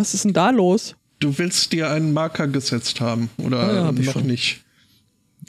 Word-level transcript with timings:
Was 0.00 0.14
ist 0.14 0.24
denn 0.24 0.32
da 0.32 0.48
los? 0.48 0.96
Du 1.18 1.36
willst 1.36 1.74
dir 1.74 1.90
einen 1.90 2.14
Marker 2.14 2.48
gesetzt 2.48 3.02
haben 3.02 3.28
oder 3.36 3.58
Ah 3.60 3.74
ja, 3.74 3.92
noch 3.92 4.12
schon. 4.14 4.26
nicht? 4.26 4.64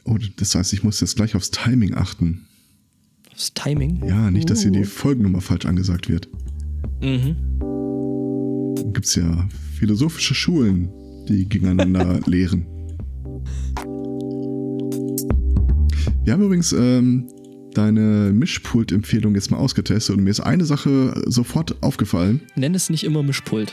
Oh, 0.03 0.17
das 0.35 0.55
heißt, 0.55 0.73
ich 0.73 0.83
muss 0.83 0.99
jetzt 0.99 1.15
gleich 1.15 1.35
aufs 1.37 1.51
Timing 1.51 1.93
achten. 1.95 2.45
Das 3.31 3.53
Timing. 3.53 4.03
Ja, 4.05 4.29
nicht, 4.29 4.49
dass 4.49 4.59
hier 4.63 4.71
Uh. 4.71 4.73
die 4.73 4.83
Folgennummer 4.83 5.39
falsch 5.39 5.65
angesagt 5.65 6.09
wird. 6.09 6.27
Mhm. 7.01 7.37
Gibt 8.91 9.05
es 9.05 9.15
ja 9.15 9.47
philosophische 9.79 10.35
Schulen, 10.35 10.89
die 11.29 11.47
gegeneinander 11.47 12.19
lehren. 12.25 12.65
Wir 16.25 16.33
haben 16.33 16.43
übrigens 16.43 16.73
ähm, 16.73 17.29
deine 17.73 18.33
Mischpult-Empfehlung 18.33 19.33
jetzt 19.35 19.49
mal 19.49 19.57
ausgetestet 19.59 20.17
und 20.17 20.25
mir 20.25 20.29
ist 20.29 20.41
eine 20.41 20.65
Sache 20.65 21.23
sofort 21.27 21.81
aufgefallen. 21.81 22.41
Nenn 22.57 22.75
es 22.75 22.89
nicht 22.89 23.05
immer 23.05 23.23
Mischpult. 23.23 23.71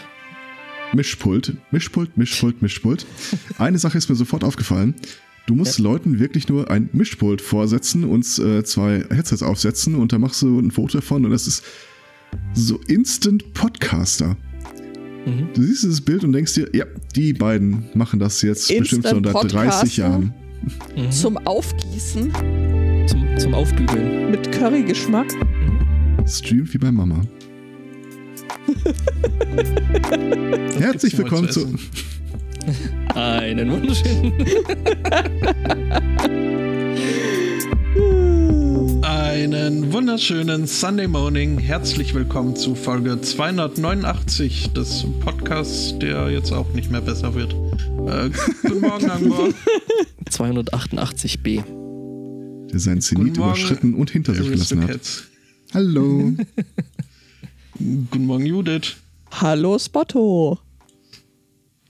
Mischpult, 0.94 1.56
Mischpult, 1.70 2.16
Mischpult, 2.16 2.62
Mischpult. 2.62 3.06
Eine 3.58 3.78
Sache 3.78 3.98
ist 3.98 4.08
mir 4.08 4.14
sofort 4.16 4.44
aufgefallen. 4.44 4.94
Du 5.46 5.54
musst 5.54 5.78
Leuten 5.78 6.18
wirklich 6.18 6.48
nur 6.48 6.70
ein 6.70 6.90
Mischpult 6.92 7.40
vorsetzen 7.40 8.04
und 8.04 8.26
äh, 8.38 8.64
zwei 8.64 9.04
Headsets 9.10 9.42
aufsetzen 9.42 9.94
und 9.94 10.12
dann 10.12 10.20
machst 10.20 10.42
du 10.42 10.58
ein 10.58 10.70
Foto 10.70 10.98
davon 10.98 11.24
und 11.24 11.30
das 11.30 11.46
ist 11.46 11.64
so 12.52 12.78
Instant 12.86 13.54
Podcaster. 13.54 14.36
Mhm. 15.24 15.48
Du 15.54 15.62
siehst 15.62 15.84
dieses 15.84 16.00
Bild 16.02 16.24
und 16.24 16.32
denkst 16.32 16.54
dir, 16.54 16.68
ja, 16.74 16.84
die 17.16 17.32
beiden 17.32 17.84
machen 17.94 18.18
das 18.20 18.42
jetzt 18.42 18.68
bestimmt 18.68 19.04
so 19.04 19.16
Instant 19.16 19.26
unter 19.26 19.32
30 19.32 19.50
Podcaster? 19.50 20.02
Jahren. 20.02 20.34
Mhm. 20.96 21.10
Zum 21.10 21.38
Aufgießen 21.38 22.32
Zum, 23.06 23.38
zum 23.38 23.54
Aufbügeln. 23.54 24.30
mit 24.30 24.52
Currygeschmack. 24.52 25.32
Streamt 26.26 26.74
wie 26.74 26.78
bei 26.78 26.92
Mama. 26.92 27.22
Herzlich 30.78 31.16
willkommen 31.18 31.50
zu. 31.50 31.66
Einen 33.14 33.70
wunderschönen. 33.70 34.32
Einen 39.02 39.92
wunderschönen 39.92 40.66
Sunday 40.66 41.08
Morning. 41.08 41.58
Herzlich 41.58 42.14
willkommen 42.14 42.56
zu 42.56 42.74
Folge 42.74 43.20
289 43.20 44.72
des 44.74 45.04
Podcasts, 45.20 45.98
der 45.98 46.30
jetzt 46.30 46.52
auch 46.52 46.72
nicht 46.74 46.90
mehr 46.90 47.00
besser 47.00 47.34
wird. 47.34 47.52
Äh, 47.52 48.30
guten 48.62 48.80
Morgen, 48.80 49.10
Angmar. 49.10 49.48
288b. 50.30 51.64
der 52.68 52.80
seinen 52.80 53.00
Zenit 53.00 53.36
überschritten 53.36 53.94
und 53.94 54.10
hinter 54.10 54.34
sich 54.34 54.50
gelassen 54.50 54.86
hat. 54.86 55.24
Hallo. 55.72 56.32
Guten 57.78 58.26
Morgen, 58.26 58.44
Judith. 58.44 58.96
Hallo 59.30 59.78
Spotto. 59.78 60.58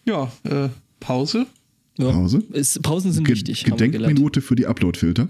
Ja, 0.04 0.30
äh, 0.44 0.68
Pause. 1.00 1.46
Ja. 1.96 2.12
Pause. 2.12 2.42
Ist, 2.52 2.82
Pausen 2.82 3.12
sind 3.12 3.24
Ge 3.24 3.36
wichtig. 3.36 3.64
Gedenkminute 3.64 4.42
für 4.42 4.54
die 4.54 4.66
Uploadfilter. 4.66 5.28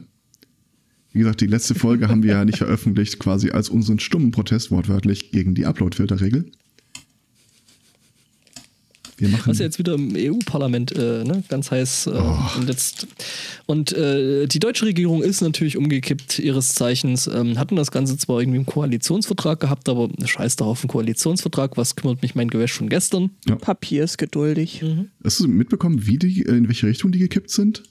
Wie 1.13 1.21
gesagt, 1.21 1.41
die 1.41 1.47
letzte 1.47 1.77
Folge 1.77 2.09
haben 2.09 2.25
wir 2.25 2.33
ja 2.33 2.45
nicht 2.45 2.59
veröffentlicht, 2.59 3.21
quasi 3.21 3.51
als 3.51 3.69
unseren 3.69 4.01
stummen 4.01 4.33
Protest 4.33 4.73
wortwörtlich 4.73 5.31
gegen 5.31 5.55
die 5.55 5.65
Uploadfilterregel. 5.65 6.51
Wir 9.19 9.29
machen. 9.29 9.51
Was 9.51 9.59
ja 9.59 9.65
jetzt 9.65 9.79
wieder 9.79 9.95
im 9.95 10.15
EU-Parlament 10.17 10.93
äh, 10.93 11.25
ne, 11.25 11.43
ganz 11.49 11.71
heiß 11.71 12.07
äh, 12.07 12.11
Oh. 12.15 12.39
und 12.59 12.69
jetzt 12.69 13.07
und 13.67 13.93
äh, 13.93 14.47
die 14.47 14.59
deutsche 14.61 14.87
Regierung 14.87 15.23
ist 15.23 15.41
natürlich 15.41 15.77
umgekippt 15.77 16.39
ihres 16.39 16.75
Zeichens, 16.75 17.27
ähm, 17.27 17.59
hatten 17.59 17.77
das 17.77 17.91
Ganze 17.91 18.17
zwar 18.17 18.41
irgendwie 18.41 18.59
im 18.59 18.67
Koalitionsvertrag 18.67 19.61
gehabt, 19.61 19.89
aber 19.89 20.09
scheiß 20.25 20.57
doch 20.57 20.67
auf 20.67 20.81
den 20.83 20.89
Koalitionsvertrag, 20.89 21.77
was 21.77 21.97
kümmert 21.97 22.23
mich 22.23 22.35
mein 22.35 22.49
Gewäsch 22.49 22.73
von 22.73 22.89
gestern? 22.89 23.31
Papier 23.61 24.05
ist 24.05 24.19
geduldig. 24.19 24.85
Hast 25.25 25.41
du 25.41 25.49
mitbekommen, 25.49 26.07
wie 26.07 26.19
die, 26.19 26.43
äh, 26.47 26.57
in 26.57 26.69
welche 26.69 26.87
Richtung 26.87 27.11
die 27.13 27.19
gekippt 27.19 27.51
sind? 27.51 27.83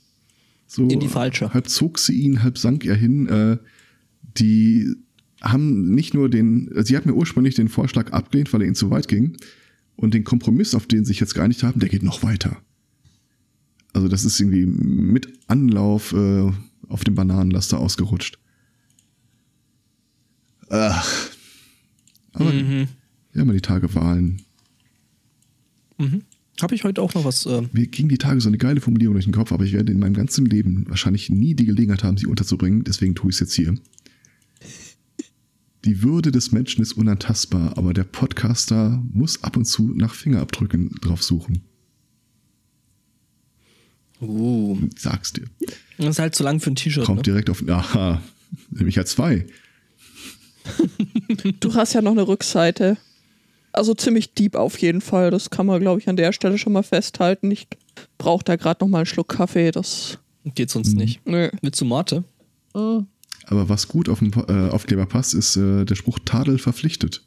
So 0.68 0.88
In 0.88 1.00
die 1.00 1.08
falsche. 1.08 1.54
Halb 1.54 1.70
zog 1.70 2.00
sie 2.00 2.14
ihn, 2.14 2.44
halb 2.44 2.58
sank 2.58 2.86
er 2.86 2.96
hin. 2.96 3.28
Äh, 3.28 3.58
die 4.38 4.94
haben 5.42 5.94
nicht 5.94 6.14
nur 6.14 6.30
den, 6.30 6.70
sie 6.84 6.98
hat 6.98 7.06
mir 7.06 7.14
ursprünglich 7.14 7.56
den 7.56 7.68
Vorschlag 7.70 8.12
abgelehnt, 8.12 8.52
weil 8.54 8.62
er 8.62 8.66
ihnen 8.68 8.76
zu 8.76 8.90
weit 8.90 9.08
ging. 9.08 9.38
Und 9.98 10.14
den 10.14 10.24
Kompromiss, 10.24 10.74
auf 10.76 10.86
den 10.88 11.04
sie 11.04 11.10
sich 11.10 11.20
jetzt 11.20 11.34
geeinigt 11.36 11.64
haben, 11.64 11.80
der 11.80 11.90
geht 11.90 12.04
noch 12.04 12.24
weiter. 12.24 12.58
Also 13.94 14.08
das 14.08 14.24
ist 14.26 14.40
irgendwie 14.40 14.66
mit 14.66 15.28
Anlauf 15.48 16.14
äh, 16.14 16.52
auf 16.88 17.04
dem 17.04 17.16
Bananenlaster 17.16 17.80
ausgerutscht. 17.80 18.38
Ach. 20.70 21.30
Aber 22.34 22.54
Mhm. 22.54 22.88
ja, 23.34 23.44
mal 23.46 23.54
die 23.54 23.62
Tage 23.62 23.94
Wahlen. 23.96 24.42
Habe 26.62 26.76
ich 26.76 26.84
heute 26.84 27.02
auch 27.02 27.14
noch 27.16 27.26
was? 27.26 27.46
Äh, 27.48 27.64
Mir 27.72 27.88
ging 27.88 28.08
die 28.08 28.18
Tage 28.20 28.40
so 28.42 28.50
eine 28.50 28.58
geile 28.60 28.82
Formulierung 28.82 29.14
durch 29.16 29.26
den 29.26 29.34
Kopf, 29.34 29.52
aber 29.52 29.64
ich 29.66 29.74
werde 29.74 29.92
in 29.92 30.00
meinem 30.00 30.14
ganzen 30.14 30.46
Leben 30.46 30.86
wahrscheinlich 30.88 31.30
nie 31.30 31.56
die 31.56 31.66
Gelegenheit 31.66 32.04
haben, 32.04 32.18
sie 32.18 32.28
unterzubringen, 32.28 32.84
deswegen 32.84 33.16
tue 33.16 33.30
ich 33.32 33.36
es 33.38 33.40
jetzt 33.40 33.54
hier. 33.54 33.76
Die 35.88 36.04
Würde 36.04 36.32
des 36.34 36.52
Menschen 36.52 36.82
ist 36.82 36.94
unantastbar, 36.94 37.78
aber 37.78 37.94
der 37.94 38.04
Podcaster 38.04 39.02
muss 39.14 39.44
ab 39.44 39.56
und 39.58 39.66
zu 39.66 39.88
nach 39.96 40.14
Fingerabdrücken 40.14 40.92
drauf 41.02 41.24
suchen. 41.24 41.62
uh, 44.22 44.78
Ich 44.94 45.02
Sag's 45.02 45.34
dir. 45.34 45.46
das 45.98 46.08
ist 46.10 46.20
halt 46.20 46.36
zu 46.36 46.44
lang 46.44 46.60
für 46.60 46.72
ein 46.72 46.76
T-Shirt. 46.76 47.06
Kommt 47.06 47.20
Ne? 47.20 47.24
direkt 47.24 47.50
auf. 47.50 47.64
Aha, 47.68 48.22
nämlich 48.70 48.96
ja 48.96 49.06
zwei. 49.06 49.46
Du 51.62 51.74
hast 51.76 51.94
ja 51.94 52.02
noch 52.02 52.12
eine 52.12 52.28
Rückseite. 52.28 52.98
Also 53.72 53.94
ziemlich 53.94 54.34
deep 54.34 54.56
auf 54.56 54.78
jeden 54.80 55.00
Fall. 55.02 55.32
Das 55.32 55.50
kann 55.50 55.66
man, 55.66 55.80
glaube 55.82 56.02
ich, 56.02 56.10
an 56.10 56.16
der 56.18 56.34
Stelle 56.34 56.58
schon 56.58 56.74
mal 56.74 56.84
festhalten. 56.84 57.50
Ich 57.52 57.68
brauche 58.18 58.44
da 58.44 58.56
gerade 58.58 58.84
noch 58.84 58.90
mal 58.90 59.00
einen 59.00 59.06
Schluck 59.06 59.30
Kaffee. 59.30 59.72
Das. 59.72 60.18
Geht 60.56 60.70
sonst 60.70 60.94
Mhm. 60.94 60.98
nicht. 61.00 61.26
Nö. 61.26 61.50
Willst 61.62 61.80
du 61.80 61.86
Mate? 61.86 62.24
Aber 63.48 63.70
was 63.70 63.88
gut 63.88 64.10
auf 64.10 64.20
dem 64.20 64.32
äh, 64.48 64.70
Aufkleber 64.70 65.06
passt, 65.06 65.34
ist 65.34 65.56
äh, 65.56 65.86
der 65.86 65.96
Spruch 65.96 66.20
Tadel 66.24 66.60
verpflichtet. 66.60 67.24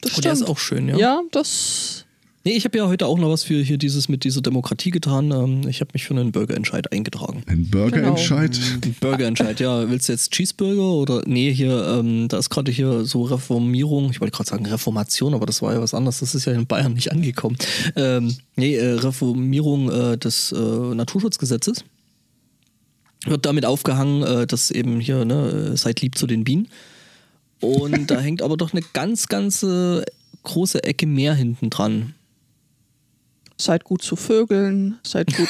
Das 0.00 0.18
Oh, 0.18 0.20
der 0.20 0.32
ist 0.32 0.42
auch 0.42 0.58
schön, 0.58 0.88
ja. 0.88 0.96
Ja, 0.96 1.22
das. 1.30 2.04
Nee, 2.44 2.54
ich 2.54 2.64
habe 2.64 2.76
ja 2.76 2.88
heute 2.88 3.06
auch 3.06 3.18
noch 3.18 3.30
was 3.30 3.44
für 3.44 3.62
hier 3.62 3.78
dieses 3.78 4.08
mit 4.08 4.24
dieser 4.24 4.40
Demokratie 4.40 4.90
getan. 4.90 5.30
Ähm, 5.30 5.68
ich 5.68 5.80
habe 5.80 5.90
mich 5.92 6.04
für 6.04 6.14
einen 6.14 6.32
Bürgerentscheid 6.32 6.92
eingetragen. 6.92 7.44
Ein 7.46 7.70
Burgerentscheid. 7.70 8.58
Ein 8.82 8.96
Bürgerentscheid, 8.98 9.60
ja. 9.60 9.88
Willst 9.88 10.08
du 10.08 10.12
jetzt 10.12 10.32
Cheeseburger 10.32 10.82
oder 10.82 11.22
nee, 11.24 11.52
hier, 11.52 11.86
ähm, 11.86 12.26
da 12.26 12.38
ist 12.38 12.50
gerade 12.50 12.72
hier 12.72 13.04
so 13.04 13.22
Reformierung, 13.22 14.10
ich 14.10 14.20
wollte 14.20 14.36
gerade 14.36 14.50
sagen 14.50 14.66
Reformation, 14.66 15.34
aber 15.34 15.46
das 15.46 15.62
war 15.62 15.72
ja 15.72 15.80
was 15.80 15.94
anderes, 15.94 16.18
das 16.18 16.34
ist 16.34 16.46
ja 16.46 16.52
in 16.52 16.66
Bayern 16.66 16.94
nicht 16.94 17.12
angekommen. 17.12 17.56
Ähm, 17.94 18.36
nee, 18.56 18.74
äh, 18.74 18.94
Reformierung 18.94 19.88
äh, 19.88 20.18
des 20.18 20.50
äh, 20.50 20.56
Naturschutzgesetzes. 20.56 21.84
Wird 23.24 23.46
damit 23.46 23.64
aufgehangen, 23.64 24.22
äh, 24.22 24.46
dass 24.46 24.70
eben 24.70 24.98
hier, 25.00 25.24
ne, 25.24 25.72
äh, 25.72 25.76
seid 25.76 26.00
lieb 26.00 26.18
zu 26.18 26.26
den 26.26 26.44
Bienen. 26.44 26.68
Und 27.60 28.10
da 28.10 28.20
hängt 28.20 28.42
aber 28.42 28.56
doch 28.56 28.72
eine 28.72 28.82
ganz, 28.92 29.28
ganz 29.28 29.62
äh, 29.62 30.02
große 30.42 30.82
Ecke 30.82 31.06
mehr 31.06 31.34
hinten 31.34 31.70
dran. 31.70 32.14
Seid 33.58 33.84
gut 33.84 34.02
zu 34.02 34.16
Vögeln. 34.16 34.98
Seid 35.04 35.34
gut. 35.36 35.48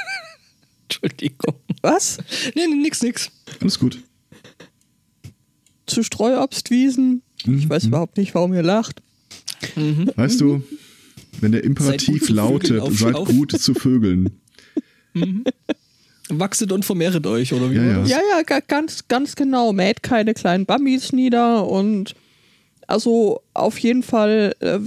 Entschuldigung. 0.82 1.54
Was? 1.80 2.18
Nee, 2.54 2.66
nee, 2.66 2.74
nix, 2.74 3.02
nix. 3.02 3.30
Alles 3.60 3.78
gut. 3.78 4.02
Zu 5.86 6.02
Streuobstwiesen. 6.02 7.22
Ich 7.46 7.68
weiß 7.68 7.84
überhaupt 7.84 8.18
nicht, 8.18 8.34
warum 8.34 8.52
ihr 8.52 8.62
lacht. 8.62 9.02
Weißt 10.16 10.40
du, 10.40 10.62
wenn 11.40 11.52
der 11.52 11.64
Imperativ 11.64 12.20
gut 12.20 12.26
zu 12.26 12.32
lautet, 12.34 12.96
seid 12.96 13.14
gut 13.14 13.52
zu 13.52 13.74
Vögeln. 13.74 14.40
Wachset 16.28 16.72
und 16.72 16.84
vermehrt 16.84 17.26
euch, 17.26 17.52
oder 17.52 17.70
wie 17.70 17.76
Ja, 17.76 17.84
ja. 17.84 17.98
das? 18.00 18.10
Ja, 18.10 18.18
ja, 18.36 18.42
ga- 18.42 18.60
ganz, 18.66 19.06
ganz 19.08 19.36
genau. 19.36 19.72
Mäht 19.72 20.02
keine 20.02 20.34
kleinen 20.34 20.66
Bambis 20.66 21.12
nieder 21.12 21.66
und 21.68 22.14
also 22.88 23.40
auf 23.52 23.78
jeden 23.78 24.02
Fall, 24.04 24.54
äh, 24.60 24.78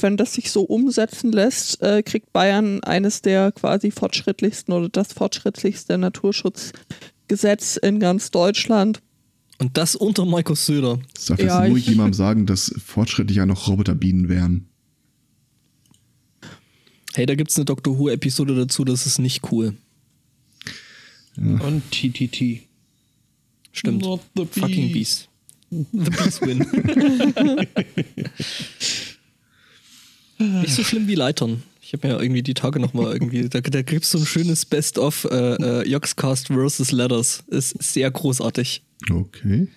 wenn 0.00 0.16
das 0.16 0.34
sich 0.34 0.50
so 0.50 0.62
umsetzen 0.62 1.32
lässt, 1.32 1.82
äh, 1.82 2.02
kriegt 2.02 2.32
Bayern 2.32 2.82
eines 2.82 3.20
der 3.22 3.52
quasi 3.52 3.90
fortschrittlichsten 3.90 4.72
oder 4.72 4.88
das 4.88 5.12
fortschrittlichste 5.12 5.98
Naturschutzgesetz 5.98 7.76
in 7.76 8.00
ganz 8.00 8.30
Deutschland. 8.30 9.00
Und 9.58 9.76
das 9.76 9.94
unter 9.94 10.24
Markus 10.24 10.64
Söder. 10.66 10.98
Darf 11.28 11.38
Ja, 11.40 11.60
jetzt 11.62 11.68
nur 11.68 11.78
ich- 11.78 11.86
jemandem 11.86 12.14
sagen, 12.14 12.46
dass 12.46 12.74
fortschrittlich 12.84 13.36
ja 13.36 13.46
noch 13.46 13.68
Roboterbienen 13.68 14.28
wären. 14.28 14.68
Hey, 17.14 17.26
da 17.26 17.34
gibt's 17.34 17.56
eine 17.56 17.66
Doctor 17.66 17.98
Who-Episode 17.98 18.54
dazu, 18.54 18.84
das 18.84 19.06
ist 19.06 19.18
nicht 19.18 19.52
cool. 19.52 19.74
Und 21.36 21.82
TTT. 21.90 22.62
Stimmt. 23.72 24.02
Not 24.02 24.20
the 24.36 24.44
Fucking 24.44 24.92
bees. 24.92 25.28
Beast. 25.70 25.88
The 25.92 26.10
Beast 26.10 26.42
win. 26.42 26.58
nicht 30.60 30.74
so 30.74 30.84
schlimm 30.84 31.08
wie 31.08 31.14
Leitern. 31.14 31.62
Ich 31.80 31.92
habe 31.94 32.06
mir 32.06 32.14
ja 32.14 32.20
irgendwie 32.20 32.42
die 32.42 32.54
Tage 32.54 32.80
nochmal 32.80 33.12
irgendwie, 33.12 33.48
da, 33.48 33.60
da 33.60 33.82
gibt's 33.82 34.10
so 34.10 34.18
ein 34.18 34.26
schönes 34.26 34.64
Best-of 34.64 35.24
äh, 35.30 35.54
äh, 35.54 35.88
Yogscast 35.88 36.48
versus 36.48 36.92
Letters. 36.92 37.44
Ist 37.48 37.82
sehr 37.82 38.10
großartig. 38.10 38.82
Okay. 39.10 39.68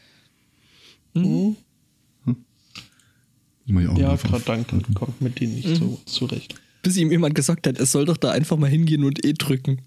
Mach 3.66 3.81
ich 3.81 3.88
auch 3.88 3.98
Ja, 3.98 4.18
danke. 4.46 4.81
Kommt 4.94 5.22
mit 5.22 5.40
denen 5.40 5.56
nicht 5.56 5.78
so 5.78 6.00
zurecht. 6.06 6.56
Bis 6.84 6.98
ihm 6.98 7.10
jemand 7.12 7.36
gesagt 7.36 7.66
hat, 7.68 7.80
er 7.80 7.86
soll 7.86 8.06
doch 8.06 8.18
da 8.18 8.31
einfach 8.31 8.58
mal 8.58 8.69
hingehen 8.69 9.04
und 9.04 9.25
E 9.25 9.34
drücken. 9.34 9.81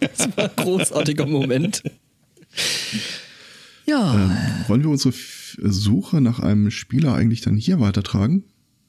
Das 0.00 0.36
war 0.36 0.44
ein 0.44 0.50
großartiger 0.56 1.26
Moment. 1.26 1.82
Ja, 3.86 4.14
Ähm, 4.14 4.30
wollen 4.68 4.82
wir 4.82 4.90
unsere 4.90 5.12
Suche 5.12 6.20
nach 6.20 6.40
einem 6.40 6.70
Spieler 6.70 7.14
eigentlich 7.14 7.40
dann 7.40 7.56
hier 7.56 7.80
weitertragen? 7.80 8.44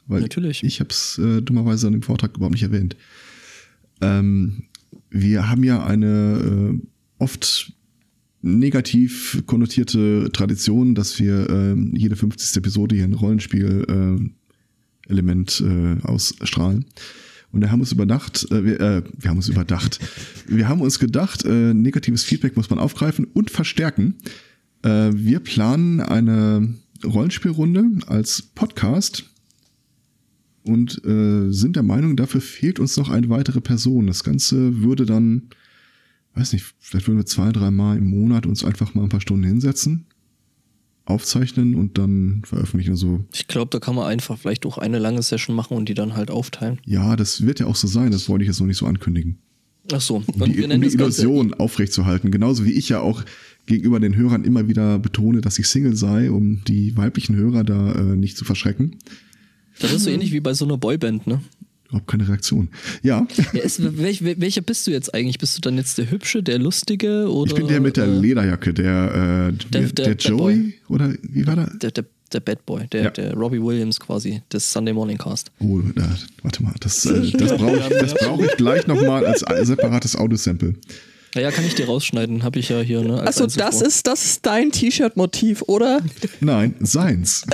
Weil 0.06 0.22
Natürlich. 0.22 0.64
Ich 0.64 0.80
habe 0.80 0.90
es 0.90 1.18
äh, 1.18 1.42
dummerweise 1.42 1.88
an 1.88 1.94
dem 1.94 2.02
Vortrag 2.02 2.36
überhaupt 2.36 2.54
nicht 2.54 2.64
erwähnt. 2.64 2.96
Ähm, 4.02 4.64
wir 5.10 5.50
haben 5.50 5.64
ja 5.64 5.86
eine 5.86 6.74
äh, 6.74 6.78
oft 7.20 7.72
negativ 8.42 9.44
konnotierte 9.46 10.30
Tradition, 10.34 10.96
dass 10.96 11.20
wir 11.20 11.50
ähm, 11.50 11.94
jede 11.96 12.18
50. 12.18 12.58
Episode 12.58 12.96
hier 12.96 13.06
ein 13.06 13.14
Rollenspiel-Element 13.14 15.62
äh, 15.62 15.94
äh, 15.94 16.02
ausstrahlen. 16.04 16.86
Und 17.54 17.62
wir 17.62 17.72
haben 17.72 17.82
uns 17.82 17.92
überdacht, 17.92 18.52
äh, 18.52 18.66
wir, 18.66 18.82
äh, 18.82 19.04
wir 19.16 19.30
haben 19.30 19.38
uns 19.38 19.48
überdacht, 19.48 20.00
wir 20.48 20.68
haben 20.68 20.82
uns 20.82 20.98
gedacht, 20.98 21.46
äh, 21.46 21.74
negatives 21.74 22.24
Feedback 22.24 22.58
muss 22.58 22.70
man 22.72 22.80
aufgreifen 22.80 23.26
und 23.26 23.52
verstärken. 23.52 24.16
Äh, 24.82 25.12
wir 25.14 25.40
planen 25.40 26.02
eine 26.02 26.74
Rollenspielrunde 27.06 28.08
als 28.08 28.42
Podcast 28.42 29.30
und 30.64 31.06
äh, 31.06 31.52
sind 31.52 31.76
der 31.76 31.84
Meinung, 31.84 32.16
dafür 32.16 32.42
fehlt 32.42 32.80
uns 32.80 32.98
noch 32.98 33.10
eine 33.10 33.30
weitere 33.30 33.62
Person. 33.62 34.08
Das 34.08 34.24
Ganze 34.24 34.82
würde 34.82 35.06
dann, 35.06 35.50
weiß 36.34 36.54
nicht, 36.54 36.74
vielleicht 36.80 37.08
würden 37.08 37.20
wir 37.20 37.28
zwei, 37.28 37.52
drei 37.52 37.70
Mal 37.70 38.00
im 38.00 38.10
Monat 38.10 38.48
uns 38.48 38.66
einfach 38.66 38.96
mal 38.96 39.04
ein 39.04 39.10
paar 39.10 39.22
Stunden 39.22 39.44
hinsetzen, 39.44 40.08
aufzeichnen 41.06 41.76
und 41.76 41.98
dann 41.98 42.42
veröffentlichen. 42.46 42.92
Also 42.92 43.22
ich 43.34 43.48
glaube, 43.48 43.70
da 43.72 43.80
kann 43.80 43.96
man 43.96 44.06
einfach 44.08 44.38
vielleicht 44.38 44.66
auch 44.66 44.78
eine 44.78 45.00
lange 45.00 45.22
Session 45.22 45.56
machen 45.56 45.76
und 45.76 45.90
die 45.90 45.94
dann 45.94 46.16
halt 46.16 46.32
aufteilen. 46.32 46.80
ja, 46.86 47.16
das 47.16 47.46
wird 47.46 47.60
ja 47.60 47.66
auch 47.66 47.76
so 47.76 47.88
sein. 47.88 48.12
Das 48.12 48.30
wollte 48.30 48.44
ich 48.44 48.48
jetzt 48.48 48.60
noch 48.60 48.68
nicht 48.68 48.78
so 48.78 48.86
ankündigen. 48.86 49.38
Ach 49.92 50.00
so, 50.00 50.24
Um 50.26 50.54
die, 50.54 50.64
um 50.64 50.70
die 50.70 50.80
das 50.80 50.96
Ganze 50.98 51.24
Illusion 51.24 51.54
aufrechtzuerhalten. 51.56 52.32
Genauso 52.32 52.64
wie 52.64 52.72
ich 52.72 52.88
ja 52.88 53.02
auch 53.02 53.24
gegenüber 53.66 54.00
den 54.00 54.16
Hörern 54.16 54.46
immer 54.46 54.70
wieder 54.70 54.98
betone, 54.98 55.42
dass 55.42 55.60
ich 55.60 55.68
Single 55.68 55.96
sei, 55.98 56.32
um 56.32 56.64
die 56.66 56.96
weiblichen 56.96 57.36
Hörer 57.36 57.66
da 57.66 57.92
äh, 57.94 58.16
nicht 58.16 58.38
zu 58.38 58.46
verschrecken. 58.46 58.96
Das 59.80 59.92
ist 59.92 60.04
so 60.04 60.10
ähnlich 60.10 60.32
wie 60.32 60.40
bei 60.40 60.54
so 60.54 60.64
einer 60.64 60.78
Boyband, 60.78 61.28
ne? 61.28 61.42
Überhaupt 61.94 62.10
keine 62.10 62.28
Reaktion. 62.28 62.70
Ja, 63.04 63.28
Ja, 63.54 63.62
ist, 63.62 63.80
welch, 64.00 64.24
welcher 64.24 64.62
bist 64.62 64.88
du 64.88 64.92
jetzt 64.92 65.14
eigentlich? 65.14 65.38
Bist 65.38 65.56
du 65.58 65.62
dann 65.62 65.78
jetzt 65.78 66.00
der 66.00 66.10
Hübsche, 66.10 66.42
der 66.42 66.58
Lustige 66.58 67.32
oder? 67.32 67.52
ich 67.52 67.56
bin 67.56 67.68
der 67.68 67.80
mit 67.82 67.98
der 67.98 68.06
äh, 68.06 68.18
Lederjacke, 68.20 68.74
der, 68.74 69.52
äh, 69.52 69.54
der, 69.72 69.82
der- 69.90 70.16
der, 70.16 70.16
Joey, 70.16 70.56
Boy. 70.56 70.74
oder 70.90 71.14
wie 71.22 71.46
war 71.46 71.56
der? 71.56 71.68
der, 71.76 71.92
der, 71.92 72.06
der 72.34 72.40
Bad 72.40 72.66
Boy, 72.66 72.88
der, 72.92 73.04
Ja. 73.04 73.10
der 73.12 73.34
Robbie 73.36 73.62
Williams 73.62 74.00
quasi, 74.00 74.42
des 74.52 74.74
Sunday 74.74 74.92
Morning 74.92 75.20
Cast. 75.20 75.52
Oh, 75.60 75.82
da, 75.96 76.16
warte 76.42 76.64
mal, 76.64 76.74
das, 76.80 77.06
äh, 77.06 77.30
das 77.38 77.56
brauche 77.58 77.78
ich, 77.78 77.88
das 78.00 78.16
brauch 78.16 78.42
ich 78.44 78.58
gleich 78.58 78.88
nochmal 78.88 79.24
als 79.28 79.42
separates 79.68 80.16
Audiosample. 80.16 80.74
Naja, 81.36 81.52
kann 81.52 81.66
ich 81.66 81.76
dir 81.76 81.86
rausschneiden, 81.86 82.42
habe 82.44 82.58
ich 82.60 82.70
ja 82.70 82.80
hier, 82.82 83.02
ne? 83.02 83.20
als 83.22 83.40
Also 83.42 83.60
das 83.60 83.82
ist, 83.84 84.06
das 84.08 84.24
ist 84.26 84.46
dein 84.48 84.72
T-Shirt-Motiv, 84.72 85.62
oder? 85.68 86.02
Nein, 86.40 86.74
seins. 86.80 87.44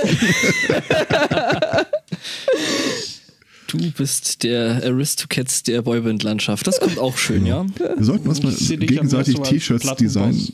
Du 3.70 3.90
bist 3.92 4.42
der 4.42 4.82
Aristocats 4.84 5.62
der 5.62 5.82
Boyband-Landschaft. 5.82 6.66
Das 6.66 6.80
kommt 6.80 6.98
auch 6.98 7.16
schön, 7.16 7.46
ja? 7.46 7.64
Wir 7.78 8.04
sollten 8.04 8.28
uns 8.28 8.42
mal 8.42 8.52
gegenseitig 8.54 9.38
T-Shirts 9.38 9.94
designen. 9.96 10.48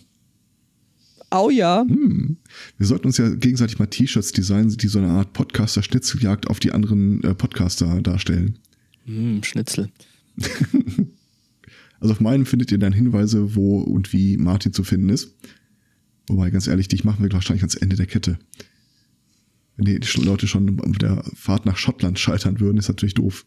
Au 1.30 1.50
ja. 1.50 1.84
Wir 2.78 2.86
sollten 2.86 3.06
uns 3.06 3.16
ja 3.16 3.28
gegenseitig 3.34 3.78
mal 3.78 3.86
T-Shirts 3.86 4.32
designen, 4.32 4.76
die 4.76 4.88
so 4.88 4.98
eine 4.98 5.08
Art 5.08 5.32
Podcaster-Schnitzeljagd 5.32 6.48
auf 6.48 6.60
die 6.60 6.72
anderen 6.72 7.24
äh, 7.24 7.34
Podcaster 7.34 8.00
darstellen. 8.02 8.58
Hm, 9.06 9.42
Schnitzel. 9.42 9.90
Also 12.00 12.12
auf 12.12 12.20
meinem 12.20 12.46
findet 12.46 12.70
ihr 12.72 12.78
dann 12.78 12.92
Hinweise, 12.92 13.54
wo 13.54 13.78
und 13.78 14.12
wie 14.12 14.36
Martin 14.36 14.72
zu 14.72 14.84
finden 14.84 15.08
ist. 15.08 15.34
Wobei, 16.28 16.50
ganz 16.50 16.66
ehrlich, 16.66 16.88
dich 16.88 17.04
machen 17.04 17.24
wir 17.24 17.32
wahrscheinlich 17.32 17.62
ans 17.62 17.74
Ende 17.74 17.96
der 17.96 18.06
Kette. 18.06 18.38
Wenn 19.76 19.84
die 19.84 20.00
Leute 20.20 20.46
schon 20.46 20.80
auf 20.80 20.98
der 20.98 21.22
Fahrt 21.34 21.66
nach 21.66 21.76
Schottland 21.76 22.18
scheitern 22.18 22.60
würden, 22.60 22.78
ist 22.78 22.88
natürlich 22.88 23.14
doof. 23.14 23.44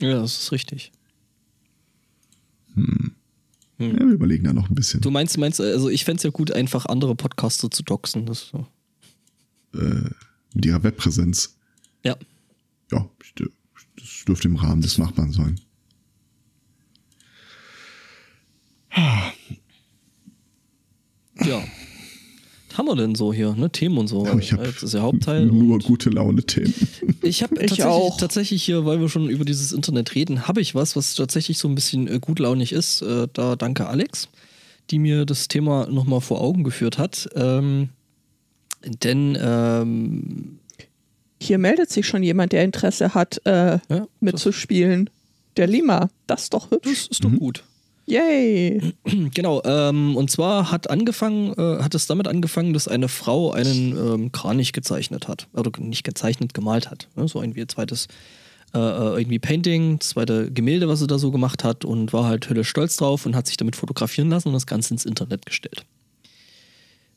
Ja, 0.00 0.20
das 0.20 0.38
ist 0.42 0.52
richtig. 0.52 0.92
Ja, 2.76 2.84
wir 3.78 4.02
überlegen 4.02 4.44
da 4.44 4.52
noch 4.52 4.68
ein 4.68 4.74
bisschen. 4.74 5.00
Du 5.00 5.10
meinst, 5.10 5.36
meinst, 5.38 5.60
also 5.60 5.88
ich 5.88 6.04
fände 6.04 6.18
es 6.18 6.22
ja 6.22 6.30
gut, 6.30 6.52
einfach 6.52 6.86
andere 6.86 7.14
Podcaster 7.16 7.70
zu 7.70 7.82
doxen. 7.82 8.26
Das, 8.26 8.48
so. 8.48 8.66
Äh, 9.74 10.10
mit 10.54 10.66
ihrer 10.66 10.82
Webpräsenz. 10.82 11.56
ja. 12.04 12.16
Ja, 12.90 13.06
das 13.34 14.24
dürfte 14.26 14.48
im 14.48 14.56
Rahmen 14.56 14.80
des 14.80 14.96
Machbaren 14.96 15.32
sein. 15.32 15.60
Ja. 21.44 21.62
Haben 22.78 22.86
wir 22.86 22.94
denn 22.96 23.14
so 23.16 23.32
hier, 23.32 23.54
ne? 23.54 23.70
Themen 23.70 23.98
und 23.98 24.06
so. 24.06 24.20
Oh, 24.24 24.38
ich 24.38 24.52
habe 24.52 24.62
das 24.72 24.82
ist 24.84 24.94
ja 24.94 25.00
Hauptteil. 25.02 25.44
nur 25.46 25.74
und- 25.74 25.84
gute 25.84 26.10
Laune-Themen. 26.10 26.72
Ich 27.22 27.42
habe 27.42 27.54
Ich 27.60 27.60
tatsächlich, 27.70 27.84
auch. 27.84 28.16
tatsächlich 28.18 28.62
hier, 28.62 28.84
weil 28.86 29.00
wir 29.00 29.08
schon 29.08 29.28
über 29.28 29.44
dieses 29.44 29.72
Internet 29.72 30.14
reden, 30.14 30.46
habe 30.46 30.60
ich 30.60 30.74
was, 30.76 30.94
was 30.94 31.14
tatsächlich 31.16 31.58
so 31.58 31.66
ein 31.68 31.74
bisschen 31.74 32.06
äh, 32.06 32.20
gutlaunig 32.20 32.72
ist. 32.72 33.02
Äh, 33.02 33.26
da 33.32 33.56
danke 33.56 33.88
Alex, 33.88 34.28
die 34.90 35.00
mir 35.00 35.26
das 35.26 35.48
Thema 35.48 35.88
nochmal 35.90 36.20
vor 36.20 36.40
Augen 36.40 36.62
geführt 36.62 36.98
hat. 36.98 37.28
Ähm, 37.34 37.88
denn 39.02 39.36
ähm, 39.40 40.58
Hier 41.42 41.58
meldet 41.58 41.90
sich 41.90 42.06
schon 42.06 42.22
jemand, 42.22 42.52
der 42.52 42.62
Interesse 42.62 43.12
hat, 43.12 43.40
äh, 43.44 43.78
ja, 43.88 44.06
mitzuspielen. 44.20 45.10
Der 45.56 45.66
Lima. 45.66 46.10
Das 46.28 46.44
ist 46.44 46.54
doch 46.54 46.70
hübsch. 46.70 46.84
das 46.88 47.06
ist 47.08 47.24
doch 47.24 47.32
gut. 47.32 47.64
Yay. 48.08 48.94
Genau, 49.34 49.62
ähm, 49.64 50.16
und 50.16 50.30
zwar 50.30 50.70
hat 50.70 50.90
angefangen, 50.90 51.52
äh, 51.52 51.82
hat 51.82 51.94
es 51.94 52.06
damit 52.06 52.26
angefangen, 52.26 52.72
dass 52.72 52.88
eine 52.88 53.08
Frau 53.08 53.52
einen 53.52 53.96
ähm, 53.96 54.32
Kranich 54.32 54.72
gezeichnet 54.72 55.28
hat. 55.28 55.46
Oder 55.52 55.70
nicht 55.78 56.04
gezeichnet, 56.04 56.54
gemalt 56.54 56.90
hat. 56.90 57.08
Ne? 57.16 57.28
So 57.28 57.40
irgendwie 57.40 57.60
ein 57.60 57.68
zweites 57.68 58.08
äh, 58.74 58.78
äh, 58.78 59.18
irgendwie 59.18 59.38
Painting, 59.38 59.98
das 59.98 60.10
zweite 60.10 60.50
Gemälde, 60.50 60.88
was 60.88 61.00
sie 61.00 61.06
da 61.06 61.18
so 61.18 61.30
gemacht 61.30 61.64
hat 61.64 61.84
und 61.84 62.12
war 62.12 62.24
halt 62.24 62.48
höllisch 62.50 62.68
stolz 62.68 62.96
drauf 62.96 63.26
und 63.26 63.36
hat 63.36 63.46
sich 63.46 63.56
damit 63.56 63.76
fotografieren 63.76 64.30
lassen 64.30 64.48
und 64.48 64.54
das 64.54 64.66
Ganze 64.66 64.94
ins 64.94 65.06
Internet 65.06 65.46
gestellt. 65.46 65.84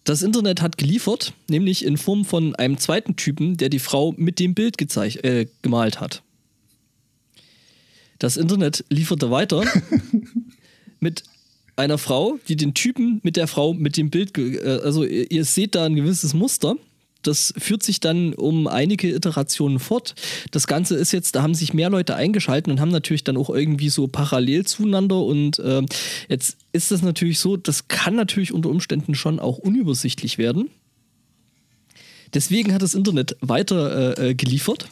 Das 0.03 0.21
Internet 0.21 0.61
hat 0.61 0.77
geliefert, 0.77 1.33
nämlich 1.47 1.85
in 1.85 1.97
Form 1.97 2.25
von 2.25 2.55
einem 2.55 2.77
zweiten 2.77 3.15
Typen, 3.15 3.57
der 3.57 3.69
die 3.69 3.79
Frau 3.79 4.13
mit 4.17 4.39
dem 4.39 4.53
Bild 4.53 4.75
äh, 4.79 5.47
gemalt 5.61 5.99
hat. 5.99 6.23
Das 8.17 8.37
Internet 8.37 8.85
lieferte 8.89 9.29
weiter 9.29 9.63
mit 11.01 11.23
einer 11.75 11.97
Frau, 11.97 12.39
die 12.47 12.55
den 12.55 12.73
Typen 12.73 13.19
mit 13.23 13.35
der 13.35 13.47
Frau 13.47 13.73
mit 13.73 13.97
dem 13.97 14.09
Bild, 14.09 14.37
äh, 14.37 14.79
also 14.83 15.03
ihr, 15.03 15.43
seht 15.43 15.75
da 15.75 15.85
ein 15.85 15.95
gewisses 15.95 16.33
Muster. 16.33 16.75
Das 17.23 17.53
führt 17.57 17.83
sich 17.83 17.99
dann 17.99 18.33
um 18.33 18.65
einige 18.65 19.13
Iterationen 19.13 19.77
fort. 19.77 20.15
Das 20.49 20.65
Ganze 20.65 20.95
ist 20.95 21.11
jetzt, 21.11 21.35
da 21.35 21.43
haben 21.43 21.53
sich 21.53 21.71
mehr 21.73 21.91
Leute 21.91 22.15
eingeschaltet 22.15 22.71
und 22.71 22.79
haben 22.79 22.89
natürlich 22.89 23.23
dann 23.23 23.37
auch 23.37 23.51
irgendwie 23.51 23.89
so 23.89 24.07
parallel 24.07 24.65
zueinander. 24.65 25.23
Und 25.23 25.61
ähm, 25.63 25.85
jetzt 26.29 26.57
ist 26.71 26.89
das 26.89 27.03
natürlich 27.03 27.37
so, 27.37 27.57
das 27.57 27.87
kann 27.87 28.15
natürlich 28.15 28.53
unter 28.53 28.69
Umständen 28.69 29.13
schon 29.13 29.39
auch 29.39 29.59
unübersichtlich 29.59 30.39
werden. 30.39 30.71
Deswegen 32.33 32.73
hat 32.73 32.81
das 32.81 32.95
Internet 32.95 33.37
weiter 33.41 34.17
äh, 34.17 34.29
äh, 34.29 34.33
geliefert 34.33 34.87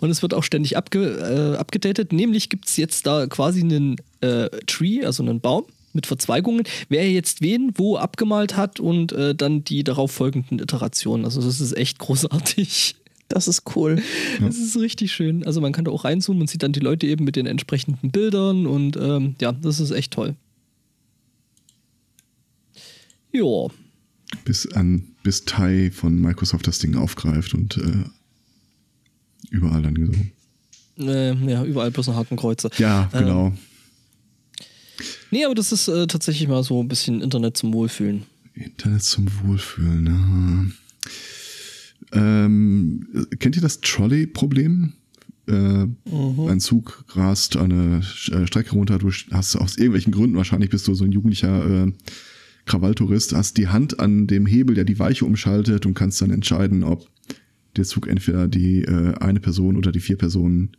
und 0.00 0.10
es 0.10 0.22
wird 0.22 0.34
auch 0.34 0.44
ständig 0.44 0.76
abge, 0.76 1.54
äh, 1.54 1.56
abgedatet. 1.56 2.12
Nämlich 2.12 2.48
gibt 2.48 2.68
es 2.68 2.76
jetzt 2.76 3.06
da 3.06 3.26
quasi 3.26 3.60
einen 3.60 3.96
äh, 4.20 4.48
Tree, 4.66 5.04
also 5.04 5.22
einen 5.22 5.40
Baum 5.40 5.64
mit 5.92 6.06
Verzweigungen, 6.06 6.64
wer 6.88 7.10
jetzt 7.10 7.42
wen 7.42 7.72
wo 7.76 7.96
abgemalt 7.96 8.56
hat 8.56 8.80
und 8.80 9.12
äh, 9.12 9.34
dann 9.34 9.64
die 9.64 9.84
darauf 9.84 10.10
folgenden 10.10 10.58
Iterationen. 10.58 11.24
Also 11.24 11.42
das 11.42 11.60
ist 11.60 11.76
echt 11.76 11.98
großartig. 11.98 12.96
Das 13.28 13.48
ist 13.48 13.62
cool. 13.76 14.02
Das 14.40 14.58
ist 14.58 14.76
richtig 14.76 15.12
schön. 15.12 15.44
Also 15.46 15.60
man 15.60 15.72
kann 15.72 15.84
da 15.84 15.90
auch 15.90 16.04
reinzoomen 16.04 16.42
und 16.42 16.50
sieht 16.50 16.62
dann 16.62 16.72
die 16.72 16.80
Leute 16.80 17.06
eben 17.06 17.24
mit 17.24 17.36
den 17.36 17.46
entsprechenden 17.46 18.10
Bildern 18.10 18.66
und 18.66 18.96
ähm, 18.96 19.36
ja, 19.40 19.52
das 19.52 19.80
ist 19.80 19.90
echt 19.90 20.12
toll. 20.12 20.34
Ja, 23.32 23.68
bis 24.44 24.70
an 24.72 25.08
bis 25.22 25.44
Tai 25.44 25.90
von 25.92 26.20
Microsoft 26.20 26.66
das 26.66 26.78
Ding 26.78 26.96
aufgreift 26.96 27.54
und 27.54 27.76
äh, 27.76 28.04
überall 29.52 29.82
dann 29.82 29.96
so. 30.96 31.04
äh, 31.08 31.34
ja, 31.50 31.64
überall 31.64 31.90
bloß 31.90 32.08
noch 32.08 32.16
Hakenkreuze. 32.16 32.70
Ja, 32.78 33.08
Ähm, 33.12 33.20
genau. 33.20 33.52
Nee, 35.30 35.44
aber 35.44 35.54
das 35.54 35.72
ist 35.72 35.88
äh, 35.88 36.06
tatsächlich 36.06 36.48
mal 36.48 36.62
so 36.62 36.80
ein 36.82 36.88
bisschen 36.88 37.20
Internet 37.22 37.56
zum 37.56 37.72
Wohlfühlen. 37.72 38.24
Internet 38.54 39.02
zum 39.02 39.26
Wohlfühlen. 39.42 40.72
Ja. 42.12 42.44
Ähm, 42.44 43.06
kennt 43.38 43.56
ihr 43.56 43.62
das 43.62 43.80
Trolley-Problem? 43.80 44.92
Äh, 45.48 45.86
Ein 46.10 46.60
Zug 46.60 47.04
rast 47.14 47.56
eine 47.56 47.98
äh, 48.30 48.46
Strecke 48.46 48.72
runter, 48.72 48.98
du 48.98 49.10
hast 49.32 49.56
aus 49.56 49.76
irgendwelchen 49.76 50.12
Gründen, 50.12 50.36
wahrscheinlich 50.36 50.70
bist 50.70 50.86
du 50.86 50.94
so 50.94 51.04
ein 51.04 51.10
jugendlicher 51.12 51.86
äh, 51.86 51.92
Krawalltourist, 52.66 53.32
hast 53.32 53.56
die 53.56 53.68
Hand 53.68 53.98
an 53.98 54.26
dem 54.28 54.46
Hebel, 54.46 54.74
der 54.76 54.84
die 54.84 54.98
Weiche 54.98 55.24
umschaltet 55.24 55.84
und 55.86 55.94
kannst 55.94 56.20
dann 56.20 56.30
entscheiden, 56.30 56.84
ob 56.84 57.08
der 57.76 57.84
Zug 57.84 58.06
entweder 58.06 58.48
die 58.48 58.82
äh, 58.82 59.14
eine 59.18 59.40
Person 59.40 59.76
oder 59.76 59.92
die 59.92 60.00
vier 60.00 60.16
Personen 60.16 60.72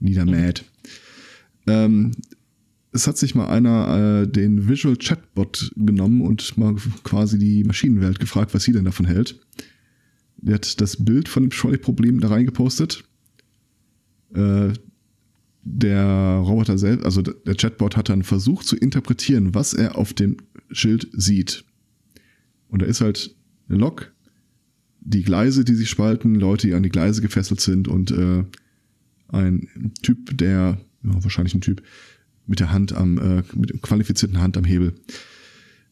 niedermäht. 0.00 0.64
Ähm, 1.66 2.12
es 2.92 3.06
hat 3.06 3.18
sich 3.18 3.34
mal 3.34 3.48
einer 3.48 4.22
äh, 4.22 4.26
den 4.26 4.68
Visual 4.68 4.96
Chatbot 4.96 5.72
genommen 5.76 6.22
und 6.22 6.56
mal 6.56 6.74
quasi 7.04 7.38
die 7.38 7.64
Maschinenwelt 7.64 8.18
gefragt, 8.18 8.54
was 8.54 8.64
sie 8.64 8.72
denn 8.72 8.86
davon 8.86 9.06
hält. 9.06 9.40
Der 10.38 10.54
hat 10.54 10.80
das 10.80 11.04
Bild 11.04 11.28
von 11.28 11.44
dem 11.44 11.50
Trolley-Problem 11.50 12.20
da 12.20 12.28
reingepostet. 12.28 13.04
Äh, 14.34 14.72
der 15.62 16.38
Roboter 16.44 16.78
selbst, 16.78 17.04
also 17.04 17.20
der 17.20 17.54
Chatbot 17.54 17.96
hat 17.96 18.08
dann 18.08 18.22
versucht 18.22 18.66
zu 18.66 18.76
interpretieren, 18.76 19.54
was 19.54 19.74
er 19.74 19.98
auf 19.98 20.14
dem 20.14 20.38
Schild 20.70 21.08
sieht. 21.12 21.64
Und 22.68 22.82
da 22.82 22.86
ist 22.86 23.00
halt 23.00 23.34
eine 23.68 23.78
Lok, 23.78 24.12
die 25.00 25.22
Gleise, 25.22 25.64
die 25.64 25.74
sich 25.74 25.88
spalten, 25.88 26.34
Leute, 26.34 26.66
die 26.66 26.74
an 26.74 26.82
die 26.82 26.88
Gleise 26.88 27.22
gefesselt 27.22 27.60
sind 27.60 27.88
und 27.88 28.10
äh, 28.10 28.44
ein 29.28 29.92
Typ, 30.02 30.36
der, 30.36 30.78
ja, 31.02 31.24
wahrscheinlich 31.24 31.54
ein 31.54 31.60
Typ, 31.60 31.82
mit 32.46 32.60
der 32.60 32.72
Hand 32.72 32.92
am, 32.92 33.18
äh, 33.18 33.42
mit 33.54 33.80
qualifizierten 33.82 34.40
Hand 34.40 34.56
am 34.56 34.64
Hebel. 34.64 34.94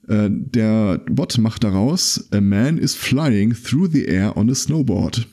Äh, 0.08 0.28
der 0.30 0.98
Bot 1.10 1.36
macht 1.38 1.64
daraus, 1.64 2.28
a 2.32 2.40
man 2.40 2.78
is 2.78 2.94
flying 2.94 3.54
through 3.54 3.90
the 3.90 4.06
air 4.06 4.36
on 4.36 4.50
a 4.50 4.54
snowboard. 4.54 5.26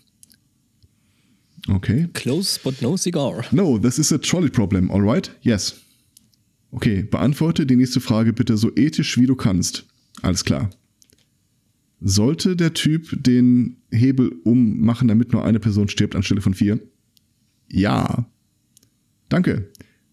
Okay. 1.70 2.10
Close 2.14 2.60
but 2.62 2.82
no 2.82 2.98
cigar. 2.98 3.46
No, 3.52 3.78
this 3.78 3.98
is 3.98 4.12
a 4.12 4.18
trolley 4.18 4.50
problem, 4.50 4.92
alright? 4.92 5.32
Yes. 5.42 5.80
Okay, 6.72 7.04
beantworte 7.04 7.66
die 7.66 7.76
nächste 7.76 8.02
Frage 8.02 8.34
bitte 8.34 8.58
so 8.58 8.72
ethisch 8.76 9.18
wie 9.18 9.28
du 9.28 9.36
kannst. 9.36 9.86
Alles 10.22 10.44
klar. 10.44 10.70
Sollte 12.06 12.58
der 12.58 12.74
Typ 12.74 13.24
den 13.24 13.78
Hebel 13.90 14.34
ummachen, 14.44 15.08
damit 15.08 15.32
nur 15.32 15.46
eine 15.46 15.62
Person 15.62 15.88
stirbt 15.88 16.18
anstelle 16.18 16.42
von 16.42 16.54
vier? 16.54 16.80
Ja. 17.72 18.28
Danke. 19.30 19.70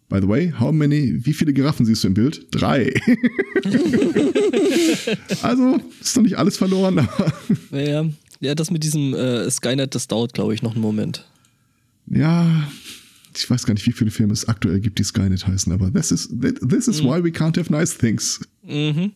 By 0.09 0.21
the 0.21 0.29
way, 0.29 0.53
how 0.53 0.73
many, 0.73 1.25
wie 1.25 1.33
viele 1.33 1.53
Giraffen 1.53 1.85
siehst 1.85 2.05
du 2.05 2.09
im 2.09 2.15
Bild? 2.15 2.47
Drei. 2.53 2.95
also, 5.43 5.81
ist 6.01 6.17
doch 6.17 6.23
nicht 6.23 6.39
alles 6.39 6.57
verloren, 6.57 7.01
aber. 7.01 7.33
Ja, 7.73 8.05
ja 8.41 8.55
das 8.55 8.71
mit 8.71 8.85
diesem 8.85 9.13
äh, 9.15 9.51
Skynet, 9.51 9.95
das 9.95 10.07
dauert, 10.07 10.33
glaube 10.33 10.55
ich, 10.55 10.63
noch 10.63 10.75
einen 10.75 10.83
Moment. 10.83 11.29
Ja, 12.09 12.69
ich 13.37 13.49
weiß 13.49 13.67
gar 13.67 13.75
nicht, 13.75 13.87
wie 13.87 13.93
viele 13.93 14.11
Filme 14.13 14.33
es 14.33 14.49
aktuell 14.49 14.81
gibt, 14.81 14.99
die 14.99 15.05
Skynet 15.05 15.47
heißen, 15.47 15.73
aber 15.73 15.93
this 15.93 16.13
is, 16.13 16.29
this 16.69 16.89
is 16.89 17.03
mhm. 17.03 17.07
why 17.07 17.25
we 17.25 17.31
can't 17.31 17.57
have 17.59 17.71
nice 17.73 17.97
things. 17.97 18.41
Mhm. 18.63 19.13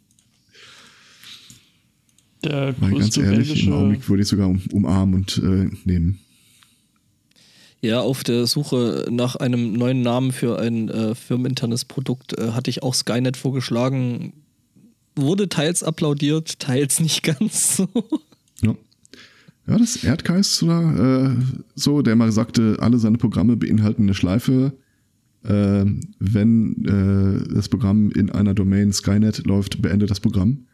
Der 2.45 2.75
Mal 2.79 2.93
ganz 2.93 3.17
ehrlich, 3.17 3.67
im 3.67 3.73
Augenblick 3.73 4.09
würde 4.09 4.23
ich 4.23 4.29
sogar 4.29 4.49
um, 4.49 4.61
umarmen 4.73 5.15
und 5.15 5.39
äh, 5.39 5.71
nehmen. 5.85 6.19
Ja, 7.81 8.01
auf 8.01 8.25
der 8.25 8.47
Suche 8.47 9.07
nach 9.11 9.37
einem 9.37 9.75
neuen 9.75 10.01
Namen 10.01 10.33
für 10.33 10.59
ein 10.59 10.89
äh, 10.89 11.15
firmeninternes 11.15 11.85
Produkt 11.85 12.39
äh, 12.39 12.53
hatte 12.53 12.71
ich 12.71 12.83
auch 12.83 12.95
Skynet 12.95 13.37
vorgeschlagen. 13.37 14.33
Wurde 15.17 15.49
teils 15.49 15.83
applaudiert, 15.83 16.59
teils 16.61 16.99
nicht 17.01 17.23
ganz 17.23 17.77
so. 17.77 17.89
Ja. 18.63 18.75
Ja, 19.67 19.79
das 19.79 20.03
Erdgeist 20.03 20.63
oder 20.63 21.35
äh, 21.37 21.43
so, 21.75 22.03
der 22.03 22.17
mal 22.17 22.33
sagte, 22.33 22.77
alle 22.81 22.99
seine 22.99 23.19
Programme 23.19 23.57
beinhalten 23.57 24.03
eine 24.03 24.15
Schleife. 24.15 24.73
Äh, 25.43 25.85
wenn 26.19 26.85
äh, 26.87 27.55
das 27.55 27.69
Programm 27.69 28.11
in 28.13 28.31
einer 28.31 28.55
Domain 28.55 28.93
Skynet 28.93 29.47
läuft, 29.47 29.83
beendet 29.83 30.11
das 30.11 30.21
Programm. 30.21 30.67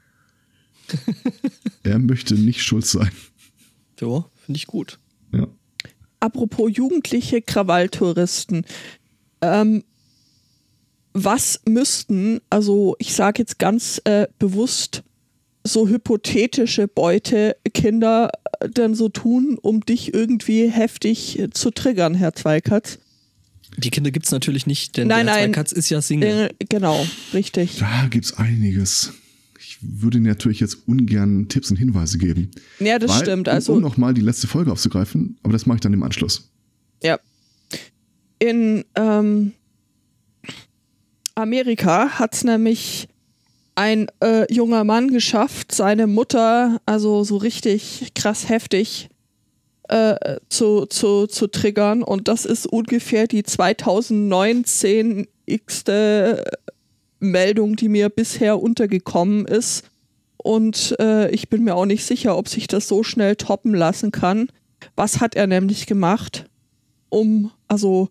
er 1.82 1.98
möchte 1.98 2.34
nicht 2.34 2.62
schuld 2.62 2.86
sein. 2.86 3.10
Ja, 4.00 4.24
finde 4.44 4.56
ich 4.56 4.66
gut. 4.66 4.98
Ja 5.32 5.46
apropos 6.20 6.70
jugendliche 6.72 7.42
Krawalltouristen. 7.42 8.64
Ähm, 9.40 9.82
was 11.12 11.60
müssten, 11.66 12.40
also 12.50 12.94
ich 12.98 13.14
sage 13.14 13.42
jetzt 13.42 13.58
ganz 13.58 14.00
äh, 14.04 14.28
bewusst, 14.38 15.02
so 15.64 15.88
hypothetische 15.88 16.88
Beutekinder 16.88 18.30
äh, 18.60 18.68
denn 18.68 18.94
so 18.94 19.08
tun, 19.08 19.58
um 19.60 19.80
dich 19.80 20.14
irgendwie 20.14 20.70
heftig 20.70 21.38
äh, 21.38 21.50
zu 21.50 21.70
triggern, 21.70 22.14
Herr 22.14 22.34
Zweikatz? 22.34 22.98
Die 23.76 23.90
Kinder 23.90 24.10
gibt 24.10 24.26
es 24.26 24.32
natürlich 24.32 24.66
nicht, 24.66 24.96
denn 24.96 25.08
nein, 25.08 25.26
der 25.26 25.34
Herr 25.34 25.44
Zweikatz 25.44 25.72
ist 25.72 25.90
ja 25.90 26.00
Single. 26.00 26.50
Äh, 26.50 26.64
genau, 26.68 27.04
richtig. 27.34 27.78
Da 27.78 28.06
gibt 28.08 28.26
es 28.26 28.32
einiges 28.34 29.12
würde 29.80 30.20
natürlich 30.20 30.60
jetzt 30.60 30.86
ungern 30.86 31.48
Tipps 31.48 31.70
und 31.70 31.76
Hinweise 31.76 32.18
geben. 32.18 32.50
Ja, 32.78 32.98
das 32.98 33.10
weil, 33.12 33.22
stimmt. 33.22 33.48
Also, 33.48 33.74
um 33.74 33.80
nochmal 33.80 34.14
die 34.14 34.20
letzte 34.20 34.46
Folge 34.46 34.72
aufzugreifen, 34.72 35.38
aber 35.42 35.52
das 35.52 35.66
mache 35.66 35.76
ich 35.76 35.80
dann 35.80 35.92
im 35.92 36.02
Anschluss. 36.02 36.50
Ja. 37.02 37.18
In 38.38 38.84
ähm, 38.94 39.52
Amerika 41.34 42.08
hat 42.18 42.34
es 42.34 42.44
nämlich 42.44 43.08
ein 43.74 44.06
äh, 44.22 44.52
junger 44.52 44.84
Mann 44.84 45.10
geschafft, 45.10 45.72
seine 45.72 46.06
Mutter, 46.06 46.80
also 46.86 47.24
so 47.24 47.36
richtig 47.38 48.12
krass 48.14 48.48
heftig, 48.48 49.08
äh, 49.88 50.36
zu, 50.48 50.86
zu, 50.86 51.26
zu 51.26 51.46
triggern. 51.46 52.02
Und 52.02 52.28
das 52.28 52.44
ist 52.44 52.66
ungefähr 52.66 53.26
die 53.26 53.42
2019 53.42 55.26
x 55.46 55.84
Meldung, 57.20 57.76
die 57.76 57.88
mir 57.88 58.08
bisher 58.08 58.60
untergekommen 58.60 59.44
ist. 59.46 59.90
Und 60.38 60.96
äh, 60.98 61.30
ich 61.30 61.48
bin 61.48 61.64
mir 61.64 61.76
auch 61.76 61.86
nicht 61.86 62.04
sicher, 62.04 62.36
ob 62.36 62.48
sich 62.48 62.66
das 62.66 62.88
so 62.88 63.02
schnell 63.02 63.36
toppen 63.36 63.74
lassen 63.74 64.10
kann. 64.10 64.50
Was 64.96 65.20
hat 65.20 65.34
er 65.34 65.46
nämlich 65.46 65.86
gemacht, 65.86 66.46
um, 67.10 67.50
also, 67.68 68.08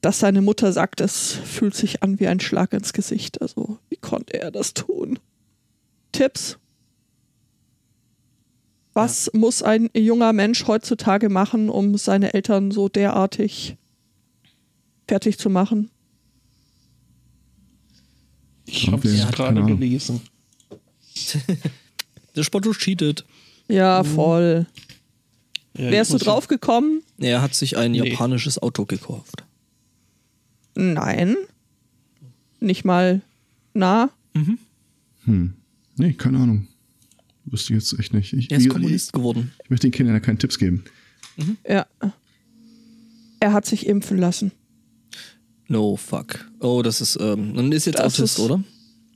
dass 0.00 0.20
seine 0.20 0.40
Mutter 0.40 0.72
sagt, 0.72 1.00
es 1.00 1.32
fühlt 1.32 1.74
sich 1.74 2.02
an 2.02 2.18
wie 2.18 2.28
ein 2.28 2.40
Schlag 2.40 2.72
ins 2.72 2.92
Gesicht. 2.92 3.42
Also, 3.42 3.78
wie 3.90 3.96
konnte 3.96 4.40
er 4.40 4.50
das 4.50 4.72
tun? 4.72 5.18
Tipps? 6.12 6.58
Was 8.94 9.30
ja. 9.32 9.38
muss 9.38 9.62
ein 9.62 9.90
junger 9.94 10.32
Mensch 10.32 10.66
heutzutage 10.66 11.28
machen, 11.28 11.68
um 11.68 11.98
seine 11.98 12.32
Eltern 12.32 12.70
so 12.70 12.88
derartig 12.88 13.76
fertig 15.06 15.38
zu 15.38 15.50
machen? 15.50 15.90
Ich 18.66 18.88
habe 18.88 19.08
es 19.08 19.30
gerade 19.30 19.64
gelesen. 19.64 20.20
Der 22.36 22.42
Spotto 22.42 22.72
cheatet. 22.72 23.24
Ja, 23.68 24.02
mhm. 24.02 24.08
voll. 24.08 24.66
Ja, 25.76 25.90
Wärst 25.90 26.12
du 26.12 26.18
drauf 26.18 26.48
gekommen? 26.48 27.02
Er 27.18 27.42
hat 27.42 27.54
sich 27.54 27.76
ein 27.76 27.92
nee. 27.92 28.10
japanisches 28.10 28.62
Auto 28.62 28.84
gekauft. 28.84 29.44
Nein. 30.74 31.36
Nicht 32.60 32.84
mal 32.84 33.22
nah. 33.74 34.10
Mhm. 34.34 34.58
Hm. 35.24 35.54
Nee, 35.96 36.12
keine 36.12 36.38
Ahnung. 36.38 36.68
Wüsste 37.44 37.74
ich 37.74 37.80
jetzt 37.80 37.98
echt 37.98 38.12
nicht. 38.12 38.32
Ich, 38.32 38.50
er 38.50 38.58
ist 38.58 38.68
Kommunist 38.68 39.12
geworden. 39.12 39.52
Ich 39.64 39.70
möchte 39.70 39.86
den 39.86 39.92
Kindern 39.92 40.14
ja 40.14 40.20
keine 40.20 40.38
Tipps 40.38 40.58
geben. 40.58 40.84
Mhm. 41.36 41.56
Ja. 41.68 41.86
Er 43.40 43.52
hat 43.52 43.66
sich 43.66 43.86
impfen 43.86 44.18
lassen. 44.18 44.52
No 45.68 45.96
fuck. 45.96 46.50
Oh, 46.60 46.82
das 46.82 47.00
ist, 47.00 47.18
ähm, 47.20 47.54
dann 47.54 47.72
ist 47.72 47.86
jetzt 47.86 47.98
das 47.98 48.18
Autist, 48.18 48.38
ist, 48.38 48.40
oder? 48.40 48.62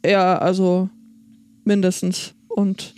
Ja, 0.05 0.39
also 0.39 0.89
mindestens. 1.65 2.35
Und 2.49 2.95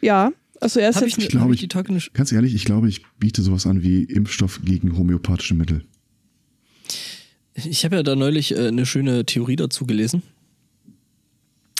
ja, 0.00 0.32
also 0.60 0.80
er 0.80 0.90
ist 0.90 1.00
jetzt. 1.00 1.18
Ich, 1.18 1.28
glaube, 1.28 1.54
ich, 1.54 2.12
ganz 2.12 2.32
ehrlich, 2.32 2.54
ich 2.54 2.64
glaube, 2.64 2.88
ich 2.88 3.02
biete 3.18 3.42
sowas 3.42 3.66
an 3.66 3.82
wie 3.82 4.04
Impfstoff 4.04 4.60
gegen 4.64 4.96
homöopathische 4.96 5.54
Mittel. 5.54 5.84
Ich 7.54 7.84
habe 7.84 7.96
ja 7.96 8.02
da 8.02 8.16
neulich 8.16 8.52
äh, 8.52 8.68
eine 8.68 8.84
schöne 8.84 9.24
Theorie 9.24 9.56
dazu 9.56 9.86
gelesen. 9.86 10.22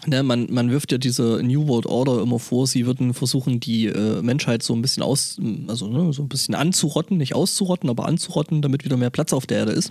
Ne, 0.07 0.23
man, 0.23 0.47
man 0.51 0.71
wirft 0.71 0.93
ja 0.93 0.99
diese 0.99 1.41
New 1.43 1.67
World 1.67 1.87
Order 1.87 2.23
immer 2.23 2.39
vor, 2.39 2.69
sie 2.69 2.87
würden 2.87 3.13
versuchen, 3.13 3.59
die 3.59 3.87
äh, 3.87 4.23
Menschheit 4.23 4.63
so 4.63 4.73
ein 4.73 4.81
bisschen 4.81 5.03
aus, 5.03 5.37
also 5.67 5.89
ne, 5.89 6.13
so 6.13 6.23
ein 6.23 6.29
bisschen 6.29 6.55
anzurotten, 6.55 7.17
nicht 7.17 7.35
auszurotten, 7.35 7.91
aber 7.91 8.07
anzurotten, 8.07 8.63
damit 8.63 8.85
wieder 8.85 8.97
mehr 8.97 9.11
Platz 9.11 9.33
auf 9.33 9.47
der 9.47 9.59
Erde 9.59 9.73
ist. 9.73 9.91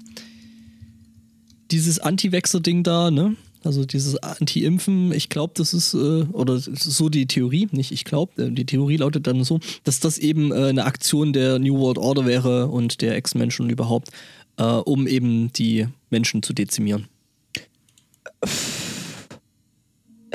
Dieses 1.72 2.00
Anti-Wechsel-Ding 2.00 2.84
da, 2.84 3.12
ne? 3.12 3.36
Also 3.66 3.84
dieses 3.84 4.16
Anti-Impfen, 4.18 5.12
ich 5.12 5.30
glaube, 5.30 5.54
das 5.58 5.74
ist, 5.74 5.94
äh, 5.96 5.98
oder 6.32 6.54
ist 6.56 6.68
so 6.68 7.10
die 7.10 7.26
Theorie, 7.26 7.68
nicht 7.72 7.92
ich 7.92 8.06
glaube, 8.06 8.44
äh, 8.44 8.52
die 8.52 8.66
Theorie 8.66 8.98
lautet 8.98 9.28
dann 9.28 9.44
so, 9.44 9.60
dass 9.84 10.00
das 10.00 10.18
eben 10.18 10.52
äh, 10.52 10.68
eine 10.68 10.86
Aktion 10.86 11.34
der 11.34 11.60
New 11.60 11.78
World 11.80 11.98
Order 11.98 12.26
wäre 12.26 12.68
und 12.68 13.02
der 13.02 13.16
Ex-Menschen 13.16 13.70
überhaupt, 13.70 14.10
äh, 14.58 14.64
um 14.64 15.08
eben 15.08 15.52
die 15.52 15.88
Menschen 16.10 16.42
zu 16.42 16.54
dezimieren 16.54 17.08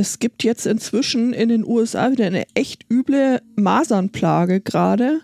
es 0.00 0.18
gibt 0.18 0.44
jetzt 0.44 0.64
inzwischen 0.66 1.34
in 1.34 1.50
den 1.50 1.62
USA 1.62 2.10
wieder 2.10 2.24
eine 2.24 2.46
echt 2.54 2.86
üble 2.90 3.42
Masernplage 3.56 4.62
gerade. 4.62 5.20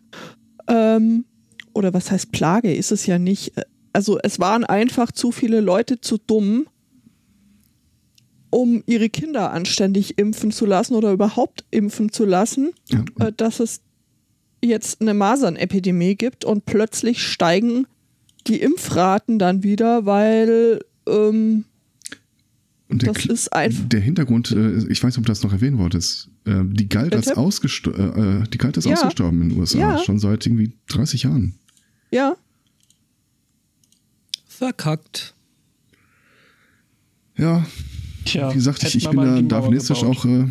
Ähm, 0.69 1.25
oder 1.73 1.95
was 1.95 2.11
heißt 2.11 2.31
Plage? 2.31 2.75
Ist 2.75 2.93
es 2.93 3.07
ja 3.07 3.19
nicht. 3.19 3.53
Also 3.95 4.19
es 4.23 4.39
waren 4.39 4.65
einfach 4.65 5.13
zu 5.13 5.33
viele 5.33 5.61
Leute 5.61 6.03
zu 6.03 6.19
dumm, 6.19 6.67
um 8.51 8.83
ihre 8.87 9.09
Kinder 9.09 9.51
anständig 9.51 10.19
impfen 10.19 10.51
zu 10.53 10.67
lassen 10.67 10.95
oder 10.95 11.11
überhaupt 11.13 11.65
impfen 11.71 12.13
zu 12.13 12.27
lassen, 12.27 12.73
Ja. 12.91 13.29
äh, 13.29 13.33
dass 13.35 13.61
es 13.61 13.81
jetzt 14.63 15.01
eine 15.01 15.15
Masernepidemie 15.15 16.17
gibt 16.17 16.45
und 16.45 16.67
plötzlich 16.67 17.23
steigen 17.23 17.87
die 18.47 18.61
Impfraten 18.61 19.39
dann 19.39 19.63
wieder, 19.63 20.05
weil 20.05 20.81
ähm, 21.09 21.65
der, 22.89 23.13
das 23.13 23.27
ist 23.27 23.53
einfach. 23.53 23.89
der 23.89 24.01
Hintergrund, 24.01 24.53
äh, 24.53 24.79
ich 24.89 25.03
weiß 25.03 25.15
nicht, 25.15 25.19
ob 25.19 25.25
du 25.27 25.31
das 25.33 25.43
noch 25.43 25.53
erwähnen 25.53 25.79
wolltest, 25.79 26.29
äh, 26.45 26.63
die 26.65 26.89
galt 26.89 27.15
als, 27.15 27.29
ausgesto 27.33 27.91
äh, 27.93 28.41
äh, 28.43 28.45
die 28.53 28.59
galt 28.59 28.77
als 28.77 28.85
Ja. 28.87 28.95
ausgestorben 28.95 29.43
in 29.43 29.49
den 29.51 29.59
USA, 29.59 29.79
Ja. 29.79 29.99
schon 29.99 30.19
seit 30.19 30.47
irgendwie 30.47 30.73
30 30.89 31.25
Jahren. 31.25 31.55
Ja, 32.11 32.37
Verkackt. 34.49 35.35
Ja, 37.37 37.67
Tja, 38.25 38.51
wie 38.51 38.55
gesagt, 38.55 38.83
ich, 38.85 38.95
ich 38.97 39.09
bin 39.11 39.21
da 39.21 39.43
darwinistisch 39.43 40.03
auch, 40.03 40.25
äh, 40.25 40.47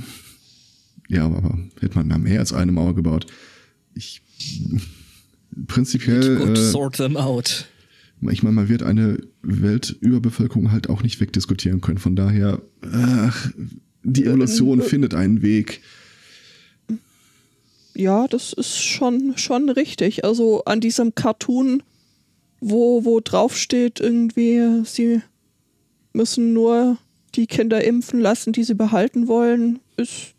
ja, 1.09 1.25
aber 1.25 1.57
hätte 1.79 1.97
man 1.97 2.21
mehr 2.21 2.39
als 2.39 2.53
eine 2.53 2.71
Mauer 2.71 2.93
gebaut. 2.93 3.25
Ich, 3.95 4.21
prinzipiell, 5.67 6.37
Gut, 6.37 6.57
äh, 6.57 6.69
sort 6.71 6.97
them 6.97 7.17
out. 7.17 7.65
ich 8.29 8.43
meine, 8.43 8.55
man 8.55 8.69
wird 8.69 8.83
eine 8.83 9.17
Weltüberbevölkerung 9.45 10.71
halt 10.71 10.89
auch 10.89 11.03
nicht 11.03 11.19
wegdiskutieren 11.19 11.81
können. 11.81 11.97
Von 11.97 12.15
daher, 12.15 12.61
ach, 12.91 13.51
die 14.03 14.25
Evolution 14.25 14.79
äh, 14.81 14.83
findet 14.83 15.13
einen 15.13 15.41
Weg. 15.41 15.81
ja, 17.95 18.27
das 18.27 18.53
ist 18.53 18.77
schon, 18.77 19.37
schon 19.37 19.69
richtig. 19.69 20.25
Also 20.25 20.63
an 20.65 20.81
diesem 20.81 21.15
Cartoon, 21.15 21.83
wo, 22.59 23.05
wo 23.05 23.19
drauf 23.19 23.57
steht, 23.57 23.99
irgendwie, 23.99 24.83
sie 24.85 25.21
müssen 26.13 26.53
nur 26.53 26.97
die 27.35 27.47
Kinder 27.47 27.83
impfen 27.83 28.19
lassen, 28.19 28.53
die 28.53 28.63
sie 28.63 28.75
behalten 28.75 29.27
wollen, 29.27 29.79
ist, 29.97 30.34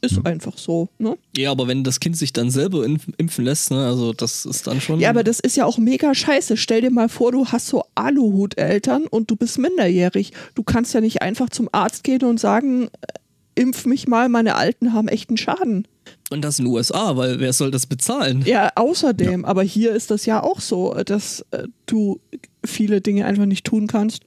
ist 0.00 0.24
einfach 0.26 0.58
so. 0.58 0.88
Ne? 0.98 1.16
Ja, 1.36 1.50
aber 1.50 1.66
wenn 1.68 1.82
das 1.84 2.00
Kind 2.00 2.16
sich 2.16 2.32
dann 2.32 2.50
selber 2.50 2.80
impf- 2.84 3.12
impfen 3.16 3.44
lässt, 3.44 3.70
ne, 3.70 3.86
also 3.86 4.12
das 4.12 4.44
ist 4.46 4.66
dann 4.66 4.80
schon. 4.80 5.00
Ja, 5.00 5.10
aber 5.10 5.24
das 5.24 5.40
ist 5.40 5.56
ja 5.56 5.64
auch 5.64 5.78
mega 5.78 6.14
scheiße. 6.14 6.56
Stell 6.56 6.80
dir 6.82 6.90
mal 6.90 7.08
vor, 7.08 7.32
du 7.32 7.46
hast 7.46 7.66
so 7.68 7.84
Aluhut-Eltern 7.94 9.06
und 9.06 9.30
du 9.30 9.36
bist 9.36 9.58
minderjährig. 9.58 10.32
Du 10.54 10.62
kannst 10.62 10.94
ja 10.94 11.00
nicht 11.00 11.22
einfach 11.22 11.48
zum 11.50 11.68
Arzt 11.72 12.04
gehen 12.04 12.22
und 12.24 12.38
sagen, 12.38 12.84
äh, 12.86 13.60
impf 13.60 13.86
mich 13.86 14.06
mal, 14.06 14.28
meine 14.28 14.54
Alten 14.56 14.92
haben 14.92 15.08
echten 15.08 15.36
Schaden. 15.36 15.88
Und 16.30 16.42
das 16.42 16.58
in 16.58 16.66
den 16.66 16.74
USA, 16.74 17.16
weil 17.16 17.40
wer 17.40 17.52
soll 17.52 17.70
das 17.70 17.86
bezahlen? 17.86 18.42
Ja, 18.46 18.70
außerdem, 18.76 19.44
aber 19.44 19.62
hier 19.62 19.92
ist 19.92 20.10
das 20.10 20.26
ja 20.26 20.42
auch 20.42 20.60
so, 20.60 20.94
dass 21.04 21.44
äh, 21.52 21.64
du 21.86 22.20
viele 22.64 23.00
Dinge 23.00 23.24
einfach 23.24 23.46
nicht 23.46 23.64
tun 23.64 23.86
kannst. 23.86 24.22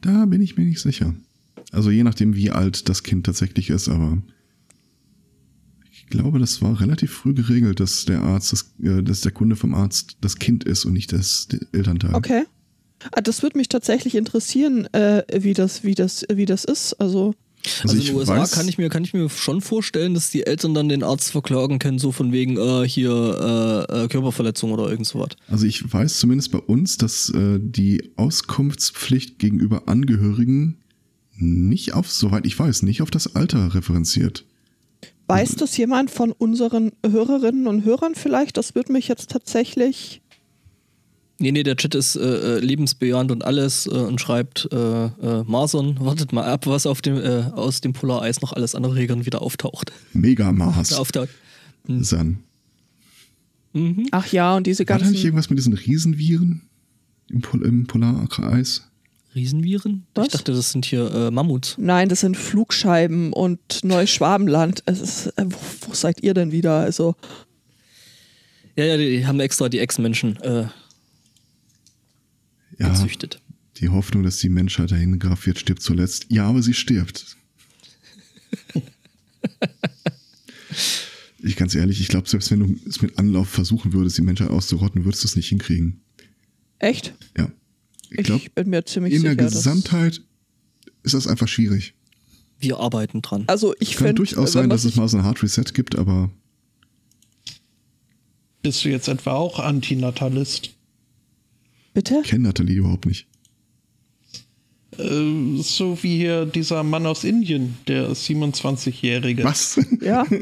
Da 0.00 0.26
bin 0.26 0.40
ich 0.42 0.56
mir 0.56 0.64
nicht 0.64 0.80
sicher. 0.80 1.14
Also 1.72 1.90
je 1.90 2.02
nachdem, 2.02 2.34
wie 2.34 2.50
alt 2.50 2.88
das 2.88 3.02
Kind 3.02 3.26
tatsächlich 3.26 3.70
ist, 3.70 3.88
aber 3.88 4.18
glaube, 6.10 6.38
das 6.38 6.60
war 6.62 6.80
relativ 6.80 7.12
früh 7.12 7.32
geregelt, 7.34 7.80
dass 7.80 8.04
der 8.04 8.20
Arzt, 8.22 8.52
das, 8.52 8.74
äh, 8.82 9.02
dass 9.02 9.22
der 9.22 9.32
Kunde 9.32 9.56
vom 9.56 9.74
Arzt 9.74 10.16
das 10.20 10.36
Kind 10.38 10.64
ist 10.64 10.84
und 10.84 10.92
nicht 10.92 11.12
das 11.12 11.48
der 11.48 11.60
Elternteil. 11.72 12.14
Okay. 12.14 12.44
Ah, 13.12 13.22
das 13.22 13.42
würde 13.42 13.56
mich 13.56 13.68
tatsächlich 13.68 14.14
interessieren, 14.14 14.84
äh, 14.92 15.22
wie, 15.34 15.54
das, 15.54 15.84
wie, 15.84 15.94
das, 15.94 16.26
wie 16.30 16.44
das 16.44 16.64
ist. 16.66 16.92
Also, 17.00 17.34
Also, 17.82 17.96
ich 17.96 18.08
in 18.08 18.14
den 18.14 18.16
USA 18.16 18.42
weiß- 18.42 18.52
kann 18.54 18.68
ich, 18.68 18.76
mir, 18.76 18.90
kann 18.90 19.04
ich 19.04 19.14
mir 19.14 19.30
schon 19.30 19.62
vorstellen, 19.62 20.12
dass 20.12 20.28
die 20.30 20.46
Eltern 20.46 20.74
dann 20.74 20.90
den 20.90 21.02
Arzt 21.02 21.30
verklagen 21.30 21.78
können, 21.78 21.98
so 21.98 22.12
von 22.12 22.30
wegen 22.32 22.58
äh, 22.58 22.86
hier 22.86 23.86
äh, 23.90 24.04
äh, 24.04 24.08
Körperverletzung 24.08 24.72
oder 24.72 24.90
irgend 24.90 25.06
sowas. 25.06 25.30
Also 25.48 25.64
ich 25.64 25.90
weiß 25.90 26.18
zumindest 26.18 26.50
bei 26.52 26.58
uns, 26.58 26.98
dass 26.98 27.30
äh, 27.30 27.58
die 27.58 28.12
Auskunftspflicht 28.16 29.38
gegenüber 29.38 29.88
Angehörigen 29.88 30.76
nicht 31.36 31.94
auf, 31.94 32.10
soweit 32.10 32.44
ich 32.44 32.58
weiß, 32.58 32.82
nicht 32.82 33.00
auf 33.00 33.10
das 33.10 33.34
Alter 33.34 33.74
referenziert. 33.74 34.44
Weiß 35.30 35.54
das 35.56 35.76
jemand 35.76 36.10
von 36.10 36.32
unseren 36.32 36.92
Hörerinnen 37.06 37.66
und 37.66 37.84
Hörern 37.84 38.14
vielleicht? 38.14 38.56
Das 38.56 38.74
würde 38.74 38.92
mich 38.92 39.08
jetzt 39.08 39.30
tatsächlich. 39.30 40.20
Nee, 41.38 41.52
nee, 41.52 41.62
der 41.62 41.76
Chat 41.76 41.94
ist 41.94 42.16
äh, 42.16 42.56
äh, 42.56 42.58
lebensbejahend 42.58 43.30
und 43.30 43.44
alles 43.44 43.86
äh, 43.86 43.90
und 43.90 44.20
schreibt 44.20 44.68
äh, 44.72 45.04
äh, 45.06 45.44
Masern, 45.46 45.98
wartet 46.00 46.32
mal 46.34 46.44
ab, 46.44 46.66
was 46.66 46.84
auf 46.84 47.00
dem, 47.00 47.16
äh, 47.16 47.44
aus 47.52 47.80
dem 47.80 47.94
Polareis 47.94 48.42
noch 48.42 48.52
alles 48.52 48.74
an 48.74 48.84
Regeln 48.84 49.24
wieder 49.24 49.40
auftaucht. 49.40 49.92
Megamaß. 50.12 50.92
auftaucht. 50.98 51.30
San. 51.86 52.40
Ach 54.10 54.26
ja, 54.32 54.56
und 54.56 54.66
diese 54.66 54.80
War 54.80 54.98
da 54.98 55.04
nicht 55.04 55.12
ganzen. 55.12 55.24
irgendwas 55.24 55.48
mit 55.48 55.58
diesen 55.58 55.72
Riesenviren 55.74 56.62
im, 57.30 57.40
Pol 57.40 57.64
im 57.64 57.86
Polareis? 57.86 58.89
Riesenviren? 59.34 60.06
Was? 60.14 60.26
Ich 60.26 60.32
dachte, 60.32 60.52
das 60.52 60.70
sind 60.72 60.84
hier 60.84 61.10
äh, 61.12 61.30
Mammuts. 61.30 61.76
Nein, 61.78 62.08
das 62.08 62.20
sind 62.20 62.36
Flugscheiben 62.36 63.32
und 63.32 63.60
Neuschwabenland. 63.84 64.82
Es 64.86 65.00
ist, 65.00 65.26
äh, 65.38 65.44
wo, 65.46 65.58
wo 65.88 65.94
seid 65.94 66.22
ihr 66.22 66.34
denn 66.34 66.50
wieder? 66.52 66.78
Also, 66.80 67.14
Ja, 68.76 68.84
ja, 68.84 68.96
die 68.96 69.26
haben 69.26 69.38
extra 69.40 69.68
die 69.68 69.78
Ex-Menschen 69.78 70.36
äh, 70.42 70.66
Ja, 72.78 72.88
gezüchtet. 72.88 73.40
die 73.76 73.88
Hoffnung, 73.88 74.22
dass 74.24 74.38
die 74.38 74.48
Menschheit 74.48 74.90
dahin 74.90 75.20
wird, 75.22 75.58
stirbt 75.58 75.82
zuletzt. 75.82 76.26
Ja, 76.28 76.46
aber 76.48 76.62
sie 76.62 76.74
stirbt. 76.74 77.36
ich 81.38 81.56
ganz 81.56 81.74
ehrlich, 81.74 82.00
ich 82.00 82.08
glaube, 82.08 82.28
selbst 82.28 82.50
wenn 82.50 82.60
du 82.60 82.76
es 82.88 83.00
mit 83.00 83.18
Anlauf 83.18 83.48
versuchen 83.48 83.92
würdest, 83.92 84.18
die 84.18 84.22
Menschheit 84.22 84.50
auszurotten, 84.50 85.04
würdest 85.04 85.22
du 85.24 85.28
es 85.28 85.36
nicht 85.36 85.48
hinkriegen. 85.48 86.00
echt? 86.78 87.14
Ja. 87.36 87.50
Ich 88.10 88.18
Ich 88.18 88.24
glaube, 88.24 88.50
bin 88.54 88.70
mir 88.70 88.84
ziemlich 88.84 89.14
in 89.14 89.20
sicher. 89.22 89.34
der 89.36 89.44
dass- 89.46 89.54
Gesamtheit 89.54 90.20
ist 91.02 91.14
das 91.14 91.26
einfach 91.26 91.48
schwierig. 91.48 91.94
Wir 92.58 92.78
arbeiten 92.78 93.22
dran. 93.22 93.44
Also, 93.46 93.74
ich 93.80 93.92
Kann 93.92 93.98
finde. 94.08 94.14
durchaus 94.16 94.52
sein, 94.52 94.68
dass 94.68 94.84
es 94.84 94.96
mal 94.96 95.08
so 95.08 95.16
ein 95.16 95.24
Hard 95.24 95.42
Reset 95.42 95.64
gibt, 95.72 95.96
aber 95.96 96.30
Bist 98.62 98.84
du 98.84 98.90
jetzt 98.90 99.08
etwa 99.08 99.32
auch 99.32 99.58
Antinatalist? 99.58 100.70
Bitte? 101.94 102.20
ich 102.22 102.28
kenne 102.30 102.44
Nathalie 102.44 102.76
überhaupt 102.76 103.06
nicht. 103.06 103.26
Äh, 104.98 105.62
so 105.62 105.98
wie 106.02 106.16
hier 106.18 106.44
dieser 106.46 106.82
Mann 106.82 107.06
aus 107.06 107.24
Indien, 107.24 107.78
der 107.88 108.10
27-Jährige. 108.14 109.44
Was? 109.44 109.80
Ja. 110.02 110.26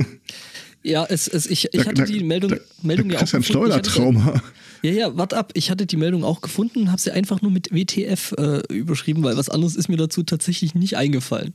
Ja, 0.89 1.05
es, 1.09 1.29
es, 1.29 1.47
ich, 1.47 1.73
ich 1.73 1.87
hatte 1.87 2.05
die 2.05 2.23
Meldung, 2.25 2.51
da, 2.51 2.57
Meldung 2.83 3.09
da 3.09 3.15
ja 3.17 3.21
auch 3.21 3.31
gefunden. 3.31 3.69
Ich 3.69 3.75
hatte- 3.75 3.91
Steuertrauma. 3.91 4.43
Ja, 4.83 4.93
ja, 4.93 5.17
warte 5.17 5.37
ab. 5.37 5.51
Ich 5.55 5.71
hatte 5.71 5.87
die 5.87 5.97
Meldung 5.97 6.23
auch 6.25 6.41
gefunden 6.41 6.81
und 6.83 6.91
habe 6.91 7.01
sie 7.01 7.11
einfach 7.11 7.43
nur 7.43 7.51
mit 7.51 7.73
WTF 7.73 8.33
äh, 8.39 8.61
überschrieben, 8.73 9.23
weil 9.25 9.37
was 9.37 9.49
anderes 9.49 9.75
ist 9.75 9.89
mir 9.89 9.97
dazu 9.97 10.23
tatsächlich 10.23 10.75
nicht 10.77 10.97
eingefallen. 10.97 11.55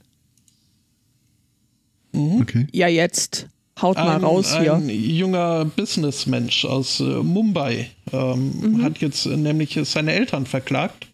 Okay. 2.14 2.68
Ja, 2.72 2.88
jetzt. 2.88 3.48
Haut 3.82 3.98
mal 3.98 4.18
ein, 4.18 4.24
raus 4.24 4.56
hier. 4.60 4.76
ein 4.76 4.88
junger 4.88 5.66
Businessmensch 5.66 6.64
aus 6.66 7.00
äh, 7.00 7.04
Mumbai 7.04 7.90
ähm, 8.12 8.84
hat 8.84 9.00
jetzt 9.00 9.26
äh, 9.26 9.36
nämlich 9.36 9.80
seine 9.86 10.14
Eltern 10.14 10.46
verklagt, 10.46 11.08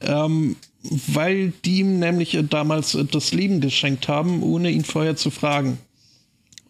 ähm, 0.00 0.56
weil 0.82 1.52
die 1.66 1.80
ihm 1.80 1.98
nämlich 1.98 2.34
äh, 2.34 2.42
damals 2.42 2.94
äh, 2.94 3.04
das 3.04 3.32
Leben 3.34 3.60
geschenkt 3.60 4.08
haben, 4.08 4.42
ohne 4.42 4.70
ihn 4.70 4.84
vorher 4.84 5.16
zu 5.16 5.30
fragen. 5.30 5.76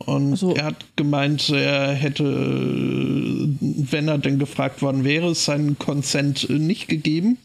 Und 0.07 0.33
Also- 0.33 0.55
er 0.55 0.65
hat 0.65 0.85
gemeint, 0.97 1.51
er 1.51 1.93
hätte, 1.93 2.25
wenn 3.61 4.09
er 4.09 4.19
denn 4.19 4.39
gefragt 4.39 4.83
worden 4.83 5.05
wäre, 5.05 5.35
seinen 5.35 5.79
Consent 5.79 6.49
äh, 6.49 6.55
nicht 6.55 6.89
gegeben. 6.89 7.39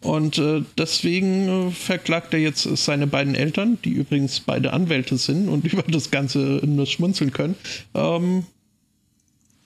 Und 0.00 0.38
äh, 0.38 0.62
deswegen 0.76 1.68
äh, 1.68 1.70
verklagt 1.70 2.34
er 2.34 2.40
jetzt 2.40 2.62
seine 2.76 3.06
beiden 3.06 3.34
Eltern, 3.34 3.78
die 3.84 3.90
übrigens 3.90 4.40
beide 4.40 4.72
Anwälte 4.72 5.16
sind 5.16 5.48
und 5.48 5.64
über 5.72 5.82
das 5.82 6.10
Ganze 6.10 6.60
nur 6.64 6.86
schmunzeln 6.86 7.32
können. 7.32 7.54
Ähm, 7.94 8.44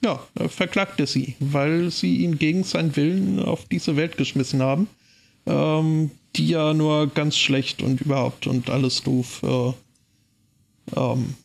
ja, 0.03 0.19
er 0.35 0.49
verklagt 0.49 0.99
er 0.99 1.07
sie, 1.07 1.35
weil 1.39 1.91
sie 1.91 2.17
ihn 2.17 2.39
gegen 2.39 2.63
seinen 2.63 2.95
Willen 2.95 3.39
auf 3.39 3.65
diese 3.65 3.95
Welt 3.97 4.17
geschmissen 4.17 4.61
haben, 4.61 4.87
ähm, 5.45 6.11
die 6.35 6.47
ja 6.47 6.73
nur 6.73 7.07
ganz 7.07 7.37
schlecht 7.37 7.83
und 7.83 8.01
überhaupt 8.01 8.47
und 8.47 8.69
alles 8.69 9.03
doof 9.03 9.41
äh, 9.43 9.73
ähm, 10.99 11.35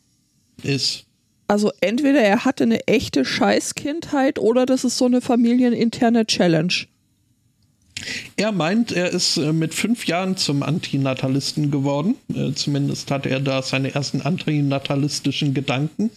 ist. 0.63 1.05
Also 1.47 1.71
entweder 1.79 2.21
er 2.21 2.43
hatte 2.43 2.63
eine 2.65 2.85
echte 2.87 3.23
Scheißkindheit 3.23 4.37
oder 4.37 4.65
das 4.65 4.83
ist 4.83 4.97
so 4.97 5.05
eine 5.05 5.21
familieninterne 5.21 6.25
Challenge. 6.25 6.73
Er 8.35 8.51
meint, 8.51 8.91
er 8.91 9.09
ist 9.09 9.37
äh, 9.37 9.53
mit 9.53 9.73
fünf 9.73 10.05
Jahren 10.05 10.37
zum 10.37 10.61
Antinatalisten 10.61 11.71
geworden. 11.71 12.15
Äh, 12.33 12.53
zumindest 12.53 13.09
hatte 13.11 13.29
er 13.29 13.39
da 13.39 13.61
seine 13.61 13.93
ersten 13.95 14.21
antinatalistischen 14.21 15.53
Gedanken. 15.53 16.11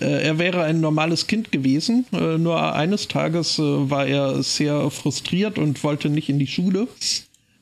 Äh, 0.00 0.22
er 0.24 0.38
wäre 0.38 0.64
ein 0.64 0.80
normales 0.80 1.26
Kind 1.26 1.52
gewesen. 1.52 2.06
Nur 2.10 2.74
eines 2.74 3.08
Tages 3.08 3.58
war 3.58 4.06
er 4.06 4.42
sehr 4.42 4.90
frustriert 4.90 5.58
und 5.58 5.84
wollte 5.84 6.08
nicht 6.08 6.28
in 6.28 6.38
die 6.38 6.46
Schule. 6.46 6.88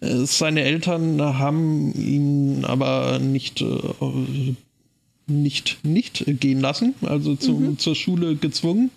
Seine 0.00 0.62
Eltern 0.62 1.20
haben 1.20 1.92
ihn 1.92 2.64
aber 2.64 3.18
nicht, 3.18 3.62
nicht, 5.30 5.84
nicht 5.84 6.24
gehen 6.26 6.60
lassen, 6.60 6.94
also 7.02 7.36
zum, 7.36 7.78
zur 7.78 7.94
Schule 7.94 8.36
gezwungen. 8.36 8.90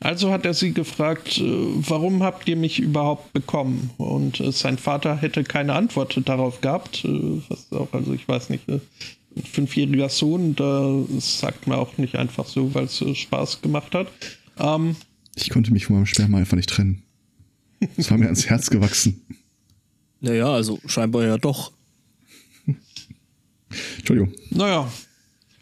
Also 0.00 0.30
hat 0.30 0.44
er 0.44 0.54
sie 0.54 0.72
gefragt, 0.72 1.38
äh, 1.38 1.42
warum 1.42 2.22
habt 2.22 2.46
ihr 2.48 2.56
mich 2.56 2.78
überhaupt 2.78 3.32
bekommen? 3.32 3.90
Und 3.96 4.38
äh, 4.38 4.52
sein 4.52 4.78
Vater 4.78 5.16
hätte 5.16 5.42
keine 5.42 5.72
Antwort 5.72 6.20
darauf 6.24 6.60
gehabt. 6.60 7.04
Äh, 7.04 7.42
was 7.48 7.72
auch, 7.72 7.92
also 7.92 8.12
ich 8.12 8.28
weiß 8.28 8.50
nicht, 8.50 8.68
ein 8.68 8.80
fünfjähriger 9.42 10.08
Sohn, 10.08 10.54
da 10.54 11.02
sagt 11.18 11.66
man 11.66 11.78
auch 11.78 11.98
nicht 11.98 12.14
einfach 12.14 12.46
so, 12.46 12.74
weil 12.74 12.84
es 12.84 13.02
Spaß 13.12 13.60
gemacht 13.60 13.94
hat. 13.94 14.06
Ähm, 14.58 14.94
ich 15.34 15.50
konnte 15.50 15.72
mich 15.72 15.86
von 15.86 15.96
meinem 15.96 16.06
Sperma 16.06 16.38
einfach 16.38 16.56
nicht 16.56 16.70
trennen. 16.70 17.02
Es 17.96 18.10
war 18.10 18.18
mir 18.18 18.26
ans 18.26 18.46
Herz 18.46 18.70
gewachsen. 18.70 19.20
Naja, 20.20 20.52
also 20.52 20.78
scheinbar 20.86 21.24
ja 21.24 21.38
doch. 21.38 21.72
Entschuldigung. 23.98 24.32
Naja, 24.50 24.90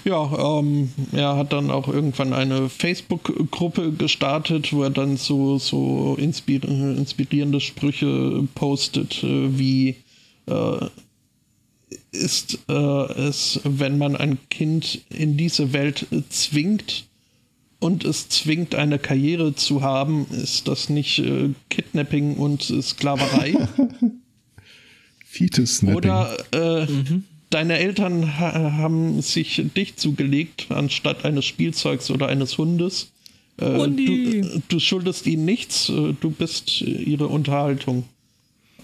ja, 0.07 0.59
ähm, 0.61 0.91
er 1.11 1.37
hat 1.37 1.53
dann 1.53 1.73
auch 1.73 1.89
irgendwann 1.89 2.33
eine 2.33 2.69
Facebook-Gruppe 2.69 3.91
gestartet, 3.91 4.73
wo 4.73 4.85
er 4.85 4.91
dann 4.91 5.17
so, 5.17 5.59
so 5.59 6.17
inspirierende 6.17 7.61
Sprüche 7.61 8.47
postet, 8.55 9.25
äh, 9.25 9.59
wie 9.59 9.97
äh, 10.47 10.87
ist 12.13 12.61
äh, 12.69 12.73
es, 12.73 13.61
wenn 13.65 13.99
man 13.99 14.15
ein 14.15 14.39
Kind 14.49 15.03
in 15.11 15.37
diese 15.37 15.73
Welt 15.73 16.07
zwingt 16.31 17.07
und 17.81 18.05
es 18.05 18.29
zwingt, 18.29 18.77
eine 18.77 19.01
Karriere 19.01 19.57
zu 19.57 19.83
haben, 19.83 20.27
ist 20.31 20.69
das 20.69 20.89
nicht 20.89 21.19
äh, 21.19 21.51
Kidnapping 21.69 22.37
und 22.37 22.63
Sklaverei? 22.63 23.57
Fetus 25.27 25.83
Oder 25.83 26.37
äh, 26.53 26.87
mhm 26.87 27.25
deine 27.51 27.79
Eltern 27.79 28.39
ha 28.39 28.73
haben 28.73 29.23
sich 29.23 29.63
dich 29.77 29.97
zugelegt 29.97 30.67
anstatt 30.71 31.25
eines 31.25 31.45
Spielzeugs 31.45 32.11
oder 32.11 32.29
eines 32.29 32.59
Hundes. 32.59 33.13
Äh, 33.59 33.89
du, 33.89 34.63
du, 34.69 34.79
schuldest 34.79 35.27
ihnen 35.27 35.45
nichts, 35.45 35.89
äh, 35.89 36.15
du 36.21 36.31
bist 36.31 36.83
ihre 36.83 37.29
Unterhaltung. 37.29 38.05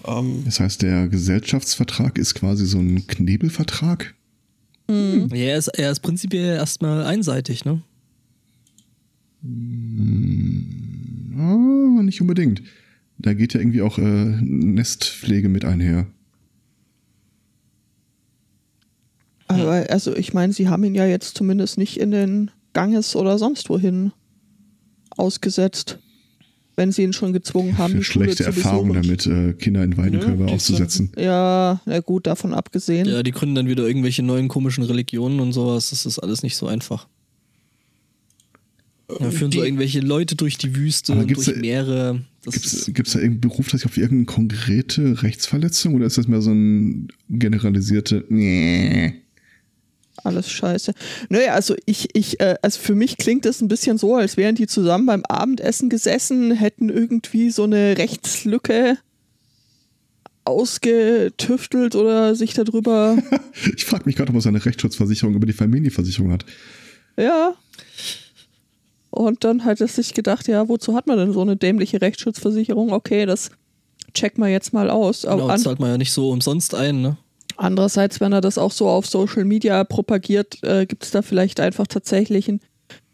Ähm, 0.05 0.43
das 0.45 0.59
heißt, 0.59 0.81
der 0.81 1.07
Gesellschaftsvertrag 1.07 2.17
ist 2.17 2.33
quasi 2.33 2.65
so 2.65 2.79
ein 2.79 3.05
Knebelvertrag? 3.05 4.15
Mhm. 4.87 5.29
Ja, 5.31 5.37
er 5.37 5.57
ist, 5.57 5.67
er 5.67 5.91
ist 5.91 5.99
prinzipiell 5.99 6.55
erstmal 6.55 7.05
einseitig, 7.05 7.65
ne? 7.65 7.81
Oh, 11.37 12.01
nicht 12.01 12.21
unbedingt. 12.21 12.63
Da 13.19 13.33
geht 13.33 13.53
ja 13.53 13.59
irgendwie 13.59 13.81
auch 13.81 13.97
äh, 13.97 14.01
Nestpflege 14.41 15.49
mit 15.49 15.65
einher. 15.65 16.07
Aber 19.61 19.89
also 19.89 20.15
ich 20.15 20.33
meine, 20.33 20.53
sie 20.53 20.67
haben 20.67 20.83
ihn 20.83 20.95
ja 20.95 21.05
jetzt 21.05 21.37
zumindest 21.37 21.77
nicht 21.77 21.97
in 21.97 22.11
den 22.11 22.51
Ganges 22.73 23.15
oder 23.15 23.37
sonst 23.37 23.69
wohin 23.69 24.11
ausgesetzt, 25.11 25.99
wenn 26.75 26.91
sie 26.91 27.03
ihn 27.03 27.13
schon 27.13 27.33
gezwungen 27.33 27.77
haben. 27.77 27.93
Für 27.93 28.03
schlechte 28.03 28.45
Erfahrungen 28.45 29.01
damit, 29.01 29.27
äh, 29.27 29.53
Kinder 29.53 29.83
in 29.83 29.95
Weidenkörbe 29.97 30.47
ja, 30.47 30.53
auszusetzen. 30.53 31.11
Ja, 31.17 31.81
na 31.85 31.99
gut, 31.99 32.27
davon 32.27 32.53
abgesehen. 32.53 33.07
Ja, 33.07 33.21
die 33.23 33.31
gründen 33.31 33.55
dann 33.55 33.67
wieder 33.67 33.87
irgendwelche 33.87 34.23
neuen 34.23 34.47
komischen 34.47 34.83
Religionen 34.83 35.39
und 35.39 35.53
sowas. 35.53 35.91
Das 35.91 36.05
ist 36.05 36.19
alles 36.19 36.43
nicht 36.43 36.55
so 36.55 36.67
einfach. 36.67 37.07
Ja, 39.19 39.29
führen 39.29 39.51
die, 39.51 39.59
so 39.59 39.63
irgendwelche 39.63 39.99
Leute 39.99 40.35
durch 40.35 40.57
die 40.57 40.75
Wüste, 40.75 41.13
durch 41.13 41.45
da, 41.45 41.53
Meere. 41.53 42.21
Gibt 42.45 42.65
es 42.65 43.13
da 43.13 43.19
irgendeinen 43.19 43.41
Beruf, 43.41 43.69
das 43.69 43.81
sich 43.81 43.85
auf 43.85 43.97
irgendeine 43.97 44.25
konkrete 44.25 45.21
Rechtsverletzung 45.21 45.95
oder 45.95 46.05
ist 46.05 46.17
das 46.17 46.27
mehr 46.27 46.41
so 46.41 46.51
ein 46.51 47.09
generalisierte 47.29 48.25
Nee? 48.29 49.22
Alles 50.23 50.49
scheiße. 50.49 50.93
Naja, 51.29 51.53
also 51.53 51.75
ich, 51.85 52.15
ich, 52.15 52.39
äh, 52.39 52.55
also 52.61 52.79
für 52.79 52.95
mich 52.95 53.17
klingt 53.17 53.45
das 53.45 53.61
ein 53.61 53.67
bisschen 53.67 53.97
so, 53.97 54.15
als 54.15 54.37
wären 54.37 54.55
die 54.55 54.67
zusammen 54.67 55.05
beim 55.05 55.23
Abendessen 55.25 55.89
gesessen, 55.89 56.51
hätten 56.51 56.89
irgendwie 56.89 57.49
so 57.49 57.63
eine 57.63 57.97
Rechtslücke 57.97 58.97
ausgetüftelt 60.45 61.95
oder 61.95 62.35
sich 62.35 62.53
darüber. 62.53 63.17
ich 63.75 63.85
frage 63.85 64.03
mich 64.05 64.15
gerade, 64.15 64.29
ob 64.29 64.35
er 64.35 64.41
seine 64.41 64.63
Rechtsschutzversicherung 64.63 65.35
über 65.35 65.45
die 65.45 65.53
Familienversicherung 65.53 66.31
hat. 66.31 66.45
Ja. 67.17 67.53
Und 69.09 69.43
dann 69.43 69.63
hat 69.63 69.79
er 69.79 69.87
sich 69.87 70.13
gedacht, 70.13 70.47
ja, 70.47 70.67
wozu 70.67 70.95
hat 70.95 71.07
man 71.07 71.17
denn 71.17 71.33
so 71.33 71.41
eine 71.41 71.55
dämliche 71.55 72.01
Rechtsschutzversicherung? 72.01 72.91
Okay, 72.91 73.25
das 73.25 73.51
check 74.13 74.37
mal 74.37 74.49
jetzt 74.49 74.73
mal 74.73 74.89
aus. 74.89 75.21
Genau, 75.21 75.55
zahlt 75.55 75.79
man 75.79 75.91
ja 75.91 75.97
nicht 75.97 76.11
so 76.11 76.31
umsonst 76.31 76.75
ein, 76.75 77.01
ne? 77.01 77.17
Andererseits, 77.57 78.19
wenn 78.19 78.33
er 78.33 78.41
das 78.41 78.57
auch 78.57 78.71
so 78.71 78.87
auf 78.89 79.05
Social 79.05 79.45
Media 79.45 79.83
propagiert, 79.83 80.63
äh, 80.63 80.85
gibt 80.85 81.03
es 81.03 81.11
da 81.11 81.21
vielleicht 81.21 81.59
einfach 81.59 81.87
tatsächlich 81.87 82.47
ein 82.47 82.59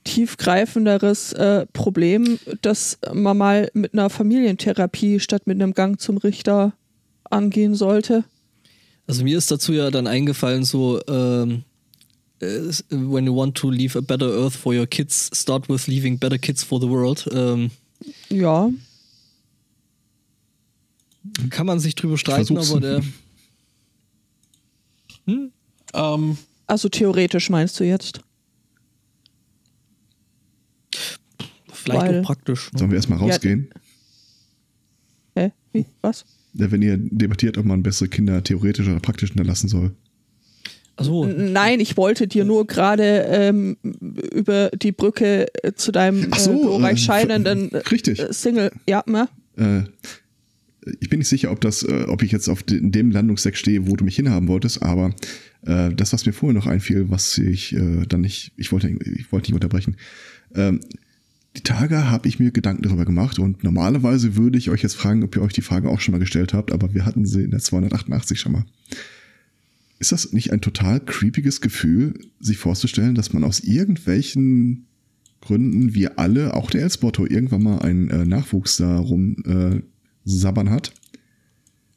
tiefgreifenderes 0.03 1.33
äh, 1.33 1.65
Problem, 1.73 2.39
dass 2.61 2.97
man 3.13 3.37
mal 3.37 3.69
mit 3.73 3.93
einer 3.93 4.09
Familientherapie 4.09 5.19
statt 5.19 5.45
mit 5.45 5.61
einem 5.61 5.73
Gang 5.73 5.99
zum 5.99 6.17
Richter 6.17 6.73
angehen 7.25 7.75
sollte. 7.75 8.23
Also 9.07 9.23
mir 9.23 9.37
ist 9.37 9.51
dazu 9.51 9.73
ja 9.73 9.91
dann 9.91 10.07
eingefallen, 10.07 10.63
so 10.63 11.01
ähm, 11.07 11.63
äh, 12.39 12.71
when 12.89 13.25
you 13.25 13.35
want 13.35 13.55
to 13.55 13.69
leave 13.69 13.97
a 13.97 14.01
better 14.01 14.27
earth 14.27 14.55
for 14.55 14.73
your 14.73 14.87
kids, 14.87 15.29
start 15.33 15.67
with 15.69 15.87
leaving 15.87 16.17
better 16.17 16.37
kids 16.37 16.63
for 16.63 16.79
the 16.79 16.87
world. 16.87 17.27
Ähm, 17.31 17.71
ja. 18.29 18.69
Kann 21.49 21.65
man 21.65 21.79
sich 21.79 21.95
drüber 21.95 22.17
streiten, 22.17 22.57
aber 22.57 22.79
der 22.79 23.01
hm? 25.29 25.51
Ähm, 25.93 26.37
also 26.67 26.89
theoretisch 26.89 27.49
meinst 27.49 27.79
du 27.79 27.83
jetzt? 27.83 28.21
Vielleicht 31.71 32.01
Weil, 32.01 32.19
auch 32.19 32.25
praktisch. 32.25 32.71
Ne? 32.73 32.79
Sollen 32.79 32.91
wir 32.91 32.95
erstmal 32.97 33.19
rausgehen? 33.19 33.69
Ja. 35.35 35.43
Hä? 35.43 35.51
Wie? 35.73 35.85
Was? 36.01 36.25
Ja, 36.53 36.71
wenn 36.71 36.81
ihr 36.81 36.97
debattiert, 36.97 37.57
ob 37.57 37.65
man 37.65 37.83
bessere 37.83 38.09
Kinder 38.09 38.43
theoretisch 38.43 38.87
oder 38.87 38.99
praktisch 38.99 39.29
hinterlassen 39.29 39.69
soll. 39.69 39.91
So. 40.99 41.25
Nein, 41.25 41.79
ich 41.79 41.95
wollte 41.95 42.27
dir 42.27 42.43
nur 42.43 42.67
gerade 42.67 43.25
ähm, 43.29 43.77
über 43.81 44.69
die 44.71 44.91
Brücke 44.91 45.47
äh, 45.63 45.73
zu 45.73 45.93
deinem 45.93 46.31
so, 46.33 46.51
äh, 46.51 46.61
glorreich 46.61 47.01
scheinenden 47.01 47.71
äh, 47.71 48.33
Single. 48.33 48.71
Ja, 48.85 49.03
ne? 49.07 49.29
Äh, 49.55 49.83
ich 50.99 51.09
bin 51.09 51.19
nicht 51.19 51.27
sicher, 51.27 51.51
ob 51.51 51.61
das, 51.61 51.83
äh, 51.83 52.05
ob 52.07 52.23
ich 52.23 52.31
jetzt 52.31 52.49
auf 52.49 52.63
de, 52.63 52.79
dem 52.81 53.11
Landungsdeck 53.11 53.57
stehe, 53.57 53.87
wo 53.87 53.95
du 53.95 54.05
mich 54.05 54.15
hinhaben 54.15 54.47
wolltest, 54.47 54.81
aber 54.81 55.13
äh, 55.65 55.93
das, 55.93 56.13
was 56.13 56.25
mir 56.25 56.33
vorher 56.33 56.57
noch 56.57 56.67
einfiel, 56.67 57.09
was 57.09 57.37
ich 57.37 57.75
äh, 57.75 58.05
dann 58.07 58.21
nicht, 58.21 58.53
ich 58.57 58.71
wollte, 58.71 58.89
ich 58.89 59.31
wollte 59.31 59.47
nicht 59.47 59.55
unterbrechen. 59.55 59.97
Ähm, 60.55 60.81
die 61.57 61.63
Tage 61.63 62.09
habe 62.09 62.27
ich 62.27 62.39
mir 62.39 62.51
Gedanken 62.51 62.83
darüber 62.83 63.05
gemacht 63.05 63.39
und 63.39 63.63
normalerweise 63.63 64.35
würde 64.35 64.57
ich 64.57 64.69
euch 64.69 64.83
jetzt 64.83 64.95
fragen, 64.95 65.23
ob 65.23 65.35
ihr 65.35 65.41
euch 65.41 65.53
die 65.53 65.61
Frage 65.61 65.89
auch 65.89 65.99
schon 65.99 66.11
mal 66.13 66.19
gestellt 66.19 66.53
habt, 66.53 66.71
aber 66.71 66.93
wir 66.93 67.05
hatten 67.05 67.25
sie 67.25 67.43
in 67.43 67.51
der 67.51 67.59
288 67.59 68.39
schon 68.39 68.51
mal. 68.53 68.65
Ist 69.97 70.11
das 70.11 70.31
nicht 70.31 70.53
ein 70.53 70.61
total 70.61 71.01
creepiges 71.01 71.59
Gefühl, 71.59 72.13
sich 72.39 72.57
vorzustellen, 72.57 73.15
dass 73.15 73.33
man 73.33 73.43
aus 73.43 73.59
irgendwelchen 73.59 74.85
Gründen, 75.41 75.93
wir 75.93 76.19
alle, 76.19 76.53
auch 76.53 76.69
der 76.69 76.83
Elsporto, 76.83 77.25
irgendwann 77.25 77.63
mal 77.63 77.79
einen 77.79 78.09
äh, 78.09 78.25
Nachwuchs 78.25 78.77
darum 78.77 79.37
äh, 79.45 79.81
sabbern 80.25 80.69
hat. 80.69 80.93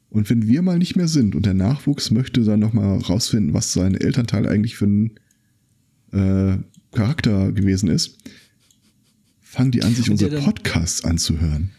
Und 0.09 0.29
wenn 0.29 0.47
wir 0.47 0.61
mal 0.61 0.77
nicht 0.77 0.95
mehr 0.95 1.07
sind 1.07 1.35
und 1.35 1.45
der 1.45 1.55
Nachwuchs 1.55 2.11
möchte 2.11 2.43
dann 2.43 2.59
nochmal 2.59 2.99
rausfinden, 2.99 3.53
was 3.53 3.73
sein 3.73 3.95
Elternteil 3.95 4.47
eigentlich 4.47 4.75
für 4.75 4.85
ein 4.85 5.19
äh, 6.11 6.57
Charakter 6.91 7.51
gewesen 7.51 7.89
ist, 7.89 8.17
fangen 9.41 9.71
die 9.71 9.83
an, 9.83 9.95
sich 9.95 10.09
unser 10.09 10.29
Podcast 10.29 11.05
anzuhören. 11.05 11.71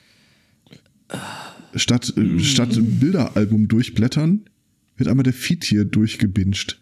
Statt, 1.77 2.13
äh, 2.17 2.21
mhm. 2.21 2.41
statt 2.41 2.77
Bilderalbum 2.77 3.69
durchblättern, 3.69 4.49
wird 4.97 5.09
einmal 5.09 5.25
der 5.25 5.33
Feed 5.33 5.65
hier 5.65 5.85
durchgebinged. 5.85 6.81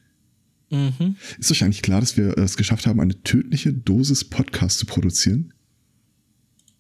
Mhm. 0.71 1.17
Ist 1.39 1.51
euch 1.51 1.65
eigentlich 1.65 1.83
klar, 1.83 2.01
dass 2.01 2.17
wir 2.17 2.39
es 2.39 2.57
geschafft 2.57 2.87
haben, 2.87 3.01
eine 3.01 3.23
tödliche 3.23 3.73
Dosis 3.73 4.25
Podcast 4.25 4.79
zu 4.79 4.87
produzieren? 4.87 5.53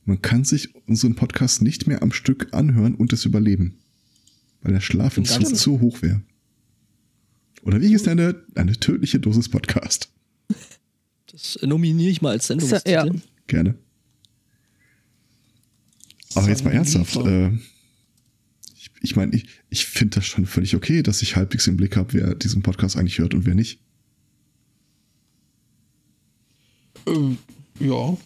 Man 0.04 0.20
kann 0.20 0.44
sich 0.44 0.74
unseren 0.86 1.14
Podcast 1.14 1.62
nicht 1.62 1.86
mehr 1.86 2.02
am 2.02 2.12
Stück 2.12 2.48
anhören 2.52 2.94
und 2.94 3.12
es 3.12 3.24
überleben. 3.24 3.78
Weil 4.62 4.72
der 4.72 4.80
Schlafentzug 4.80 5.56
zu 5.56 5.80
hoch 5.80 6.02
wäre. 6.02 6.22
Oder 7.62 7.80
wie 7.80 7.94
ist 7.94 8.08
eine, 8.08 8.42
eine 8.54 8.72
tödliche 8.72 9.20
Dosis 9.20 9.48
Podcast? 9.48 10.10
Das 11.30 11.58
nominiere 11.62 12.10
ich 12.10 12.22
mal 12.22 12.30
als 12.30 12.48
Sendungstitel. 12.48 12.90
Ja. 12.90 13.06
Gerne. 13.46 13.74
Aber 16.34 16.48
jetzt 16.48 16.64
mal 16.64 16.72
ernsthaft. 16.72 17.16
Äh, 17.16 17.50
ich 18.74 18.90
ich 19.00 19.16
meine, 19.16 19.34
ich, 19.34 19.46
ich 19.68 19.86
finde 19.86 20.16
das 20.16 20.26
schon 20.26 20.46
völlig 20.46 20.74
okay, 20.74 21.02
dass 21.02 21.22
ich 21.22 21.36
halbwegs 21.36 21.66
im 21.66 21.76
Blick 21.76 21.96
habe, 21.96 22.12
wer 22.14 22.34
diesen 22.34 22.62
Podcast 22.62 22.96
eigentlich 22.96 23.18
hört 23.18 23.34
und 23.34 23.46
wer 23.46 23.54
nicht. 23.54 23.80
Ähm, 27.06 27.38
ja. 27.80 28.16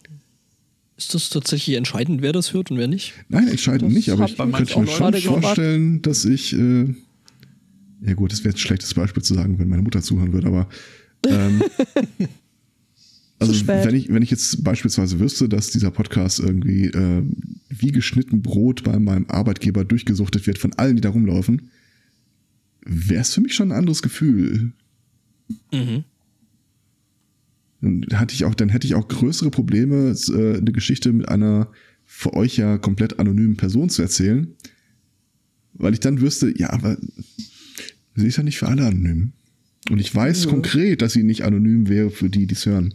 Ist 0.96 1.14
das 1.14 1.28
tatsächlich 1.28 1.76
entscheidend, 1.76 2.22
wer 2.22 2.32
das 2.32 2.52
hört 2.54 2.70
und 2.70 2.78
wer 2.78 2.88
nicht? 2.88 3.12
Nein, 3.28 3.48
entscheidend 3.48 3.90
das 3.90 3.92
nicht, 3.92 4.10
aber 4.10 4.24
ich 4.24 4.36
könnte 4.36 4.60
mir 4.60 4.66
schon 4.66 4.86
vorstellen, 4.86 6.02
dass 6.02 6.24
ich, 6.24 6.54
äh, 6.54 6.94
ja 8.02 8.14
gut, 8.14 8.32
das 8.32 8.40
wäre 8.40 8.50
jetzt 8.50 8.58
ein 8.58 8.66
schlechtes 8.66 8.94
Beispiel 8.94 9.22
zu 9.22 9.34
sagen, 9.34 9.58
wenn 9.58 9.68
meine 9.68 9.82
Mutter 9.82 10.02
zuhören 10.02 10.32
würde, 10.32 10.48
aber 10.48 10.68
ähm, 11.26 11.62
Also 13.38 13.52
spät. 13.52 13.84
wenn 13.84 13.94
ich, 13.94 14.08
wenn 14.08 14.22
ich 14.22 14.30
jetzt 14.30 14.64
beispielsweise 14.64 15.20
wüsste, 15.20 15.48
dass 15.48 15.70
dieser 15.70 15.90
Podcast 15.90 16.40
irgendwie 16.40 16.86
äh, 16.86 17.22
wie 17.68 17.92
geschnitten 17.92 18.40
Brot 18.40 18.82
bei 18.82 18.98
meinem 18.98 19.26
Arbeitgeber 19.28 19.84
durchgesuchtet 19.84 20.46
wird 20.46 20.58
von 20.58 20.72
allen, 20.74 20.96
die 20.96 21.02
da 21.02 21.10
rumlaufen, 21.10 21.70
wäre 22.84 23.20
es 23.20 23.34
für 23.34 23.42
mich 23.42 23.54
schon 23.54 23.72
ein 23.72 23.78
anderes 23.78 24.00
Gefühl. 24.00 24.72
Mhm. 25.70 26.04
Dann 27.80 28.06
hatte 28.14 28.34
ich 28.34 28.44
auch, 28.44 28.54
dann 28.54 28.68
hätte 28.68 28.86
ich 28.86 28.94
auch 28.94 29.06
größere 29.08 29.50
Probleme, 29.50 30.14
äh, 30.28 30.56
eine 30.58 30.72
Geschichte 30.72 31.12
mit 31.12 31.28
einer 31.28 31.70
für 32.04 32.34
euch 32.34 32.56
ja 32.56 32.78
komplett 32.78 33.18
anonymen 33.18 33.56
Person 33.56 33.90
zu 33.90 34.00
erzählen, 34.02 34.54
weil 35.74 35.92
ich 35.92 36.00
dann 36.00 36.20
wüsste, 36.20 36.52
ja, 36.56 36.70
aber 36.70 36.96
sie 38.14 38.26
ist 38.26 38.36
ja 38.36 38.42
nicht 38.44 38.58
für 38.58 38.68
alle 38.68 38.86
anonym. 38.86 39.32
Und 39.90 40.00
ich 40.00 40.14
weiß 40.14 40.44
Ja. 40.44 40.50
konkret, 40.50 41.02
dass 41.02 41.12
sie 41.12 41.22
nicht 41.22 41.42
anonym 41.44 41.88
wäre 41.88 42.10
für 42.10 42.30
die, 42.30 42.46
die 42.46 42.54
es 42.54 42.64
hören. 42.66 42.94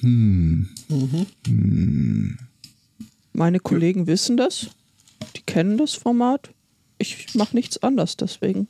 Hm. 0.00 0.68
Meine 3.32 3.60
Kollegen 3.60 4.06
wissen 4.06 4.36
das. 4.36 4.70
Die 5.36 5.42
kennen 5.42 5.76
das 5.78 5.94
Format. 5.94 6.52
Ich 6.98 7.34
mache 7.34 7.54
nichts 7.56 7.78
anders 7.82 8.16
deswegen. 8.16 8.68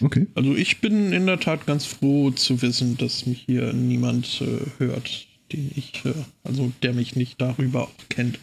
Okay. 0.00 0.26
Also 0.34 0.54
ich 0.54 0.80
bin 0.80 1.12
in 1.12 1.26
der 1.26 1.40
Tat 1.40 1.66
ganz 1.66 1.84
froh 1.86 2.30
zu 2.30 2.60
wissen, 2.62 2.96
dass 2.96 3.26
mich 3.26 3.42
hier 3.46 3.72
niemand 3.72 4.40
äh, 4.40 4.60
hört, 4.78 5.26
den 5.52 5.70
ich, 5.76 6.04
äh, 6.04 6.12
also 6.42 6.72
der 6.82 6.92
mich 6.92 7.16
nicht 7.16 7.40
darüber 7.40 7.84
auch 7.84 8.08
kennt. 8.08 8.38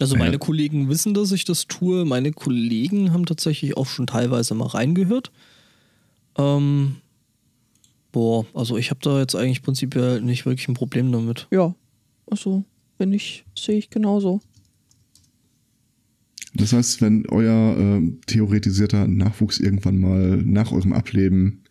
Also 0.00 0.14
Ja. 0.16 0.18
meine 0.18 0.38
Kollegen 0.38 0.88
wissen, 0.88 1.14
dass 1.14 1.32
ich 1.32 1.44
das 1.44 1.66
tue. 1.66 2.04
Meine 2.04 2.32
Kollegen 2.32 3.12
haben 3.12 3.26
tatsächlich 3.26 3.76
auch 3.76 3.86
schon 3.86 4.06
teilweise 4.06 4.54
mal 4.54 4.66
reingehört. 4.66 5.30
Ähm, 6.36 6.96
boah, 8.10 8.44
also 8.54 8.76
ich 8.76 8.90
habe 8.90 9.00
da 9.02 9.20
jetzt 9.20 9.36
eigentlich 9.36 9.62
prinzipiell 9.62 10.20
nicht 10.20 10.46
wirklich 10.46 10.66
ein 10.68 10.74
Problem 10.74 11.12
damit. 11.12 11.46
Ja, 11.50 11.74
also 12.28 12.64
bin 12.98 13.12
ich, 13.12 13.44
sehe 13.56 13.76
ich 13.76 13.90
genauso. 13.90 14.40
Das 16.54 16.72
heißt, 16.72 17.00
wenn 17.02 17.26
euer 17.26 17.76
äh, 17.76 18.12
theoretisierter 18.26 19.08
Nachwuchs 19.08 19.58
irgendwann 19.58 19.98
mal 19.98 20.36
nach 20.36 20.70
eurem 20.70 20.92
Ableben 20.92 21.64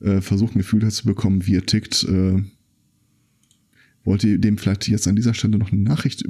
äh, 0.00 0.20
versucht, 0.20 0.54
ein 0.54 0.58
Gefühl 0.58 0.80
dazu 0.80 1.06
bekommen, 1.06 1.46
wie 1.46 1.52
ihr 1.52 1.64
tickt, 1.66 2.02
äh, 2.04 2.42
wollt 4.04 4.24
ihr 4.24 4.38
dem 4.38 4.58
vielleicht 4.58 4.88
jetzt 4.88 5.06
an 5.06 5.14
dieser 5.16 5.34
Stelle 5.34 5.58
noch 5.58 5.70
eine 5.72 5.82
Nachricht 5.82 6.24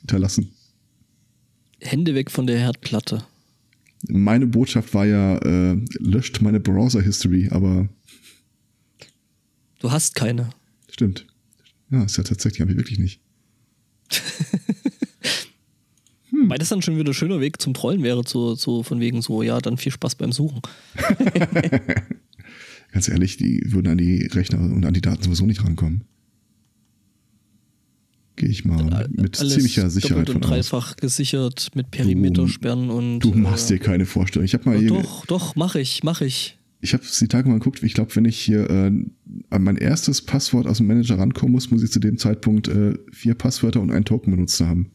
hinterlassen? 0.00 0.50
Hände 1.80 2.14
weg 2.14 2.30
von 2.30 2.46
der 2.46 2.58
Herdplatte. 2.58 3.24
Meine 4.08 4.46
Botschaft 4.46 4.92
war 4.92 5.06
ja, 5.06 5.38
äh, 5.38 5.76
löscht 5.98 6.42
meine 6.42 6.60
Browser-History, 6.60 7.48
aber 7.50 7.88
Du 9.78 9.90
hast 9.90 10.14
keine. 10.14 10.50
stimmt. 10.90 11.26
Ja, 11.90 12.04
ist 12.04 12.16
ja 12.18 12.24
tatsächlich, 12.24 12.60
habe 12.60 12.72
ich 12.72 12.76
wirklich 12.78 12.98
nicht. 12.98 13.20
Hm. 16.46 16.50
Weil 16.50 16.58
das 16.58 16.68
dann 16.68 16.82
schon 16.82 16.96
wieder 16.96 17.10
ein 17.10 17.14
schöner 17.14 17.40
Weg 17.40 17.60
zum 17.60 17.74
Trollen 17.74 18.02
wäre, 18.02 18.22
so, 18.26 18.54
so 18.54 18.82
von 18.82 19.00
wegen 19.00 19.20
so, 19.20 19.42
ja, 19.42 19.60
dann 19.60 19.76
viel 19.76 19.92
Spaß 19.92 20.14
beim 20.14 20.32
Suchen. 20.32 20.62
Ganz 22.92 23.08
ehrlich, 23.08 23.36
die 23.36 23.62
würden 23.66 23.88
an 23.88 23.98
die 23.98 24.26
Rechner 24.26 24.60
und 24.60 24.84
an 24.84 24.94
die 24.94 25.00
Daten 25.00 25.22
sowieso 25.22 25.44
nicht 25.44 25.64
rankommen. 25.64 26.04
Gehe 28.36 28.48
ich 28.48 28.64
mal 28.64 29.08
mit 29.10 29.40
Alles 29.40 29.54
ziemlicher 29.54 29.90
Sicherheit 29.90 30.26
von 30.28 30.36
und 30.36 30.44
aus. 30.44 30.50
dreifach 30.50 30.96
gesichert 30.96 31.70
mit 31.74 31.90
Perimetersperren 31.90 32.90
und. 32.90 33.20
Du 33.20 33.32
machst 33.32 33.70
äh, 33.70 33.74
dir 33.74 33.80
keine 33.80 34.06
Vorstellung. 34.06 34.44
Ich 34.44 34.54
habe 34.54 34.68
mal 34.68 34.78
hier, 34.78 34.90
Doch, 34.90 35.26
doch, 35.26 35.56
mach 35.56 35.74
ich, 35.74 36.04
mach 36.04 36.20
ich. 36.20 36.58
ich 36.82 36.92
habe 36.92 37.02
die 37.20 37.28
Tage 37.28 37.48
mal 37.48 37.58
geguckt, 37.58 37.82
ich 37.82 37.94
glaube, 37.94 38.14
wenn 38.14 38.26
ich 38.26 38.38
hier 38.38 38.68
äh, 38.68 38.92
an 39.50 39.62
mein 39.62 39.76
erstes 39.76 40.20
Passwort 40.22 40.66
aus 40.66 40.78
dem 40.78 40.86
Manager 40.86 41.18
rankommen 41.18 41.52
muss, 41.52 41.70
muss 41.70 41.82
ich 41.82 41.90
zu 41.90 41.98
dem 41.98 42.18
Zeitpunkt 42.18 42.68
äh, 42.68 42.94
vier 43.10 43.34
Passwörter 43.34 43.80
und 43.80 43.90
einen 43.90 44.04
Token 44.04 44.30
benutzt 44.30 44.60
haben. 44.60 44.92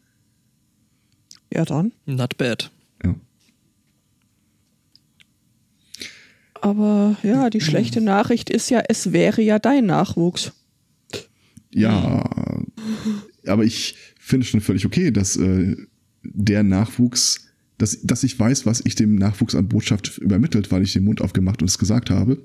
Ja, 1.53 1.65
dann. 1.65 1.91
Not 2.05 2.37
bad. 2.37 2.71
Ja. 3.03 3.15
Aber 6.61 7.17
ja, 7.23 7.49
die 7.49 7.61
schlechte 7.61 8.01
Nachricht 8.01 8.49
ist 8.49 8.69
ja, 8.69 8.83
es 8.87 9.11
wäre 9.11 9.41
ja 9.41 9.59
dein 9.59 9.85
Nachwuchs. 9.85 10.53
Ja, 11.73 12.29
aber 13.47 13.63
ich 13.63 13.95
finde 14.19 14.45
schon 14.45 14.61
völlig 14.61 14.85
okay, 14.85 15.11
dass 15.11 15.37
äh, 15.37 15.75
der 16.23 16.63
Nachwuchs, 16.63 17.47
dass, 17.77 18.01
dass 18.03 18.23
ich 18.23 18.39
weiß, 18.39 18.65
was 18.65 18.81
ich 18.85 18.95
dem 18.95 19.15
Nachwuchs 19.15 19.55
an 19.55 19.69
Botschaft 19.69 20.17
übermittelt, 20.19 20.71
weil 20.71 20.83
ich 20.83 20.93
den 20.93 21.03
Mund 21.03 21.21
aufgemacht 21.21 21.61
und 21.61 21.69
es 21.69 21.77
gesagt 21.77 22.09
habe. 22.09 22.37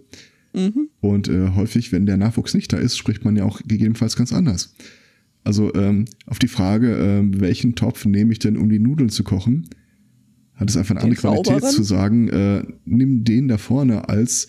Mhm. 0.54 0.88
Und 1.00 1.28
äh, 1.28 1.50
häufig, 1.54 1.92
wenn 1.92 2.06
der 2.06 2.16
Nachwuchs 2.16 2.54
nicht 2.54 2.72
da 2.72 2.78
ist, 2.78 2.96
spricht 2.96 3.24
man 3.24 3.36
ja 3.36 3.44
auch 3.44 3.60
gegebenenfalls 3.60 4.16
ganz 4.16 4.32
anders. 4.32 4.74
Also 5.46 5.72
ähm, 5.74 6.06
auf 6.26 6.40
die 6.40 6.48
Frage, 6.48 6.96
ähm, 6.96 7.40
welchen 7.40 7.76
Topf 7.76 8.04
nehme 8.04 8.32
ich 8.32 8.40
denn, 8.40 8.56
um 8.56 8.68
die 8.68 8.80
Nudeln 8.80 9.10
zu 9.10 9.22
kochen, 9.22 9.70
hat 10.54 10.68
es 10.68 10.76
einfach 10.76 10.96
eine 10.96 11.02
Den 11.02 11.10
andere 11.10 11.20
Qualität 11.20 11.62
sauberen? 11.62 11.72
zu 11.72 11.82
sagen, 11.84 12.28
äh, 12.30 12.64
nimm 12.84 13.22
den 13.22 13.46
da 13.46 13.56
vorne 13.56 14.08
als, 14.08 14.48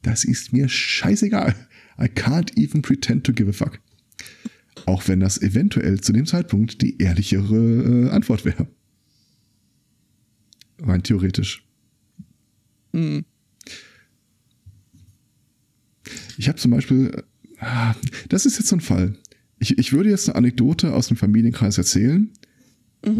das 0.00 0.24
ist 0.24 0.54
mir 0.54 0.70
scheißegal. 0.70 1.54
I 2.00 2.04
can't 2.04 2.56
even 2.56 2.80
pretend 2.80 3.24
to 3.24 3.34
give 3.34 3.50
a 3.50 3.52
fuck. 3.52 3.78
Auch 4.86 5.06
wenn 5.06 5.20
das 5.20 5.42
eventuell 5.42 6.00
zu 6.00 6.14
dem 6.14 6.24
Zeitpunkt 6.24 6.80
die 6.80 6.96
ehrlichere 6.96 8.06
äh, 8.06 8.08
Antwort 8.08 8.46
wäre. 8.46 8.68
Rein 10.78 11.02
theoretisch. 11.02 11.68
Hm. 12.94 13.26
Ich 16.38 16.48
habe 16.48 16.56
zum 16.56 16.70
Beispiel, 16.70 17.22
ah, 17.58 17.94
das 18.30 18.46
ist 18.46 18.56
jetzt 18.56 18.68
so 18.68 18.76
ein 18.76 18.80
Fall. 18.80 19.18
Ich, 19.62 19.78
ich 19.78 19.92
würde 19.92 20.10
jetzt 20.10 20.28
eine 20.28 20.36
Anekdote 20.36 20.92
aus 20.92 21.06
dem 21.08 21.16
Familienkreis 21.16 21.78
erzählen, 21.78 22.30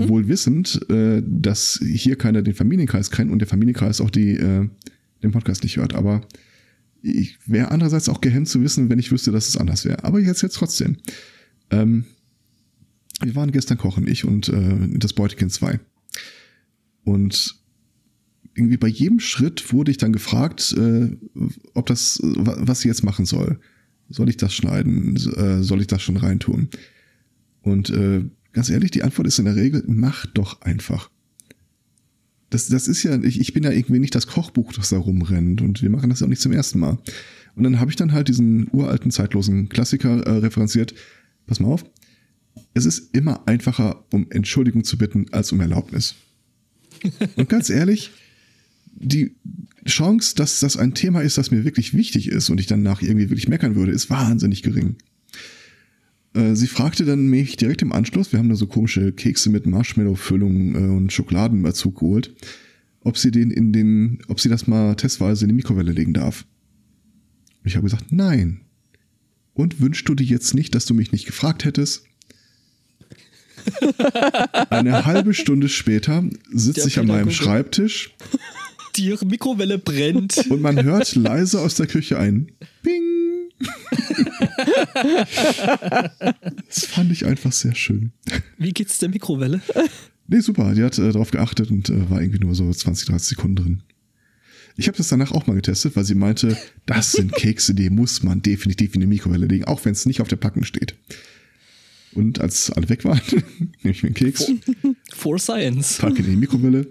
wohl 0.09 0.29
wissend, 0.29 0.81
äh, 0.91 1.23
dass 1.27 1.81
hier 1.85 2.17
keiner 2.17 2.43
den 2.43 2.55
Familienkreis 2.55 3.11
kennt 3.11 3.31
und 3.31 3.39
der 3.41 3.49
Familienkreis 3.49 4.01
auch 4.01 4.11
die, 4.11 4.31
äh, 4.37 4.69
den 5.23 5.31
Podcast 5.33 5.63
nicht 5.63 5.77
hört. 5.77 5.95
Aber 5.95 6.21
ich 7.01 7.39
wäre 7.47 7.71
andererseits 7.71 8.09
auch 8.09 8.21
gehemmt 8.21 8.49
zu 8.49 8.61
wissen, 8.63 8.91
wenn 8.91 8.99
ich 8.99 9.11
wüsste, 9.11 9.33
dass 9.33 9.49
es 9.49 9.57
anders 9.57 9.85
wäre. 9.85 10.05
Aber 10.05 10.21
jetzt 10.21 10.43
jetzt 10.43 10.55
trotzdem. 10.55 10.99
Ähm, 11.71 12.05
wir 13.21 13.35
waren 13.35 13.51
gestern 13.53 13.79
kochen, 13.79 14.07
ich 14.07 14.25
und 14.25 14.49
äh, 14.49 14.99
das 14.99 15.13
Beutekind 15.13 15.53
2. 15.53 15.79
Und 17.05 17.57
irgendwie 18.55 18.77
bei 18.77 18.89
jedem 18.89 19.19
Schritt 19.21 19.73
wurde 19.73 19.91
ich 19.91 19.97
dann 19.97 20.13
gefragt, 20.13 20.75
äh, 20.79 21.17
ob 21.75 21.87
das, 21.87 22.21
wa- 22.23 22.57
was 22.61 22.81
sie 22.81 22.89
jetzt 22.89 23.03
machen 23.05 23.27
soll. 23.27 23.59
Soll 24.12 24.29
ich 24.29 24.37
das 24.37 24.55
schneiden? 24.55 25.16
Äh, 25.16 25.62
soll 25.62 25.81
ich 25.81 25.87
das 25.87 26.03
schon 26.03 26.16
reintun? 26.16 26.68
Und 27.62 27.90
äh, 27.90 28.25
ganz 28.53 28.68
ehrlich, 28.70 28.90
die 28.90 29.03
Antwort 29.03 29.27
ist 29.27 29.38
in 29.38 29.46
der 29.46 29.57
Regel, 29.57 29.83
mach 29.87 30.27
doch 30.27 30.61
einfach. 30.61 31.11
Das, 32.51 32.68
das 32.68 32.87
ist 32.87 33.03
ja, 33.03 33.20
ich, 33.22 33.40
ich 33.40 33.55
bin 33.55 33.64
ja 33.64 33.70
irgendwie 33.70 33.98
nicht 33.98 34.14
das 34.14 34.27
Kochbuch, 34.27 34.75
das 34.75 34.90
da 34.90 34.98
rumrennt 34.98 35.62
und 35.62 35.81
wir 35.81 35.88
machen 35.88 36.11
das 36.11 36.20
ja 36.20 36.27
auch 36.27 36.31
nicht 36.31 36.42
zum 36.42 36.53
ersten 36.53 36.79
Mal. 36.79 36.98
Und 37.55 37.64
dann 37.64 37.81
habe 37.81 37.90
ich 37.90 37.96
dann 37.96 38.12
halt 38.12 38.29
diesen 38.29 38.68
uralten, 38.72 39.11
zeitlosen 39.11 39.70
Klassiker 39.70 40.20
äh, 40.27 40.38
referenziert. 40.38 40.94
Pass 41.46 41.61
mal 41.61 41.68
auf. 41.68 41.85
Es 42.75 42.85
ist 42.85 43.14
immer 43.14 43.46
einfacher, 43.48 44.05
um 44.12 44.27
Entschuldigung 44.31 44.85
zu 44.85 44.98
bitten, 44.98 45.27
als 45.33 45.53
um 45.53 45.61
Erlaubnis. 45.61 46.14
Und 47.37 47.48
ganz 47.48 47.70
ehrlich, 47.70 48.11
die 48.94 49.37
Chance, 49.87 50.35
dass 50.37 50.61
das 50.61 50.77
ein 50.77 50.95
Thema 50.95 51.21
ist, 51.21 51.38
das 51.38 51.51
mir 51.51 51.64
wirklich 51.64 51.95
wichtig 51.95 52.29
ist 52.29 52.51
und 52.51 52.61
ich 52.61 52.66
danach 52.66 53.03
irgendwie 53.03 53.31
wirklich 53.31 53.49
meckern 53.49 53.75
würde, 53.75 53.92
ist 53.92 54.11
wahnsinnig 54.11 54.62
gering. 54.62 54.97
Äh, 56.35 56.55
Sie 56.55 56.66
fragte 56.66 57.05
dann 57.05 57.27
mich 57.27 57.57
direkt 57.57 57.83
im 57.83 57.92
Anschluss, 57.92 58.33
wir 58.33 58.38
haben 58.38 58.49
da 58.49 58.55
so 58.55 58.66
komische 58.66 59.12
Kekse 59.12 59.51
mit 59.51 59.66
Marshmallow-Füllung 59.66 60.75
äh, 60.75 60.97
und 60.97 61.12
Schokoladenüberzug 61.12 61.99
geholt, 61.99 62.35
ob 63.01 63.18
sie 63.18 63.33
den 63.33 63.51
in 63.51 63.73
den, 63.73 64.18
ob 64.29 64.40
sie 64.40 64.49
das 64.49 64.66
mal 64.66 64.95
testweise 64.95 65.45
in 65.45 65.49
die 65.49 65.57
Mikrowelle 65.57 65.92
legen 65.92 66.12
darf. 66.12 66.47
Und 67.62 67.68
ich 67.68 67.77
habe 67.77 67.85
gesagt, 67.85 68.12
nein. 68.12 68.61
Und 69.55 69.81
wünschst 69.81 70.09
du 70.09 70.14
dir 70.14 70.27
jetzt 70.27 70.55
nicht, 70.55 70.75
dass 70.75 70.87
du 70.87 70.95
mich 70.95 71.12
nicht 71.12 71.27
gefragt 71.27 71.64
hättest? 71.64 72.05
Eine 74.71 75.05
halbe 75.05 75.35
Stunde 75.35 75.68
später 75.68 76.25
sitze 76.53 76.88
ich 76.88 76.99
an 76.99 77.07
meinem. 77.07 77.31
Schreibtisch 77.31 78.14
Die 78.97 79.17
Mikrowelle 79.25 79.79
brennt. 79.79 80.37
und 80.51 80.61
man 80.61 80.83
hört 80.83 81.15
leise 81.15 81.61
aus 81.61 81.77
der 81.77 81.87
Küche 81.87 82.19
ein 82.19 82.53
Bing. 82.83 83.03
das 86.67 86.85
fand 86.87 87.13
ich 87.13 87.25
einfach 87.27 87.53
sehr 87.53 87.75
schön. 87.75 88.13
Wie 88.59 88.73
geht's 88.73 88.99
der 88.99 89.09
Mikrowelle? 89.09 89.61
Nee, 90.29 90.41
super. 90.41 90.75
Die 90.75 90.83
hat 90.83 90.99
äh, 90.99 91.13
darauf 91.13 91.31
geachtet 91.31 91.71
und 91.71 91.89
äh, 91.91 92.11
war 92.11 92.21
irgendwie 92.21 92.41
nur 92.41 92.55
so 92.55 92.71
20, 92.73 93.09
30 93.09 93.29
Sekunden 93.29 93.57
drin. 93.57 93.83
Ich 94.77 94.89
habe 94.89 94.97
das 94.97 95.09
danach 95.09 95.33
auch 95.33 95.47
mal 95.47 95.55
getestet, 95.55 95.97
weil 95.97 96.05
sie 96.05 96.15
meinte, 96.15 96.57
das 96.87 97.13
sind 97.13 97.33
Kekse, 97.33 97.75
die 97.75 97.91
muss 97.91 98.23
man 98.23 98.41
definitiv 98.41 98.95
in 98.95 99.01
die 99.03 99.07
Mikrowelle 99.07 99.47
legen, 99.47 99.65
auch 99.67 99.85
wenn 99.85 99.93
es 99.93 100.07
nicht 100.07 100.21
auf 100.23 100.29
der 100.29 100.37
Packung 100.37 100.65
steht. 100.65 100.97
Und 102.15 102.41
als 102.41 102.71
alle 102.71 102.89
weg 102.89 103.05
waren, 103.05 103.21
nehme 103.83 103.91
ich 103.95 104.03
mir 104.03 104.09
einen 104.09 104.15
Keks, 104.15 104.51
For 105.15 105.39
Science. 105.39 105.99
packe 105.99 106.19
in 106.23 106.31
die 106.31 106.37
Mikrowelle, 106.37 106.87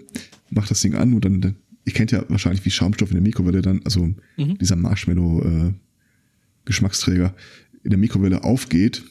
mach 0.50 0.68
das 0.68 0.80
Ding 0.80 0.94
an 0.94 1.12
und 1.14 1.24
dann 1.24 1.56
ihr 1.84 1.92
kennt 1.92 2.12
ja 2.12 2.24
wahrscheinlich, 2.28 2.64
wie 2.64 2.70
Schaumstoff 2.70 3.10
in 3.10 3.16
der 3.16 3.22
Mikrowelle 3.22 3.60
dann, 3.62 3.80
also 3.84 4.14
dieser 4.36 4.76
Marshmallow-Geschmacksträger 4.76 7.34
in 7.82 7.90
der 7.90 7.98
Mikrowelle 7.98 8.44
aufgeht. 8.44 9.02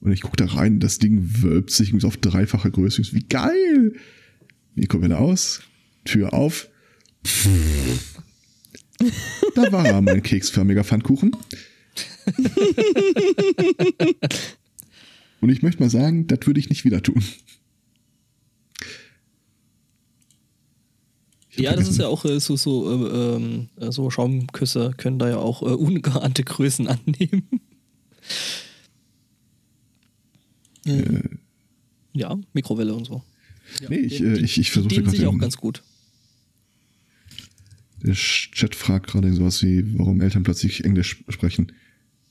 Und 0.00 0.12
ich 0.12 0.20
gucke 0.20 0.36
da 0.36 0.44
rein, 0.46 0.80
das 0.80 0.98
Ding 0.98 1.42
wölbt 1.42 1.70
sich 1.70 1.94
auf 2.04 2.18
dreifache 2.18 2.70
Größe. 2.70 3.02
Wie 3.12 3.24
geil! 3.26 3.94
Mikrowelle 4.74 5.16
aus, 5.18 5.62
Tür 6.04 6.34
auf. 6.34 6.68
Da 9.54 9.72
war 9.72 9.86
er, 9.86 10.02
mein 10.02 10.22
keksförmiger 10.22 10.84
Pfannkuchen. 10.84 11.34
Und 15.40 15.48
ich 15.50 15.62
möchte 15.62 15.82
mal 15.82 15.90
sagen, 15.90 16.26
das 16.26 16.46
würde 16.46 16.60
ich 16.60 16.68
nicht 16.68 16.84
wieder 16.84 17.02
tun. 17.02 17.24
Ja, 21.56 21.76
das 21.76 21.88
ist 21.88 21.98
ja 21.98 22.08
auch 22.08 22.24
äh, 22.24 22.40
so, 22.40 22.56
so, 22.56 22.90
äh, 22.90 23.36
äh, 23.84 23.92
so 23.92 24.10
Schaumküsse 24.10 24.92
können 24.96 25.18
da 25.18 25.28
ja 25.28 25.38
auch 25.38 25.62
äh, 25.62 25.66
ungeahnte 25.66 26.42
Größen 26.44 26.88
annehmen. 26.88 27.48
ja, 32.12 32.36
Mikrowelle 32.52 32.94
und 32.94 33.06
so. 33.06 33.22
Nee, 33.88 33.96
ich, 33.96 34.20
äh, 34.20 34.38
ich, 34.38 34.58
ich 34.58 34.70
versuche 34.70 35.02
Die 35.02 35.10
sich 35.10 35.20
auch 35.20 35.30
gerade. 35.30 35.38
ganz 35.38 35.56
gut. 35.56 35.82
Der 38.02 38.14
Chat 38.14 38.74
fragt 38.74 39.06
gerade 39.06 39.32
sowas 39.32 39.62
wie, 39.62 39.98
warum 39.98 40.20
Eltern 40.20 40.42
plötzlich 40.42 40.84
Englisch 40.84 41.24
sprechen. 41.28 41.72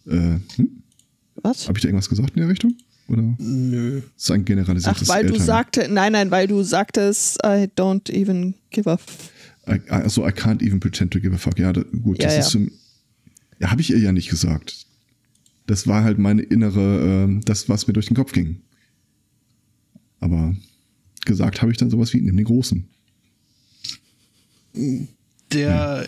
Äh, 0.06 0.40
hm? 0.56 0.84
Was? 1.36 1.68
Habe 1.68 1.78
ich 1.78 1.82
da 1.82 1.88
irgendwas 1.88 2.10
gesagt 2.10 2.36
in 2.36 2.42
der 2.42 2.50
Richtung? 2.50 2.78
Oder 3.08 3.22
Nö. 3.38 3.98
ist 3.98 4.04
es 4.18 4.32
ein 4.32 4.42
Ach, 4.42 4.46
generalisiertes 4.46 5.08
weil 5.08 5.26
du 5.26 5.34
Eltern? 5.34 5.46
sagte, 5.46 5.88
nein, 5.90 6.14
nein, 6.14 6.32
weil 6.32 6.48
du 6.48 6.64
sagtest, 6.64 7.38
I 7.44 7.68
don't 7.78 8.10
even 8.12 8.56
give 8.70 8.90
a 8.90 8.94
f 8.94 9.06
I, 9.68 9.80
also 9.90 10.26
I 10.28 10.32
can't 10.32 10.62
even 10.62 10.80
pretend 10.80 11.12
to 11.12 11.20
give 11.20 11.34
a 11.34 11.38
fuck. 11.38 11.58
Ja, 11.60 11.72
da, 11.74 11.84
gut, 11.84 12.20
Ja, 12.22 12.26
das 12.28 12.34
ja. 12.34 12.40
ist 12.42 12.50
so 12.50 12.60
ein, 12.60 12.72
ja, 13.60 13.72
habe 13.72 13.82
ich 13.82 13.90
ihr 13.92 14.00
ja 14.00 14.12
nicht 14.12 14.30
gesagt. 14.30 14.86
Das 15.68 15.88
war 15.88 16.04
halt 16.04 16.18
meine 16.18 16.42
innere, 16.42 17.24
ähm, 17.26 17.42
das, 17.46 17.70
was 17.70 17.88
mir 17.88 17.94
durch 17.94 18.08
den 18.08 18.16
Kopf 18.18 18.34
ging. 18.34 18.62
Aber 20.20 20.56
gesagt 21.26 21.62
habe 21.62 21.72
ich 21.72 21.78
dann 21.78 21.90
sowas 21.90 22.14
wie, 22.14 22.22
nimm 22.22 22.36
den 22.36 22.46
Großen. 22.46 22.88
Der 25.52 26.08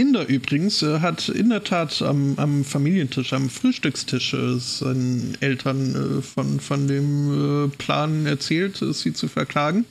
Inder 0.00 0.26
übrigens 0.26 0.82
äh, 0.82 1.00
hat 1.00 1.28
in 1.28 1.50
der 1.50 1.62
Tat 1.62 2.00
am, 2.00 2.34
am 2.38 2.64
Familientisch, 2.64 3.32
am 3.34 3.50
Frühstückstisch 3.50 4.32
äh, 4.32 4.58
seinen 4.58 5.36
Eltern 5.40 6.18
äh, 6.18 6.22
von, 6.22 6.58
von 6.58 6.88
dem 6.88 7.66
äh, 7.66 7.68
Plan 7.76 8.24
erzählt, 8.26 8.80
äh, 8.80 8.92
sie 8.94 9.12
zu 9.12 9.28
verklagen. 9.28 9.84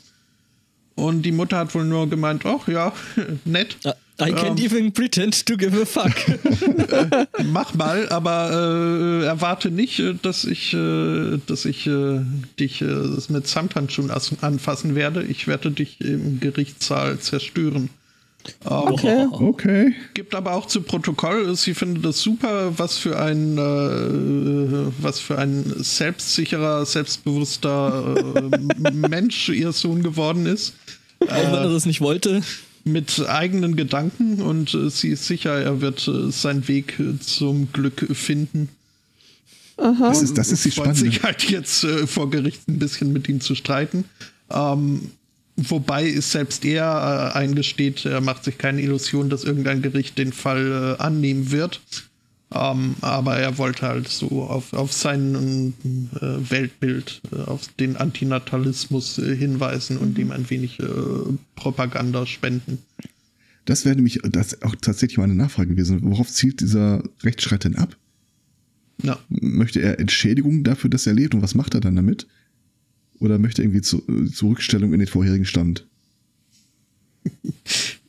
Und 0.96 1.22
die 1.22 1.32
Mutter 1.32 1.58
hat 1.58 1.76
wohl 1.76 1.86
nur 1.86 2.10
gemeint, 2.10 2.46
ach 2.46 2.68
ja, 2.68 2.92
nett. 3.46 3.78
I 4.22 4.34
can't 4.34 4.60
even 4.60 4.92
pretend 4.92 5.46
to 5.46 5.56
give 5.56 5.74
a 5.82 5.86
fuck. 5.86 6.12
Mach 7.46 7.74
mal, 7.74 8.10
aber 8.10 9.22
äh, 9.22 9.26
erwarte 9.26 9.72
nicht, 9.72 10.00
äh, 10.00 10.16
dass 10.22 10.44
ich, 10.44 10.74
äh, 10.74 11.38
dass 11.48 11.64
ich 11.64 11.88
äh, 11.88 12.20
dich 12.60 12.82
äh, 12.82 12.86
mit 13.30 13.48
Samthandschuhen 13.48 14.12
as- 14.12 14.34
anfassen 14.42 14.96
werde. 14.96 15.24
Ich 15.24 15.48
werde 15.48 15.72
dich 15.72 16.02
im 16.02 16.42
Gerichtssaal 16.42 17.20
zerstören. 17.20 17.90
Okay. 18.64 19.28
Okay. 19.32 19.94
Gibt 20.14 20.36
aber 20.36 20.54
auch 20.54 20.66
zu 20.66 20.82
Protokoll, 20.82 21.56
sie 21.56 21.74
findet 21.74 22.06
das 22.06 22.22
super, 22.22 22.78
was 22.78 22.98
für 22.98 23.20
ein 23.20 23.58
äh, 23.58 24.92
was 25.02 25.20
für 25.20 25.38
ein 25.38 25.74
selbstsicherer, 25.78 26.86
selbstbewusster 26.86 28.16
äh, 28.36 28.92
Mensch 28.92 29.50
ihr 29.50 29.72
Sohn 29.72 30.04
geworden 30.04 30.46
ist. 30.46 30.74
Auch 31.22 31.36
wenn 31.36 31.54
er 31.54 31.70
das 31.70 31.86
nicht 31.86 32.02
wollte. 32.02 32.42
Mit 32.86 33.28
eigenen 33.28 33.76
Gedanken 33.76 34.42
und 34.42 34.74
äh, 34.74 34.90
sie 34.90 35.10
ist 35.10 35.26
sicher, 35.26 35.54
er 35.62 35.82
wird 35.82 36.08
äh, 36.08 36.32
seinen 36.32 36.68
Weg 36.68 37.00
äh, 37.00 37.20
zum 37.20 37.72
Glück 37.72 38.08
finden. 38.14 38.70
Das 39.78 40.22
ist, 40.22 40.38
das 40.38 40.52
ist 40.52 40.66
die 40.66 40.72
spannende. 40.72 41.00
sich 41.00 41.24
halt 41.24 41.50
jetzt 41.50 41.86
äh, 41.86 42.06
vor 42.06 42.30
Gericht 42.30 42.68
ein 42.68 42.80
bisschen 42.80 43.14
mit 43.14 43.30
ihm 43.30 43.40
zu 43.40 43.56
streiten. 43.56 44.06
Ähm, 44.50 45.12
wobei 45.68 46.06
ist 46.06 46.32
selbst 46.32 46.66
er 46.66 47.34
äh, 47.34 47.38
eingesteht, 47.38 48.06
er 48.06 48.22
macht 48.22 48.44
sich 48.44 48.58
keine 48.58 48.82
Illusion, 48.82 49.30
dass 49.30 49.44
irgendein 49.44 49.82
Gericht 49.82 50.18
den 50.18 50.34
Fall 50.34 50.96
äh, 51.00 51.02
annehmen 51.02 51.52
wird. 51.52 51.82
Ähm, 52.52 52.96
aber 53.02 53.38
er 53.38 53.60
wollte 53.60 53.88
halt 53.88 54.08
so 54.08 54.44
auf, 54.44 54.74
auf 54.74 54.92
sein 54.92 55.74
äh, 56.16 56.50
Weltbild, 56.50 57.22
äh, 57.32 57.42
auf 57.42 57.68
den 57.80 57.96
Antinatalismus 57.96 59.20
äh, 59.20 59.36
hinweisen 59.36 59.98
und 59.98 60.18
ihm 60.18 60.32
ein 60.32 60.50
wenig 60.50 60.80
äh, 60.80 60.86
Propaganda 61.56 62.26
spenden. 62.26 62.80
Das 63.66 63.86
wäre 63.86 63.96
nämlich 63.96 64.20
das 64.24 64.64
auch 64.64 64.76
tatsächlich 64.82 65.20
mal 65.20 65.26
eine 65.26 65.36
Nachfrage 65.36 65.70
gewesen. 65.70 66.00
Worauf 66.02 66.30
zielt 66.30 66.62
dieser 66.62 67.04
Rechtsstreit 67.22 67.66
denn 67.66 67.76
ab? 67.76 67.96
Ja. 69.04 69.20
Möchte 69.30 69.80
er 69.80 70.00
Entschädigung 70.00 70.64
dafür, 70.64 70.90
dass 70.90 71.06
er 71.06 71.14
lebt 71.14 71.36
und 71.36 71.44
was 71.44 71.54
macht 71.54 71.76
er 71.76 71.82
dann 71.82 71.96
damit? 71.96 72.26
Oder 73.20 73.38
möchte 73.40 73.62
irgendwie 73.62 73.82
zu, 73.82 74.02
äh, 74.08 74.26
Zurückstellung 74.32 74.94
in 74.94 75.00
den 75.00 75.08
vorherigen 75.08 75.46
Stand? 75.46 75.88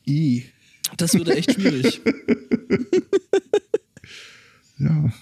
I. 0.07 0.45
Das 0.97 1.13
würde 1.13 1.35
echt 1.35 1.53
schwierig. 1.53 2.01
Ja. 4.77 5.13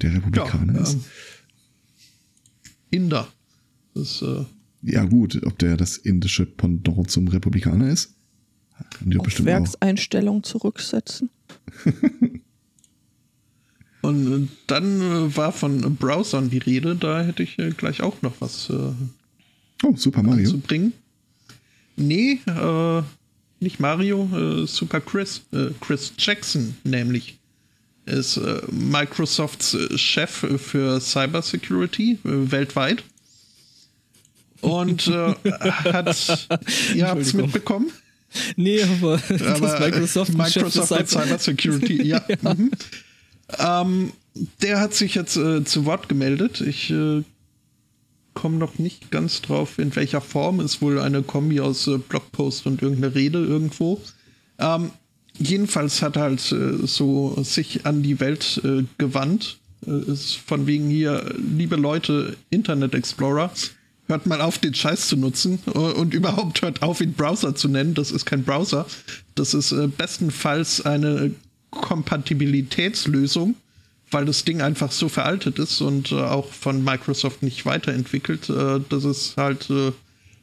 Der 0.00 0.14
Republikaner 0.14 0.74
Ja, 0.74 0.80
ist. 0.82 0.92
ähm, 0.94 1.04
Inder. 2.90 3.26
Das 3.94 4.22
äh, 4.22 4.44
Ja, 4.82 5.04
gut, 5.04 5.40
ob 5.44 5.58
der 5.58 5.76
das 5.76 5.96
indische 5.96 6.46
Pendant 6.46 7.10
zum 7.10 7.26
Republikaner 7.26 7.88
ist? 7.90 8.14
Haben 8.74 9.10
die 9.10 9.14
doch 9.14 9.20
Auf 9.20 9.24
bestimmt 9.24 9.48
auch. 9.48 9.52
Werkseinstellung 9.54 10.44
zurücksetzen. 10.44 11.30
Und 14.02 14.44
äh, 14.44 14.48
dann 14.66 15.00
äh, 15.00 15.36
war 15.36 15.52
von 15.52 15.96
Browsern 15.96 16.50
die 16.50 16.58
Rede, 16.58 16.96
da 16.96 17.22
hätte 17.22 17.42
ich 17.42 17.58
äh, 17.58 17.70
gleich 17.70 18.02
auch 18.02 18.20
noch 18.22 18.34
was 18.40 18.70
Oh, 19.84 19.96
Super 19.96 20.22
Mario. 20.22 20.48
zu 20.48 20.58
bringen. 20.58 20.92
Nee, 21.96 22.40
äh, 22.46 23.02
nicht 23.60 23.80
Mario, 23.80 24.62
äh, 24.62 24.66
Super 24.66 25.00
Chris, 25.00 25.42
äh, 25.52 25.66
Chris 25.80 26.12
Jackson 26.18 26.76
nämlich 26.84 27.38
ist 28.06 28.36
äh, 28.36 28.60
Microsofts 28.70 29.76
Chef 29.96 30.44
für 30.58 31.00
Cybersecurity 31.00 32.12
äh, 32.12 32.18
weltweit. 32.24 33.04
Und 34.60 35.06
äh, 35.08 35.34
hat, 35.92 36.48
ihr 36.94 37.08
habt 37.08 37.20
es 37.22 37.34
mitbekommen, 37.34 37.90
Nee, 38.56 38.82
aber, 38.82 39.20
aber 39.28 39.60
das 39.60 39.80
Microsoft, 39.80 40.34
Microsoft 40.34 41.08
Cyber 41.08 41.38
Security, 41.38 42.02
ja. 42.06 42.22
Mhm. 42.42 42.70
Ähm, 43.58 44.12
der 44.62 44.80
hat 44.80 44.94
sich 44.94 45.14
jetzt 45.14 45.36
äh, 45.36 45.64
zu 45.64 45.84
Wort 45.84 46.08
gemeldet. 46.08 46.60
Ich 46.60 46.90
äh, 46.90 47.22
komme 48.34 48.56
noch 48.56 48.78
nicht 48.78 49.10
ganz 49.10 49.42
drauf, 49.42 49.78
in 49.78 49.94
welcher 49.94 50.20
Form. 50.20 50.60
Ist 50.60 50.80
wohl 50.80 50.98
eine 50.98 51.22
Kombi 51.22 51.60
aus 51.60 51.86
äh, 51.86 51.98
Blogpost 51.98 52.66
und 52.66 52.82
irgendeine 52.82 53.14
Rede 53.14 53.44
irgendwo. 53.44 54.00
Ähm, 54.58 54.90
jedenfalls 55.38 56.02
hat 56.02 56.16
er 56.16 56.22
halt 56.22 56.52
äh, 56.52 56.86
so 56.86 57.36
sich 57.42 57.84
an 57.84 58.02
die 58.02 58.20
Welt 58.20 58.60
äh, 58.64 58.84
gewandt. 58.98 59.58
Äh, 59.86 60.10
ist 60.10 60.36
von 60.36 60.66
wegen 60.66 60.88
hier, 60.88 61.34
liebe 61.36 61.76
Leute, 61.76 62.36
Internet 62.50 62.94
Explorer, 62.94 63.50
hört 64.08 64.26
mal 64.26 64.40
auf, 64.40 64.58
den 64.58 64.74
Scheiß 64.74 65.08
zu 65.08 65.16
nutzen 65.16 65.58
und 65.58 66.14
überhaupt 66.14 66.62
hört 66.62 66.82
auf, 66.82 67.00
ihn 67.00 67.12
Browser 67.12 67.54
zu 67.54 67.68
nennen. 67.68 67.94
Das 67.94 68.10
ist 68.10 68.24
kein 68.24 68.44
Browser. 68.44 68.86
Das 69.34 69.54
ist 69.54 69.74
bestenfalls 69.96 70.84
eine 70.84 71.32
Kompatibilitätslösung, 71.72 73.56
weil 74.10 74.24
das 74.24 74.44
Ding 74.44 74.60
einfach 74.60 74.92
so 74.92 75.08
veraltet 75.08 75.58
ist 75.58 75.80
und 75.80 76.12
äh, 76.12 76.16
auch 76.16 76.52
von 76.52 76.84
Microsoft 76.84 77.42
nicht 77.42 77.66
weiterentwickelt, 77.66 78.48
äh, 78.48 78.80
dass 78.88 79.04
es 79.04 79.36
halt 79.36 79.68
äh, 79.70 79.92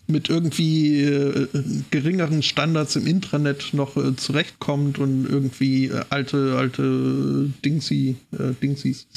mit 0.07 0.27
irgendwie 0.27 1.03
äh, 1.03 1.47
geringeren 1.91 2.41
Standards 2.41 2.95
im 2.95 3.05
Intranet 3.07 3.73
noch 3.73 3.95
äh, 3.95 4.15
zurechtkommt 4.15 4.97
und 4.97 5.25
irgendwie 5.25 5.85
äh, 5.85 6.03
alte, 6.09 6.55
alte 6.57 7.49
Dingsy, 7.63 8.17
äh, 8.31 8.53
Dingsies. 8.61 9.07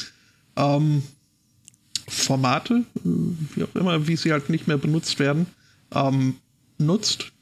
Ähm, 0.56 1.02
Formate, 2.08 2.84
äh, 2.96 3.08
wie 3.54 3.64
auch 3.64 3.74
immer, 3.74 4.06
wie 4.06 4.16
sie 4.16 4.32
halt 4.32 4.50
nicht 4.50 4.68
mehr 4.68 4.76
benutzt 4.76 5.18
werden, 5.18 5.46
ähm, 5.94 6.36
nutzt. 6.78 7.32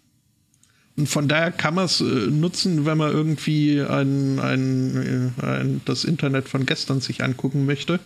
Und 1.01 1.07
von 1.07 1.29
daher 1.29 1.51
kann 1.51 1.77
man 1.77 1.87
es 1.87 2.03
äh, 2.03 2.05
nutzen, 2.05 2.85
wenn 2.85 2.99
man 2.99 3.11
irgendwie 3.11 3.81
ein, 3.81 4.39
ein, 4.39 5.33
äh, 5.41 5.47
ein, 5.47 5.81
das 5.87 6.05
Internet 6.05 6.47
von 6.47 6.67
gestern 6.67 7.01
sich 7.01 7.25
angucken 7.25 7.65
möchte. 7.65 8.01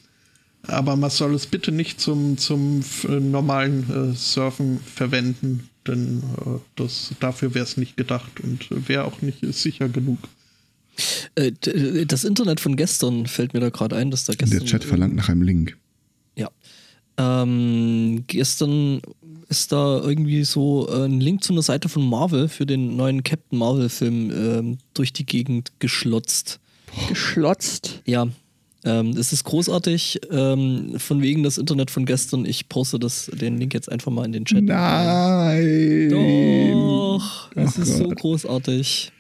Aber 0.69 0.95
man 0.95 1.11
soll 1.11 1.35
es 1.35 1.47
bitte 1.49 1.73
nicht 1.73 2.01
zum, 2.01 2.39
zum 2.39 2.85
äh, 3.09 3.19
normalen 3.19 4.13
äh, 4.13 4.15
Surfen 4.15 4.79
verwenden, 4.79 5.69
denn 5.89 6.23
äh, 6.47 6.61
das, 6.77 7.11
dafür 7.19 7.53
wäre 7.53 7.65
es 7.65 7.77
nicht 7.77 7.97
gedacht 7.97 8.39
und 8.39 8.69
wäre 8.89 9.07
auch 9.07 9.23
nicht 9.23 9.41
sicher 9.53 9.89
genug. 9.89 10.21
Äh, 11.35 11.51
das 12.07 12.23
Internet 12.23 12.61
von 12.61 12.77
gestern 12.77 13.27
fällt 13.27 13.55
mir 13.55 13.61
da 13.61 13.71
gerade 13.71 13.97
ein, 13.97 14.13
dass 14.13 14.23
da 14.23 14.35
gestern. 14.35 14.61
Der 14.61 14.69
Chat 14.69 14.85
verlangt 14.85 15.17
nach 15.17 15.29
einem 15.29 15.43
Link. 15.43 15.77
Ja. 16.37 16.49
Ähm, 17.17 18.23
gestern 18.29 19.03
ist 19.55 19.71
da 19.71 20.01
irgendwie 20.03 20.43
so 20.43 20.89
äh, 20.89 21.05
ein 21.05 21.21
Link 21.21 21.45
zu 21.45 21.53
einer 21.53 21.63
Seite 21.63 21.89
von 21.89 22.09
Marvel 22.09 22.49
für 22.49 22.67
den 22.67 22.97
neuen 22.97 23.23
Captain 23.23 23.57
Marvel-Film 23.57 24.31
ähm, 24.31 24.79
durch 24.95 25.13
die 25.13 25.25
Gegend 25.25 25.73
geschlotzt. 25.79 26.59
Geschlotzt. 27.09 28.03
Ja, 28.05 28.27
ähm, 28.85 29.11
es 29.11 29.33
ist 29.33 29.45
großartig. 29.45 30.21
Ähm, 30.33 30.95
von 30.99 31.23
wegen 31.23 31.45
das 31.45 31.59
Internet 31.59 31.93
von 31.93 32.05
gestern. 32.05 32.45
Ich 32.45 32.69
poste 32.69 32.99
das, 32.99 33.31
den 33.33 33.59
Link 33.59 33.75
jetzt 33.75 33.91
einfach 33.93 34.11
mal 34.11 34.25
in 34.25 34.33
den 34.33 34.45
Chat. 34.45 34.65
Nein. 34.65 36.09
Doch, 36.11 37.51
es 37.55 37.75
Ach 37.75 37.79
ist 37.79 37.97
so 37.97 38.09
Gott. 38.09 38.19
großartig. 38.19 39.13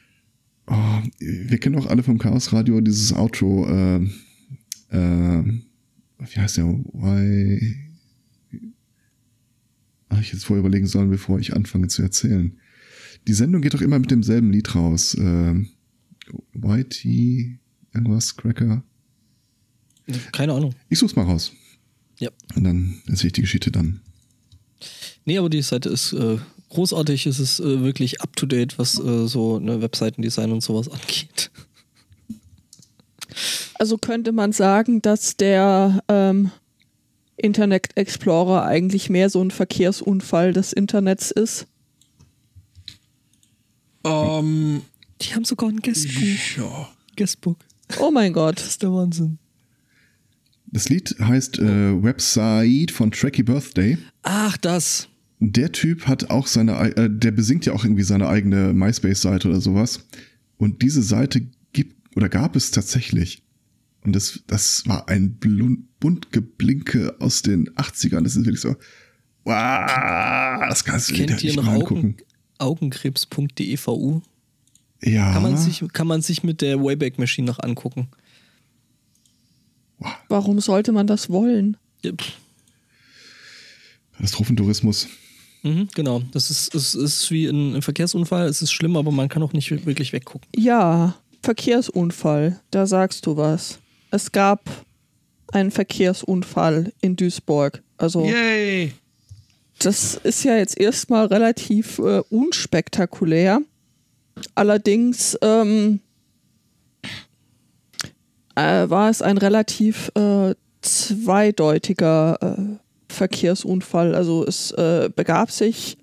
Oh, 0.66 0.72
wir 1.20 1.58
kennen 1.58 1.76
auch 1.76 1.86
alle 1.86 2.02
vom 2.02 2.18
Chaos 2.18 2.52
Radio 2.52 2.80
dieses 2.80 3.12
Outro. 3.12 3.68
Äh, 3.68 3.96
äh, 4.90 5.44
wie 6.18 6.40
heißt 6.40 6.56
der? 6.56 6.64
Why? 6.66 7.83
Ach, 10.14 10.20
ich 10.20 10.32
jetzt 10.32 10.44
vorher 10.44 10.60
überlegen 10.60 10.86
sollen, 10.86 11.10
bevor 11.10 11.38
ich 11.38 11.54
anfange 11.54 11.88
zu 11.88 12.02
erzählen. 12.02 12.56
Die 13.26 13.34
Sendung 13.34 13.62
geht 13.62 13.74
doch 13.74 13.80
immer 13.80 13.98
mit 13.98 14.10
demselben 14.10 14.52
Lied 14.52 14.74
raus. 14.74 15.14
Äh, 15.14 15.54
YT, 16.54 17.04
irgendwas, 17.92 18.36
Cracker. 18.36 18.82
Keine 20.32 20.52
Ahnung. 20.52 20.74
Ich 20.88 20.98
such's 20.98 21.16
mal 21.16 21.24
raus. 21.24 21.52
Ja. 22.18 22.30
Und 22.54 22.64
dann 22.64 23.02
erzähle 23.08 23.28
ich 23.28 23.32
die 23.32 23.40
Geschichte 23.40 23.70
dann. 23.70 24.00
Nee, 25.24 25.38
aber 25.38 25.48
die 25.48 25.62
Seite 25.62 25.88
ist 25.88 26.12
äh, 26.12 26.38
großartig. 26.68 27.26
Es 27.26 27.40
ist 27.40 27.60
äh, 27.60 27.80
wirklich 27.82 28.20
up 28.20 28.36
to 28.36 28.46
date, 28.46 28.78
was 28.78 28.98
äh, 28.98 29.26
so 29.26 29.58
ne, 29.58 29.80
Webseitendesign 29.80 30.52
und 30.52 30.62
sowas 30.62 30.88
angeht. 30.88 31.50
Also 33.74 33.98
könnte 33.98 34.32
man 34.32 34.52
sagen, 34.52 35.02
dass 35.02 35.36
der 35.36 36.02
ähm, 36.08 36.50
Internet 37.36 37.96
Explorer 37.96 38.64
eigentlich 38.64 39.10
mehr 39.10 39.28
so 39.30 39.42
ein 39.42 39.50
Verkehrsunfall 39.50 40.52
des 40.52 40.72
Internets 40.72 41.30
ist. 41.30 41.66
Ähm, 44.04 44.82
Die 45.22 45.34
haben 45.34 45.44
sogar 45.44 45.68
ein 45.70 45.80
Guestbook. 45.80 46.56
ja. 46.56 46.88
Guestbook. 47.16 47.58
Oh 48.00 48.10
mein 48.10 48.32
Gott. 48.32 48.58
Das 48.58 48.66
ist 48.66 48.82
der 48.82 48.92
Wahnsinn. 48.92 49.38
Das 50.66 50.88
Lied 50.88 51.14
heißt 51.20 51.58
äh, 51.60 52.02
Website 52.02 52.90
von 52.90 53.10
Tracky 53.12 53.42
Birthday. 53.44 53.96
Ach, 54.22 54.56
das. 54.56 55.08
Der 55.38 55.70
Typ 55.72 56.06
hat 56.06 56.30
auch 56.30 56.46
seine, 56.46 56.76
ei- 56.78 56.90
äh, 56.90 57.08
der 57.10 57.30
besingt 57.30 57.66
ja 57.66 57.72
auch 57.72 57.84
irgendwie 57.84 58.02
seine 58.02 58.28
eigene 58.28 58.72
MySpace-Seite 58.72 59.48
oder 59.48 59.60
sowas. 59.60 60.00
Und 60.56 60.82
diese 60.82 61.02
Seite 61.02 61.42
gibt 61.72 62.16
oder 62.16 62.28
gab 62.28 62.56
es 62.56 62.70
tatsächlich. 62.72 63.42
Und 64.04 64.14
das, 64.14 64.40
das 64.46 64.82
war 64.86 65.08
ein 65.08 65.38
Buntgeblinke 65.98 67.16
aus 67.20 67.42
den 67.42 67.70
80ern. 67.70 68.22
Das 68.22 68.36
ist 68.36 68.44
wirklich 68.44 68.60
so, 68.60 68.76
wow, 69.44 70.60
das 70.68 70.84
kannst 70.84 71.10
du 71.10 71.14
dir 71.14 71.26
Kennt 71.26 71.42
ihr 71.42 71.48
nicht 71.48 71.56
noch 71.56 71.64
mal 71.64 71.76
Augen, 71.76 71.96
angucken. 71.96 72.16
Augenkrebs.devu? 72.58 74.20
Ja, 75.02 75.32
Kann 75.32 75.42
man, 75.42 75.56
sich, 75.56 75.82
kann 75.92 76.06
man 76.06 76.22
sich 76.22 76.42
mit 76.42 76.60
der 76.60 76.82
Wayback 76.82 77.18
Machine 77.18 77.46
noch 77.46 77.58
angucken. 77.58 78.08
Warum 80.28 80.60
sollte 80.60 80.92
man 80.92 81.06
das 81.06 81.30
wollen? 81.30 81.76
Ja. 82.02 82.12
Katastrophentourismus. 84.16 85.08
Mhm, 85.62 85.88
genau. 85.94 86.22
Das 86.32 86.50
ist, 86.50 86.74
es 86.74 86.94
ist 86.94 87.30
wie 87.30 87.46
ein 87.46 87.80
Verkehrsunfall. 87.80 88.46
Es 88.48 88.60
ist 88.60 88.72
schlimm, 88.72 88.96
aber 88.96 89.10
man 89.10 89.28
kann 89.28 89.42
auch 89.42 89.54
nicht 89.54 89.70
wirklich 89.86 90.12
weggucken. 90.12 90.48
Ja, 90.54 91.16
Verkehrsunfall, 91.42 92.60
da 92.70 92.86
sagst 92.86 93.26
du 93.26 93.36
was. 93.36 93.78
Es 94.14 94.30
gab 94.30 94.70
einen 95.52 95.72
Verkehrsunfall 95.72 96.92
in 97.00 97.16
Duisburg. 97.16 97.82
Also 97.96 98.24
Yay! 98.24 98.92
das 99.80 100.14
ist 100.22 100.44
ja 100.44 100.56
jetzt 100.56 100.78
erstmal 100.78 101.26
relativ 101.26 101.98
äh, 101.98 102.22
unspektakulär. 102.30 103.60
Allerdings 104.54 105.36
ähm, 105.42 105.98
äh, 108.54 108.88
war 108.88 109.10
es 109.10 109.20
ein 109.20 109.36
relativ 109.36 110.12
äh, 110.14 110.54
zweideutiger 110.80 112.38
äh, 112.40 113.12
Verkehrsunfall. 113.12 114.14
Also 114.14 114.46
es 114.46 114.70
äh, 114.70 115.10
begab 115.12 115.50
sich, 115.50 115.98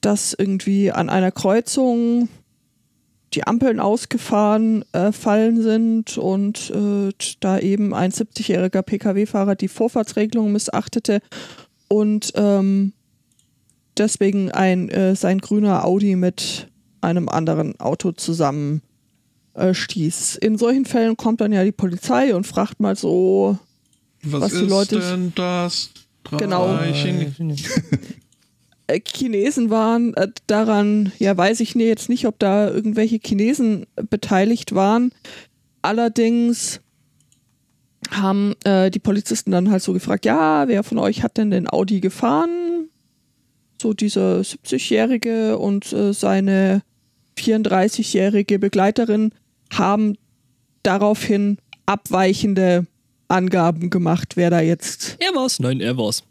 dass 0.00 0.34
irgendwie 0.36 0.90
an 0.90 1.08
einer 1.08 1.30
Kreuzung 1.30 2.28
die 3.34 3.46
Ampeln 3.46 3.78
ausgefahren 3.80 4.84
äh, 4.92 5.12
fallen 5.12 5.60
sind 5.62 6.16
und 6.18 6.70
äh, 6.70 7.10
da 7.40 7.58
eben 7.58 7.92
ein 7.94 8.10
70-jähriger 8.10 8.82
Pkw-Fahrer 8.82 9.54
die 9.54 9.68
Vorfahrtsregelung 9.68 10.50
missachtete 10.52 11.20
und 11.88 12.32
ähm, 12.36 12.92
deswegen 13.96 14.50
ein 14.50 14.88
äh, 14.88 15.14
sein 15.14 15.38
grüner 15.38 15.84
Audi 15.84 16.16
mit 16.16 16.68
einem 17.00 17.28
anderen 17.28 17.78
Auto 17.80 18.12
zusammen 18.12 18.82
äh, 19.54 19.74
stieß. 19.74 20.36
In 20.36 20.56
solchen 20.58 20.84
Fällen 20.86 21.16
kommt 21.16 21.40
dann 21.40 21.52
ja 21.52 21.64
die 21.64 21.72
Polizei 21.72 22.34
und 22.34 22.46
fragt 22.46 22.80
mal 22.80 22.96
so, 22.96 23.58
Was, 24.22 24.40
Was 24.42 24.52
die 24.52 24.62
ist 24.64 24.70
Leute- 24.70 25.00
denn 25.00 25.32
das? 25.34 25.90
Genau. 26.38 26.78
Äh, 28.88 29.00
Chinesen 29.06 29.70
waren 29.70 30.14
äh, 30.14 30.28
daran, 30.46 31.12
ja 31.18 31.36
weiß 31.36 31.60
ich 31.60 31.74
jetzt 31.74 32.08
nicht, 32.08 32.26
ob 32.26 32.38
da 32.38 32.68
irgendwelche 32.68 33.20
Chinesen 33.24 33.86
beteiligt 34.10 34.74
waren. 34.74 35.12
Allerdings 35.82 36.80
haben 38.10 38.54
äh, 38.64 38.90
die 38.90 38.98
Polizisten 38.98 39.52
dann 39.52 39.70
halt 39.70 39.82
so 39.82 39.92
gefragt, 39.92 40.24
ja, 40.24 40.66
wer 40.66 40.82
von 40.82 40.98
euch 40.98 41.22
hat 41.22 41.36
denn 41.36 41.50
den 41.50 41.70
Audi 41.70 42.00
gefahren? 42.00 42.88
So 43.80 43.92
dieser 43.92 44.40
70-Jährige 44.40 45.58
und 45.58 45.92
äh, 45.92 46.12
seine 46.12 46.82
34-jährige 47.38 48.58
Begleiterin 48.58 49.32
haben 49.72 50.16
daraufhin 50.82 51.58
abweichende 51.86 52.86
Angaben 53.28 53.90
gemacht, 53.90 54.36
wer 54.36 54.50
da 54.50 54.60
jetzt 54.60 55.16
Er 55.20 55.34
war's. 55.34 55.60
Nein, 55.60 55.80
er 55.80 55.96
war's. 55.96 56.24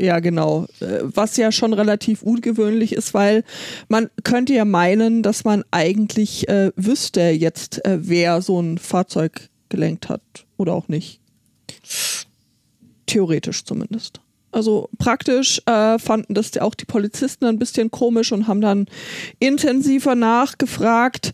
Ja, 0.00 0.20
genau. 0.20 0.66
Äh, 0.80 1.00
Was 1.02 1.36
ja 1.36 1.52
schon 1.52 1.72
relativ 1.72 2.22
ungewöhnlich 2.22 2.92
ist, 2.92 3.14
weil 3.14 3.44
man 3.88 4.08
könnte 4.24 4.54
ja 4.54 4.64
meinen, 4.64 5.22
dass 5.22 5.44
man 5.44 5.62
eigentlich 5.70 6.48
äh, 6.48 6.72
wüsste 6.76 7.20
jetzt, 7.20 7.84
äh, 7.84 7.98
wer 8.00 8.40
so 8.42 8.60
ein 8.60 8.78
Fahrzeug 8.78 9.50
gelenkt 9.68 10.08
hat 10.08 10.22
oder 10.56 10.72
auch 10.74 10.88
nicht. 10.88 11.20
Theoretisch 13.06 13.64
zumindest. 13.64 14.20
Also 14.52 14.88
praktisch 14.98 15.62
äh, 15.66 15.98
fanden 15.98 16.34
das 16.34 16.56
auch 16.58 16.74
die 16.74 16.84
Polizisten 16.84 17.44
ein 17.44 17.58
bisschen 17.58 17.90
komisch 17.90 18.32
und 18.32 18.48
haben 18.48 18.60
dann 18.60 18.86
intensiver 19.38 20.14
nachgefragt. 20.14 21.32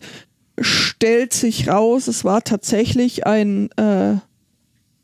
Stellt 0.59 1.33
sich 1.33 1.67
raus, 1.67 2.07
es 2.07 2.23
war 2.23 2.43
tatsächlich 2.43 3.25
ein 3.25 3.71
äh, 3.77 4.15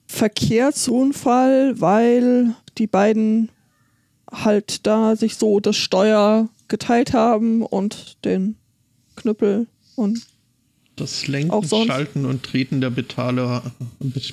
Verkehrsunfall, 0.07 1.79
weil 1.79 2.55
die 2.77 2.87
beiden 2.87 3.49
halt 4.31 4.85
da 4.87 5.15
sich 5.15 5.35
so 5.35 5.59
das 5.59 5.75
Steuer 5.75 6.49
geteilt 6.67 7.13
haben 7.13 7.61
und 7.63 8.17
den 8.25 8.55
Knüppel 9.15 9.67
und 9.95 10.25
Das 10.95 11.27
Lenken, 11.27 11.51
Auch 11.51 11.63
sonst- 11.63 11.87
Schalten 11.87 12.25
und 12.25 12.43
Treten 12.43 12.79
der 12.81 12.89
Pedale, 12.91 13.61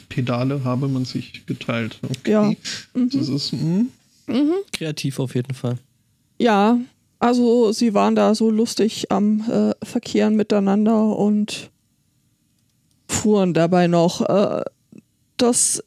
Pedale 0.09 0.63
habe 0.65 0.89
man 0.89 1.05
sich 1.05 1.45
geteilt. 1.47 1.99
Okay. 2.03 2.31
Ja. 2.31 2.53
Das 2.95 3.29
ist, 3.29 3.53
hm, 3.53 3.89
Kreativ 4.73 5.19
auf 5.21 5.35
jeden 5.35 5.55
Fall. 5.55 5.79
ja, 6.39 6.79
also 7.19 7.71
sie 7.73 7.93
waren 7.93 8.15
da 8.15 8.35
so 8.35 8.51
lustig 8.51 9.11
am 9.11 9.41
äh, 9.51 9.73
Verkehren 9.85 10.37
miteinander 10.37 11.15
und 11.17 11.71
fuhren 13.09 13.53
dabei 13.55 13.87
noch. 13.89 14.23
Äh, 14.23 14.63
das 15.37 15.83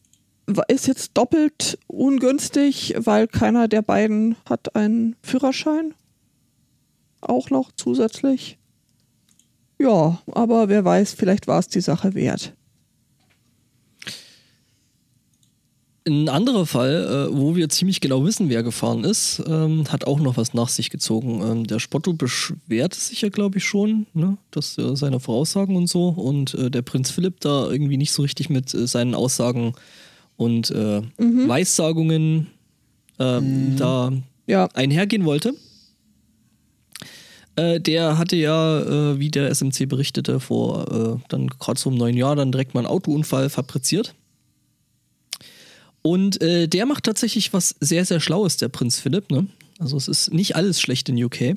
ist 0.68 0.88
jetzt 0.88 1.12
doppelt 1.16 1.78
ungünstig, 1.88 2.96
weil 2.98 3.28
keiner 3.28 3.68
der 3.68 3.82
beiden 3.82 4.36
hat 4.50 4.76
einen 4.76 5.16
Führerschein. 5.22 5.94
Auch 7.22 7.50
noch 7.50 7.72
zusätzlich. 7.76 8.58
Ja, 9.80 10.22
aber 10.32 10.70
wer 10.70 10.86
weiß, 10.86 11.14
vielleicht 11.14 11.48
war 11.48 11.60
es 11.60 11.68
die 11.68 11.82
Sache 11.82 12.14
wert. 12.14 12.54
Ein 16.06 16.28
anderer 16.28 16.66
Fall, 16.66 17.30
äh, 17.32 17.38
wo 17.38 17.56
wir 17.56 17.70
ziemlich 17.70 18.02
genau 18.02 18.26
wissen, 18.26 18.50
wer 18.50 18.62
gefahren 18.62 19.06
ist, 19.06 19.42
ähm, 19.48 19.86
hat 19.90 20.06
auch 20.06 20.20
noch 20.20 20.36
was 20.36 20.54
nach 20.54 20.68
sich 20.68 20.90
gezogen. 20.90 21.42
Ähm, 21.42 21.66
der 21.66 21.80
Spotto 21.80 22.12
beschwerte 22.12 23.00
sich 23.00 23.22
ja, 23.22 23.30
glaube 23.30 23.60
ich, 23.60 23.64
schon, 23.64 24.06
ne? 24.14 24.38
dass 24.52 24.78
äh, 24.78 24.98
seine 24.98 25.22
Voraussagen 25.22 25.78
und 25.78 25.88
so 25.88 26.10
und 26.10 26.56
äh, 26.56 26.70
der 26.70 26.82
Prinz 26.82 27.10
Philipp 27.10 27.40
da 27.40 27.72
irgendwie 27.72 27.96
nicht 27.96 28.12
so 28.12 28.22
richtig 28.22 28.50
mit 28.50 28.70
seinen 28.70 29.16
Aussagen 29.16 29.76
und 30.38 30.72
äh, 30.72 31.02
Weissagungen 31.18 32.48
ähm, 33.20 33.76
da 33.78 34.12
Ja, 34.48 34.68
einhergehen 34.74 35.26
wollte. 35.26 35.54
Äh, 37.56 37.80
der 37.80 38.18
hatte 38.18 38.36
ja, 38.36 38.82
äh, 38.82 39.20
wie 39.20 39.30
der 39.30 39.50
SMC 39.54 39.88
berichtete, 39.88 40.40
vor 40.40 41.20
äh, 41.20 41.26
dann 41.30 41.48
gerade 41.48 41.80
so 41.80 41.90
einem 41.90 42.00
neuen 42.00 42.18
Jahr 42.18 42.36
dann 42.36 42.52
direkt 42.52 42.74
mal 42.74 42.82
einen 42.82 42.88
Autounfall 42.88 43.50
fabriziert. 43.50 44.16
Und 46.02 46.42
äh, 46.42 46.68
der 46.68 46.86
macht 46.86 47.06
tatsächlich 47.06 47.54
was 47.54 47.76
sehr, 47.80 48.06
sehr 48.06 48.20
Schlaues, 48.20 48.58
der 48.58 48.70
Prinz 48.70 49.00
Philipp. 49.00 49.32
Ne? 49.32 49.48
Also 49.80 49.96
es 49.98 50.08
ist 50.08 50.34
nicht 50.34 50.56
alles 50.56 50.82
schlecht 50.82 51.08
in 51.10 51.24
UK. 51.24 51.56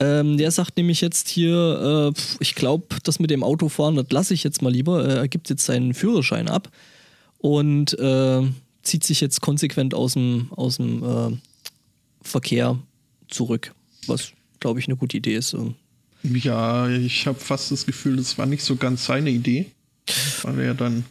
Ähm, 0.00 0.38
der 0.38 0.50
sagt 0.50 0.78
nämlich 0.78 1.02
jetzt 1.02 1.28
hier, 1.28 2.12
äh, 2.16 2.20
ich 2.40 2.54
glaube, 2.54 2.86
das 3.04 3.20
mit 3.20 3.30
dem 3.30 3.44
Autofahren, 3.44 3.96
das 3.96 4.06
lasse 4.10 4.32
ich 4.32 4.42
jetzt 4.42 4.62
mal 4.62 4.72
lieber. 4.72 5.06
Äh, 5.06 5.18
er 5.18 5.28
gibt 5.28 5.50
jetzt 5.50 5.66
seinen 5.66 5.92
Führerschein 5.92 6.48
ab 6.48 6.70
und 7.40 7.98
äh, 7.98 8.42
zieht 8.82 9.04
sich 9.04 9.20
jetzt 9.20 9.40
konsequent 9.40 9.94
aus 9.94 10.14
dem, 10.14 10.48
aus 10.52 10.76
dem 10.76 11.02
äh, 11.02 11.36
Verkehr 12.22 12.78
zurück. 13.28 13.74
Was, 14.06 14.32
glaube 14.60 14.80
ich, 14.80 14.86
eine 14.86 14.96
gute 14.96 15.16
Idee 15.16 15.36
ist. 15.36 15.56
Ja, 16.22 16.88
ich 16.88 17.26
habe 17.26 17.38
fast 17.38 17.70
das 17.70 17.86
Gefühl, 17.86 18.16
das 18.16 18.36
war 18.36 18.46
nicht 18.46 18.62
so 18.62 18.76
ganz 18.76 19.06
seine 19.06 19.30
Idee. 19.30 19.66
Weil 20.42 20.60
er 20.60 20.74
dann 20.74 21.04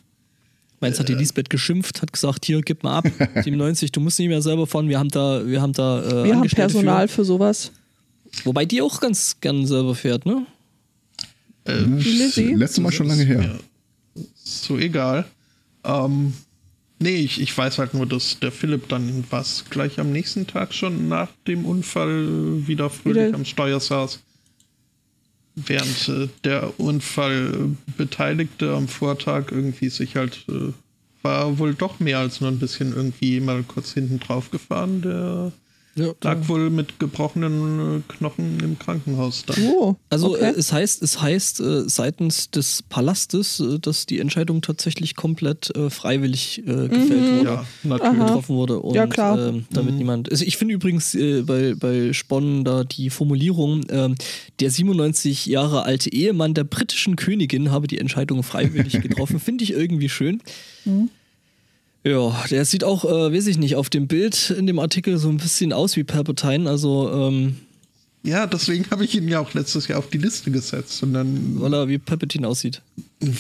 Meins 0.82 1.00
hat 1.00 1.10
die 1.10 1.14
Lisbeth 1.14 1.50
geschimpft, 1.50 2.02
hat 2.02 2.14
gesagt, 2.14 2.46
hier, 2.46 2.62
gib 2.62 2.84
mal 2.84 3.00
ab, 3.00 3.06
97, 3.44 3.92
du 3.92 4.00
musst 4.00 4.18
nicht 4.18 4.30
mehr 4.30 4.42
selber 4.42 4.66
fahren, 4.66 4.88
wir 4.88 4.98
haben 4.98 5.10
da, 5.10 5.46
wir 5.46 5.62
haben 5.62 5.74
da 5.74 6.02
äh, 6.04 6.26
Wir 6.26 6.36
haben 6.36 6.48
Personal 6.48 7.08
Für. 7.08 7.16
für 7.16 7.26
sowas. 7.26 7.72
Wobei 8.44 8.66
die 8.66 8.82
auch 8.82 9.02
ganz 9.02 9.38
gern 9.42 9.66
selber 9.66 9.96
fährt, 9.96 10.26
ne? 10.26 10.46
äh? 11.66 11.80
Letztes 11.82 12.80
Mal 12.80 12.92
schon 12.92 13.08
lange 13.08 13.24
her. 13.24 13.42
Ja, 13.42 14.24
so 14.36 14.78
egal. 14.78 15.26
Ähm, 15.84 16.34
nee, 17.00 17.16
ich, 17.18 17.40
ich 17.42 17.58
weiß 17.58 17.78
halt 17.78 17.94
nur, 17.94 18.06
dass 18.06 18.40
der 18.40 18.52
Philipp 18.52 18.88
dann 18.90 19.24
was 19.30 19.66
gleich 19.70 20.00
am 20.00 20.12
nächsten 20.12 20.48
Tag 20.48 20.74
schon 20.74 21.08
nach 21.08 21.30
dem 21.48 21.66
Unfall 21.66 22.68
wieder 22.68 22.90
fröhlich 22.90 23.28
Wieder- 23.28 23.36
am 23.36 23.46
Steuer 23.46 23.80
saß. 23.80 24.20
Während 25.56 26.08
äh, 26.10 26.30
der 26.46 26.80
Unfallbeteiligte 26.80 28.74
am 28.74 28.88
Vortag 28.88 29.52
irgendwie 29.52 29.90
sich 29.90 30.16
halt 30.16 30.46
äh, 30.48 30.72
war 31.22 31.58
wohl 31.60 31.74
doch 31.76 32.00
mehr 32.00 32.20
als 32.20 32.40
nur 32.40 32.50
ein 32.50 32.60
bisschen 32.60 32.94
irgendwie 32.96 33.42
mal 33.42 33.64
kurz 33.64 33.92
hinten 33.94 34.20
drauf 34.20 34.52
gefahren. 34.52 35.02
Der 35.02 35.52
Ja, 36.00 36.14
lag 36.24 36.48
wohl 36.48 36.70
mit 36.70 37.00
gebrochenen 37.00 37.98
äh, 37.98 38.14
Knochen 38.14 38.60
im 38.62 38.80
Krankenhaus 38.80 39.44
da. 39.46 39.54
Oh, 39.62 39.96
Also 40.10 40.36
okay. 40.36 40.46
äh, 40.46 40.54
es 40.58 40.72
heißt, 40.74 41.04
es 41.04 41.22
heißt 41.22 41.60
äh, 41.60 41.88
seitens 41.90 42.50
des 42.52 42.84
Palastes, 42.84 43.62
dass 43.82 44.06
die 44.06 44.20
Entscheidung 44.20 44.62
tatsächlich 44.62 45.16
komplett 45.16 45.72
freiwillig 45.90 46.62
gefällt 46.66 47.32
wurde. 47.34 47.50
Ja, 47.50 47.66
natürlich. 47.84 48.20
Getroffen 48.26 48.56
wurde 48.56 48.80
und 48.80 48.96
Ja, 48.96 49.08
klar. 49.08 49.38
ähm, 49.50 49.66
damit 49.72 49.96
niemand. 49.96 50.32
Also 50.32 50.46
ich 50.46 50.58
finde 50.58 50.74
übrigens 50.74 51.14
äh, 51.16 51.42
bei, 51.42 51.76
bei 51.76 52.14
Spon 52.14 52.64
da 52.64 52.84
die 52.84 53.10
Formulierung, 53.10 53.86
ähm, 53.90 54.16
der 54.60 54.72
97 54.72 55.46
Jahre 55.46 55.84
alte 55.84 56.12
Ehemann 56.12 56.54
der 56.54 56.64
britischen 56.64 57.16
Königin 57.16 57.72
habe 57.72 57.88
die 57.88 57.98
Entscheidung 58.00 58.44
freiwillig 58.44 59.02
getroffen, 59.02 59.40
finde 59.40 59.64
ich 59.64 59.72
irgendwie 59.74 60.10
schön. 60.10 60.42
Ja, 62.04 62.46
der 62.50 62.64
sieht 62.66 62.84
auch, 62.84 63.04
äh, 63.06 63.34
weiß 63.34 63.48
ich 63.48 63.58
nicht, 63.58 63.76
auf 63.76 63.90
dem 63.90 64.08
Bild 64.08 64.52
in 64.52 64.68
dem 64.68 64.80
Artikel 64.80 65.18
so 65.18 65.30
ein 65.30 65.38
bisschen 65.38 65.74
aus 65.74 65.96
wie 65.98 66.04
Palpatine, 66.06 66.70
also 66.70 67.12
ähm, 67.12 67.58
Ja, 68.24 68.48
deswegen 68.48 68.90
habe 68.90 69.04
ich 69.04 69.16
ihn 69.16 69.28
ja 69.28 69.40
auch 69.42 69.54
letztes 69.54 69.88
Jahr 69.90 70.00
auf 70.00 70.10
die 70.10 70.18
Liste 70.18 70.50
gesetzt. 70.50 71.04
Und 71.04 71.14
dann, 71.14 71.60
weil 71.60 71.74
er 71.74 71.88
wie 71.90 71.98
Palpatine 71.98 72.48
aussieht. 72.48 72.82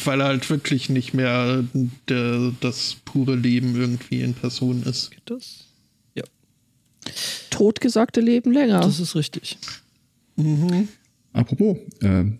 weil 0.03 0.19
er 0.21 0.27
halt 0.27 0.49
wirklich 0.49 0.89
nicht 0.89 1.13
mehr 1.13 1.63
der, 2.09 2.51
das 2.59 2.97
pure 3.05 3.35
Leben 3.35 3.75
irgendwie 3.75 4.21
in 4.21 4.33
Person 4.33 4.83
ist. 4.83 5.11
Geht 5.11 5.21
das? 5.25 5.65
Ja, 6.15 6.23
Totgesagte 7.49 8.19
leben 8.19 8.51
länger. 8.51 8.81
das 8.81 8.99
ist 8.99 9.15
richtig. 9.15 9.57
Apropos, 11.33 11.77
äh, 12.01 12.23
ihr 12.23 12.37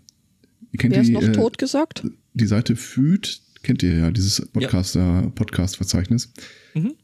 kennt 0.78 0.94
Wer 0.94 1.02
ist 1.02 1.08
die, 1.08 1.14
noch 1.14 1.24
äh, 1.24 1.32
totgesagt? 1.32 2.04
die 2.34 2.46
Seite 2.46 2.76
Füd, 2.76 3.42
kennt 3.64 3.84
ihr 3.84 3.98
ja, 3.98 4.12
dieses 4.12 4.46
Podcast, 4.48 4.96
äh, 4.96 5.24
Podcast-Verzeichnis. 5.34 6.32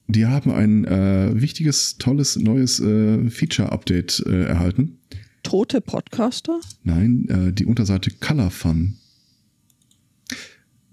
Die 0.07 0.25
haben 0.25 0.51
ein 0.51 0.85
äh, 0.85 1.31
wichtiges, 1.33 1.97
tolles, 1.97 2.35
neues 2.37 2.79
äh, 2.79 3.29
Feature-Update 3.29 4.23
äh, 4.25 4.43
erhalten. 4.45 4.99
Tote 5.43 5.81
Podcaster? 5.81 6.59
Nein, 6.83 7.27
äh, 7.29 7.51
die 7.53 7.65
Unterseite 7.65 8.11
Color 8.11 8.51
Fun. 8.51 8.97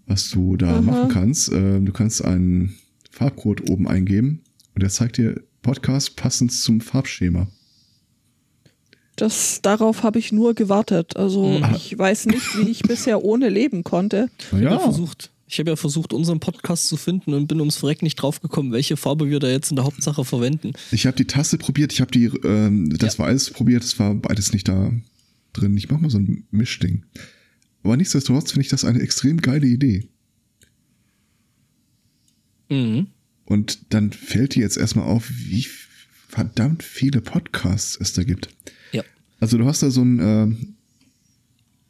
Was 0.07 0.31
du 0.31 0.57
da 0.57 0.81
machen 0.81 1.09
kannst, 1.11 1.53
äh, 1.53 1.81
du 1.81 1.93
kannst 1.93 2.25
einen 2.25 2.75
Farbcode 3.11 3.71
oben 3.71 3.87
eingeben 3.87 4.43
und 4.75 4.83
der 4.83 4.91
zeigt 4.91 5.17
dir 5.19 5.43
Podcast 5.63 6.17
passend 6.17 6.53
zum 6.53 6.81
Farbschema. 6.81 7.47
Das, 9.17 9.61
darauf 9.63 10.03
habe 10.03 10.19
ich 10.19 10.33
nur 10.33 10.55
gewartet. 10.55 11.17
Also 11.17 11.61
ich 11.75 11.97
weiß 11.97 12.27
nicht, 12.27 12.59
wie 12.59 12.71
ich 12.71 12.83
bisher 12.89 13.23
ohne 13.23 13.49
leben 13.51 13.85
konnte. 13.85 14.31
Ich 14.39 14.53
habe 14.53 14.63
ja 14.65 14.71
Ja, 14.73 14.79
versucht, 14.79 15.31
ich 15.53 15.59
habe 15.59 15.69
ja 15.69 15.77
versucht, 15.77 16.15
unseren 16.15 16.41
Podcast 16.41 16.89
zu 16.89 16.97
finden 16.97 17.35
und 17.35 17.47
bin 17.47 17.61
ums 17.61 17.77
Verreck 17.77 18.01
nicht 18.01 18.17
draufgekommen, 18.17 18.73
welche 18.73 18.97
Farbe 18.97 19.29
wir 19.29 19.39
da 19.39 19.51
jetzt 19.51 19.69
in 19.69 19.77
der 19.77 19.85
Hauptsache 19.85 20.25
verwenden. 20.25 20.73
ich 20.91 21.05
habe 21.07 21.15
die 21.15 21.27
Taste 21.27 21.59
probiert, 21.59 21.93
ich 21.93 22.01
habe 22.01 22.11
die 22.11 22.25
ähm, 22.25 22.89
das 22.97 23.19
Weiß 23.19 23.51
probiert, 23.51 23.85
es 23.85 23.99
war 23.99 24.15
beides 24.15 24.55
nicht 24.55 24.67
da 24.67 24.91
drin. 25.53 25.77
Ich 25.77 25.91
mache 25.91 26.01
mal 26.01 26.11
so 26.11 26.19
ein 26.19 26.45
Mischding. 26.51 27.05
Aber 27.83 27.99
nichtsdestotrotz 27.99 28.53
finde 28.53 28.63
ich 28.63 28.71
das 28.71 28.87
eine 28.87 29.01
extrem 29.03 29.43
geile 29.43 29.67
Idee. 29.67 30.09
Mhm. 32.71 33.09
Und 33.45 33.93
dann 33.93 34.11
fällt 34.11 34.55
dir 34.55 34.63
jetzt 34.63 34.79
erstmal 34.79 35.07
auf, 35.07 35.31
wie 35.31 35.67
verdammt 36.29 36.83
viele 36.83 37.21
Podcasts 37.21 37.99
es 38.01 38.15
da 38.15 38.25
gibt. 38.25 38.49
Ja. 38.93 39.03
Also 39.39 39.59
du 39.59 39.67
hast 39.67 39.83
da 39.83 39.91
so 39.91 40.01
einen, 40.01 40.19
äh, 40.19 40.57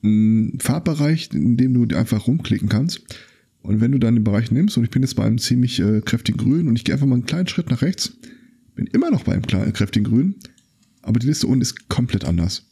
einen 0.02 0.58
Farbbereich, 0.58 1.28
in 1.32 1.56
dem 1.56 1.74
du 1.74 1.96
einfach 1.96 2.26
rumklicken 2.26 2.68
kannst. 2.68 3.02
Und 3.62 3.80
wenn 3.80 3.92
du 3.92 3.98
dann 3.98 4.14
den 4.14 4.24
Bereich 4.24 4.50
nimmst, 4.50 4.76
und 4.76 4.84
ich 4.84 4.90
bin 4.90 5.02
jetzt 5.02 5.14
bei 5.14 5.24
einem 5.24 5.38
ziemlich 5.38 5.78
äh, 5.78 6.00
kräftigen 6.00 6.38
Grün 6.38 6.68
und 6.68 6.76
ich 6.76 6.84
gehe 6.84 6.94
einfach 6.94 7.06
mal 7.06 7.14
einen 7.14 7.26
kleinen 7.26 7.46
Schritt 7.46 7.70
nach 7.70 7.82
rechts, 7.82 8.12
bin 8.74 8.86
immer 8.86 9.10
noch 9.10 9.24
bei 9.24 9.32
einem 9.32 9.46
kleinen, 9.46 9.72
kräftigen 9.72 10.04
Grün, 10.04 10.36
aber 11.02 11.20
die 11.20 11.26
Liste 11.26 11.46
unten 11.46 11.62
ist 11.62 11.88
komplett 11.88 12.24
anders. 12.24 12.64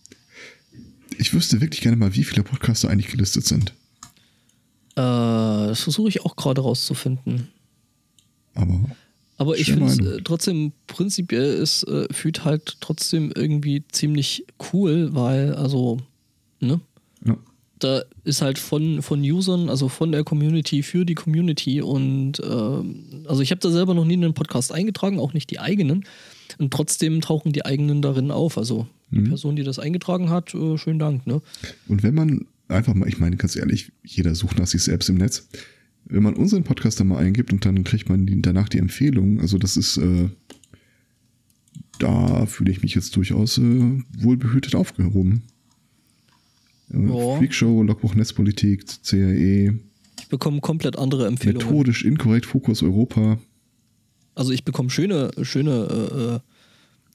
Ich 1.18 1.32
wüsste 1.34 1.60
wirklich 1.60 1.80
gerne 1.80 1.96
mal, 1.96 2.14
wie 2.14 2.24
viele 2.24 2.42
Podcaster 2.42 2.90
eigentlich 2.90 3.10
gelistet 3.10 3.44
sind. 3.44 3.72
Äh, 4.96 5.68
das 5.68 5.82
versuche 5.82 6.08
ich 6.08 6.24
auch 6.24 6.36
gerade 6.36 6.60
rauszufinden. 6.60 7.48
Aber 8.54 8.80
Aber 9.36 9.56
ich 9.56 9.72
finde 9.72 9.86
es 9.86 9.98
äh, 9.98 10.20
trotzdem, 10.22 10.72
prinzipiell 10.86 11.54
ist 11.54 11.84
äh, 11.84 12.06
Feed 12.12 12.44
halt 12.44 12.78
trotzdem 12.80 13.32
irgendwie 13.34 13.84
ziemlich 13.92 14.44
cool, 14.72 15.14
weil, 15.14 15.54
also, 15.54 15.98
ne? 16.60 16.80
Da 17.80 18.02
ist 18.24 18.42
halt 18.42 18.58
von, 18.58 19.02
von 19.02 19.20
Usern, 19.20 19.68
also 19.68 19.88
von 19.88 20.12
der 20.12 20.22
Community 20.22 20.82
für 20.82 21.04
die 21.04 21.14
Community 21.14 21.82
und 21.82 22.34
ähm, 22.40 23.24
also 23.26 23.42
ich 23.42 23.50
habe 23.50 23.60
da 23.60 23.70
selber 23.70 23.94
noch 23.94 24.04
nie 24.04 24.14
einen 24.14 24.34
Podcast 24.34 24.72
eingetragen, 24.72 25.18
auch 25.18 25.32
nicht 25.32 25.50
die 25.50 25.58
eigenen. 25.58 26.04
Und 26.58 26.72
trotzdem 26.72 27.20
tauchen 27.20 27.52
die 27.52 27.64
eigenen 27.64 28.02
darin 28.02 28.30
auf. 28.30 28.58
Also 28.58 28.86
die 29.10 29.22
Person, 29.22 29.56
die 29.56 29.64
das 29.64 29.78
eingetragen 29.78 30.30
hat, 30.30 30.54
äh, 30.54 30.78
schönen 30.78 30.98
Dank, 30.98 31.26
ne? 31.26 31.42
Und 31.88 32.02
wenn 32.02 32.14
man 32.14 32.46
einfach 32.68 32.94
mal, 32.94 33.08
ich 33.08 33.18
meine 33.18 33.36
ganz 33.36 33.56
ehrlich, 33.56 33.92
jeder 34.04 34.34
sucht 34.34 34.58
nach 34.58 34.66
sich 34.66 34.82
selbst 34.82 35.08
im 35.08 35.16
Netz. 35.16 35.48
Wenn 36.04 36.22
man 36.22 36.34
unseren 36.34 36.64
Podcast 36.64 37.00
da 37.00 37.04
mal 37.04 37.18
eingibt 37.18 37.52
und 37.52 37.64
dann 37.64 37.84
kriegt 37.84 38.08
man 38.08 38.26
die, 38.26 38.40
danach 38.40 38.68
die 38.68 38.78
Empfehlung, 38.78 39.40
also 39.40 39.58
das 39.58 39.76
ist, 39.76 39.96
äh, 39.96 40.28
da 41.98 42.46
fühle 42.46 42.72
ich 42.72 42.82
mich 42.82 42.94
jetzt 42.94 43.16
durchaus 43.16 43.58
äh, 43.58 44.02
wohlbehütet 44.18 44.74
aufgehoben. 44.74 45.42
Äh, 46.92 46.98
Ja. 46.98 47.36
Freakshow, 47.38 47.82
Logbuch 47.82 48.14
Netzpolitik, 48.14 48.84
CRE, 49.04 49.74
Ich 50.18 50.28
bekomme 50.28 50.60
komplett 50.60 50.96
andere 50.98 51.26
Empfehlungen. 51.26 51.66
methodisch 51.66 52.04
inkorrekt, 52.04 52.46
Fokus 52.46 52.82
Europa. 52.82 53.38
Also 54.34 54.52
ich 54.52 54.64
bekomme 54.64 54.90
schöne, 54.90 55.30
schöne 55.42 56.40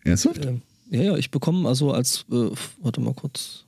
äh, 0.03 0.09
Ernsthaft? 0.09 0.45
äh, 0.45 0.49
äh, 0.49 0.57
ja, 0.97 1.01
ja, 1.01 1.17
ich 1.17 1.32
bekomme 1.32 1.67
also 1.67 1.91
als, 1.91 2.26
äh, 2.32 2.49
warte 2.82 3.01
mal 3.01 3.13
kurz. 3.13 3.63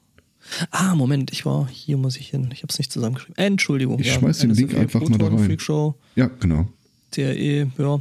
Ah, 0.72 0.96
Moment, 0.96 1.32
ich 1.34 1.46
war, 1.46 1.68
hier 1.68 1.98
muss 1.98 2.16
ich 2.16 2.30
hin. 2.30 2.50
Ich 2.54 2.64
habe 2.64 2.72
es 2.72 2.78
nicht 2.78 2.92
zusammengeschrieben. 2.92 3.36
Äh, 3.38 3.48
Entschuldigung. 3.48 4.00
Ich 4.00 4.14
schmeiß 4.14 4.40
den 4.40 4.52
Link 4.52 4.70
NSFW, 4.72 4.82
einfach 4.82 5.02
mal 5.02 5.18
da 5.18 5.26
Proton, 5.26 5.40
rein. 5.40 5.46
Freakshow, 5.48 5.96
Ja, 6.16 6.30
genau. 6.40 6.68
TRE, 7.12 7.72
ja. 7.78 8.00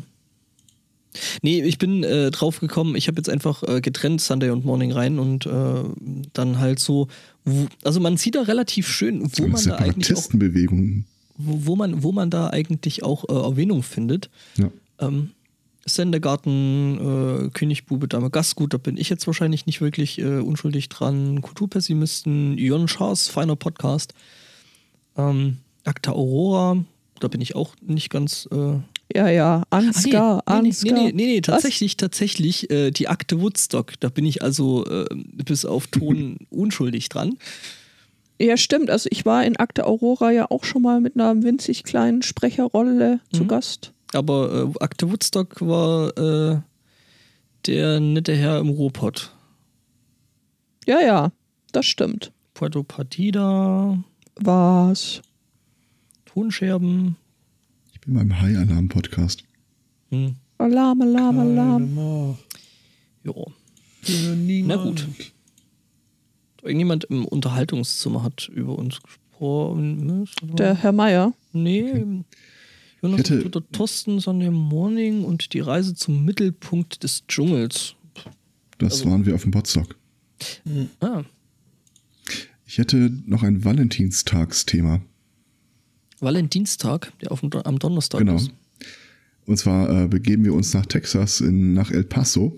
Nee, 1.42 1.62
ich 1.62 1.78
bin 1.78 2.02
äh, 2.02 2.30
drauf 2.30 2.60
gekommen, 2.60 2.96
ich 2.96 3.08
habe 3.08 3.18
jetzt 3.18 3.28
einfach 3.28 3.62
äh, 3.62 3.80
getrennt 3.80 4.20
Sunday 4.20 4.50
und 4.50 4.64
Morning 4.64 4.92
rein 4.92 5.18
und 5.18 5.46
äh, 5.46 5.50
dann 6.32 6.58
halt 6.58 6.78
so, 6.78 7.08
wo, 7.44 7.66
also 7.84 8.00
man 8.00 8.16
sieht 8.16 8.34
da 8.34 8.42
relativ 8.42 8.88
schön, 8.88 9.30
wo 9.36 9.46
man 9.46 9.64
da 9.64 9.76
eigentlich 9.76 10.16
auch, 10.16 10.28
wo, 11.36 11.66
wo, 11.66 11.76
man, 11.76 12.02
wo 12.02 12.12
man 12.12 12.30
da 12.30 12.50
eigentlich 12.50 13.02
auch 13.02 13.28
äh, 13.28 13.32
Erwähnung 13.32 13.82
findet. 13.82 14.30
Ja. 14.56 14.70
Ähm, 14.98 15.30
Sendegarten, 15.88 17.46
äh, 17.46 17.50
Königbube, 17.50 18.08
Dame 18.08 18.28
Gastgut, 18.28 18.74
da 18.74 18.78
bin 18.78 18.96
ich 18.96 19.08
jetzt 19.08 19.26
wahrscheinlich 19.28 19.66
nicht 19.66 19.80
wirklich 19.80 20.18
äh, 20.18 20.40
unschuldig 20.40 20.88
dran. 20.88 21.40
Kulturpessimisten, 21.42 22.58
Ion 22.58 22.88
Schaas, 22.88 23.28
feiner 23.28 23.54
Podcast. 23.54 24.12
Ähm, 25.16 25.58
Akta 25.84 26.12
Aurora, 26.12 26.84
da 27.20 27.28
bin 27.28 27.40
ich 27.40 27.54
auch 27.54 27.76
nicht 27.80 28.10
ganz. 28.10 28.48
Äh, 28.50 28.78
Ja, 29.16 29.28
ja, 29.30 29.62
Ansgar, 29.70 30.42
Ah, 30.44 30.60
nee, 30.60 30.68
Ansgar. 30.68 30.92
nee, 30.92 31.04
nee, 31.06 31.12
nee, 31.12 31.26
nee, 31.26 31.38
Was? 31.38 31.46
tatsächlich, 31.46 31.96
tatsächlich 31.96 32.70
äh, 32.70 32.90
die 32.90 33.08
Akte 33.08 33.40
Woodstock. 33.40 33.98
Da 34.00 34.10
bin 34.10 34.26
ich 34.26 34.42
also 34.42 34.84
äh, 34.84 35.06
bis 35.32 35.64
auf 35.64 35.86
Ton 35.86 36.36
unschuldig 36.50 37.08
dran. 37.08 37.38
Ja, 38.38 38.58
stimmt. 38.58 38.90
Also 38.90 39.08
ich 39.10 39.24
war 39.24 39.42
in 39.46 39.56
Akte 39.56 39.86
Aurora 39.86 40.30
ja 40.32 40.50
auch 40.50 40.64
schon 40.64 40.82
mal 40.82 41.00
mit 41.00 41.14
einer 41.14 41.42
winzig 41.42 41.82
kleinen 41.84 42.20
Sprecherrolle 42.20 43.20
zu 43.32 43.44
Mhm. 43.44 43.48
Gast. 43.48 43.92
Aber 44.12 44.70
äh, 44.76 44.82
Akte 44.84 45.10
Woodstock 45.10 45.62
war 45.62 46.16
äh, 46.18 46.60
der 47.66 48.00
nette 48.00 48.34
Herr 48.36 48.58
im 48.58 48.68
Ruhrpott. 48.68 49.32
Ja, 50.86 51.00
ja, 51.00 51.32
das 51.72 51.86
stimmt. 51.86 52.32
Puerto 52.52 52.82
Partida, 52.82 53.98
Was? 54.36 55.22
Tonscherben. 56.26 57.16
Ich 58.06 58.12
bin 58.12 58.14
beim 58.28 58.40
High-Alarm-Podcast. 58.40 59.42
Hm. 60.10 60.36
Alarm, 60.58 61.02
Alarm, 61.02 61.38
Alarm. 61.40 62.36
Jo. 63.24 63.52
niemand. 64.36 65.06
gut. 65.08 65.32
Irgendjemand 66.62 67.02
im 67.06 67.24
Unterhaltungszimmer 67.24 68.22
hat 68.22 68.48
über 68.54 68.78
uns 68.78 69.02
gesprochen. 69.02 70.28
Der 70.56 70.76
Herr 70.76 70.92
Meier. 70.92 71.34
Nee. 71.52 72.04
Jonas 73.02 73.20
Ich 73.22 73.30
hätte- 73.30 73.42
Peter 73.42 73.68
Thorsten 73.72 74.20
Sunday 74.20 74.50
Morning 74.50 75.24
und 75.24 75.52
die 75.52 75.58
Reise 75.60 75.96
zum 75.96 76.24
Mittelpunkt 76.24 77.02
des 77.02 77.26
Dschungels. 77.26 77.96
Das 78.78 79.00
Also- 79.00 79.10
waren 79.10 79.26
wir 79.26 79.34
auf 79.34 79.42
dem 79.42 79.50
Podstock. 79.50 79.96
Ah, 81.00 81.24
Ich 82.66 82.78
hätte 82.78 83.10
noch 83.26 83.42
ein 83.42 83.64
Valentinstagsthema. 83.64 85.00
Valentinstag, 86.20 87.12
der 87.20 87.32
auf 87.32 87.40
dem, 87.40 87.50
am 87.52 87.78
Donnerstag 87.78 88.18
Genau. 88.20 88.36
ist. 88.36 88.50
Und 89.46 89.56
zwar 89.58 90.04
äh, 90.04 90.08
begeben 90.08 90.44
wir 90.44 90.54
uns 90.54 90.74
nach 90.74 90.86
Texas, 90.86 91.40
in, 91.40 91.72
nach 91.74 91.90
El 91.90 92.04
Paso, 92.04 92.56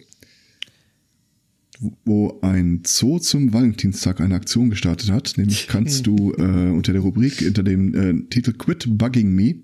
wo 2.05 2.39
ein 2.41 2.83
Zoo 2.87 3.19
zum 3.19 3.53
Valentinstag 3.53 4.21
eine 4.21 4.35
Aktion 4.35 4.71
gestartet 4.71 5.11
hat. 5.11 5.35
Nämlich 5.37 5.67
kannst 5.69 6.07
du 6.07 6.33
äh, 6.35 6.71
unter 6.71 6.93
der 6.93 7.03
Rubrik, 7.03 7.43
unter 7.47 7.63
dem 7.63 7.95
äh, 7.95 8.29
Titel 8.31 8.53
Quit 8.53 8.87
Bugging 8.99 9.35
Me, 9.35 9.57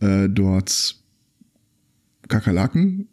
äh, 0.00 0.28
dort 0.28 0.96
Kakerlaken 2.28 3.08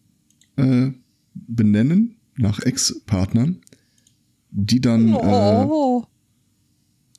äh, 0.55 0.91
benennen 1.33 2.15
nach 2.37 2.59
Ex-Partnern, 2.59 3.57
die 4.51 4.79
dann, 4.79 5.09
äh, 5.09 5.15
Oh. 5.67 6.05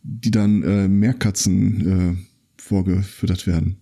die 0.02 0.30
dann 0.30 0.62
äh, 0.62 0.88
Meerkatzen 0.88 2.16
äh, 2.16 2.27
vorgefüttert 2.68 3.46
werden. 3.46 3.76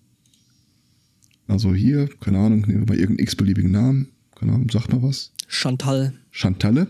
Also 1.49 1.74
hier, 1.74 2.09
keine 2.20 2.39
Ahnung, 2.39 2.62
nehmen 2.62 2.80
wir 2.87 2.95
mal 2.95 2.99
irgendeinen 2.99 3.24
x-beliebigen 3.24 3.70
Namen. 3.70 4.09
Keine 4.34 4.53
Ahnung, 4.53 4.68
sagt 4.70 4.93
mal 4.93 5.03
was. 5.03 5.32
Chantal. 5.49 6.12
Chantalle. 6.30 6.89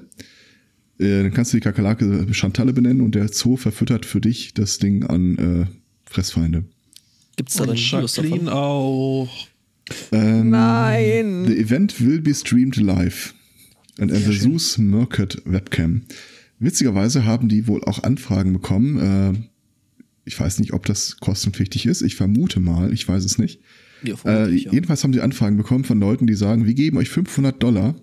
Äh, 0.99 1.23
dann 1.23 1.33
kannst 1.33 1.53
du 1.53 1.59
die 1.59 1.63
Kakerlake 1.63 2.27
Chantalle 2.33 2.73
benennen 2.73 3.03
und 3.03 3.15
der 3.15 3.29
Zoo 3.29 3.57
verfüttert 3.57 4.07
für 4.07 4.21
dich 4.21 4.55
das 4.55 4.79
Ding 4.79 5.05
an 5.05 5.37
äh, 5.39 5.67
Fressfeinde. 6.11 6.65
Gibt 7.37 7.51
es 7.51 7.57
da 7.57 7.65
Und 7.65 7.69
dann 7.71 7.77
Videos 7.77 8.17
Jacqueline 8.17 8.45
davon? 8.47 8.59
auch. 8.59 9.47
Ähm, 10.13 10.51
Nein. 10.51 11.45
The 11.47 11.59
event 11.59 12.01
will 12.01 12.21
be 12.21 12.35
streamed 12.35 12.77
live. 12.77 13.35
And 13.99 14.11
at 14.13 14.23
the 14.23 14.39
Zeus 14.39 14.79
Mercat 14.79 15.41
Webcam. 15.45 16.03
Witzigerweise 16.59 17.25
haben 17.25 17.49
die 17.49 17.67
wohl 17.67 17.85
auch 17.85 18.03
Anfragen 18.03 18.55
bekommen. 18.55 18.99
Äh, 18.99 19.35
ich 20.27 20.39
weiß 20.39 20.59
nicht, 20.59 20.73
ob 20.75 20.85
das 20.85 21.17
kostenpflichtig 21.19 21.87
ist. 21.87 22.03
Ich 22.03 22.17
vermute 22.17 22.61
mal, 22.61 22.93
ich 22.93 23.09
weiß 23.09 23.25
es 23.25 23.39
nicht. 23.39 23.61
Ja, 24.03 24.15
Äh, 24.27 24.51
ja. 24.55 24.73
Jedenfalls 24.73 25.03
haben 25.03 25.15
sie 25.15 25.21
Anfragen 25.23 25.57
bekommen 25.57 25.85
von 25.85 25.99
Leuten, 25.99 26.27
die 26.27 26.35
sagen, 26.35 26.67
wir 26.67 26.75
geben 26.75 26.99
euch 26.99 27.09
500 27.09 27.63
Dollar, 27.63 27.95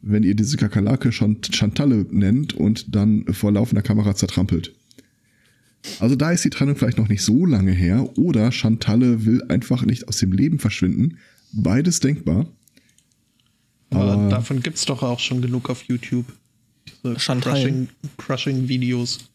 wenn 0.00 0.22
ihr 0.22 0.34
diese 0.34 0.56
Kakerlake 0.56 1.12
schon 1.12 1.38
Chantalle 1.52 2.06
nennt 2.10 2.54
und 2.54 2.94
dann 2.94 3.26
vor 3.32 3.52
laufender 3.52 3.82
Kamera 3.82 4.14
zertrampelt. 4.14 4.74
Also 6.00 6.16
da 6.16 6.30
ist 6.32 6.44
die 6.44 6.50
Trennung 6.50 6.76
vielleicht 6.76 6.96
noch 6.96 7.08
nicht 7.08 7.22
so 7.22 7.44
lange 7.44 7.72
her 7.72 8.16
oder 8.16 8.50
Chantalle 8.52 9.26
will 9.26 9.42
einfach 9.50 9.84
nicht 9.84 10.08
aus 10.08 10.16
dem 10.16 10.32
Leben 10.32 10.58
verschwinden. 10.58 11.18
Beides 11.52 12.00
denkbar. 12.00 12.46
Aber 13.90 14.12
Aber- 14.12 14.28
davon 14.30 14.62
gibt 14.62 14.76
es 14.78 14.86
doch 14.86 15.02
auch 15.02 15.20
schon 15.20 15.42
genug 15.42 15.68
auf 15.68 15.82
YouTube. 15.84 16.24
Diese 17.04 17.18
Chantal. 17.20 17.52
Crushing, 17.54 17.88
Crushing 18.16 18.68
Videos. 18.68 19.30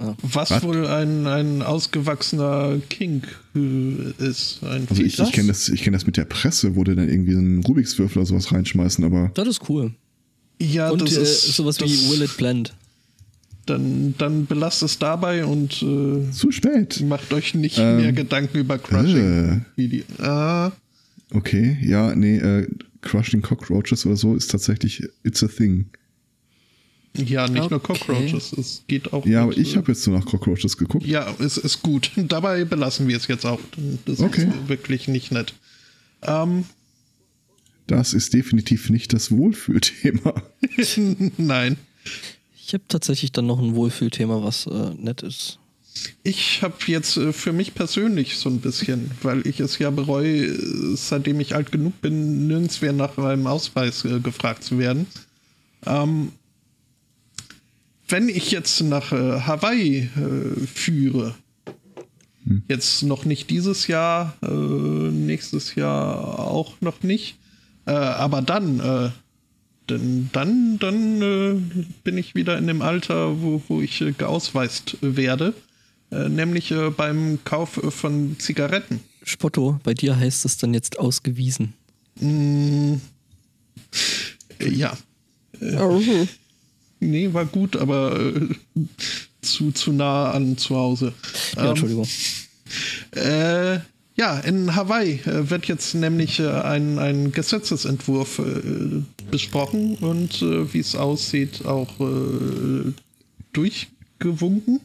Ja. 0.00 0.16
Was, 0.22 0.50
Was? 0.50 0.62
wohl 0.64 0.86
ein, 0.86 1.26
ein 1.26 1.62
ausgewachsener 1.62 2.78
Kink 2.90 3.28
äh, 3.54 4.10
ist. 4.28 4.58
Ein 4.62 4.86
Also 4.90 5.02
ich, 5.02 5.18
ich 5.18 5.32
kenne 5.32 5.48
das, 5.48 5.68
ich 5.68 5.82
kenn 5.82 5.92
das 5.92 6.04
mit 6.06 6.16
der 6.16 6.24
Presse, 6.24 6.74
wo 6.74 6.82
die 6.84 6.94
dann 6.96 7.08
irgendwie 7.08 7.36
einen 7.36 7.62
Rubikswürfel 7.62 8.18
oder 8.18 8.26
sowas 8.26 8.50
reinschmeißen, 8.52 9.04
aber 9.04 9.30
Das 9.34 9.46
ist 9.46 9.68
cool. 9.68 9.92
Ja, 10.60 10.90
und 10.90 11.00
das 11.02 11.16
äh, 11.16 11.22
ist 11.22 11.54
sowas 11.54 11.76
das, 11.76 11.88
wie 11.88 12.10
Will 12.10 12.22
It 12.22 12.36
Blend. 12.36 12.74
Dann, 13.66 14.14
dann 14.18 14.46
belasst 14.46 14.82
es 14.82 14.98
dabei 14.98 15.46
und 15.46 15.80
äh, 15.82 16.30
zu 16.32 16.50
spät. 16.52 17.00
macht 17.08 17.32
euch 17.32 17.54
nicht 17.54 17.78
Ähm, 17.78 17.96
mehr 17.96 18.12
Gedanken 18.12 18.58
über 18.58 18.78
Crushing. 18.78 19.64
Video. 19.76 20.04
Ah, 20.18 20.72
Okay, 21.30 21.78
ja, 21.82 22.14
nee, 22.14 22.36
äh, 22.36 22.68
Crushing 23.00 23.42
Cockroaches 23.42 24.06
oder 24.06 24.16
so 24.16 24.36
ist 24.36 24.50
tatsächlich 24.50 25.02
It's 25.24 25.42
a 25.42 25.48
Thing. 25.48 25.86
Ja, 27.16 27.46
nicht 27.48 27.70
nur 27.70 27.80
Okay. 27.82 27.92
Cockroaches. 27.98 28.52
Es 28.52 28.82
geht 28.88 29.12
auch. 29.12 29.24
Ja, 29.26 29.40
aber 29.42 29.50
mit, 29.50 29.58
ich 29.58 29.74
äh, 29.74 29.76
habe 29.78 29.92
jetzt 29.92 30.06
nur 30.06 30.18
nach 30.18 30.26
Cockroaches 30.26 30.76
geguckt. 30.76 31.06
Ja, 31.06 31.32
es 31.38 31.56
ist 31.56 31.82
gut. 31.82 32.10
Dabei 32.16 32.64
belassen 32.64 33.08
wir 33.08 33.16
es 33.16 33.26
jetzt 33.28 33.46
auch. 33.46 33.60
Das 34.04 34.20
Okay. 34.20 34.42
ist 34.48 34.68
wirklich 34.68 35.08
nicht 35.08 35.30
nett. 35.32 35.54
Ähm, 36.22 36.64
Das 37.86 38.14
ist 38.14 38.32
definitiv 38.34 38.90
nicht 38.90 39.12
das 39.12 39.30
Wohlfühlthema. 39.30 40.34
nein. 41.36 41.76
Ich 42.66 42.72
habe 42.72 42.84
tatsächlich 42.88 43.30
dann 43.32 43.46
noch 43.46 43.58
ein 43.60 43.74
Wohlfühlthema, 43.74 44.42
was 44.42 44.66
äh, 44.66 44.94
nett 44.96 45.22
ist. 45.22 45.58
Ich 46.24 46.62
habe 46.62 46.74
jetzt 46.86 47.16
äh, 47.18 47.32
für 47.32 47.52
mich 47.52 47.74
persönlich 47.74 48.36
so 48.38 48.48
ein 48.48 48.60
bisschen, 48.60 49.10
weil 49.22 49.46
ich 49.46 49.60
es 49.60 49.78
ja 49.78 49.90
bereue, 49.90 50.46
äh, 50.46 50.96
seitdem 50.96 51.38
ich 51.40 51.54
alt 51.54 51.70
genug 51.72 52.00
bin, 52.00 52.46
nirgends 52.48 52.80
mehr 52.80 52.92
nach 52.92 53.16
meinem 53.16 53.46
Ausweis 53.46 54.04
äh, 54.04 54.18
gefragt 54.18 54.64
zu 54.64 54.78
werden. 54.78 55.06
Ähm, 55.86 56.32
wenn 58.08 58.28
ich 58.28 58.50
jetzt 58.50 58.80
nach 58.82 59.12
äh, 59.12 59.40
Hawaii 59.40 60.10
äh, 60.16 60.66
führe, 60.66 61.34
jetzt 62.68 63.02
noch 63.02 63.24
nicht 63.24 63.50
dieses 63.50 63.86
Jahr, 63.86 64.36
äh, 64.42 64.48
nächstes 64.48 65.74
Jahr 65.74 66.38
auch 66.38 66.80
noch 66.80 67.02
nicht, 67.02 67.38
äh, 67.86 67.92
aber 67.92 68.42
dann, 68.42 68.80
äh, 68.80 69.10
denn 69.88 70.30
dann, 70.32 70.78
dann 70.78 71.22
äh, 71.22 71.84
bin 72.04 72.18
ich 72.18 72.34
wieder 72.34 72.58
in 72.58 72.66
dem 72.66 72.82
Alter, 72.82 73.40
wo, 73.42 73.62
wo 73.68 73.80
ich 73.80 74.00
äh, 74.00 74.12
geausweist 74.12 74.98
werde, 75.00 75.54
äh, 76.10 76.28
nämlich 76.28 76.70
äh, 76.70 76.90
beim 76.90 77.38
Kauf 77.44 77.82
äh, 77.82 77.90
von 77.90 78.36
Zigaretten. 78.38 79.00
Spotto, 79.22 79.80
bei 79.82 79.94
dir 79.94 80.16
heißt 80.18 80.44
es 80.44 80.58
dann 80.58 80.74
jetzt 80.74 80.98
ausgewiesen. 80.98 81.72
Mm, 82.20 82.94
äh, 84.58 84.68
ja, 84.68 84.96
Oh. 85.78 86.00
Nee, 87.06 87.32
war 87.32 87.44
gut, 87.44 87.76
aber 87.76 88.18
äh, 88.18 88.48
zu, 89.42 89.72
zu 89.72 89.92
nah 89.92 90.30
an 90.30 90.56
zu 90.56 90.76
Hause. 90.76 91.12
Ja, 91.56 91.62
Ähm, 91.62 91.68
Entschuldigung. 91.70 92.08
Äh, 93.12 93.78
ja, 94.16 94.38
in 94.40 94.74
Hawaii 94.74 95.20
äh, 95.26 95.50
wird 95.50 95.66
jetzt 95.66 95.94
nämlich 95.94 96.38
äh, 96.38 96.48
ein, 96.48 96.98
ein 96.98 97.32
Gesetzesentwurf 97.32 98.38
äh, 98.38 99.02
besprochen 99.30 99.96
und 99.96 100.40
äh, 100.42 100.72
wie 100.72 100.78
es 100.78 100.94
aussieht 100.94 101.64
auch 101.66 101.98
äh, 102.00 102.92
durchgewunken, 103.52 104.80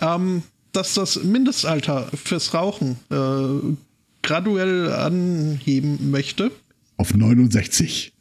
ähm, 0.00 0.42
dass 0.72 0.94
das 0.94 1.22
Mindestalter 1.22 2.10
fürs 2.12 2.54
Rauchen 2.54 2.96
äh, 3.10 3.76
graduell 4.22 4.92
anheben 4.92 6.10
möchte. 6.10 6.50
Auf 6.96 7.14
69. 7.14 8.13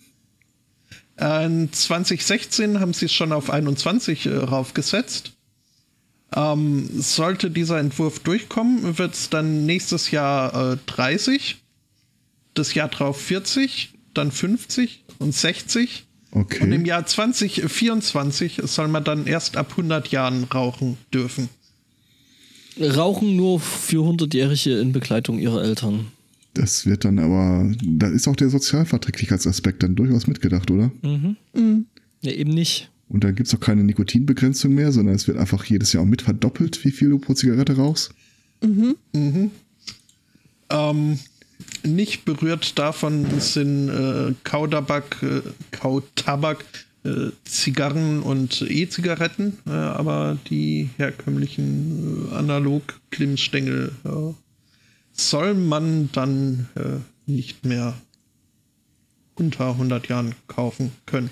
In 1.24 1.72
2016 1.72 2.82
haben 2.82 2.94
sie 2.94 3.06
es 3.06 3.14
schon 3.14 3.32
auf 3.32 3.50
21 3.50 4.26
äh, 4.26 4.36
raufgesetzt. 4.36 5.32
Ähm, 6.36 6.90
sollte 7.00 7.50
dieser 7.50 7.80
Entwurf 7.80 8.20
durchkommen, 8.20 8.98
wird 8.98 9.14
es 9.14 9.30
dann 9.30 9.66
nächstes 9.66 10.12
Jahr 10.12 10.74
äh, 10.74 10.78
30, 10.88 11.58
das 12.56 12.74
Jahr 12.74 12.90
drauf 12.90 13.22
40, 13.22 13.94
dann 14.14 14.32
50 14.32 15.06
und 15.20 15.34
60. 15.34 16.06
Okay. 16.32 16.64
Und 16.64 16.72
im 16.72 16.86
Jahr 16.86 17.06
2024 17.06 18.62
soll 18.66 18.88
man 18.88 19.04
dann 19.04 19.28
erst 19.28 19.56
ab 19.56 19.72
100 19.72 20.10
Jahren 20.10 20.46
rauchen 20.46 20.98
dürfen. 21.14 21.48
Rauchen 22.82 23.36
nur 23.36 23.60
für 23.60 24.02
100-Jährige 24.02 24.80
in 24.80 24.92
Begleitung 24.92 25.38
ihrer 25.38 25.64
Eltern. 25.64 26.12
Das 26.54 26.86
wird 26.86 27.06
dann 27.06 27.20
aber, 27.20 27.72
da 27.84 28.08
ist 28.08 28.28
auch 28.28 28.36
der 28.36 28.50
Sozialverträglichkeitsaspekt 28.50 29.82
dann 29.84 29.96
durchaus 29.96 30.28
mitgedacht, 30.28 30.70
oder? 30.70 30.92
Ja, 32.22 32.32
eben 32.32 32.52
nicht. 32.52 32.92
Und 33.10 33.24
dann 33.24 33.36
gibt 33.36 33.48
es 33.48 33.56
auch 33.56 33.60
keine 33.60 33.84
Nikotinbegrenzung 33.84 34.74
mehr, 34.74 34.92
sondern 34.92 35.16
es 35.16 35.28
wird 35.28 35.38
einfach 35.38 35.66
jedes 35.66 35.94
Jahr 35.94 36.04
auch 36.04 36.08
mit 36.08 36.22
verdoppelt, 36.22 36.84
wie 36.86 36.92
viel 36.92 37.10
du 37.10 37.20
pro 37.20 37.34
Zigarette 37.34 37.76
rauchst. 37.76 38.14
Ähm, 40.70 41.20
nicht 41.84 42.26
berührt 42.26 42.80
davon 42.80 43.26
sind 43.40 43.90
äh, 43.90 44.34
Kautabak, 44.44 45.22
äh, 45.22 45.42
Kautabak, 45.72 46.64
äh, 47.04 47.32
Zigarren 47.44 48.22
und 48.22 48.62
E-Zigaretten, 48.62 49.58
äh, 49.68 49.72
aber 49.72 50.38
die 50.50 50.90
herkömmlichen 50.98 52.30
äh, 52.32 52.36
Analog-Klimmstängel 52.36 53.92
äh, 54.06 54.34
soll 55.14 55.54
man 55.54 56.10
dann 56.12 56.68
äh, 56.76 57.32
nicht 57.32 57.66
mehr 57.66 57.94
unter 59.36 59.70
100 59.72 60.08
Jahren 60.10 60.36
kaufen 60.48 60.92
können. 61.06 61.30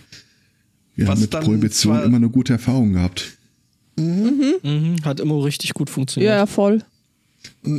Wir 0.96 1.06
haben 1.06 1.14
Was 1.14 1.20
mit 1.22 1.34
dann 1.34 1.44
Prohibition 1.44 2.02
immer 2.04 2.18
eine 2.18 2.30
gute 2.30 2.54
Erfahrung 2.54 2.94
gehabt. 2.94 3.38
Mhm, 3.98 4.98
hat 5.04 5.20
immer 5.20 5.44
richtig 5.44 5.74
gut 5.74 5.90
funktioniert. 5.90 6.32
Ja, 6.32 6.38
ja, 6.38 6.46
voll. 6.46 6.84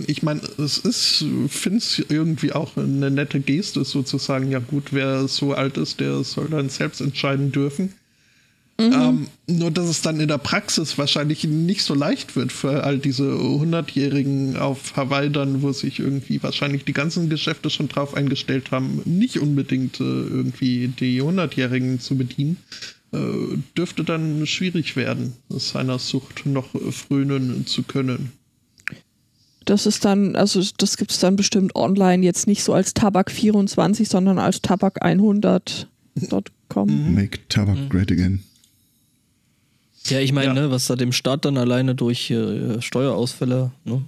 Ich 0.06 0.22
meine, 0.22 0.40
es 0.58 0.78
ist, 0.78 1.24
finde 1.48 1.78
es 1.78 2.02
irgendwie 2.08 2.52
auch 2.52 2.76
eine 2.76 3.10
nette 3.10 3.40
Geste, 3.40 3.84
sozusagen, 3.84 4.50
ja 4.50 4.58
gut, 4.58 4.92
wer 4.92 5.28
so 5.28 5.54
alt 5.54 5.76
ist, 5.76 6.00
der 6.00 6.24
soll 6.24 6.48
dann 6.48 6.68
selbst 6.68 7.00
entscheiden 7.00 7.52
dürfen. 7.52 7.92
Ähm, 8.90 9.26
nur, 9.46 9.70
dass 9.70 9.86
es 9.86 10.02
dann 10.02 10.20
in 10.20 10.28
der 10.28 10.38
Praxis 10.38 10.98
wahrscheinlich 10.98 11.44
nicht 11.44 11.82
so 11.82 11.94
leicht 11.94 12.36
wird 12.36 12.52
für 12.52 12.84
all 12.84 12.98
diese 12.98 13.24
100-Jährigen 13.24 14.56
auf 14.56 14.96
Hawaii 14.96 15.30
dann, 15.30 15.62
wo 15.62 15.72
sich 15.72 15.98
irgendwie 15.98 16.42
wahrscheinlich 16.42 16.84
die 16.84 16.92
ganzen 16.92 17.28
Geschäfte 17.28 17.70
schon 17.70 17.88
drauf 17.88 18.14
eingestellt 18.14 18.70
haben, 18.70 19.02
nicht 19.04 19.38
unbedingt 19.38 20.00
äh, 20.00 20.04
irgendwie 20.04 20.88
die 20.88 21.22
100-Jährigen 21.22 22.00
zu 22.00 22.16
bedienen, 22.16 22.56
äh, 23.12 23.18
dürfte 23.76 24.04
dann 24.04 24.46
schwierig 24.46 24.96
werden, 24.96 25.34
seiner 25.50 25.98
Sucht 25.98 26.46
noch 26.46 26.68
frönen 26.90 27.66
zu 27.66 27.82
können. 27.82 28.32
Das 29.64 29.86
ist 29.86 30.04
dann, 30.04 30.36
also 30.36 30.62
das 30.78 30.96
gibt 30.96 31.12
es 31.12 31.20
dann 31.20 31.36
bestimmt 31.36 31.76
online 31.76 32.24
jetzt 32.24 32.46
nicht 32.46 32.64
so 32.64 32.72
als 32.72 32.96
Tabak24, 32.96 34.08
sondern 34.08 34.38
als 34.38 34.62
Tabak100.com. 34.62 37.14
Make 37.14 37.38
Tabak 37.48 37.88
great 37.88 38.10
again. 38.10 38.42
Ja, 40.08 40.18
ich 40.20 40.32
meine, 40.32 40.48
Ja. 40.48 40.54
ne, 40.54 40.70
was 40.70 40.86
da 40.86 40.96
dem 40.96 41.12
Staat 41.12 41.44
dann 41.44 41.56
alleine 41.56 41.94
durch 41.94 42.30
äh, 42.30 42.80
Steuerausfälle, 42.82 43.70
ne? 43.84 44.02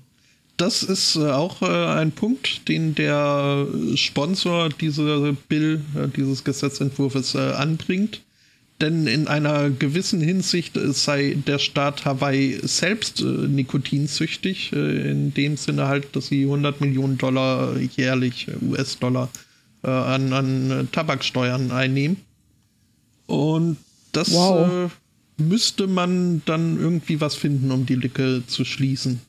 Das 0.57 0.83
ist 0.85 1.17
äh, 1.17 1.31
auch 1.31 1.63
äh, 1.63 1.67
ein 1.67 2.13
Punkt, 2.13 2.69
den 2.69 2.95
der 2.95 3.67
Sponsor 3.97 4.69
dieser 4.69 5.33
Bill, 5.49 5.81
äh, 5.97 6.07
dieses 6.17 6.45
Gesetzentwurfs 6.45 7.35
äh, 7.35 7.39
anbringt. 7.39 8.21
Denn 8.81 9.07
in 9.07 9.29
einer 9.29 9.71
gewissen 9.71 10.21
Hinsicht 10.21 10.77
äh, 10.77 10.93
sei 10.93 11.37
der 11.47 11.59
Staat 11.59 12.05
Hawaii 12.05 12.59
selbst 12.63 13.21
äh, 13.21 13.25
nikotinsüchtig, 13.25 14.73
äh, 14.73 15.11
in 15.11 15.35
dem 15.35 15.57
Sinne 15.57 15.87
halt, 15.89 16.15
dass 16.15 16.27
sie 16.27 16.43
100 16.45 16.81
Millionen 16.81 17.19
Dollar 17.19 17.77
jährlich, 17.97 18.47
äh, 18.49 18.65
US-Dollar, 18.65 19.31
äh, 19.83 19.91
an, 19.91 20.33
an 20.33 20.89
Tabaksteuern 20.93 21.73
einnehmen. 21.73 22.17
Und 23.27 23.77
das 24.13 24.33
Wow. 24.33 24.91
Müsste 25.37 25.87
man 25.87 26.43
dann 26.45 26.79
irgendwie 26.79 27.21
was 27.21 27.35
finden, 27.35 27.71
um 27.71 27.87
die 27.87 27.95
Lücke 27.95 28.43
zu 28.47 28.65
schließen. 28.65 29.21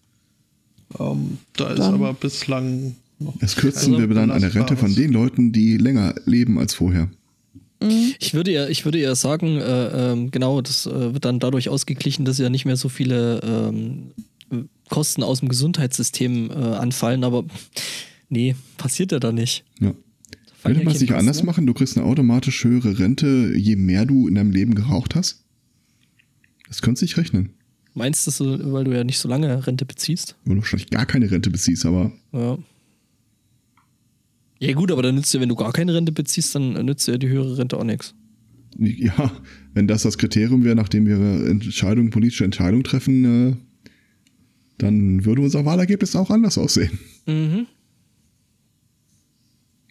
Ähm, 0.99 1.37
da 1.53 1.69
ist 1.69 1.79
Dann- 1.79 1.95
aber 1.95 2.13
bislang 2.13 2.95
noch 3.19 3.37
Das 3.39 3.55
kürzen 3.55 3.97
wir 3.97 4.07
dann 4.15 4.31
eine 4.31 4.53
Rente 4.53 4.77
von 4.77 4.93
den 4.93 5.11
Leuten, 5.11 5.51
die 5.51 5.77
länger 5.77 6.15
leben 6.25 6.59
als 6.59 6.73
vorher. 6.73 7.09
Ich 8.19 8.33
würde 8.33 8.51
ja, 8.51 8.67
ich 8.67 8.85
würde 8.85 8.99
ja 8.99 9.15
sagen, 9.15 9.57
äh, 9.57 10.11
ähm, 10.11 10.31
genau, 10.31 10.61
das 10.61 10.85
äh, 10.85 11.13
wird 11.13 11.25
dann 11.25 11.39
dadurch 11.39 11.69
ausgeglichen, 11.69 12.25
dass 12.25 12.37
ja 12.37 12.49
nicht 12.49 12.65
mehr 12.65 12.77
so 12.77 12.89
viele 12.89 13.41
ähm, 13.43 14.11
Kosten 14.89 15.23
aus 15.23 15.39
dem 15.39 15.49
Gesundheitssystem 15.49 16.49
äh, 16.51 16.53
anfallen, 16.53 17.23
aber 17.23 17.45
nee, 18.29 18.55
passiert 18.77 19.11
ja 19.11 19.19
da 19.19 19.31
nicht. 19.31 19.65
Ja. 19.79 19.93
ja 20.63 20.73
man 20.73 20.87
es 20.87 21.01
nicht 21.01 21.13
anders 21.13 21.39
an. 21.39 21.45
machen? 21.45 21.67
Du 21.67 21.73
kriegst 21.73 21.97
eine 21.97 22.05
automatisch 22.05 22.63
höhere 22.63 22.97
Rente, 22.97 23.53
je 23.55 23.75
mehr 23.75 24.05
du 24.05 24.27
in 24.27 24.35
deinem 24.35 24.51
Leben 24.51 24.73
geraucht 24.73 25.15
hast? 25.15 25.44
Das 26.75 26.81
könnte 26.81 26.99
sich 26.99 27.15
rechnen. 27.15 27.51
Meinst 27.93 28.27
du, 28.27 28.73
weil 28.73 28.83
du 28.83 28.93
ja 28.93 29.05
nicht 29.05 29.19
so 29.19 29.29
lange 29.29 29.65
Rente 29.65 29.85
beziehst? 29.85 30.35
Weil 30.43 30.55
du 30.55 30.61
wahrscheinlich 30.61 30.89
gar 30.89 31.05
keine 31.05 31.31
Rente 31.31 31.49
beziehst, 31.49 31.85
aber 31.85 32.11
Ja. 32.33 32.57
Ja 34.59 34.73
gut, 34.73 34.91
aber 34.91 35.01
dann 35.01 35.15
nützt 35.15 35.33
dir, 35.33 35.39
wenn 35.39 35.47
du 35.47 35.55
gar 35.55 35.71
keine 35.71 35.93
Rente 35.93 36.11
beziehst, 36.11 36.53
dann 36.53 36.73
nützt 36.85 37.07
dir 37.07 37.17
die 37.17 37.29
höhere 37.29 37.57
Rente 37.57 37.77
auch 37.77 37.85
nichts. 37.85 38.13
ja, 38.77 39.31
wenn 39.73 39.87
das 39.87 40.03
das 40.03 40.17
Kriterium 40.17 40.65
wäre, 40.65 40.75
nachdem 40.75 41.07
wir 41.07 41.15
Entscheidungen, 41.47 42.09
politische 42.09 42.43
Entscheidungen 42.43 42.83
treffen, 42.83 43.51
äh, 43.51 43.55
dann 44.77 45.23
würde 45.23 45.43
unser 45.43 45.63
Wahlergebnis 45.63 46.13
auch 46.17 46.29
anders 46.29 46.57
aussehen. 46.57 46.99
Mhm. 47.25 47.67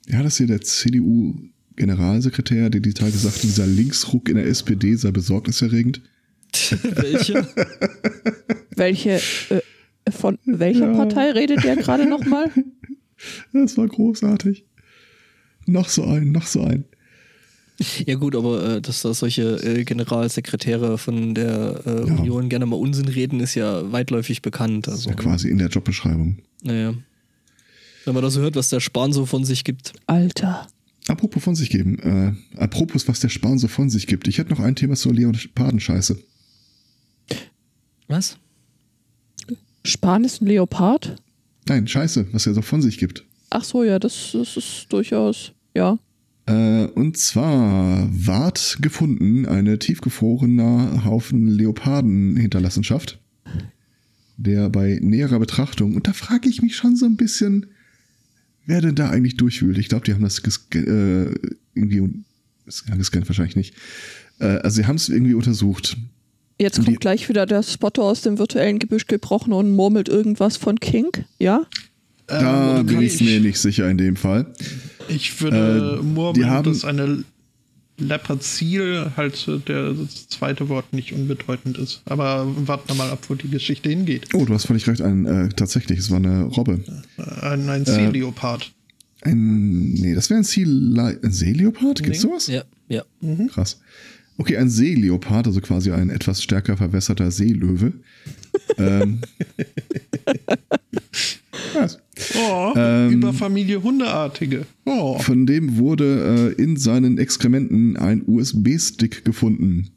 Ja, 0.07 0.23
das 0.23 0.37
hier 0.37 0.49
der 0.49 0.61
CDU-Generalsekretär, 0.61 2.69
der 2.69 2.83
die 2.83 2.93
Tage 2.93 3.13
sagte, 3.13 3.47
dieser 3.47 3.67
Linksruck 3.67 4.29
in 4.29 4.37
der 4.37 4.49
SPD 4.49 4.97
sei 4.97 5.13
besorgniserregend. 5.13 6.03
Welche? 6.83 7.47
Welche, 8.77 9.21
äh, 9.51 10.11
von 10.11 10.39
welcher 10.45 10.91
Ja. 10.91 10.97
Partei 10.97 11.31
redet 11.31 11.65
der 11.65 11.77
gerade 11.77 12.07
nochmal? 12.07 12.51
Das 13.53 13.77
war 13.79 13.87
großartig. 13.87 14.65
Noch 15.67 15.89
so 15.89 16.05
ein, 16.05 16.33
noch 16.33 16.47
so 16.47 16.63
ein. 16.63 16.85
Ja 18.07 18.15
gut, 18.17 18.37
aber 18.37 18.77
äh, 18.77 18.81
dass 18.81 19.03
da 19.03 19.15
solche 19.15 19.57
äh, 19.65 19.85
Generalsekretäre 19.85 20.99
von 20.99 21.35
der 21.35 21.81
äh, 21.87 21.91
Ja. 22.09 22.15
Union 22.17 22.49
gerne 22.49 22.67
mal 22.67 22.77
Unsinn 22.77 23.09
reden, 23.09 23.41
ist 23.41 23.55
ja 23.55 23.91
weitläufig 23.93 24.43
bekannt. 24.43 24.89
Also, 24.89 25.11
Ja, 25.11 25.17
quasi 25.17 25.49
in 25.49 25.59
der 25.59 25.69
Jobbeschreibung. 25.69 26.39
Naja. 26.63 26.95
Wenn 28.05 28.15
man 28.15 28.23
da 28.23 28.31
so 28.31 28.41
hört, 28.43 28.55
was 28.57 28.69
der 28.69 28.81
Spahn 28.81 29.13
so 29.13 29.25
von 29.27 29.45
sich 29.45 29.65
gibt. 29.65 29.93
Alter. 30.07 30.67
Apropos 31.09 31.43
von 31.43 31.55
sich 31.55 31.71
geben, 31.71 31.99
äh, 31.99 32.33
apropos, 32.61 33.09
was 33.09 33.21
der 33.21 33.29
Spahn 33.29 33.59
so 33.59 33.69
von 33.69 33.91
sich 33.91 34.07
gibt. 34.07 34.29
Ich 34.29 34.39
hätte 34.39 34.51
noch 34.51 34.61
ein 34.61 34.77
Thema 34.77 34.95
zur 34.95 35.13
Leopardenscheiße. 35.15 36.17
Was? 38.09 38.39
Spahn 39.85 40.25
ist 40.25 40.41
ein 40.41 40.47
Leopard? 40.47 41.17
Nein, 41.69 41.87
Scheiße, 41.87 42.27
was 42.33 42.47
er 42.47 42.55
so 42.55 42.63
von 42.63 42.83
sich 42.83 42.99
gibt. 42.99 43.25
Ach 43.51 43.65
so, 43.65 43.85
ja, 43.85 43.99
das, 43.99 44.31
das 44.33 44.57
ist 44.57 44.87
durchaus, 44.91 45.53
ja. 45.75 45.99
Äh, 46.47 46.87
und 46.87 47.17
zwar 47.17 48.09
ward 48.11 48.79
gefunden 48.81 49.47
eine 49.47 49.79
tiefgefrorener 49.79 51.05
Haufen 51.05 51.47
Leopardenhinterlassenschaft, 51.47 53.21
der 54.37 54.69
bei 54.69 54.99
näherer 55.01 55.39
Betrachtung, 55.39 55.95
und 55.95 56.07
da 56.07 56.13
frage 56.13 56.49
ich 56.49 56.61
mich 56.61 56.77
schon 56.77 56.97
so 56.97 57.07
ein 57.07 57.17
bisschen, 57.17 57.67
wer 58.67 58.81
denn 58.81 58.95
da 58.95 59.11
eigentlich 59.11 59.37
durchwühlt. 59.37 59.79
Ich 59.79 59.89
glaube, 59.89 60.05
die 60.05 60.13
haben 60.13 60.23
das 60.23 60.39
äh, 60.75 61.35
irgendwie, 61.75 62.25
ja, 62.89 62.97
gescannt 62.97 63.29
wahrscheinlich 63.29 63.57
nicht. 63.57 63.75
Äh, 64.39 64.59
also 64.59 64.77
sie 64.77 64.87
haben 64.87 64.97
es 64.97 65.09
irgendwie 65.09 65.35
untersucht. 65.35 65.97
Jetzt 66.61 66.77
kommt 66.77 66.89
die- 66.89 66.95
gleich 66.97 67.29
wieder 67.29 67.47
der 67.47 67.63
Spotter 67.63 68.03
aus 68.03 68.23
dem 68.23 68.39
virtuellen 68.39 68.79
Gebüsch 68.79 69.07
gebrochen 69.07 69.53
und 69.53 69.73
murmelt 69.73 70.09
irgendwas 70.09 70.57
von 70.57 70.79
Kink, 70.79 71.25
ja? 71.39 71.67
Da 72.27 72.81
Ähm, 72.81 72.87
bin 72.87 73.03
ich 73.03 73.21
mir 73.21 73.41
nicht 73.41 73.59
sicher 73.59 73.91
in 73.91 73.99
dem 73.99 74.17
Fall. 74.17 74.47
Ich 75.09 75.41
würde 75.43 75.99
Äh, 76.01 76.03
murmeln, 76.03 76.49
haben- 76.49 76.65
dass 76.73 76.85
eine 76.85 77.25
Leopardsil 77.99 79.13
halt 79.17 79.47
äh, 79.49 79.59
der 79.59 79.93
das 79.93 80.29
zweite 80.29 80.69
Wort 80.69 80.93
nicht 80.93 81.13
unbedeutend 81.13 81.79
ist. 81.79 82.03
Aber 82.07 82.47
warten 82.67 82.89
wir 82.89 82.95
mal 82.97 83.11
ab, 83.11 83.21
wo 83.29 83.35
die 83.35 83.49
Geschichte 83.49 83.89
hingeht. 83.89 84.29
Oh, 84.35 84.45
du 84.45 84.55
hast 84.55 84.67
völlig 84.67 84.87
recht, 84.89 85.01
ein, 85.01 85.27
äh, 85.27 85.49
tatsächlich, 85.51 85.99
es 85.99 86.11
war 86.11 86.17
eine 86.19 86.43
Robbe. 86.45 86.81
Äh, 87.19 87.23
Ein, 87.47 87.69
ein 87.69 87.85
Seeleopard. 87.85 88.73
Ein, 89.23 89.93
nee, 89.95 90.15
das 90.15 90.29
wäre 90.31 90.41
ein, 90.41 90.45
Seele 90.45 91.19
ein 91.23 91.33
Seeleopard? 91.33 92.03
Gibt's 92.03 92.23
Nee. 92.25 92.29
sowas? 92.29 92.47
Ja, 92.49 92.65
ja. 92.89 93.03
Krass. 93.49 93.81
Okay, 94.37 94.57
ein 94.57 94.69
Seeleopard, 94.69 95.47
also 95.47 95.61
quasi 95.61 95.93
ein 95.93 96.11
etwas 96.11 96.43
stärker 96.43 96.77
verwässerter 96.77 97.31
Seelöwe. 97.31 97.93
ähm, 98.79 99.21
was? 101.75 101.99
Oh, 102.37 102.73
Ähm, 102.77 103.13
über 103.13 103.33
Familie 103.33 103.83
Hundeartige. 103.83 104.67
Oh. 104.85 105.19
Von 105.19 105.47
dem 105.47 105.79
wurde 105.79 106.55
äh, 106.59 106.63
in 106.63 106.77
seinen 106.77 107.19
Exkrementen 107.19 107.97
ein 107.97 108.23
USB-Stick 108.27 109.25
gefunden. 109.25 109.91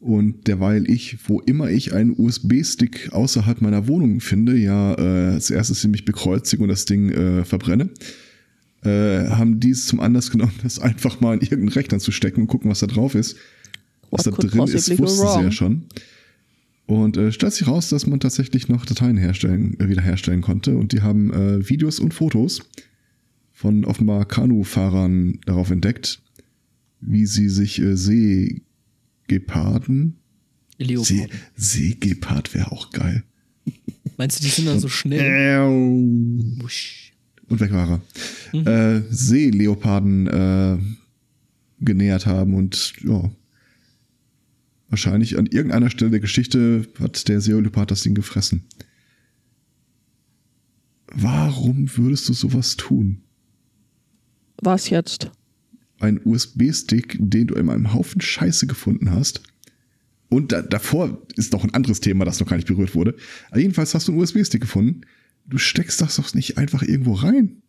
Und 0.00 0.46
derweil 0.46 0.88
ich, 0.90 1.18
wo 1.26 1.40
immer 1.40 1.70
ich 1.70 1.94
einen 1.94 2.14
USB-Stick 2.16 3.12
außerhalb 3.12 3.60
meiner 3.60 3.88
Wohnung 3.88 4.20
finde, 4.20 4.56
ja, 4.56 4.94
äh, 4.94 5.34
als 5.34 5.50
erstes 5.50 5.86
mich 5.86 6.04
bekreuzige 6.04 6.62
und 6.62 6.68
das 6.68 6.84
Ding 6.84 7.10
äh, 7.10 7.44
verbrenne, 7.44 7.90
äh, 8.86 9.28
haben 9.30 9.60
die 9.60 9.70
es 9.70 9.86
zum 9.86 10.00
Anlass 10.00 10.30
genommen, 10.30 10.54
das 10.62 10.78
einfach 10.78 11.20
mal 11.20 11.34
in 11.34 11.40
irgendeinen 11.40 11.68
Rechner 11.68 11.98
zu 11.98 12.12
stecken 12.12 12.42
und 12.42 12.46
gucken, 12.46 12.70
was 12.70 12.80
da 12.80 12.86
drauf 12.86 13.14
ist. 13.14 13.36
Was 14.10 14.26
What 14.26 14.44
da 14.44 14.48
drin 14.48 14.68
ist, 14.68 14.98
wussten 14.98 15.26
sie 15.26 15.42
ja 15.42 15.50
schon. 15.50 15.86
Und 16.86 17.16
äh, 17.16 17.32
stellt 17.32 17.52
sich 17.52 17.66
raus, 17.66 17.88
dass 17.88 18.06
man 18.06 18.20
tatsächlich 18.20 18.68
noch 18.68 18.86
Dateien 18.86 19.16
herstellen, 19.16 19.76
äh, 19.80 19.88
wiederherstellen 19.88 20.40
konnte. 20.40 20.76
Und 20.76 20.92
die 20.92 21.02
haben 21.02 21.32
äh, 21.32 21.68
Videos 21.68 21.98
und 21.98 22.14
Fotos 22.14 22.60
von 23.52 23.84
offenbar 23.84 24.24
Kanufahrern 24.26 25.40
darauf 25.46 25.70
entdeckt, 25.70 26.22
wie 27.00 27.26
sie 27.26 27.48
sich 27.48 27.80
äh, 27.80 27.96
Seegeparden. 27.96 30.16
See. 30.78 31.26
Seegepard 31.56 32.54
wäre 32.54 32.70
auch 32.70 32.90
geil. 32.90 33.24
Meinst 34.16 34.38
du, 34.38 34.44
die 34.44 34.50
sind 34.50 34.66
dann 34.66 34.78
so 34.78 34.88
schnell? 34.88 35.58
Wusch. 36.60 37.05
Und 37.48 37.60
weg 37.60 37.72
war 37.72 38.00
er. 38.52 38.96
Äh, 38.96 39.02
Seeleoparden 39.10 40.26
äh, 40.26 40.78
genähert 41.80 42.26
haben 42.26 42.54
und 42.54 42.94
ja. 43.04 43.30
Wahrscheinlich 44.88 45.36
an 45.36 45.46
irgendeiner 45.46 45.90
Stelle 45.90 46.12
der 46.12 46.20
Geschichte 46.20 46.86
hat 47.00 47.26
der 47.28 47.40
Seeleopard 47.40 47.90
das 47.90 48.02
Ding 48.02 48.14
gefressen. 48.14 48.64
Warum 51.12 51.88
würdest 51.96 52.28
du 52.28 52.32
sowas 52.32 52.76
tun? 52.76 53.22
Was 54.62 54.90
jetzt? 54.90 55.30
Ein 55.98 56.20
USB-Stick, 56.24 57.16
den 57.18 57.48
du 57.48 57.54
in 57.54 57.68
einem 57.68 57.94
Haufen 57.94 58.20
Scheiße 58.20 58.66
gefunden 58.66 59.10
hast. 59.10 59.42
Und 60.28 60.52
da, 60.52 60.62
davor 60.62 61.22
ist 61.36 61.52
noch 61.52 61.64
ein 61.64 61.74
anderes 61.74 62.00
Thema, 62.00 62.24
das 62.24 62.40
noch 62.40 62.48
gar 62.48 62.56
nicht 62.56 62.68
berührt 62.68 62.94
wurde. 62.94 63.16
Aber 63.50 63.60
jedenfalls 63.60 63.94
hast 63.94 64.08
du 64.08 64.12
einen 64.12 64.20
USB-Stick 64.20 64.60
gefunden. 64.60 65.02
Du 65.48 65.58
steckst 65.58 66.00
das 66.00 66.16
doch 66.16 66.34
nicht 66.34 66.58
einfach 66.58 66.82
irgendwo 66.82 67.14
rein. 67.14 67.62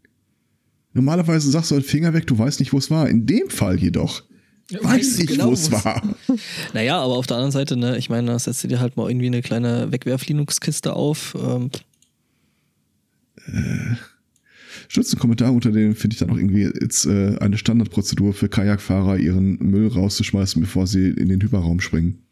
Normalerweise 0.94 1.52
sagst 1.52 1.72
du 1.72 1.76
einen 1.76 1.84
Finger 1.84 2.14
weg, 2.14 2.26
du 2.28 2.38
weißt 2.38 2.60
nicht, 2.60 2.74
wo 2.74 2.78
es 2.78 2.90
war. 2.90 3.08
In 3.08 3.26
dem 3.26 3.50
Fall 3.50 3.80
jedoch 3.80 4.24
weiß 4.72 4.84
weißt 4.84 5.18
du 5.18 5.24
ich, 5.24 5.28
genau, 5.28 5.48
wo 5.48 5.54
es 5.54 5.72
war. 5.72 6.02
Naja, 6.74 7.00
aber 7.00 7.16
auf 7.16 7.28
der 7.28 7.38
anderen 7.38 7.52
Seite, 7.52 7.78
ne, 7.78 7.98
ich 7.98 8.10
meine, 8.10 8.28
da 8.28 8.40
setzt 8.40 8.64
du 8.64 8.68
dir 8.68 8.80
halt 8.80 8.98
mal 8.98 9.10
irgendwie 9.10 9.28
eine 9.28 9.42
kleine 9.42 9.92
Wegwerf-Linux-Kiste 9.92 10.94
auf. 10.94 11.38
Ähm, 11.40 11.70
Stützt 14.90 15.14
einen 15.14 15.20
Kommentar 15.20 15.54
unter 15.54 15.72
dem 15.72 15.96
finde 15.96 16.14
ich 16.14 16.20
dann 16.20 16.30
auch 16.30 16.38
irgendwie 16.38 16.64
jetzt 16.64 17.06
äh, 17.06 17.38
eine 17.40 17.58
Standardprozedur 17.58 18.34
für 18.34 18.50
Kajakfahrer, 18.50 19.18
ihren 19.18 19.58
Müll 19.58 19.88
rauszuschmeißen, 19.88 20.62
bevor 20.62 20.88
sie 20.88 21.10
in 21.10 21.30
den 21.30 21.42
Hyperraum 21.42 21.80
springen. 21.80 22.24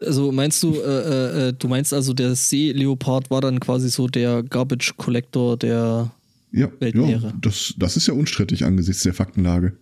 Also 0.00 0.32
meinst 0.32 0.62
du, 0.62 0.74
äh, 0.74 0.78
äh, 0.78 1.48
äh, 1.48 1.52
du 1.52 1.68
meinst 1.68 1.92
also, 1.92 2.12
der 2.12 2.34
Seeleopard 2.34 3.30
war 3.30 3.40
dann 3.40 3.60
quasi 3.60 3.88
so 3.88 4.06
der 4.06 4.42
Garbage 4.42 4.94
Collector 4.96 5.56
der. 5.56 6.10
Ja, 6.50 6.68
Weltmeere. 6.80 7.26
ja 7.26 7.32
das, 7.42 7.74
das 7.76 7.96
ist 7.98 8.08
ja 8.08 8.14
unstrittig 8.14 8.64
angesichts 8.64 9.02
der 9.02 9.12
Faktenlage. 9.12 9.76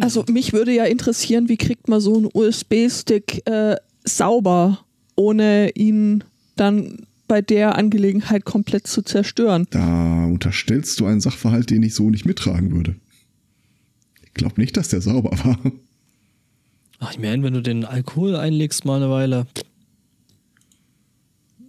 Also 0.00 0.24
mich 0.30 0.52
würde 0.52 0.72
ja 0.72 0.84
interessieren, 0.84 1.48
wie 1.48 1.56
kriegt 1.56 1.88
man 1.88 2.00
so 2.00 2.16
einen 2.16 2.28
USB-Stick 2.32 3.46
äh, 3.46 3.76
sauber, 4.04 4.78
ohne 5.16 5.70
ihn 5.74 6.24
dann 6.56 7.06
bei 7.26 7.42
der 7.42 7.76
Angelegenheit 7.76 8.44
komplett 8.44 8.86
zu 8.86 9.02
zerstören. 9.02 9.66
Da 9.70 10.24
unterstellst 10.24 10.98
du 11.00 11.06
einen 11.06 11.20
Sachverhalt, 11.20 11.70
den 11.70 11.82
ich 11.82 11.94
so 11.94 12.10
nicht 12.10 12.26
mittragen 12.26 12.72
würde. 12.72 12.96
Ich 14.30 14.34
glaube 14.34 14.60
nicht, 14.60 14.76
dass 14.76 14.88
der 14.88 15.00
sauber 15.00 15.30
war. 15.44 15.58
Ach, 17.00 17.12
ich 17.12 17.18
meine, 17.18 17.42
wenn 17.42 17.54
du 17.54 17.62
den 17.62 17.84
Alkohol 17.84 18.36
einlegst 18.36 18.84
mal 18.84 18.96
eine 18.96 19.10
Weile, 19.10 19.46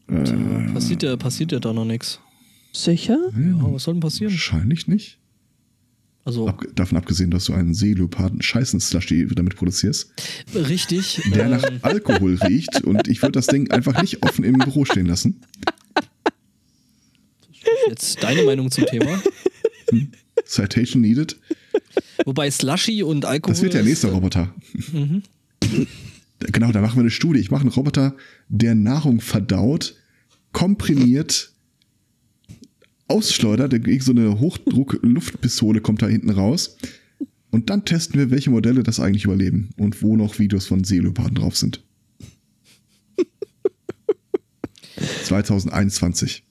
Äh, 0.08 0.74
passiert 0.74 1.04
ja, 1.04 1.16
passiert 1.16 1.52
ja 1.54 1.60
da 1.60 1.72
noch 1.74 1.86
nichts. 1.86 2.20
Sicher? 2.74 3.18
Ja, 3.34 3.74
was 3.74 3.84
soll 3.84 3.94
denn 3.96 4.02
passieren? 4.02 4.32
wahrscheinlich 4.34 4.88
nicht. 4.88 5.20
Also, 6.24 6.48
Ab, 6.48 6.64
davon 6.76 6.98
abgesehen, 6.98 7.32
dass 7.32 7.46
du 7.46 7.54
einen 7.54 7.74
Seeleoparden 7.74 8.42
Scheißen-Slushy 8.42 9.26
damit 9.34 9.56
produzierst, 9.56 10.14
richtig. 10.54 11.22
der 11.34 11.46
ähm, 11.46 11.52
nach 11.52 11.64
Alkohol 11.82 12.36
riecht 12.44 12.84
und 12.84 13.08
ich 13.08 13.22
würde 13.22 13.32
das 13.34 13.48
Ding 13.48 13.72
einfach 13.72 14.00
nicht 14.02 14.22
offen 14.24 14.44
im 14.46 14.54
Büro 14.54 14.86
stehen 14.86 15.08
lassen. 15.08 15.42
jetzt 17.88 18.22
deine 18.24 18.44
Meinung 18.44 18.70
zum 18.70 18.86
Thema. 18.86 19.20
Citation 20.46 21.02
needed. 21.02 21.40
Wobei 22.26 22.50
Slushy 22.52 23.04
und 23.04 23.26
Alkohol. 23.26 23.54
Das 23.54 23.62
wird 23.62 23.74
der 23.74 23.84
nächste 23.84 24.08
ist, 24.08 24.14
Roboter. 24.14 24.54
Genau, 26.40 26.72
da 26.72 26.82
machen 26.82 26.96
wir 26.96 27.02
eine 27.02 27.12
Studie. 27.12 27.40
Ich 27.40 27.52
mache 27.52 27.62
einen 27.62 27.70
Roboter, 27.72 28.16
der 28.50 28.76
Nahrung 28.76 29.22
verdaut, 29.22 29.96
komprimiert, 30.52 31.54
ausschleudert. 33.08 33.74
Der- 33.74 34.02
So 34.02 34.12
eine 34.12 34.40
Hochdruck-Luftpistole 34.40 35.82
kommt 35.82 36.02
da 36.02 36.08
hinten 36.08 36.30
raus. 36.32 36.78
Und 37.52 37.70
dann 37.70 37.84
testen 37.86 38.18
wir, 38.20 38.32
welche 38.32 38.50
Modelle 38.50 38.82
das 38.84 39.00
eigentlich 39.00 39.26
überleben 39.26 39.70
und 39.78 40.02
wo 40.02 40.16
noch 40.16 40.40
Videos 40.40 40.68
von 40.68 40.84
Seeleoparden 40.86 41.36
drauf 41.36 41.58
sind. 41.58 41.84
2021. 45.26 46.44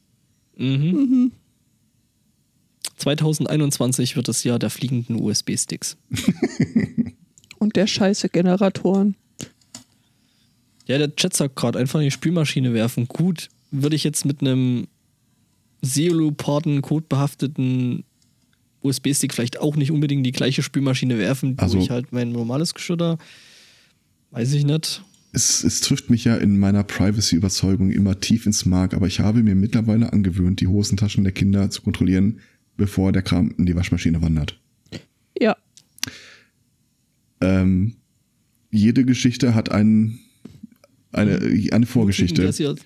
2021 3.01 4.17
wird 4.17 4.29
das 4.29 4.45
Jahr 4.45 4.59
der 4.59 4.71
fliegenden 4.71 5.21
USB-Sticks. 5.21 5.97
Und 7.59 7.77
der 7.77 7.87
scheiße 7.87 8.29
Generatoren. 8.29 9.17
Ja, 10.87 10.99
der 10.99 11.15
Chat 11.15 11.35
sagt 11.35 11.57
gerade 11.57 11.79
einfach 11.79 11.99
in 12.01 12.07
die 12.07 12.11
Spülmaschine 12.11 12.75
werfen. 12.75 13.07
Gut, 13.07 13.49
würde 13.71 13.97
ich 13.97 14.05
jetzt 14.05 14.25
mit 14.25 14.41
einem 14.41 14.87
Seeloparden 15.83 16.83
codebehafteten 16.83 18.05
USB-Stick 18.83 19.35
vielleicht 19.35 19.61
auch 19.61 19.77
nicht 19.77 19.91
unbedingt 19.91 20.21
in 20.21 20.25
die 20.25 20.33
gleiche 20.33 20.63
Spülmaschine 20.63 21.19
werfen, 21.19 21.57
wo 21.59 21.63
Also- 21.63 21.79
ich 21.79 21.91
halt 21.91 22.13
mein 22.13 22.33
normales 22.33 22.75
Geschirr 22.75 22.97
da, 22.97 23.19
weiß 24.31 24.53
ich 24.55 24.65
nicht. 24.65 25.03
Es, 25.33 25.63
es 25.63 25.81
trifft 25.81 26.11
mich 26.11 26.25
ja 26.25 26.37
in 26.37 26.59
meiner 26.59 26.83
Privacy-Überzeugung 26.83 27.93
immer 27.93 28.19
tief 28.19 28.47
ins 28.47 28.67
Mark, 28.67 28.95
aber 28.95 29.07
ich 29.07 29.21
habe 29.21 29.43
mir 29.45 29.55
mittlerweile 29.55 30.13
angewöhnt, 30.13 30.61
die 30.61 30.67
Hosentaschen 30.67 31.23
der 31.23 31.33
Kinder 31.33 31.71
zu 31.71 31.83
kontrollieren, 31.83 32.41
bevor 32.81 33.13
der 33.13 33.21
Kram 33.21 33.55
in 33.59 33.67
die 33.67 33.77
Waschmaschine 33.77 34.23
wandert. 34.23 34.59
Ja. 35.39 35.55
Ähm, 37.43 37.97
jede 38.71 39.05
Geschichte 39.05 39.55
hat 39.55 39.71
einen, 39.71 40.19
eine, 41.13 41.33
eine 41.37 41.51
Mutigen, 41.51 41.87
Vorgeschichte. 41.87 42.41
der 42.41 42.53
sie, 42.55 42.65
er- 42.65 42.77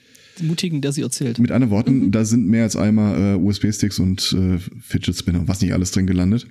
Mutigen, 0.42 0.80
der 0.80 0.90
sie 0.92 1.02
erzählt. 1.02 1.38
Mit 1.38 1.52
anderen 1.52 1.70
Worten, 1.70 2.10
da 2.10 2.24
sind 2.24 2.48
mehr 2.48 2.64
als 2.64 2.74
einmal 2.74 3.34
äh, 3.34 3.38
USB-Sticks 3.38 4.00
und 4.00 4.32
äh, 4.36 4.58
Fidget 4.80 5.16
Spinner 5.16 5.38
und 5.38 5.48
was 5.48 5.60
nicht 5.60 5.72
alles 5.72 5.92
drin 5.92 6.08
gelandet. 6.08 6.48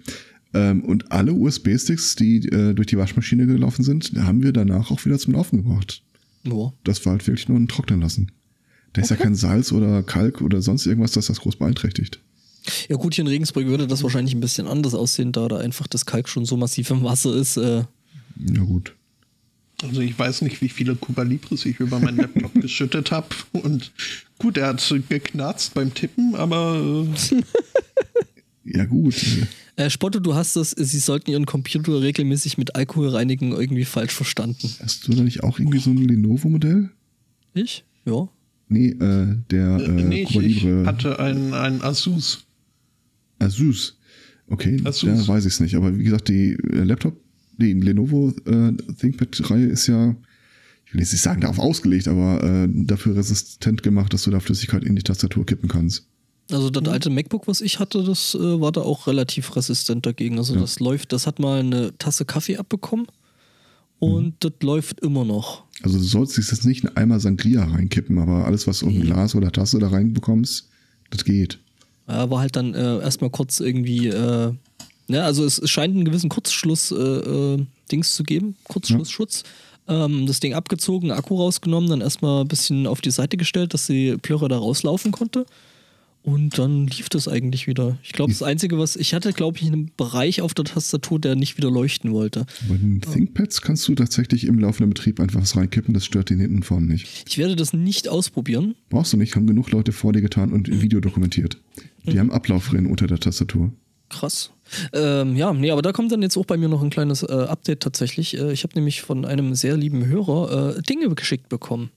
Ähm, 0.53 0.85
und 0.85 1.11
alle 1.11 1.33
USB-Sticks, 1.33 2.15
die 2.15 2.47
äh, 2.47 2.73
durch 2.73 2.87
die 2.87 2.97
Waschmaschine 2.97 3.45
gelaufen 3.45 3.83
sind, 3.83 4.13
haben 4.15 4.41
wir 4.41 4.53
danach 4.53 4.89
auch 4.89 5.03
wieder 5.05 5.19
zum 5.19 5.33
Laufen 5.33 5.63
gebracht. 5.63 6.01
Ja. 6.45 6.71
Das 6.85 7.05
war 7.05 7.11
halt 7.11 7.27
wirklich 7.27 7.49
nur 7.49 7.59
ein 7.59 7.67
Trocknen 7.67 7.99
lassen. 7.99 8.31
Da 8.93 9.01
ist 9.01 9.09
ja 9.09 9.17
kein 9.17 9.35
Salz 9.35 9.73
oder 9.73 10.01
Kalk 10.01 10.39
oder 10.41 10.61
sonst 10.61 10.85
irgendwas, 10.85 11.11
das 11.11 11.25
das 11.25 11.41
groß 11.41 11.57
beeinträchtigt. 11.57 12.21
Ja, 12.89 12.95
gut, 12.95 13.16
hier 13.16 13.24
in 13.24 13.28
Regensburg 13.28 13.66
würde 13.66 13.88
das 13.88 14.03
wahrscheinlich 14.03 14.34
ein 14.36 14.39
bisschen 14.39 14.68
anders 14.68 14.93
aussehen, 14.93 15.32
da 15.32 15.47
da 15.47 15.57
einfach 15.57 15.88
das 15.88 16.05
Kalk 16.05 16.30
schon 16.30 16.45
so 16.45 16.57
massiv 16.57 16.89
im 16.91 17.03
Wasser 17.03 17.36
ist. 17.36 17.57
Äh, 17.57 17.84
Ja 18.53 18.64
gut. 18.64 18.95
Also 19.82 19.99
ich 19.99 20.18
weiß 20.18 20.43
nicht, 20.43 20.61
wie 20.61 20.70
viele 20.70 20.95
Cuba 20.95 21.24
Libres 21.24 21.66
ich 21.66 21.80
über 21.80 21.99
meinen 21.99 22.18
Laptop 22.18 22.53
geschüttet 22.61 23.11
habe. 23.11 23.28
Und 23.51 23.91
gut, 24.39 24.57
er 24.57 24.68
hat 24.68 24.93
geknarzt 25.09 25.74
beim 25.74 25.93
Tippen, 25.93 26.36
aber 26.36 27.05
äh, 27.11 27.41
Ja 28.66 28.86
gut. 28.86 29.16
Äh, 29.76 29.89
Spotto, 29.89 30.20
du 30.20 30.36
hast 30.36 30.55
das, 30.55 30.72
sie 30.72 30.99
sollten 30.99 31.32
ihren 31.32 31.45
Computer 31.45 32.01
regelmäßig 32.01 32.57
mit 32.57 32.76
Alkohol 32.76 33.09
reinigen, 33.09 33.51
irgendwie 33.51 33.86
falsch 33.86 34.14
verstanden. 34.14 34.74
Hast 34.82 35.07
du 35.07 35.14
da 35.14 35.24
nicht 35.24 35.43
auch 35.43 35.59
irgendwie 35.59 35.80
so 35.80 35.89
ein 35.89 35.97
Lenovo-Modell? 35.97 36.89
Ich? 37.53 37.84
Ja. 38.05 38.30
Nee, 38.70 38.89
äh, 38.89 39.36
der 39.51 39.78
äh, 39.80 39.84
äh, 39.84 39.89
nee, 40.03 40.24
ich, 40.24 40.36
ich 40.38 40.64
hatte 40.86 41.20
einen, 41.20 41.53
einen 41.53 41.82
Asus. 41.82 42.45
Asus. 43.43 43.97
Okay, 44.47 44.79
Asus. 44.83 45.09
da 45.25 45.27
weiß 45.27 45.45
ich 45.45 45.53
es 45.53 45.59
nicht. 45.59 45.75
Aber 45.75 45.97
wie 45.97 46.03
gesagt, 46.03 46.27
die 46.29 46.51
äh, 46.53 46.83
Laptop, 46.83 47.15
die 47.57 47.73
Lenovo 47.73 48.29
äh, 48.45 48.71
ThinkPad-Reihe 48.99 49.65
ist 49.67 49.87
ja, 49.87 50.15
ich 50.85 50.93
will 50.93 51.01
jetzt 51.01 51.11
nicht 51.13 51.21
sagen, 51.21 51.41
darauf 51.41 51.59
ausgelegt, 51.59 52.07
aber 52.07 52.43
äh, 52.43 52.67
dafür 52.71 53.15
resistent 53.15 53.83
gemacht, 53.83 54.13
dass 54.13 54.23
du 54.23 54.31
da 54.31 54.39
Flüssigkeit 54.39 54.83
in 54.83 54.95
die 54.95 55.03
Tastatur 55.03 55.45
kippen 55.45 55.69
kannst. 55.69 56.07
Also 56.51 56.69
das 56.69 56.87
alte 56.91 57.09
MacBook, 57.09 57.47
was 57.47 57.61
ich 57.61 57.79
hatte, 57.79 58.03
das 58.03 58.35
äh, 58.35 58.59
war 58.59 58.71
da 58.73 58.81
auch 58.81 59.07
relativ 59.07 59.55
resistent 59.55 60.05
dagegen. 60.05 60.37
Also 60.37 60.55
Ja. 60.55 60.61
das 60.61 60.79
läuft, 60.79 61.13
das 61.13 61.25
hat 61.25 61.39
mal 61.39 61.61
eine 61.61 61.97
Tasse 61.97 62.25
Kaffee 62.25 62.57
abbekommen 62.57 63.07
und 63.99 64.35
das 64.41 64.51
läuft 64.61 64.99
immer 64.99 65.23
noch. 65.23 65.63
Also 65.83 65.97
du 65.97 66.03
sollst 66.03 66.37
jetzt 66.37 66.65
nicht 66.65 66.85
einen 66.85 66.97
Eimer 66.97 67.19
Sangria 67.21 67.63
reinkippen, 67.63 68.17
aber 68.19 68.45
alles, 68.45 68.67
was 68.67 68.79
du 68.79 68.89
in 68.89 68.97
ein 68.97 69.01
Glas 69.03 69.35
oder 69.35 69.51
Tasse 69.51 69.79
da 69.79 69.87
reinbekommst, 69.87 70.69
das 71.11 71.23
geht. 71.23 71.59
Ja, 72.07 72.29
war 72.29 72.39
halt 72.39 72.55
dann 72.55 72.73
äh, 72.73 72.99
erstmal 72.99 73.29
kurz 73.29 73.59
irgendwie, 73.59 74.07
äh, 74.07 74.51
ne, 75.07 75.23
also 75.23 75.45
es, 75.45 75.57
es 75.57 75.69
scheint 75.69 75.95
einen 75.95 76.05
gewissen 76.05 76.29
Kurzschluss 76.29 76.91
äh, 76.91 76.95
äh, 76.95 78.01
zu 78.01 78.23
geben, 78.23 78.55
Kurzschlussschutz. 78.65 79.43
Ähm, 79.87 80.25
das 80.25 80.39
Ding 80.39 80.53
abgezogen, 80.53 81.11
Akku 81.11 81.35
rausgenommen, 81.35 81.89
dann 81.89 82.01
erstmal 82.01 82.41
ein 82.41 82.47
bisschen 82.47 82.87
auf 82.87 83.01
die 83.01 83.11
Seite 83.11 83.37
gestellt, 83.37 83.73
dass 83.73 83.87
die 83.87 84.17
Plörre 84.17 84.47
da 84.47 84.57
rauslaufen 84.57 85.11
konnte. 85.11 85.45
Und 86.24 86.57
dann 86.57 86.88
lief 86.88 87.09
das 87.09 87.28
eigentlich 87.28 87.67
wieder. 87.67 87.97
Ich 88.01 88.13
glaube, 88.13 88.32
das 88.32 88.41
Einzige, 88.41 88.80
was 88.80 88.95
ich 88.95 89.13
hatte, 89.13 89.34
glaube 89.34 89.57
ich, 89.57 89.67
einen 89.67 89.91
Bereich 89.97 90.41
auf 90.41 90.53
der 90.53 90.63
Tastatur, 90.63 91.19
der 91.19 91.36
nicht 91.36 91.57
wieder 91.57 91.69
leuchten 91.69 92.13
wollte. 92.13 92.45
Bei 92.69 92.78
den 92.78 93.01
ThinkPads 93.01 93.61
kannst 93.61 93.86
du 93.89 93.95
tatsächlich 93.95 94.45
im 94.45 94.57
laufenden 94.57 94.89
Betrieb 94.89 95.19
einfach 95.19 95.41
was 95.41 95.57
reinkippen, 95.57 95.93
das 95.93 96.05
stört 96.05 96.30
den 96.30 96.39
hinten 96.39 96.57
und 96.57 96.63
vorne 96.63 96.86
nicht. 96.86 97.26
Ich 97.28 97.38
werde 97.38 97.57
das 97.57 97.74
nicht 97.74 98.07
ausprobieren. 98.07 98.76
Brauchst 98.89 99.11
du 99.11 99.17
nicht, 99.17 99.36
haben 99.36 99.47
genug 99.47 99.71
Leute 99.71 99.91
vor 99.91 100.13
dir 100.13 100.21
getan 100.21 100.53
und 100.53 100.82
Video 100.82 101.01
dokumentiert. 101.01 101.57
Die 102.05 102.17
haben 102.17 102.32
Ablaufrinnen 102.32 102.89
unter 102.89 103.05
der 103.05 103.19
Tastatur. 103.19 103.74
Krass. 104.07 104.51
Ähm, 104.93 105.36
ja, 105.36 105.51
nee, 105.53 105.71
aber 105.71 105.82
da 105.82 105.91
kommt 105.91 106.11
dann 106.11 106.21
jetzt 106.21 106.38
auch 106.38 106.45
bei 106.45 106.55
mir 106.55 106.69
noch 106.69 106.82
ein 106.82 106.89
kleines 106.89 107.24
äh, 107.24 107.32
Update 107.34 107.82
tatsächlich. 107.82 108.38
Äh, 108.38 108.53
ich 108.53 108.63
habe 108.63 108.76
nämlich 108.76 109.01
von 109.01 109.26
einem 109.26 109.55
sehr 109.55 109.76
lieben 109.76 110.05
Hörer 110.05 110.78
äh, 110.78 110.82
Dinge 110.84 111.13
geschickt 111.15 111.49
bekommen. 111.49 111.89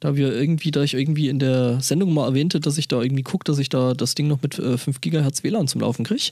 Da 0.00 0.16
wir 0.16 0.32
irgendwie, 0.34 0.70
da 0.70 0.82
ich 0.82 0.94
irgendwie 0.94 1.28
in 1.28 1.38
der 1.38 1.80
Sendung 1.80 2.12
mal 2.12 2.26
erwähnte, 2.28 2.60
dass 2.60 2.78
ich 2.78 2.88
da 2.88 3.02
irgendwie 3.02 3.22
gucke, 3.22 3.44
dass 3.44 3.58
ich 3.58 3.68
da 3.68 3.94
das 3.94 4.14
Ding 4.14 4.26
noch 4.28 4.42
mit 4.42 4.58
äh, 4.58 4.76
5 4.78 5.00
GHz 5.00 5.42
WLAN 5.42 5.68
zum 5.68 5.80
Laufen 5.80 6.04
kriege. 6.04 6.30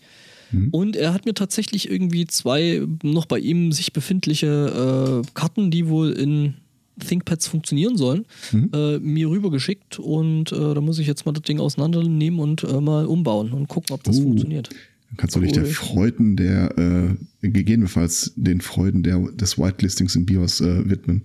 Und 0.71 0.97
er 0.97 1.15
hat 1.15 1.25
mir 1.25 1.33
tatsächlich 1.33 1.91
irgendwie 1.91 2.27
zwei 2.27 2.83
noch 3.03 3.25
bei 3.25 3.39
ihm 3.39 3.73
sich 3.73 3.95
befindliche 3.95 5.23
äh, 5.25 5.31
Karten, 5.33 5.71
die 5.71 5.89
wohl 5.89 6.11
in 6.13 6.55
ThinkPads 7.01 7.47
funktionieren 7.49 7.97
sollen, 7.97 8.27
äh, 8.75 8.99
mir 8.99 9.31
rübergeschickt 9.31 9.99
und 9.99 10.53
äh, 10.53 10.75
da 10.75 10.81
muss 10.83 10.99
ich 10.99 11.07
jetzt 11.07 11.25
mal 11.25 11.33
das 11.33 11.45
Ding 11.45 11.59
auseinandernehmen 11.59 12.39
und 12.39 12.65
äh, 12.65 12.83
mal 12.83 13.07
umbauen 13.07 13.53
und 13.53 13.69
gucken, 13.69 13.95
ob 13.95 14.05
das 14.05 14.19
Oh. 14.19 14.25
funktioniert. 14.25 14.69
Dann 14.69 15.17
kannst 15.17 15.37
du 15.37 15.41
dich 15.41 15.53
der. 15.53 15.65
Freuden 15.65 16.37
der, 16.37 16.77
äh, 17.43 17.49
gegebenenfalls 17.49 18.35
den 18.37 18.61
Freuden 18.61 19.03
der, 19.03 19.21
des 19.33 19.57
Whitelistings 19.59 20.15
in 20.17 20.27
BIOS 20.27 20.61
äh, 20.61 20.87
widmen. 20.87 21.23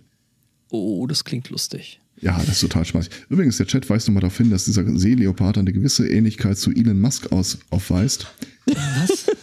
Oh, 0.71 1.05
das 1.05 1.25
klingt 1.25 1.49
lustig. 1.49 1.99
Ja, 2.19 2.37
das 2.37 2.49
ist 2.49 2.61
total 2.61 2.85
spaßig. 2.85 3.11
Übrigens, 3.29 3.57
der 3.57 3.67
Chat 3.67 3.89
weist 3.89 4.07
nochmal 4.07 4.21
darauf 4.21 4.37
hin, 4.37 4.49
dass 4.49 4.65
dieser 4.65 4.85
Seeleopard 4.97 5.57
eine 5.57 5.71
gewisse 5.71 6.07
Ähnlichkeit 6.07 6.57
zu 6.57 6.71
Elon 6.71 6.99
Musk 6.99 7.31
aus, 7.31 7.59
aufweist. 7.69 8.27
Was? 8.65 9.27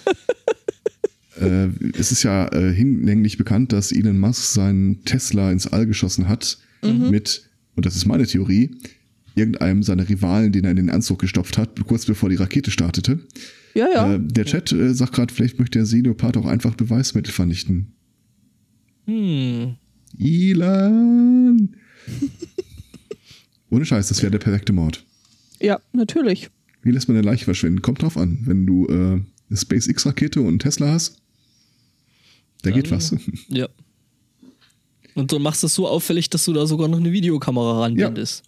Äh, 1.41 1.71
es 1.99 2.13
ist 2.13 2.23
ja 2.23 2.47
äh, 2.53 2.73
hinlänglich 2.73 3.39
bekannt, 3.39 3.73
dass 3.73 3.91
Elon 3.91 4.21
Musk 4.21 4.53
seinen 4.53 5.05
Tesla 5.05 5.51
ins 5.51 5.67
All 5.67 5.85
geschossen 5.85 6.29
hat 6.29 6.59
mit, 6.81 7.51
und 7.75 7.87
das 7.87 7.97
ist 7.97 8.07
meine 8.07 8.25
Theorie, 8.25 8.71
irgendeinem 9.35 9.83
seiner 9.83 10.09
Rivalen, 10.09 10.53
den 10.53 10.65
er 10.65 10.71
in 10.71 10.77
den 10.77 10.91
Anzug 10.91 11.19
gestopft 11.19 11.59
hat, 11.59 11.71
kurz 11.87 12.07
bevor 12.07 12.29
die 12.29 12.37
Rakete 12.37 12.71
startete. 12.71 13.19
Ja, 13.75 13.89
ja. 13.93 14.15
Äh, 14.15 14.21
der 14.21 14.45
Chat 14.45 14.73
äh, 14.73 14.95
sagt 14.95 15.15
gerade, 15.15 15.35
vielleicht 15.35 15.59
möchte 15.59 15.79
der 15.79 15.87
Seeleopard 15.87 16.37
auch 16.37 16.47
einfach 16.47 16.75
Beweismittel 16.75 17.33
vernichten. 17.33 17.93
Hm. 19.07 19.75
Elon! 20.19 21.75
Ohne 23.75 23.85
Scheiß, 23.85 24.09
das 24.09 24.23
wäre 24.23 24.31
der 24.31 24.39
perfekte 24.39 24.73
Mord. 24.73 25.05
ja, 25.61 25.81
natürlich. 25.93 26.51
Wie 26.83 26.91
lässt 26.91 27.09
man 27.09 27.17
eine 27.17 27.25
Leiche 27.27 27.45
verschwinden? 27.47 27.81
Kommt 27.83 28.03
drauf 28.03 28.19
an. 28.19 28.41
Wenn 28.45 28.67
du 28.67 28.87
äh, 28.87 28.93
eine 28.93 29.57
SpaceX-Rakete 29.57 30.41
und 30.41 30.49
einen 30.49 30.59
Tesla 30.59 30.93
hast, 30.93 31.17
da 32.63 32.71
geht 32.71 32.87
Dann- 32.91 32.99
was. 32.99 33.17
Ja. 33.49 33.69
Und 35.15 35.31
du 35.33 35.39
machst 35.39 35.63
es 35.65 35.75
so 35.75 35.87
auffällig, 35.89 36.29
dass 36.29 36.45
du 36.45 36.53
da 36.53 36.67
sogar 36.67 36.89
noch 36.89 36.99
eine 36.99 37.13
Videokamera 37.13 37.83
ranbindest. 37.83 38.43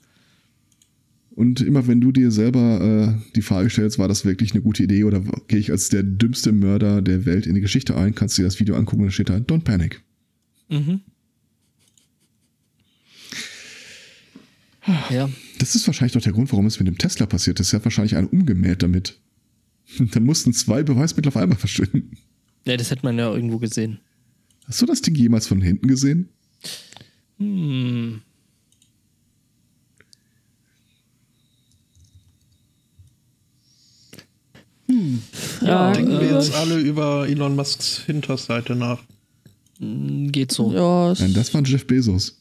Und 1.31 1.61
immer 1.61 1.87
wenn 1.87 2.01
du 2.01 2.13
dir 2.13 2.31
selber 2.31 2.81
äh, 3.21 3.31
die 3.37 3.43
Frage 3.43 3.71
stellst, 3.71 3.99
war 3.99 4.09
das 4.09 4.25
wirklich 4.25 4.53
eine 4.53 4.63
gute 4.63 4.83
Idee 4.83 5.05
oder 5.05 5.23
gehe 5.49 5.59
ich 5.59 5.71
als 5.71 5.89
der 5.91 6.03
dümmste 6.03 6.51
Mörder 6.53 7.03
der 7.03 7.25
Welt 7.25 7.47
in 7.47 7.55
die 7.55 7.61
Geschichte 7.61 7.95
ein, 7.97 8.15
kannst 8.15 8.37
du 8.37 8.43
dir 8.43 8.47
das 8.49 8.59
Video 8.59 8.75
angucken 8.75 9.03
und 9.03 9.09
da 9.09 9.13
steht 9.13 9.29
da, 9.29 9.37
don't 9.37 9.63
panic. 9.65 10.03
Mhm. 10.69 11.01
Ja. 15.11 15.29
Das 15.59 15.75
ist 15.75 15.87
wahrscheinlich 15.87 16.13
doch 16.13 16.23
der 16.23 16.33
Grund, 16.33 16.51
warum 16.53 16.67
es 16.67 16.79
mit 16.79 16.87
dem 16.87 16.99
Tesla 16.99 17.27
passiert 17.27 17.59
ist. 17.61 17.73
Er 17.73 17.79
hat 17.79 17.85
wahrscheinlich 17.85 18.17
einen 18.17 18.29
umgemäht 18.29 18.83
damit. 18.83 19.19
Dann 19.99 20.25
mussten 20.25 20.53
zwei 20.53 20.83
Beweismittel 20.83 21.29
auf 21.29 21.37
einmal 21.37 21.59
verschwinden. 21.59 22.17
ja, 22.67 22.77
das 22.77 22.91
hätte 22.91 23.05
man 23.05 23.19
ja 23.19 23.33
irgendwo 23.33 23.59
gesehen. 23.59 23.99
Hast 24.67 24.81
du 24.83 24.87
das 24.87 25.01
Ding 25.03 25.15
jemals 25.15 25.47
von 25.47 25.61
hinten 25.61 25.87
gesehen? 25.89 26.29
Hm. 27.39 28.23
Ja, 34.89 35.93
Fragen 35.93 35.95
Denken 35.95 36.11
wir 36.21 36.21
über- 36.31 36.39
jetzt 36.39 36.55
alle 36.55 36.79
über 36.79 37.29
Elon 37.29 37.57
Musks 37.57 37.99
Hinterseite 38.07 38.75
nach. 38.77 39.03
Geht 39.81 40.53
so. 40.53 40.73
Ja, 40.73 41.13
Nein, 41.19 41.35
das 41.35 41.53
war 41.53 41.63
Jeff 41.65 41.87
Bezos. 41.87 42.39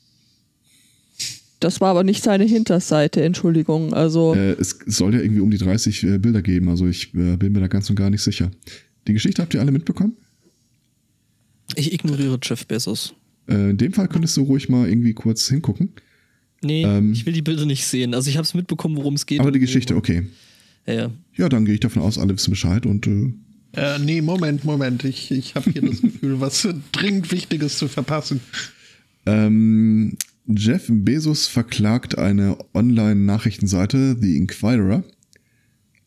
Das 1.65 1.81
war 1.81 1.89
aber 1.89 2.03
nicht 2.03 2.23
seine 2.23 2.45
Hinterseite, 2.45 3.21
Entschuldigung. 3.23 3.93
Also, 3.93 4.33
Äh, 4.35 4.51
es 4.53 4.79
soll 4.85 5.13
ja 5.15 5.19
irgendwie 5.21 5.41
um 5.41 5.51
die 5.51 5.57
30 5.57 6.03
äh, 6.03 6.17
Bilder 6.19 6.41
geben, 6.41 6.69
also 6.69 6.87
ich 6.87 7.13
äh, 7.13 7.35
bin 7.35 7.51
mir 7.51 7.59
da 7.59 7.67
ganz 7.67 7.89
und 7.89 7.95
gar 7.97 8.09
nicht 8.09 8.21
sicher. 8.21 8.49
Die 9.07 9.13
Geschichte 9.13 9.41
habt 9.41 9.53
ihr 9.53 9.59
alle 9.59 9.71
mitbekommen? 9.71 10.13
Ich 11.75 11.91
ignoriere 11.93 12.39
Jeff 12.41 12.65
Bezos. 12.67 13.13
Äh, 13.47 13.71
in 13.71 13.77
dem 13.77 13.91
Fall 13.93 14.07
könntest 14.07 14.37
du 14.37 14.43
ruhig 14.43 14.69
mal 14.69 14.87
irgendwie 14.87 15.13
kurz 15.13 15.47
hingucken. 15.49 15.89
Nee, 16.63 16.83
Ähm. 16.83 17.11
ich 17.11 17.25
will 17.25 17.33
die 17.33 17.41
Bilder 17.41 17.65
nicht 17.65 17.85
sehen. 17.85 18.13
Also 18.13 18.29
ich 18.29 18.37
habe 18.37 18.45
es 18.45 18.53
mitbekommen, 18.53 18.95
worum 18.95 19.15
es 19.15 19.25
geht. 19.25 19.39
Aber 19.39 19.51
die 19.51 19.59
Geschichte, 19.59 19.95
okay. 19.95 20.27
Ja, 20.87 20.93
ja. 20.93 21.11
Ja, 21.35 21.49
dann 21.49 21.65
gehe 21.65 21.73
ich 21.75 21.79
davon 21.81 22.01
aus, 22.01 22.17
alle 22.17 22.33
wissen 22.35 22.51
Bescheid 22.51 22.85
und 22.85 23.07
äh, 23.07 23.33
Äh, 23.73 23.99
nee, 23.99 24.21
Moment, 24.21 24.63
Moment. 24.63 25.03
Ich, 25.03 25.31
ich 25.31 25.55
habe 25.55 25.69
hier 25.71 25.81
das 25.81 26.01
Gefühl, 26.01 26.39
was 26.39 26.67
dringend 26.91 27.31
Wichtiges 27.31 27.77
zu 27.77 27.87
verpassen. 27.87 28.39
ähm, 29.25 30.17
Jeff 30.47 30.85
Bezos 30.89 31.47
verklagt 31.47 32.17
eine 32.17 32.57
Online-Nachrichtenseite, 32.73 34.17
The 34.19 34.37
Inquirer. 34.37 35.03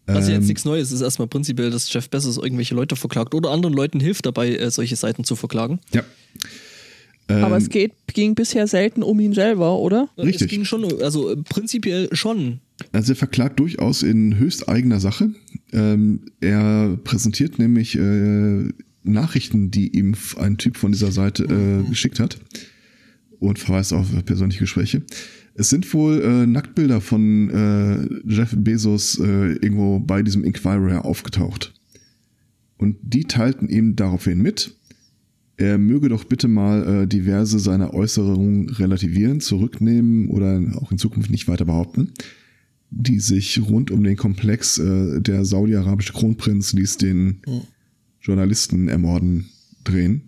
Was 0.06 0.28
ja 0.28 0.34
Ähm, 0.34 0.40
jetzt 0.40 0.48
nichts 0.48 0.64
Neues 0.64 0.92
ist, 0.92 1.00
erstmal 1.00 1.28
prinzipiell, 1.28 1.70
dass 1.70 1.92
Jeff 1.92 2.08
Bezos 2.08 2.38
irgendwelche 2.38 2.74
Leute 2.74 2.96
verklagt 2.96 3.34
oder 3.34 3.50
anderen 3.50 3.74
Leuten 3.74 4.00
hilft 4.00 4.26
dabei, 4.26 4.54
äh, 4.54 4.70
solche 4.70 4.96
Seiten 4.96 5.24
zu 5.24 5.36
verklagen. 5.36 5.80
Ja. 5.92 6.02
Ähm, 7.28 7.44
aber 7.44 7.58
es 7.58 7.68
geht, 7.68 7.92
ging 8.14 8.34
bisher 8.34 8.66
selten 8.66 9.02
um 9.02 9.20
ihn 9.20 9.34
selber, 9.34 9.78
oder? 9.78 10.08
Richtig. 10.16 10.42
Es 10.42 10.48
ging 10.48 10.64
schon, 10.64 11.02
also 11.02 11.30
äh, 11.30 11.36
prinzipiell 11.36 12.08
schon. 12.12 12.60
Also 12.92 13.12
er 13.12 13.16
verklagt 13.16 13.60
durchaus 13.60 14.02
in 14.02 14.38
höchst 14.38 14.68
eigener 14.68 15.00
Sache. 15.00 15.30
Ähm, 15.72 16.22
er 16.40 16.96
präsentiert 17.04 17.58
nämlich 17.58 17.96
äh, 17.96 18.68
Nachrichten, 19.02 19.70
die 19.70 19.88
ihm 19.98 20.14
ein 20.38 20.56
Typ 20.58 20.76
von 20.76 20.92
dieser 20.92 21.12
Seite 21.12 21.44
äh, 21.44 21.88
geschickt 21.88 22.20
hat 22.20 22.38
und 23.40 23.58
verweist 23.58 23.92
auf 23.92 24.08
persönliche 24.24 24.60
Gespräche. 24.60 25.02
Es 25.54 25.70
sind 25.70 25.92
wohl 25.92 26.20
äh, 26.20 26.46
Nacktbilder 26.46 27.00
von 27.00 27.50
äh, 27.50 28.32
Jeff 28.32 28.54
Bezos 28.56 29.18
äh, 29.18 29.52
irgendwo 29.54 29.98
bei 29.98 30.22
diesem 30.22 30.44
Inquirer 30.44 31.04
aufgetaucht. 31.04 31.74
Und 32.76 32.96
die 33.02 33.24
teilten 33.24 33.68
ihm 33.68 33.96
daraufhin 33.96 34.40
mit, 34.40 34.72
er 35.56 35.78
möge 35.78 36.08
doch 36.08 36.22
bitte 36.22 36.46
mal 36.46 37.02
äh, 37.02 37.06
diverse 37.08 37.58
seiner 37.58 37.92
Äußerungen 37.92 38.68
relativieren, 38.68 39.40
zurücknehmen 39.40 40.28
oder 40.28 40.62
auch 40.76 40.92
in 40.92 40.98
Zukunft 40.98 41.30
nicht 41.30 41.48
weiter 41.48 41.64
behaupten 41.64 42.12
die 42.90 43.20
sich 43.20 43.60
rund 43.60 43.90
um 43.90 44.02
den 44.02 44.16
Komplex 44.16 44.78
äh, 44.78 45.20
der 45.20 45.44
saudi-arabische 45.44 46.12
Kronprinz 46.12 46.72
ließ 46.72 46.96
den 46.96 47.42
Journalisten 48.20 48.88
ermorden 48.88 49.48
drehen. 49.84 50.22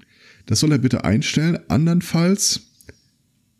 Das 0.46 0.61
soll 0.61 0.72
er 0.72 0.78
bitte 0.78 1.04
einstellen. 1.04 1.58
Andernfalls 1.68 2.69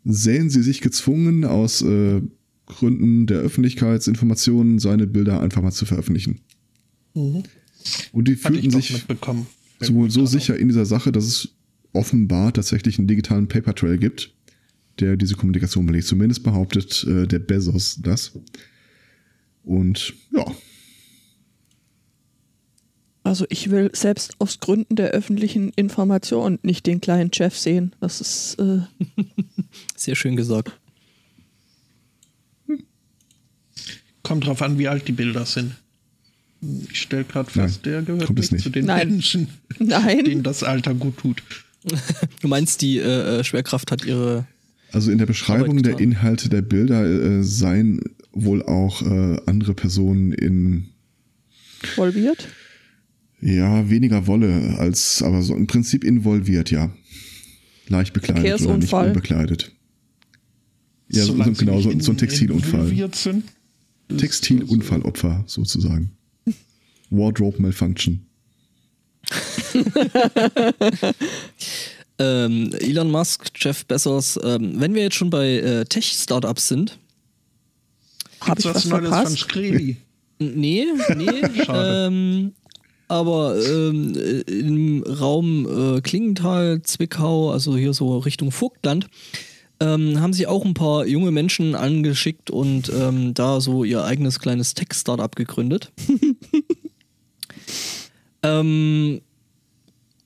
sehen 0.05 0.51
sie 0.51 0.63
sich 0.63 0.81
gezwungen, 0.81 1.45
aus 1.45 1.83
äh, 1.83 2.23
Gründen 2.67 3.27
der 3.27 3.39
Öffentlichkeitsinformationen 3.39 4.79
seine 4.79 5.07
Bilder 5.07 5.41
einfach 5.41 5.63
mal 5.63 5.73
zu 5.73 5.87
veröffentlichen. 5.87 6.41
Und 8.13 8.29
die 8.29 8.37
fühlten 8.37 8.71
sich 8.71 9.05
sowohl 9.81 10.11
so 10.11 10.27
sicher 10.27 10.57
in 10.57 10.69
dieser 10.69 10.87
Sache, 10.87 11.13
dass 11.13 11.25
es 11.25 11.49
offenbar 11.93 12.53
tatsächlich 12.53 12.99
einen 12.99 13.09
digitalen 13.09 13.49
Paper 13.49 13.75
Trail 13.75 13.99
gibt, 13.99 14.33
der 15.01 15.17
diese 15.17 15.35
Kommunikation 15.35 15.87
belegt. 15.87 16.07
Zumindest 16.07 16.43
behauptet 16.43 17.05
äh, 17.05 17.27
der 17.27 17.41
Bezos 17.41 17.99
das. 18.03 18.33
Und 19.65 20.15
ja, 20.33 20.45
Also 23.23 23.45
ich 23.51 23.71
will 23.71 23.91
selbst 23.93 24.35
aus 24.39 24.61
Gründen 24.61 24.97
der 24.97 25.11
öffentlichen 25.11 25.71
Information 25.77 26.59
nicht 26.63 26.87
den 26.87 27.01
kleinen 27.01 27.31
Jeff 27.33 27.57
sehen. 27.57 27.95
Das 28.01 28.21
ist 28.21 28.57
äh, 28.59 28.81
Sehr 29.97 30.17
schön 30.17 30.37
gesagt. 30.37 30.73
Kommt 34.23 34.47
drauf 34.47 34.63
an, 34.63 34.79
wie 34.79 34.89
alt 34.89 35.09
die 35.09 35.13
Bilder 35.13 35.45
sind. 35.45 35.75
Ich 36.91 37.01
stelle 37.01 37.25
gerade 37.25 37.51
Nein, 37.55 37.69
fest, 37.69 37.87
der 37.87 38.03
gehört 38.03 38.31
nicht, 38.31 38.53
nicht. 38.53 38.63
zu 38.63 38.71
den 38.71 38.85
Nein. 38.87 39.09
Menschen, 39.09 39.49
nein. 39.79 40.25
denen 40.25 40.43
das 40.43 40.63
Alter 40.63 40.95
gut 40.95 41.17
tut. 41.19 41.43
Du 42.41 42.49
meinst, 42.49 42.83
die 42.83 42.99
äh, 42.99 43.41
äh, 43.41 43.45
Schwerkraft 43.45 43.91
hat 43.91 44.05
ihre. 44.05 44.47
also 44.93 45.11
in 45.11 45.17
der 45.17 45.25
Beschreibung 45.27 45.83
der. 45.83 45.99
Inhalte 45.99 46.51
der 46.51 46.61
Bilder 46.61 47.05
äh, 47.05 47.43
seien 47.43 48.01
wohl 48.33 48.63
auch 48.63 49.01
äh, 49.03 49.41
andere 49.47 49.73
Personen 49.75 50.33
in 50.33 50.91
involviert. 51.83 52.49
Ja 53.41 53.89
weniger 53.91 54.27
Wolle 54.27 54.77
als, 54.79 55.23
aber 55.23 55.43
so 55.43 55.55
im 55.55 55.67
Prinzip 55.67 56.05
involviert, 56.05 56.71
ja. 56.71 56.91
Leicht 57.89 58.13
bekleidet 58.13 58.61
oder 58.63 58.77
nicht 58.79 58.93
unbekleidet. 58.93 59.73
Ja, 61.09 61.25
so, 61.25 61.37
so, 61.43 61.53
genau, 61.53 61.81
so, 61.81 61.91
in- 61.91 62.01
so 62.01 62.13
ein 62.13 62.19
Textilunfall. 62.19 62.87
sind. 63.15 63.45
Textilunfallopfer 64.17 65.43
sozusagen. 65.47 66.13
Wardrobe 67.11 67.61
Malfunction. 67.61 68.27
Ähm, 72.23 72.71
Elon 72.81 73.11
Musk, 73.11 73.51
Jeff 73.57 73.87
Bezos, 73.87 74.39
ähm, 74.45 74.73
wenn 74.79 74.93
wir 74.95 75.01
jetzt 75.05 75.17
schon 75.17 75.31
bei 75.31 75.53
äh, 75.57 75.85
Tech-Startups 75.87 76.69
sind. 76.69 76.99
Habe 78.43 78.61
Gibt's 78.61 78.65
ich 78.67 78.67
was 78.67 78.75
was 78.77 78.85
Neues 78.85 79.03
von 79.05 79.13
verpasst? 79.13 79.39
Skrevi? 79.39 79.97
N- 80.39 80.53
Nee, 80.61 80.85
nee. 81.17 81.31
Ähm, 81.73 82.53
aber 83.11 83.57
ähm, 83.67 84.15
äh, 84.15 84.41
im 84.43 85.03
Raum 85.03 85.97
äh, 85.97 86.01
Klingenthal, 86.01 86.81
Zwickau, 86.83 87.51
also 87.51 87.77
hier 87.77 87.93
so 87.93 88.19
Richtung 88.19 88.53
Vogtland, 88.53 89.09
ähm, 89.81 90.21
haben 90.21 90.33
sie 90.33 90.47
auch 90.47 90.65
ein 90.65 90.75
paar 90.75 91.05
junge 91.07 91.33
Menschen 91.33 91.75
angeschickt 91.75 92.53
und 92.53 92.89
ähm, 92.95 93.35
da 93.35 93.61
so 93.61 93.83
ihr 93.83 94.05
eigenes 94.05 94.39
kleines 94.39 94.75
Tech-Startup 94.75 95.35
gegründet. 95.35 95.91
ähm, 98.45 99.21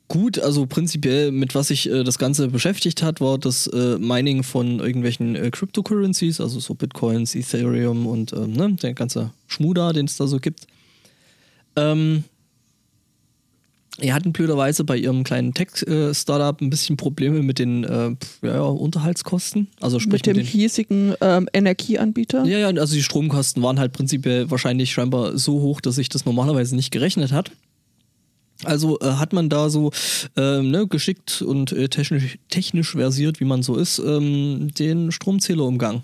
gut, 0.08 0.38
also 0.38 0.66
prinzipiell 0.66 1.32
mit 1.32 1.54
was 1.54 1.68
sich 1.68 1.88
äh, 1.88 2.04
das 2.04 2.18
Ganze 2.18 2.48
beschäftigt 2.48 3.02
hat, 3.02 3.22
war 3.22 3.38
das 3.38 3.66
äh, 3.68 3.96
Mining 3.98 4.42
von 4.42 4.80
irgendwelchen 4.80 5.36
äh, 5.36 5.50
Cryptocurrencies, 5.50 6.38
also 6.38 6.60
so 6.60 6.74
Bitcoins, 6.74 7.34
Ethereum 7.34 8.06
und 8.06 8.34
ähm, 8.34 8.52
ne, 8.52 8.74
der 8.74 8.92
ganze 8.92 9.30
Schmuda, 9.46 9.94
den 9.94 10.04
es 10.04 10.18
da 10.18 10.26
so 10.26 10.38
gibt. 10.38 10.66
Ähm, 11.76 12.24
die 14.02 14.12
hatten 14.12 14.32
blöderweise 14.32 14.82
bei 14.84 14.96
ihrem 14.96 15.22
kleinen 15.22 15.54
Tech-Startup 15.54 16.60
ein 16.60 16.70
bisschen 16.70 16.96
Probleme 16.96 17.42
mit 17.42 17.58
den 17.58 17.84
äh, 17.84 18.10
ja, 18.42 18.60
Unterhaltskosten. 18.62 19.68
Also 19.80 20.00
sprich 20.00 20.20
Mit 20.20 20.26
dem 20.26 20.36
den, 20.38 20.46
hiesigen 20.46 21.14
ähm, 21.20 21.48
Energieanbieter. 21.52 22.44
ja, 22.44 22.58
ja, 22.58 22.68
also 22.68 22.94
die 22.94 23.02
Stromkosten 23.02 23.62
waren 23.62 23.78
halt 23.78 23.92
prinzipiell 23.92 24.50
wahrscheinlich 24.50 24.92
scheinbar 24.92 25.38
so 25.38 25.60
hoch, 25.60 25.80
dass 25.80 25.94
sich 25.94 26.08
das 26.08 26.24
normalerweise 26.24 26.74
nicht 26.74 26.90
gerechnet 26.90 27.30
hat. 27.30 27.52
Also 28.64 28.98
äh, 29.00 29.12
hat 29.12 29.32
man 29.32 29.48
da 29.48 29.70
so 29.70 29.92
ähm, 30.36 30.70
ne, 30.70 30.86
geschickt 30.86 31.42
und 31.42 31.72
äh, 31.72 31.88
technisch, 31.88 32.38
technisch 32.48 32.92
versiert, 32.92 33.40
wie 33.40 33.44
man 33.44 33.62
so 33.62 33.76
ist, 33.76 33.98
ähm, 33.98 34.72
den 34.74 35.12
Stromzähler 35.12 35.64
umgangen. 35.64 36.02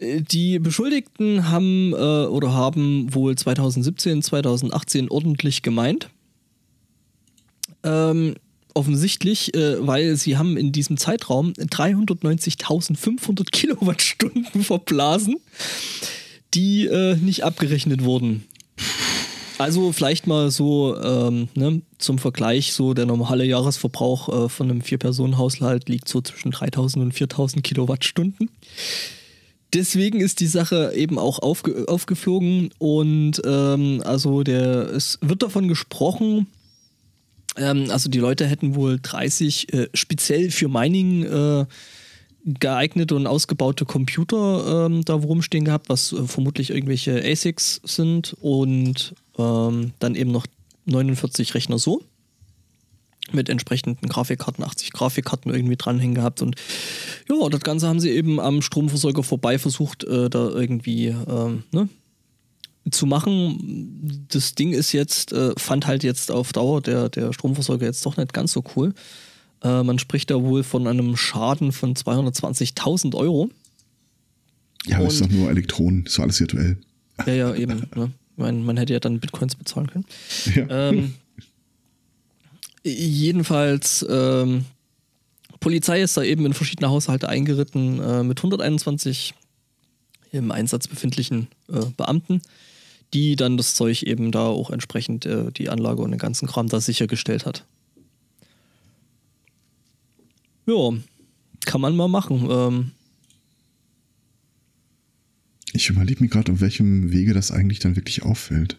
Die 0.00 0.58
Beschuldigten 0.58 1.50
haben 1.50 1.92
äh, 1.92 1.96
oder 1.96 2.54
haben 2.54 3.14
wohl 3.14 3.36
2017, 3.36 4.22
2018 4.22 5.10
ordentlich 5.10 5.62
gemeint. 5.62 6.08
Ähm, 7.82 8.36
offensichtlich, 8.72 9.54
äh, 9.54 9.86
weil 9.86 10.16
sie 10.16 10.38
haben 10.38 10.56
in 10.56 10.72
diesem 10.72 10.96
Zeitraum 10.96 11.52
390.500 11.52 13.50
Kilowattstunden 13.50 14.62
verblasen, 14.64 15.36
die 16.54 16.86
äh, 16.86 17.16
nicht 17.16 17.44
abgerechnet 17.44 18.02
wurden. 18.02 18.44
Also 19.58 19.92
vielleicht 19.92 20.26
mal 20.26 20.50
so 20.50 20.98
ähm, 20.98 21.48
ne, 21.54 21.82
zum 21.98 22.18
Vergleich, 22.18 22.72
so 22.72 22.94
der 22.94 23.04
normale 23.04 23.44
Jahresverbrauch 23.44 24.46
äh, 24.46 24.48
von 24.48 24.70
einem 24.70 24.80
Vier-Personen-Haushalt 24.80 25.90
liegt 25.90 26.08
so 26.08 26.22
zwischen 26.22 26.50
3000 26.52 27.04
und 27.04 27.12
4000 27.12 27.62
Kilowattstunden. 27.62 28.48
Deswegen 29.72 30.20
ist 30.20 30.40
die 30.40 30.46
Sache 30.46 30.92
eben 30.94 31.18
auch 31.18 31.38
aufge 31.38 31.86
aufgeflogen 31.88 32.70
und 32.78 33.40
ähm, 33.44 34.02
also 34.04 34.42
der, 34.42 34.90
es 34.90 35.18
wird 35.20 35.42
davon 35.42 35.68
gesprochen, 35.68 36.48
ähm, 37.56 37.90
also 37.90 38.10
die 38.10 38.18
Leute 38.18 38.46
hätten 38.46 38.74
wohl 38.74 38.98
30 39.00 39.72
äh, 39.72 39.88
speziell 39.94 40.50
für 40.50 40.68
Mining 40.68 41.22
äh, 41.24 41.66
geeignete 42.44 43.14
und 43.14 43.26
ausgebaute 43.26 43.84
Computer 43.84 44.86
ähm, 44.86 45.04
da 45.04 45.14
rumstehen 45.14 45.64
gehabt, 45.64 45.88
was 45.88 46.12
äh, 46.12 46.24
vermutlich 46.24 46.70
irgendwelche 46.70 47.22
ASICs 47.22 47.80
sind 47.84 48.36
und 48.40 49.14
ähm, 49.38 49.92
dann 49.98 50.14
eben 50.14 50.32
noch 50.32 50.46
49 50.86 51.54
Rechner 51.54 51.78
so 51.78 52.02
mit 53.34 53.48
entsprechenden 53.48 54.08
Grafikkarten, 54.08 54.64
80 54.64 54.92
Grafikkarten 54.92 55.52
irgendwie 55.52 55.76
dranhängen 55.76 56.14
gehabt 56.14 56.42
und 56.42 56.56
ja, 57.28 57.48
das 57.48 57.60
Ganze 57.60 57.88
haben 57.88 58.00
sie 58.00 58.10
eben 58.10 58.40
am 58.40 58.62
Stromversorger 58.62 59.22
vorbei 59.22 59.58
versucht, 59.58 60.04
äh, 60.04 60.28
da 60.30 60.48
irgendwie 60.50 61.08
ähm, 61.08 61.64
ne, 61.72 61.88
zu 62.90 63.06
machen. 63.06 64.26
Das 64.30 64.54
Ding 64.54 64.72
ist 64.72 64.92
jetzt, 64.92 65.32
äh, 65.32 65.52
fand 65.56 65.86
halt 65.86 66.02
jetzt 66.02 66.30
auf 66.30 66.52
Dauer 66.52 66.80
der, 66.80 67.08
der 67.08 67.32
Stromversorger 67.32 67.86
jetzt 67.86 68.04
doch 68.06 68.16
nicht 68.16 68.32
ganz 68.32 68.52
so 68.52 68.64
cool. 68.76 68.94
Äh, 69.62 69.82
man 69.82 69.98
spricht 69.98 70.30
da 70.30 70.42
wohl 70.42 70.62
von 70.62 70.86
einem 70.86 71.16
Schaden 71.16 71.72
von 71.72 71.94
220.000 71.94 73.14
Euro. 73.14 73.50
Ja, 74.86 74.96
aber 74.96 75.08
es 75.08 75.14
ist 75.14 75.24
doch 75.24 75.28
nur 75.28 75.50
Elektronen, 75.50 76.06
ist 76.06 76.16
doch 76.16 76.22
alles 76.22 76.40
virtuell. 76.40 76.78
Ja, 77.26 77.34
ja, 77.34 77.54
eben. 77.54 77.86
Ne? 77.94 78.12
Man, 78.36 78.64
man 78.64 78.78
hätte 78.78 78.94
ja 78.94 79.00
dann 79.00 79.20
Bitcoins 79.20 79.54
bezahlen 79.54 79.88
können. 79.88 80.06
Ja. 80.54 80.88
Ähm, 80.88 81.14
jedenfalls, 82.84 84.04
ähm, 84.08 84.64
Polizei 85.60 86.00
ist 86.00 86.16
da 86.16 86.22
eben 86.22 86.46
in 86.46 86.54
verschiedene 86.54 86.90
Haushalte 86.90 87.28
eingeritten 87.28 88.00
äh, 88.00 88.22
mit 88.22 88.38
121 88.38 89.34
im 90.32 90.50
Einsatz 90.50 90.88
befindlichen 90.88 91.48
äh, 91.68 91.84
Beamten, 91.96 92.40
die 93.12 93.36
dann 93.36 93.56
das 93.56 93.74
Zeug 93.74 94.02
eben 94.04 94.30
da 94.32 94.46
auch 94.46 94.70
entsprechend 94.70 95.26
äh, 95.26 95.50
die 95.52 95.68
Anlage 95.68 96.02
und 96.02 96.12
den 96.12 96.18
ganzen 96.18 96.48
Kram 96.48 96.68
da 96.68 96.80
sichergestellt 96.80 97.46
hat. 97.46 97.64
Ja, 100.66 100.92
kann 101.66 101.80
man 101.80 101.96
mal 101.96 102.08
machen. 102.08 102.48
Ähm, 102.50 102.90
Ich 105.72 105.88
überlege 105.88 106.22
mir 106.22 106.28
gerade, 106.28 106.52
auf 106.52 106.60
welchem 106.60 107.12
Wege 107.12 107.32
das 107.32 107.50
eigentlich 107.50 107.78
dann 107.78 107.96
wirklich 107.96 108.22
auffällt. 108.22 108.78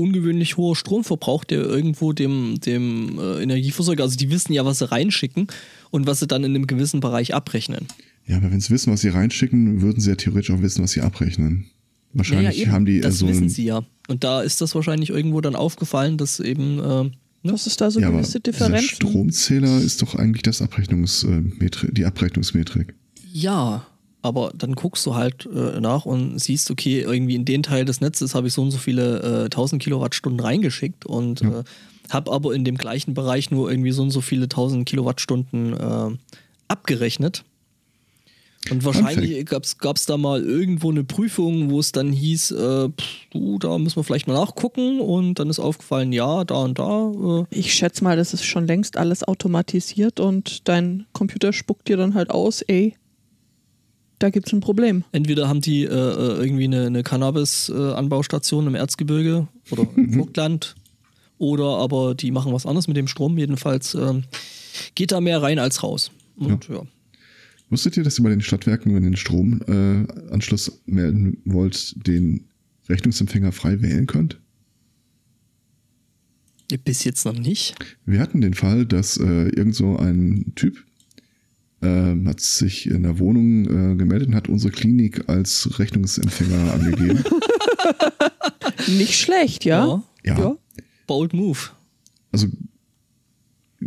Ungewöhnlich 0.00 0.56
hoher 0.56 0.76
Stromverbrauch, 0.76 1.44
der 1.44 1.60
irgendwo 1.60 2.12
dem, 2.12 2.60
dem 2.60 3.18
äh, 3.18 3.42
Energieversorger, 3.42 4.02
also 4.02 4.16
die 4.16 4.30
wissen 4.30 4.52
ja, 4.52 4.64
was 4.64 4.78
sie 4.78 4.90
reinschicken 4.90 5.48
und 5.90 6.06
was 6.06 6.20
sie 6.20 6.26
dann 6.26 6.44
in 6.44 6.54
einem 6.54 6.66
gewissen 6.66 7.00
Bereich 7.00 7.34
abrechnen. 7.34 7.86
Ja, 8.26 8.36
aber 8.36 8.50
wenn 8.50 8.60
sie 8.60 8.70
wissen, 8.70 8.92
was 8.92 9.00
sie 9.00 9.08
reinschicken, 9.08 9.82
würden 9.82 10.00
sie 10.00 10.10
ja 10.10 10.16
theoretisch 10.16 10.50
auch 10.50 10.62
wissen, 10.62 10.82
was 10.82 10.92
sie 10.92 11.00
abrechnen. 11.00 11.66
Wahrscheinlich 12.12 12.60
eben, 12.62 12.72
haben 12.72 12.86
die 12.86 12.98
äh, 12.98 13.02
das 13.02 13.18
so 13.18 13.28
wissen 13.28 13.48
sie 13.48 13.64
ja. 13.64 13.82
Und 14.08 14.24
da 14.24 14.42
ist 14.42 14.60
das 14.60 14.74
wahrscheinlich 14.74 15.10
irgendwo 15.10 15.40
dann 15.40 15.54
aufgefallen, 15.54 16.16
dass 16.16 16.40
eben 16.40 16.78
äh, 16.80 17.04
ne? 17.42 17.52
Dass 17.52 17.66
es 17.66 17.76
da 17.76 17.90
so 17.90 18.00
ja, 18.00 18.10
gewisse 18.10 18.40
dieser 18.40 18.52
Differenzen 18.52 18.88
Stromzähler 18.96 19.78
ist 19.80 20.02
doch 20.02 20.14
eigentlich 20.14 20.42
das 20.42 20.62
Abrechnungsmetri 20.62 21.92
die 21.92 22.04
Abrechnungsmetrik. 22.04 22.94
ja, 23.32 23.86
aber 24.22 24.52
dann 24.54 24.74
guckst 24.74 25.04
du 25.06 25.14
halt 25.14 25.46
äh, 25.46 25.80
nach 25.80 26.04
und 26.04 26.38
siehst, 26.38 26.70
okay, 26.70 27.00
irgendwie 27.00 27.34
in 27.36 27.44
den 27.44 27.62
Teil 27.62 27.84
des 27.84 28.00
Netzes 28.00 28.34
habe 28.34 28.48
ich 28.48 28.52
so 28.52 28.62
und 28.62 28.70
so 28.70 28.78
viele 28.78 29.42
äh, 29.42 29.44
1000 29.44 29.82
Kilowattstunden 29.82 30.40
reingeschickt 30.40 31.06
und 31.06 31.40
Ja. 31.40 31.60
äh, 31.60 31.64
habe 32.10 32.32
aber 32.32 32.54
in 32.54 32.64
dem 32.64 32.76
gleichen 32.76 33.14
Bereich 33.14 33.50
nur 33.52 33.70
irgendwie 33.70 33.92
so 33.92 34.02
und 34.02 34.10
so 34.10 34.20
viele 34.20 34.44
1000 34.44 34.84
Kilowattstunden 34.88 35.72
äh, 35.74 36.16
abgerechnet. 36.68 37.44
Und 38.70 38.84
wahrscheinlich 38.84 39.46
gab 39.46 39.64
es 39.64 40.06
da 40.06 40.16
mal 40.18 40.42
irgendwo 40.44 40.90
eine 40.90 41.02
Prüfung, 41.02 41.70
wo 41.70 41.80
es 41.80 41.92
dann 41.92 42.12
hieß, 42.12 42.50
äh, 42.50 42.88
pff, 42.90 43.04
du, 43.30 43.58
da 43.58 43.78
müssen 43.78 43.96
wir 43.96 44.04
vielleicht 44.04 44.26
mal 44.28 44.34
nachgucken. 44.34 45.00
Und 45.00 45.38
dann 45.38 45.48
ist 45.48 45.58
aufgefallen, 45.58 46.12
ja, 46.12 46.44
da 46.44 46.56
und 46.64 46.78
da. 46.78 47.46
Äh, 47.50 47.58
Ich 47.58 47.72
schätze 47.72 48.04
mal, 48.04 48.16
das 48.18 48.34
ist 48.34 48.44
schon 48.44 48.66
längst 48.66 48.98
alles 48.98 49.24
automatisiert 49.24 50.20
und 50.20 50.68
dein 50.68 51.06
Computer 51.14 51.52
spuckt 51.54 51.88
dir 51.88 51.96
dann 51.96 52.14
halt 52.14 52.30
aus, 52.30 52.60
ey, 52.62 52.96
da 54.20 54.30
gibt's 54.30 54.52
ein 54.52 54.60
Problem. 54.60 55.02
entweder 55.10 55.48
haben 55.48 55.60
die 55.60 55.82
äh, 55.82 55.88
äh, 55.88 56.44
irgendwie 56.44 56.64
eine, 56.64 56.86
eine 56.86 57.02
Cannabis-Anbaustation 57.02 58.68
im 58.68 58.74
Erzgebirge 58.76 59.48
oder 59.70 59.88
im 59.96 60.12
Vogtland 60.12 60.76
oder 61.38 61.78
aber 61.78 62.14
die 62.14 62.30
machen 62.30 62.52
was 62.52 62.66
anderes 62.66 62.86
mit 62.86 62.96
dem 62.96 63.08
Strom. 63.08 63.38
Jedenfalls 63.38 63.94
ähm, 63.94 64.24
geht 64.94 65.10
da 65.10 65.20
mehr 65.20 65.42
rein 65.42 65.58
als 65.58 65.82
raus. 65.82 66.10
Und 66.36 66.68
ja. 66.68 66.82
Wusstet 67.70 67.96
ihr, 67.96 68.04
dass 68.04 68.18
ihr 68.18 68.22
bei 68.22 68.30
den 68.30 68.42
Stadtwerken, 68.42 68.94
wenn 68.94 69.04
ihr 69.04 69.10
den 69.10 69.16
Stromanschluss 69.16 70.68
äh, 70.68 70.72
melden 70.86 71.38
wollt, 71.46 71.94
den 72.06 72.44
Rechnungsempfänger 72.88 73.52
frei 73.52 73.80
wählen 73.80 74.06
könnt? 74.06 74.38
Bis 76.84 77.04
jetzt 77.04 77.24
noch 77.24 77.32
nicht. 77.32 77.74
Wir 78.04 78.20
hatten 78.20 78.40
den 78.40 78.54
Fall, 78.54 78.84
dass 78.86 79.16
äh, 79.16 79.48
irgend 79.48 79.74
so 79.74 79.96
ein 79.96 80.52
Typ 80.56 80.84
ähm, 81.82 82.28
hat 82.28 82.40
sich 82.40 82.86
in 82.90 83.02
der 83.02 83.18
Wohnung 83.18 83.64
äh, 83.64 83.96
gemeldet 83.96 84.28
und 84.28 84.34
hat 84.34 84.48
unsere 84.48 84.72
Klinik 84.72 85.28
als 85.28 85.78
Rechnungsempfänger 85.78 86.72
angegeben. 86.74 87.24
Nicht 88.88 89.14
schlecht, 89.14 89.64
ja? 89.64 90.02
Ja. 90.24 90.56
Bold 91.06 91.32
Move. 91.32 91.58
Also 92.32 92.48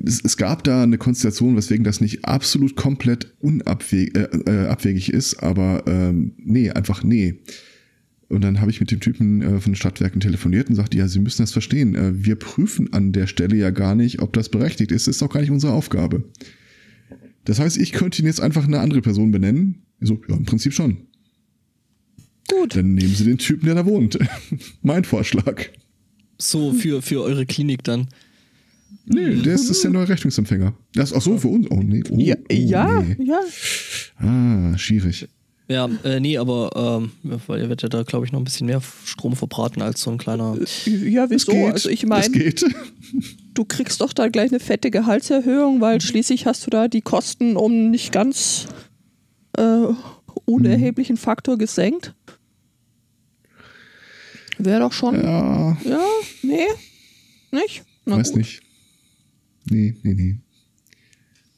es, 0.06 0.22
es 0.24 0.38
gab 0.38 0.64
da 0.64 0.84
eine 0.84 0.98
Konstellation, 0.98 1.56
weswegen 1.56 1.84
das 1.84 2.02
nicht 2.02 2.26
absolut 2.26 2.76
komplett 2.76 3.34
unabwegig 3.40 4.18
äh, 4.18 4.24
äh, 4.46 4.68
abwegig 4.68 5.14
ist, 5.14 5.36
aber 5.42 5.84
ähm, 5.88 6.34
nee, 6.38 6.72
einfach 6.72 7.04
nee. 7.04 7.42
Und 8.30 8.42
dann 8.44 8.62
habe 8.62 8.72
ich 8.72 8.80
mit 8.80 8.90
dem 8.90 9.00
Typen 9.00 9.42
äh, 9.42 9.60
von 9.60 9.74
den 9.74 9.76
Stadtwerken 9.76 10.20
telefoniert 10.20 10.70
und 10.70 10.76
sagte, 10.76 10.98
ja, 10.98 11.08
Sie 11.08 11.20
müssen 11.20 11.44
das 11.44 11.52
verstehen. 11.52 11.94
Äh, 11.94 12.26
wir 12.26 12.36
prüfen 12.36 12.92
an 12.92 13.12
der 13.12 13.28
Stelle 13.28 13.56
ja 13.56 13.70
gar 13.70 13.94
nicht, 13.94 14.22
ob 14.22 14.34
das 14.34 14.50
berechtigt 14.50 14.92
ist. 14.92 15.08
Das 15.08 15.18
ist 15.18 15.24
auch 15.24 15.30
gar 15.30 15.42
nicht 15.42 15.52
unsere 15.52 15.74
Aufgabe. 15.74 16.24
Das 17.46 17.60
heißt, 17.60 17.78
ich 17.78 17.92
könnte 17.92 18.22
ihn 18.22 18.26
jetzt 18.26 18.42
einfach 18.42 18.66
eine 18.66 18.80
andere 18.80 19.02
Person 19.02 19.32
benennen. 19.32 19.84
So, 20.00 20.20
ja, 20.28 20.36
im 20.36 20.46
Prinzip 20.46 20.74
schon. 20.74 20.98
Gut. 22.50 22.76
Dann 22.76 22.94
nehmen 22.94 23.14
Sie 23.16 23.24
den 23.26 23.38
Typen, 23.38 23.66
der 23.66 23.76
da 23.76 23.86
wohnt. 23.86 24.18
mein 24.82 25.04
Vorschlag. 25.04 25.66
So 26.38 26.74
für, 26.74 27.02
für 27.02 27.22
eure 27.22 27.46
Klinik 27.46 27.84
dann. 27.84 28.08
Nee, 29.06 29.36
der 29.36 29.56
ist, 29.56 29.70
ist 29.70 29.84
der 29.84 29.92
neue 29.92 30.08
Rechnungsempfänger. 30.08 30.74
Das, 30.94 31.14
ach 31.14 31.22
so, 31.22 31.38
für 31.38 31.48
uns. 31.50 31.68
Oh, 31.70 31.82
nee. 31.82 32.04
Oh, 32.10 32.18
Ja, 32.18 32.36
oh, 32.38 32.54
ja, 32.54 33.02
nee. 33.02 33.26
ja. 33.26 33.40
Ah, 34.18 34.78
schwierig. 34.78 35.28
Ja, 35.70 35.90
äh, 36.04 36.20
nee, 36.20 36.38
aber 36.38 37.00
ähm, 37.02 37.12
weil 37.48 37.58
ihr 37.62 37.64
werdet 37.70 37.84
ja 37.84 37.90
da, 37.90 38.04
glaube 38.04 38.26
ich, 38.26 38.32
noch 38.34 38.40
ein 38.40 38.44
bisschen 38.44 38.68
mehr 38.68 38.82
Strom 39.06 39.36
verbraten 39.36 39.82
als 39.82 40.02
so 40.02 40.12
ein 40.12 40.18
kleiner. 40.18 40.58
Ja, 40.86 41.24
Es 41.24 41.30
wieso? 41.30 41.52
geht. 41.54 41.72
Also 41.72 41.90
ich 41.90 42.06
meine, 42.06 42.54
du 43.54 43.64
kriegst 43.66 44.02
doch 44.02 44.12
da 44.12 44.28
gleich 44.28 44.52
eine 44.52 44.60
fette 44.60 44.92
Gehaltserhöhung, 44.92 45.80
weil 45.80 46.02
schließlich 46.02 46.46
hast 46.46 46.66
du 46.66 46.70
da 46.70 46.88
die 46.90 47.02
Kosten 47.02 47.56
um 47.56 47.92
nicht 47.92 48.12
ganz 48.12 48.68
äh, 49.58 49.86
unerheblichen 50.46 51.16
Faktor 51.16 51.58
gesenkt. 51.58 52.14
Wäre 54.58 54.82
doch 54.82 54.92
schon. 54.94 55.16
Ja, 55.16 55.78
Ja, 55.86 56.00
nee. 56.42 56.68
Nicht? 57.52 57.84
Na 58.06 58.18
Weiß 58.18 58.30
gut. 58.30 58.40
nicht. 58.40 58.62
Nee, 59.70 59.96
nee, 60.04 60.14
nee. 60.14 60.36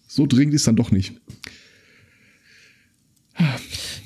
So 0.08 0.28
dringend 0.28 0.54
ist 0.54 0.68
dann 0.68 0.76
doch 0.76 0.92
nicht. 0.92 1.14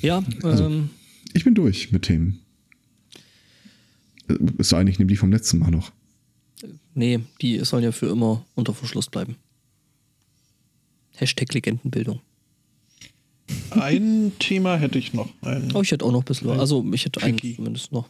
Ja, 0.01 0.23
Also- 0.43 0.65
ähm, 0.65 0.89
Ich 1.34 1.43
bin 1.43 1.53
durch 1.55 1.91
mit 1.91 2.03
Themen. 2.03 2.39
Äh, 4.27 4.35
Es 4.57 4.69
sei 4.69 4.80
denn, 4.80 4.88
ich 4.88 4.99
nehme 4.99 5.09
die 5.09 5.15
vom 5.17 5.31
letzten 5.31 5.59
Mal 5.59 5.71
noch. 5.71 5.91
nee, 6.95 7.19
die 7.41 7.59
sollen 7.63 7.84
ja 7.84 7.91
für 7.91 8.07
immer 8.07 8.45
unter 8.55 8.73
Verschluss 8.73 9.09
bleiben. 9.09 9.35
Hashtag 11.15 11.53
Legendenbildung. 11.53 12.19
Ein 13.71 14.31
Thema 14.39 14.76
hätte 14.77 14.99
ich 14.99 15.13
noch. 15.13 15.30
Ein, 15.41 15.71
Oh, 15.73 15.81
ich 15.81 15.91
hätte 15.91 16.05
auch 16.05 16.11
noch 16.11 16.21
ein 16.21 16.26
bisschen, 16.26 16.49
also 16.51 16.85
ich 16.93 17.05
hätte 17.05 17.21
einen 17.23 17.38
Tricky. 17.38 17.55
zumindest 17.55 17.91
noch. 17.91 18.07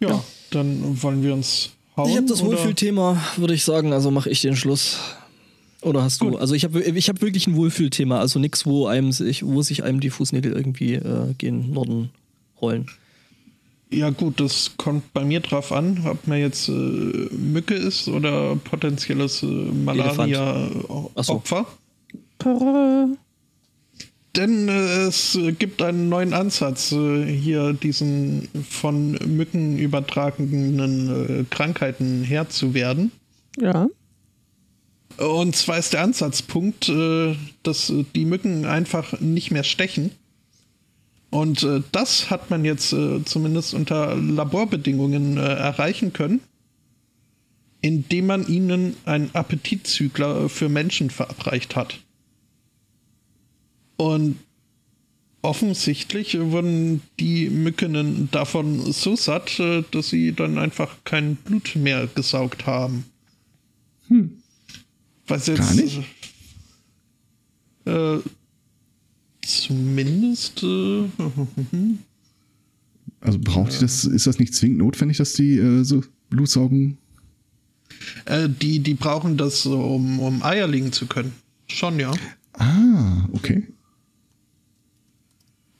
ja, 0.00 0.22
dann 0.50 1.02
wollen 1.02 1.22
wir 1.22 1.34
uns 1.34 1.70
hauen. 1.96 2.10
Ich 2.10 2.16
habe 2.16 2.26
das? 2.26 2.42
Wohlfühlthema, 2.44 3.20
würde 3.36 3.54
ich 3.54 3.64
sagen, 3.64 3.92
also 3.92 4.10
mache 4.10 4.30
ich 4.30 4.40
den 4.40 4.56
Schluss. 4.56 4.98
Oder 5.82 6.02
hast 6.02 6.20
du? 6.20 6.30
Gut. 6.30 6.40
Also 6.40 6.54
ich 6.54 6.64
habe 6.64 6.82
ich 6.82 7.08
hab 7.08 7.20
wirklich 7.20 7.46
ein 7.46 7.54
Wohlfühlthema, 7.54 8.18
also 8.18 8.38
nichts, 8.38 8.66
wo 8.66 8.86
einem 8.86 9.12
sich, 9.12 9.46
wo 9.46 9.62
sich 9.62 9.84
einem 9.84 10.00
die 10.00 10.10
Fußnägel 10.10 10.52
irgendwie 10.52 10.94
äh, 10.94 11.34
gen 11.38 11.72
Norden 11.72 12.10
rollen. 12.60 12.86
Ja 13.90 14.10
gut, 14.10 14.40
das 14.40 14.72
kommt 14.76 15.12
bei 15.14 15.24
mir 15.24 15.40
drauf 15.40 15.72
an, 15.72 16.04
ob 16.06 16.26
man 16.26 16.38
jetzt 16.38 16.68
äh, 16.68 16.72
Mücke 16.72 17.74
ist 17.74 18.08
oder 18.08 18.56
potenzielles 18.56 19.42
äh, 19.42 19.46
Malaria-Opfer. 19.46 21.66
Tada. 22.38 23.08
Denn 24.36 24.68
äh, 24.68 25.06
es 25.06 25.38
gibt 25.58 25.80
einen 25.80 26.08
neuen 26.08 26.34
Ansatz, 26.34 26.92
äh, 26.92 27.24
hier 27.24 27.72
diesen 27.72 28.48
von 28.68 29.12
Mücken 29.26 29.78
übertragenen 29.78 31.40
äh, 31.40 31.44
Krankheiten 31.48 32.24
Herr 32.24 32.48
zu 32.48 32.74
werden. 32.74 33.10
Ja. 33.58 33.88
Und 35.18 35.56
zwar 35.56 35.78
ist 35.78 35.94
der 35.94 36.02
Ansatzpunkt, 36.02 36.88
äh, 36.88 37.34
dass 37.64 37.90
äh, 37.90 38.04
die 38.14 38.24
Mücken 38.24 38.66
einfach 38.66 39.20
nicht 39.20 39.50
mehr 39.50 39.64
stechen. 39.64 40.12
Und 41.30 41.64
äh, 41.64 41.82
das 41.90 42.30
hat 42.30 42.50
man 42.50 42.64
jetzt 42.64 42.94
zumindest 43.24 43.74
unter 43.74 44.14
Laborbedingungen 44.14 45.36
erreichen 45.36 46.12
können, 46.12 46.40
indem 47.80 48.26
man 48.26 48.46
ihnen 48.46 48.96
einen 49.04 49.34
Appetitzügler 49.34 50.48
für 50.48 50.68
Menschen 50.68 51.10
verabreicht 51.10 51.74
hat. 51.74 51.98
Und 53.96 54.38
offensichtlich 55.42 56.38
wurden 56.38 57.02
die 57.18 57.50
Mückenen 57.50 58.30
davon 58.30 58.92
so 58.92 59.16
satt, 59.16 59.60
dass 59.90 60.08
sie 60.08 60.32
dann 60.32 60.56
einfach 60.56 60.96
kein 61.04 61.34
Blut 61.36 61.74
mehr 61.74 62.06
gesaugt 62.06 62.66
haben. 62.66 63.04
Was 65.28 65.46
jetzt. 65.46 65.58
Gar 65.58 65.74
nicht? 65.74 66.02
Äh, 67.84 68.18
zumindest. 69.44 70.62
Äh, 70.62 71.04
Also 73.20 73.40
braucht 73.40 73.72
die 73.72 73.80
das, 73.80 74.04
ist 74.04 74.28
das 74.28 74.38
nicht 74.38 74.54
zwingend 74.54 74.78
notwendig, 74.78 75.16
dass 75.16 75.32
die 75.32 75.58
äh, 75.58 75.82
so 75.82 76.04
Blut 76.30 76.48
saugen? 76.48 76.98
äh, 78.26 78.48
die, 78.48 78.78
die 78.78 78.94
brauchen 78.94 79.36
das, 79.36 79.66
um, 79.66 80.20
um 80.20 80.42
Eier 80.44 80.68
legen 80.68 80.92
zu 80.92 81.06
können. 81.06 81.32
Schon, 81.66 81.98
ja. 81.98 82.12
Ah, 82.52 83.26
okay. 83.32 83.66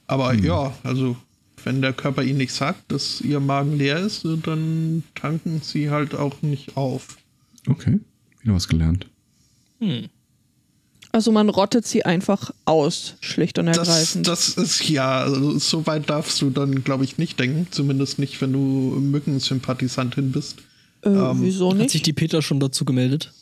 Aber 0.08 0.32
Hm. 0.32 0.44
ja, 0.44 0.74
also. 0.82 1.16
Wenn 1.64 1.80
der 1.82 1.92
Körper 1.92 2.22
ihnen 2.22 2.38
nicht 2.38 2.52
sagt, 2.52 2.90
dass 2.92 3.20
ihr 3.20 3.40
Magen 3.40 3.76
leer 3.76 3.98
ist, 3.98 4.24
äh, 4.24 4.36
dann 4.36 5.02
tanken 5.14 5.60
sie 5.62 5.90
halt 5.90 6.14
auch 6.14 6.40
nicht 6.42 6.76
auf. 6.76 7.18
Okay. 7.68 7.98
Wieder 8.40 8.54
was 8.54 8.68
gelernt. 8.68 9.08
Also 11.10 11.32
man 11.32 11.48
rottet 11.48 11.86
sie 11.86 12.04
einfach 12.04 12.50
aus, 12.64 13.14
schlicht 13.20 13.58
und 13.58 13.66
Das, 13.66 13.78
ergreifend. 13.78 14.26
das 14.28 14.48
ist 14.50 14.88
ja, 14.88 15.20
also 15.22 15.58
so 15.58 15.86
weit 15.86 16.10
darfst 16.10 16.40
du 16.42 16.50
dann, 16.50 16.84
glaube 16.84 17.04
ich, 17.04 17.16
nicht 17.18 17.40
denken. 17.40 17.66
Zumindest 17.70 18.18
nicht, 18.18 18.40
wenn 18.40 18.52
du 18.52 18.58
Mückensympathisantin 19.00 20.32
bist. 20.32 20.58
äh, 21.02 21.08
wieso 21.10 21.70
Hat 21.70 21.78
nicht? 21.78 21.90
sich 21.90 22.02
die 22.02 22.12
Peter 22.12 22.42
schon 22.42 22.60
dazu 22.60 22.84
gemeldet? 22.84 23.32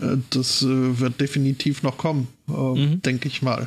Äh, 0.00 0.18
Das 0.30 0.62
äh, 0.62 1.00
wird 1.00 1.20
definitiv 1.20 1.82
noch 1.82 1.98
kommen, 1.98 2.28
äh, 2.48 2.96
denke 2.98 3.26
ich 3.28 3.42
mal. 3.42 3.66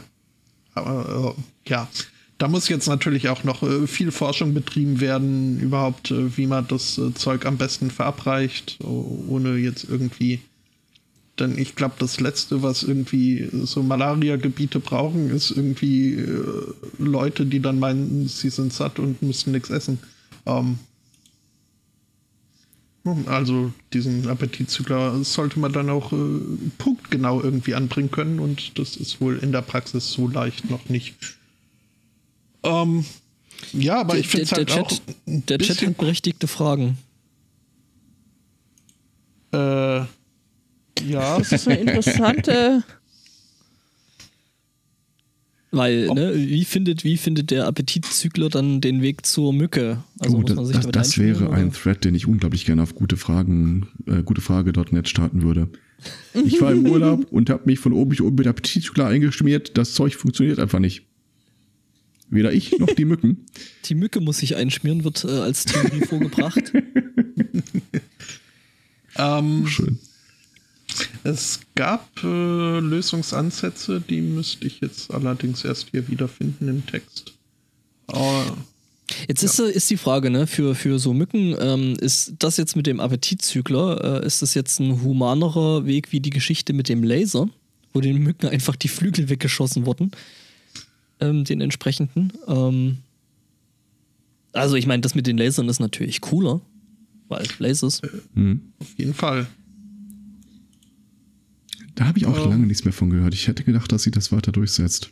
Aber 0.73 1.35
äh, 1.37 1.69
ja, 1.69 1.89
da 2.37 2.47
muss 2.47 2.69
jetzt 2.69 2.87
natürlich 2.87 3.27
auch 3.27 3.43
noch 3.43 3.61
äh, 3.61 3.85
viel 3.87 4.11
Forschung 4.11 4.53
betrieben 4.53 5.01
werden, 5.01 5.59
überhaupt, 5.59 6.11
äh, 6.11 6.37
wie 6.37 6.47
man 6.47 6.65
das 6.69 6.97
äh, 6.97 7.13
Zeug 7.13 7.45
am 7.45 7.57
besten 7.57 7.91
verabreicht, 7.91 8.79
ohne 8.83 9.57
jetzt 9.57 9.83
irgendwie. 9.83 10.39
Denn 11.41 11.57
ich 11.57 11.75
glaube, 11.75 11.95
das 11.97 12.19
Letzte, 12.19 12.61
was 12.61 12.83
irgendwie 12.83 13.49
so 13.63 13.81
Malaria-Gebiete 13.81 14.79
brauchen, 14.79 15.31
ist 15.31 15.49
irgendwie 15.49 16.13
äh, 16.13 16.73
Leute, 16.99 17.47
die 17.47 17.59
dann 17.59 17.79
meinen, 17.79 18.27
sie 18.27 18.51
sind 18.51 18.71
satt 18.71 18.99
und 18.99 19.23
müssen 19.23 19.51
nichts 19.51 19.71
essen. 19.71 19.97
Ähm, 20.45 20.77
also 23.25 23.73
diesen 23.91 24.29
Appetitzügler 24.29 25.23
sollte 25.23 25.59
man 25.59 25.73
dann 25.73 25.89
auch 25.89 26.13
äh, 26.13 26.17
punktgenau 26.77 27.41
irgendwie 27.41 27.73
anbringen 27.73 28.11
können 28.11 28.39
und 28.39 28.77
das 28.77 28.95
ist 28.95 29.19
wohl 29.19 29.39
in 29.39 29.51
der 29.51 29.63
Praxis 29.63 30.11
so 30.11 30.27
leicht 30.27 30.69
noch 30.69 30.89
nicht. 30.89 31.15
Ähm, 32.61 33.03
ja, 33.73 34.01
aber 34.01 34.15
ich 34.15 34.27
finde 34.27 34.43
es 34.43 34.49
der, 34.49 34.57
halt 34.59 34.69
der, 34.69 34.83
auch 34.83 34.87
Chat, 34.89 35.01
ein 35.25 35.45
der 35.47 35.57
Chat 35.57 35.81
hat 35.81 35.97
berechtigte 35.97 36.45
Fragen. 36.45 36.99
äh, 39.53 40.05
ja, 41.07 41.37
Das 41.37 41.51
ist 41.51 41.67
eine 41.67 41.79
interessante. 41.79 42.83
Weil, 45.71 46.07
ne, 46.07 46.33
wie 46.35 46.65
findet, 46.65 47.05
wie 47.05 47.15
findet 47.15 47.49
der 47.49 47.65
Appetitzügler 47.65 48.49
dann 48.49 48.81
den 48.81 49.01
Weg 49.01 49.25
zur 49.25 49.53
Mücke? 49.53 50.03
Also 50.19 50.35
oh, 50.35 50.41
muss 50.41 50.49
das, 50.49 50.55
man 50.57 50.65
sich 50.65 50.75
das, 50.75 50.83
damit 50.83 50.95
das 50.97 51.17
wäre 51.17 51.29
einschmieren, 51.29 51.53
ein 51.53 51.67
oder? 51.67 51.77
Thread, 51.77 52.03
den 52.03 52.15
ich 52.15 52.27
unglaublich 52.27 52.65
gerne 52.65 52.83
auf 52.83 52.93
gute 52.93 53.15
Fragen, 53.15 53.87
äh, 54.05 54.21
gutefrage.net 54.21 55.07
starten 55.07 55.43
würde. 55.43 55.69
Ich 56.33 56.59
war 56.59 56.73
im 56.73 56.87
Urlaub 56.87 57.25
und 57.31 57.49
habe 57.49 57.63
mich 57.67 57.79
von 57.79 57.93
oben 57.93 58.09
bis 58.09 58.19
unten 58.19 58.35
mit 58.35 58.47
Appetitzügler 58.47 59.07
eingeschmiert. 59.07 59.77
Das 59.77 59.93
Zeug 59.93 60.15
funktioniert 60.15 60.59
einfach 60.59 60.79
nicht. 60.79 61.03
Weder 62.29 62.51
ich 62.51 62.77
noch 62.77 62.93
die 62.93 63.05
Mücken. 63.05 63.45
Die 63.85 63.95
Mücke 63.95 64.21
muss 64.21 64.37
sich 64.37 64.55
einschmieren, 64.55 65.03
wird 65.03 65.25
äh, 65.25 65.27
als 65.27 65.65
Theorie 65.65 66.05
vorgebracht. 66.05 66.71
ähm, 69.17 69.67
Schön. 69.67 69.99
Es 71.23 71.59
gab 71.75 72.07
äh, 72.23 72.79
Lösungsansätze, 72.79 74.01
die 74.01 74.21
müsste 74.21 74.65
ich 74.65 74.81
jetzt 74.81 75.13
allerdings 75.13 75.63
erst 75.63 75.89
hier 75.91 76.07
wiederfinden 76.07 76.67
im 76.67 76.85
Text. 76.85 77.33
Aber 78.07 78.57
Jetzt 79.27 79.43
ist, 79.43 79.59
äh, 79.59 79.69
ist 79.69 79.89
die 79.89 79.97
Frage, 79.97 80.29
ne, 80.29 80.47
für, 80.47 80.75
für 80.75 80.99
so 80.99 81.13
Mücken, 81.13 81.55
ähm, 81.59 81.95
ist 81.99 82.33
das 82.39 82.57
jetzt 82.57 82.75
mit 82.75 82.87
dem 82.87 82.99
Appetitzügler, 82.99 84.21
äh, 84.21 84.25
ist 84.25 84.41
das 84.41 84.53
jetzt 84.53 84.79
ein 84.79 85.01
humanerer 85.01 85.85
Weg 85.85 86.11
wie 86.11 86.19
die 86.19 86.29
Geschichte 86.29 86.73
mit 86.73 86.89
dem 86.89 87.03
Laser, 87.03 87.49
wo 87.93 88.01
den 88.01 88.17
Mücken 88.17 88.47
einfach 88.47 88.75
die 88.75 88.87
Flügel 88.87 89.29
weggeschossen 89.29 89.85
wurden, 89.85 90.11
ähm, 91.19 91.43
den 91.43 91.61
entsprechenden. 91.61 92.33
Ähm, 92.47 92.97
also 94.53 94.75
ich 94.75 94.87
meine, 94.87 95.01
das 95.01 95.15
mit 95.15 95.27
den 95.27 95.37
Lasern 95.37 95.69
ist 95.69 95.79
natürlich 95.79 96.21
cooler, 96.21 96.61
weil 97.27 97.45
Lasers. 97.59 98.01
Hm. 98.33 98.61
auf 98.79 98.87
jeden 98.97 99.13
Fall. 99.13 99.47
Da 101.95 102.05
habe 102.05 102.17
ich 102.17 102.25
auch 102.25 102.45
Ähm. 102.45 102.49
lange 102.49 102.67
nichts 102.67 102.85
mehr 102.85 102.93
von 102.93 103.09
gehört. 103.09 103.33
Ich 103.33 103.47
hätte 103.47 103.63
gedacht, 103.63 103.91
dass 103.91 104.03
sie 104.03 104.11
das 104.11 104.31
weiter 104.31 104.51
durchsetzt. 104.51 105.11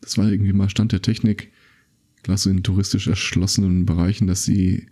Das 0.00 0.16
war 0.16 0.30
irgendwie 0.30 0.52
mal 0.52 0.70
Stand 0.70 0.92
der 0.92 1.02
Technik, 1.02 1.50
klasse 2.22 2.50
in 2.50 2.62
touristisch 2.62 3.06
erschlossenen 3.06 3.84
Bereichen, 3.84 4.26
dass 4.26 4.44
sie 4.44 4.86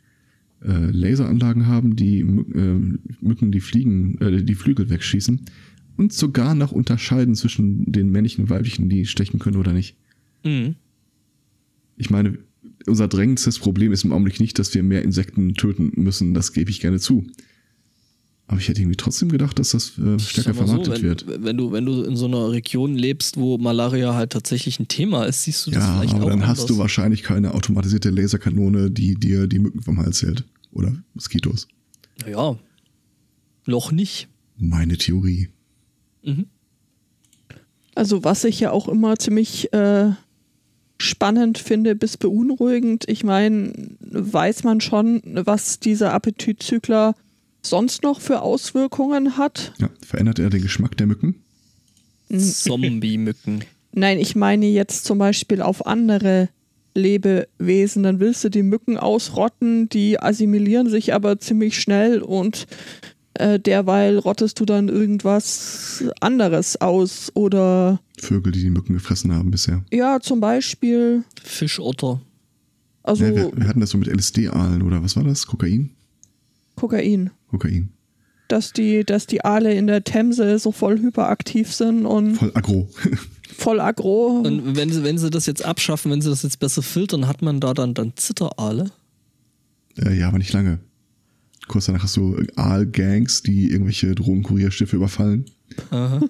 äh, 0.62 0.90
Laseranlagen 0.90 1.66
haben, 1.66 1.96
die 1.96 2.20
äh, 2.20 2.98
Mücken 3.20 3.52
die 3.52 3.60
Fliegen, 3.60 4.18
äh, 4.20 4.42
die 4.42 4.54
Flügel 4.54 4.90
wegschießen 4.90 5.40
und 5.96 6.12
sogar 6.12 6.54
noch 6.54 6.72
unterscheiden 6.72 7.34
zwischen 7.34 7.90
den 7.90 8.10
männlichen 8.10 8.44
und 8.44 8.50
weiblichen, 8.50 8.88
die 8.88 9.06
stechen 9.06 9.38
können 9.38 9.56
oder 9.56 9.72
nicht. 9.72 9.96
Mhm. 10.44 10.76
Ich 11.96 12.10
meine, 12.10 12.38
unser 12.86 13.08
drängendstes 13.08 13.58
Problem 13.58 13.92
ist 13.92 14.04
im 14.04 14.12
Augenblick 14.12 14.40
nicht, 14.40 14.58
dass 14.58 14.74
wir 14.74 14.82
mehr 14.82 15.02
Insekten 15.02 15.54
töten 15.54 15.92
müssen. 15.96 16.34
Das 16.34 16.52
gebe 16.52 16.70
ich 16.70 16.80
gerne 16.80 16.98
zu. 16.98 17.26
Aber 18.48 18.58
ich 18.58 18.68
hätte 18.68 18.80
irgendwie 18.80 18.96
trotzdem 18.96 19.28
gedacht, 19.28 19.58
dass 19.58 19.70
das 19.70 19.98
äh, 19.98 20.18
stärker 20.18 20.54
mal 20.54 20.66
so, 20.66 20.82
vermarktet 20.82 20.94
wenn, 20.94 21.02
wird. 21.02 21.44
Wenn 21.44 21.56
du, 21.58 21.70
wenn 21.70 21.84
du 21.84 22.02
in 22.02 22.16
so 22.16 22.24
einer 22.24 22.50
Region 22.50 22.96
lebst, 22.96 23.36
wo 23.36 23.58
Malaria 23.58 24.14
halt 24.14 24.30
tatsächlich 24.30 24.80
ein 24.80 24.88
Thema 24.88 25.24
ist, 25.24 25.44
siehst 25.44 25.66
du 25.66 25.70
das 25.70 25.84
Ja, 25.84 25.98
vielleicht 25.98 26.14
aber 26.14 26.24
auch 26.24 26.28
dann 26.30 26.40
anders. 26.40 26.60
hast 26.60 26.70
du 26.70 26.78
wahrscheinlich 26.78 27.22
keine 27.22 27.52
automatisierte 27.52 28.08
Laserkanone, 28.08 28.90
die 28.90 29.14
dir 29.16 29.46
die 29.46 29.58
Mücken 29.58 29.82
vom 29.82 29.98
Hals 29.98 30.22
hält. 30.22 30.44
Oder 30.72 30.96
Moskitos. 31.12 31.68
Naja, 32.22 32.56
noch 33.66 33.92
nicht. 33.92 34.28
Meine 34.56 34.96
Theorie. 34.96 35.50
Also 37.94 38.24
was 38.24 38.44
ich 38.44 38.60
ja 38.60 38.70
auch 38.70 38.88
immer 38.88 39.16
ziemlich 39.18 39.72
äh, 39.74 40.10
spannend 40.98 41.58
finde 41.58 41.94
bis 41.94 42.16
beunruhigend. 42.16 43.04
Ich 43.08 43.24
meine, 43.24 43.72
weiß 44.00 44.64
man 44.64 44.80
schon, 44.80 45.20
was 45.24 45.80
dieser 45.80 46.12
Appetitzügler 46.12 47.14
sonst 47.62 48.02
noch 48.02 48.20
für 48.20 48.42
Auswirkungen 48.42 49.36
hat? 49.36 49.72
Ja, 49.78 49.90
verändert 50.04 50.38
er 50.38 50.50
den 50.50 50.62
Geschmack 50.62 50.96
der 50.96 51.06
Mücken? 51.06 51.36
Zombie-Mücken. 52.30 53.64
Nein, 53.92 54.18
ich 54.18 54.36
meine 54.36 54.66
jetzt 54.66 55.04
zum 55.04 55.18
Beispiel 55.18 55.62
auf 55.62 55.86
andere 55.86 56.48
Lebewesen. 56.94 58.02
Dann 58.02 58.20
willst 58.20 58.44
du 58.44 58.48
die 58.50 58.62
Mücken 58.62 58.96
ausrotten, 58.98 59.88
die 59.88 60.20
assimilieren 60.20 60.88
sich 60.90 61.14
aber 61.14 61.38
ziemlich 61.38 61.80
schnell 61.80 62.20
und 62.20 62.66
äh, 63.34 63.58
derweil 63.58 64.18
rottest 64.18 64.60
du 64.60 64.64
dann 64.64 64.88
irgendwas 64.88 66.04
anderes 66.20 66.80
aus 66.80 67.30
oder 67.34 68.00
Vögel, 68.18 68.52
die 68.52 68.60
die 68.62 68.70
Mücken 68.70 68.94
gefressen 68.94 69.32
haben 69.32 69.50
bisher. 69.50 69.84
ja, 69.92 70.18
zum 70.20 70.40
Beispiel, 70.40 71.24
Fischotter. 71.42 72.20
also 73.04 73.24
Ja, 73.24 73.34
wir, 73.34 73.56
wir 73.56 73.68
hatten 73.68 73.80
das 73.80 73.90
so 73.90 73.98
mit 73.98 74.08
LSD-Aalen 74.08 74.82
oder 74.82 75.02
was 75.02 75.16
war 75.16 75.22
das? 75.24 75.46
Kokain? 75.46 75.90
Kokain. 76.74 77.30
Kokain. 77.50 77.90
Dass 78.48 78.72
die, 78.72 79.04
dass 79.04 79.26
die 79.26 79.44
Aale 79.44 79.74
in 79.74 79.86
der 79.86 80.02
Themse 80.04 80.58
so 80.58 80.72
voll 80.72 80.98
hyperaktiv 80.98 81.72
sind 81.72 82.06
und 82.06 82.36
Voll 82.36 82.50
aggro. 82.54 82.88
voll 83.56 83.80
aggro. 83.80 84.42
Und 84.44 84.76
wenn 84.76 84.90
sie, 84.90 85.04
wenn 85.04 85.18
sie 85.18 85.30
das 85.30 85.46
jetzt 85.46 85.64
abschaffen, 85.64 86.10
wenn 86.10 86.22
sie 86.22 86.30
das 86.30 86.42
jetzt 86.44 86.58
besser 86.58 86.82
filtern, 86.82 87.28
hat 87.28 87.42
man 87.42 87.60
da 87.60 87.74
dann, 87.74 87.92
dann 87.94 88.12
Zitterale? 88.16 88.90
äh, 89.98 90.16
ja, 90.16 90.28
aber 90.28 90.38
nicht 90.38 90.52
lange. 90.52 90.78
Kurz 91.66 91.86
danach 91.86 92.04
hast 92.04 92.16
du 92.16 92.40
Aal-Gangs, 92.56 93.42
die 93.42 93.70
irgendwelche 93.70 94.14
Drogenkurierschiffe 94.14 94.96
überfallen 94.96 95.44
Aha. 95.90 96.20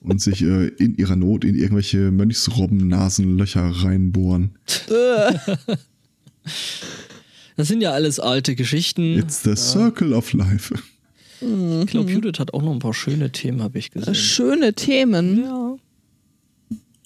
und 0.00 0.20
sich 0.20 0.42
äh, 0.42 0.66
in 0.68 0.96
ihrer 0.96 1.14
Not 1.14 1.44
in 1.44 1.54
irgendwelche 1.54 2.10
Mönchsrobben-Nasenlöcher 2.10 3.84
reinbohren. 3.84 4.58
Das 7.58 7.66
sind 7.66 7.80
ja 7.80 7.90
alles 7.90 8.20
alte 8.20 8.54
Geschichten. 8.54 9.18
It's 9.18 9.42
the 9.42 9.56
circle 9.56 10.14
of 10.14 10.32
life. 10.32 10.72
Ich 11.40 11.86
glaube, 11.86 12.08
Judith 12.08 12.38
hat 12.38 12.54
auch 12.54 12.62
noch 12.62 12.70
ein 12.70 12.78
paar 12.78 12.94
schöne 12.94 13.32
Themen, 13.32 13.64
habe 13.64 13.80
ich 13.80 13.90
gesehen. 13.90 14.14
Schöne 14.14 14.74
Themen. 14.74 15.44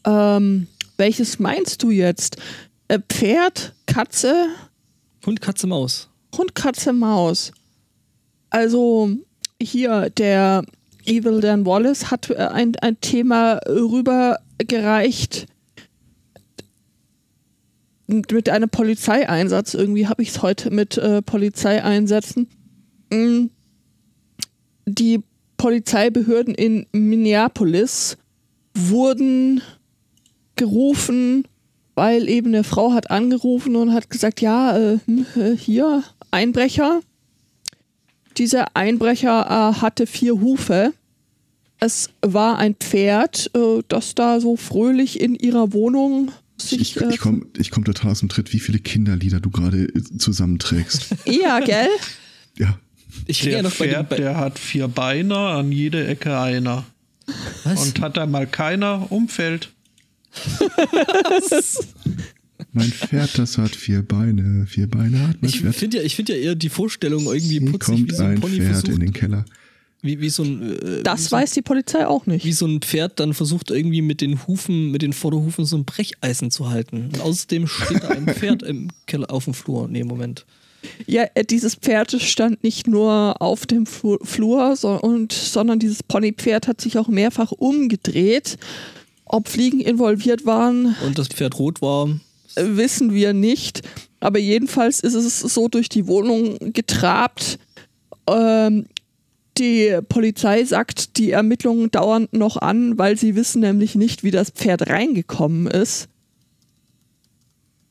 Ja. 0.04 0.36
Ähm, 0.36 0.66
welches 0.98 1.38
meinst 1.38 1.82
du 1.82 1.90
jetzt? 1.90 2.36
Äh, 2.88 2.98
Pferd, 3.08 3.74
Katze, 3.86 4.48
Hund, 5.24 5.40
Katze, 5.40 5.66
Maus. 5.66 6.10
Hund, 6.36 6.54
Katze, 6.54 6.92
Maus. 6.92 7.52
Also 8.50 9.08
hier 9.58 10.10
der 10.10 10.66
Evil 11.06 11.40
Dan 11.40 11.64
Wallace 11.64 12.10
hat 12.10 12.28
äh, 12.28 12.34
ein, 12.34 12.76
ein 12.76 13.00
Thema 13.00 13.58
rübergereicht 13.66 15.46
mit 18.12 18.48
einem 18.48 18.68
Polizeieinsatz. 18.68 19.74
Irgendwie 19.74 20.06
habe 20.06 20.22
ich 20.22 20.30
es 20.30 20.42
heute 20.42 20.70
mit 20.70 20.98
äh, 20.98 21.22
Polizeieinsätzen. 21.22 22.48
Mm. 23.10 23.46
Die 24.86 25.22
Polizeibehörden 25.56 26.54
in 26.54 26.86
Minneapolis 26.92 28.16
wurden 28.74 29.62
gerufen, 30.56 31.46
weil 31.94 32.28
eben 32.28 32.48
eine 32.48 32.64
Frau 32.64 32.92
hat 32.92 33.10
angerufen 33.10 33.76
und 33.76 33.92
hat 33.92 34.10
gesagt, 34.10 34.40
ja, 34.40 34.76
äh, 34.76 34.98
hm, 35.06 35.26
äh, 35.36 35.56
hier, 35.56 36.02
Einbrecher. 36.30 37.00
Dieser 38.38 38.74
Einbrecher 38.74 39.46
äh, 39.46 39.80
hatte 39.80 40.06
vier 40.06 40.40
Hufe. 40.40 40.92
Es 41.78 42.10
war 42.22 42.58
ein 42.58 42.74
Pferd, 42.74 43.50
äh, 43.54 43.82
das 43.88 44.14
da 44.14 44.40
so 44.40 44.56
fröhlich 44.56 45.20
in 45.20 45.34
ihrer 45.34 45.72
Wohnung. 45.72 46.32
Ich, 46.70 47.00
äh, 47.00 47.08
ich 47.10 47.18
komme 47.18 47.46
ich 47.56 47.70
komm 47.70 47.84
total 47.84 48.12
aus 48.12 48.20
dem 48.20 48.28
Tritt, 48.28 48.52
wie 48.52 48.60
viele 48.60 48.78
Kinderlieder 48.78 49.40
du 49.40 49.50
gerade 49.50 49.84
äh, 49.84 50.02
zusammenträgst. 50.18 51.14
ja, 51.26 51.60
gell? 51.60 51.88
ja. 52.58 52.78
Ich 53.26 53.42
ja 53.42 53.50
Der 53.52 53.62
noch 53.64 53.74
bei 53.76 53.86
dem. 53.86 53.92
Pferd, 53.94 54.08
Bei, 54.08 54.16
der 54.16 54.36
hat 54.36 54.58
vier 54.58 54.88
Beine, 54.88 55.36
an 55.36 55.70
jede 55.70 56.06
Ecke 56.06 56.38
einer. 56.38 56.84
was? 57.64 57.86
Und 57.86 58.00
hat 58.00 58.16
da 58.16 58.26
mal 58.26 58.46
keiner, 58.46 59.10
umfällt. 59.12 59.70
Mein 62.72 62.90
Pferd, 62.90 63.38
das 63.38 63.58
hat 63.58 63.74
vier 63.76 64.02
Beine. 64.02 64.66
Vier 64.66 64.88
Beine 64.88 65.28
hat 65.28 65.42
mein 65.42 65.50
ich 65.50 65.60
Pferd. 65.60 65.74
finde 65.74 65.98
ja, 65.98 66.02
ich 66.04 66.16
find 66.16 66.28
ja 66.30 66.36
eher 66.36 66.54
die 66.54 66.68
Vorstellung 66.70 67.26
irgendwie 67.26 67.58
Hier 67.60 67.70
putzig, 67.70 67.94
wie 67.94 68.06
kommt 68.06 68.16
so 68.16 68.22
ein 68.22 68.30
ein 68.32 68.40
Pony 68.40 68.56
Pferd 68.56 68.70
versucht, 68.70 68.92
in 68.92 69.00
den 69.00 69.12
Keller. 69.12 69.44
Wie, 70.02 70.20
wie 70.20 70.28
so 70.28 70.42
ein 70.42 70.78
äh, 71.00 71.02
Das 71.02 71.26
so, 71.26 71.36
weiß 71.36 71.52
die 71.52 71.62
Polizei 71.62 72.06
auch 72.06 72.26
nicht. 72.26 72.44
wie 72.44 72.52
so 72.52 72.66
ein 72.66 72.80
Pferd 72.80 73.20
dann 73.20 73.34
versucht 73.34 73.70
irgendwie 73.70 74.02
mit 74.02 74.20
den 74.20 74.46
Hufen, 74.46 74.90
mit 74.90 75.02
den 75.02 75.12
Vorderhufen 75.12 75.64
so 75.64 75.76
ein 75.76 75.84
Brecheisen 75.84 76.50
zu 76.50 76.68
halten. 76.70 77.10
Und 77.12 77.20
außerdem 77.20 77.66
steht 77.68 78.02
da 78.02 78.08
ein 78.08 78.26
Pferd 78.34 78.62
im 78.62 78.88
Keller 79.06 79.30
auf 79.30 79.44
dem 79.44 79.54
Flur. 79.54 79.88
Nee, 79.88 80.04
Moment. 80.04 80.44
Ja, 81.06 81.24
äh, 81.34 81.44
dieses 81.44 81.76
Pferd 81.76 82.20
stand 82.20 82.64
nicht 82.64 82.88
nur 82.88 83.40
auf 83.40 83.66
dem 83.66 83.86
Flu- 83.86 84.18
Flur, 84.24 84.74
so, 84.74 84.90
und, 85.00 85.32
sondern 85.32 85.78
dieses 85.78 86.02
Ponypferd 86.02 86.66
hat 86.66 86.80
sich 86.80 86.98
auch 86.98 87.06
mehrfach 87.08 87.52
umgedreht. 87.52 88.58
Ob 89.24 89.48
Fliegen 89.48 89.80
involviert 89.80 90.44
waren, 90.44 90.96
Und 91.06 91.18
das 91.18 91.28
Pferd 91.28 91.58
rot 91.58 91.80
war. 91.80 92.08
äh, 92.56 92.64
wissen 92.76 93.14
wir 93.14 93.32
nicht. 93.32 93.82
Aber 94.18 94.38
jedenfalls 94.40 94.98
ist 95.00 95.14
es 95.14 95.38
so 95.40 95.68
durch 95.68 95.88
die 95.88 96.06
Wohnung 96.08 96.56
getrabt. 96.72 97.58
Ähm, 98.28 98.86
die 99.58 99.98
Polizei 100.08 100.64
sagt, 100.64 101.18
die 101.18 101.30
Ermittlungen 101.30 101.90
dauern 101.90 102.28
noch 102.32 102.56
an, 102.56 102.98
weil 102.98 103.16
sie 103.16 103.36
wissen 103.36 103.60
nämlich 103.60 103.94
nicht, 103.94 104.24
wie 104.24 104.30
das 104.30 104.50
Pferd 104.50 104.88
reingekommen 104.88 105.66
ist. 105.66 106.08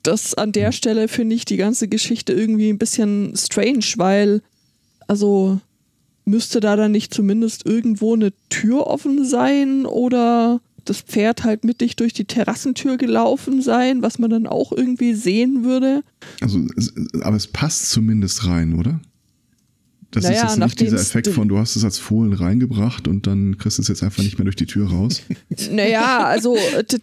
Das 0.04 0.34
an 0.34 0.52
der 0.52 0.72
Stelle 0.72 1.08
finde 1.08 1.36
ich 1.36 1.46
die 1.46 1.58
ganze 1.58 1.88
Geschichte 1.88 2.34
irgendwie 2.34 2.70
ein 2.70 2.80
bisschen 2.80 3.34
strange, 3.36 3.86
weil, 3.98 4.42
also, 5.08 5.60
müsste 6.26 6.60
da 6.60 6.76
dann 6.76 6.92
nicht 6.92 7.14
zumindest 7.14 7.66
irgendwo 7.66 8.16
eine 8.16 8.34
Tür 8.50 8.88
offen 8.88 9.26
sein 9.26 9.86
oder 9.86 10.62
das 10.86 11.02
Pferd 11.02 11.44
halt 11.44 11.64
mittig 11.64 11.96
durch 11.96 12.14
die 12.14 12.26
Terrassentür 12.26 12.98
gelaufen 12.98 13.62
sein, 13.62 14.02
was 14.02 14.18
man 14.18 14.32
dann 14.32 14.48
auch 14.48 14.72
irgendwie 14.72 15.14
sehen 15.14 15.64
würde. 15.64 16.04
Also, 16.42 16.60
aber 17.22 17.36
es 17.36 17.48
passt 17.48 17.92
zumindest 17.92 18.48
rein, 18.48 18.74
oder? 18.80 19.00
Das 20.14 20.26
Naja, 20.26 20.44
ist 20.44 20.50
jetzt 20.52 20.60
nicht 20.60 20.80
dieser 20.82 20.98
es- 20.98 21.08
Effekt 21.10 21.28
von, 21.30 21.48
du 21.48 21.58
hast 21.58 21.78
es 21.78 21.86
als 21.86 21.98
Fohlen 21.98 22.34
reingebracht 22.34 23.08
und 23.08 23.28
dann 23.28 23.58
kriegst 23.58 23.78
du 23.78 23.82
es 23.82 23.88
jetzt 23.88 24.04
einfach 24.04 24.22
nicht 24.24 24.38
mehr 24.38 24.44
durch 24.44 24.58
die 24.58 24.66
Tür 24.66 24.90
raus. 24.90 25.22
Naja, 25.72 26.20
also 26.26 26.58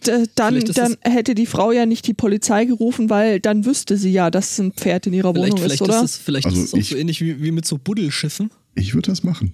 dann, 0.04 0.28
dann 0.74 0.96
hätte 1.00 1.34
die 1.34 1.46
Frau 1.46 1.72
ja 1.72 1.86
nicht 1.86 2.06
die 2.06 2.12
Polizei 2.12 2.66
gerufen, 2.66 3.08
weil 3.08 3.40
dann 3.40 3.64
wüsste 3.64 3.96
sie 3.96 4.10
ja, 4.12 4.30
dass 4.30 4.58
ein 4.58 4.72
Pferd 4.72 5.06
in 5.06 5.14
ihrer 5.14 5.32
Vielleicht, 5.32 5.52
Wohnung 5.52 5.62
vielleicht, 5.64 5.80
ist, 5.80 5.88
oder? 5.88 5.98
ist, 6.04 6.10
es, 6.10 6.16
vielleicht 6.18 6.46
Also 6.46 6.58
ist 6.60 6.66
es 6.68 6.74
auch 6.74 6.78
ich- 6.78 6.88
so 6.90 6.96
ähnlich 6.96 7.20
wie, 7.22 7.42
wie 7.42 7.50
mit 7.50 7.64
so 7.64 7.78
Buddelschiffen. 7.78 8.50
Ich 8.74 8.92
würde 8.94 9.10
das 9.10 9.22
machen. 9.24 9.52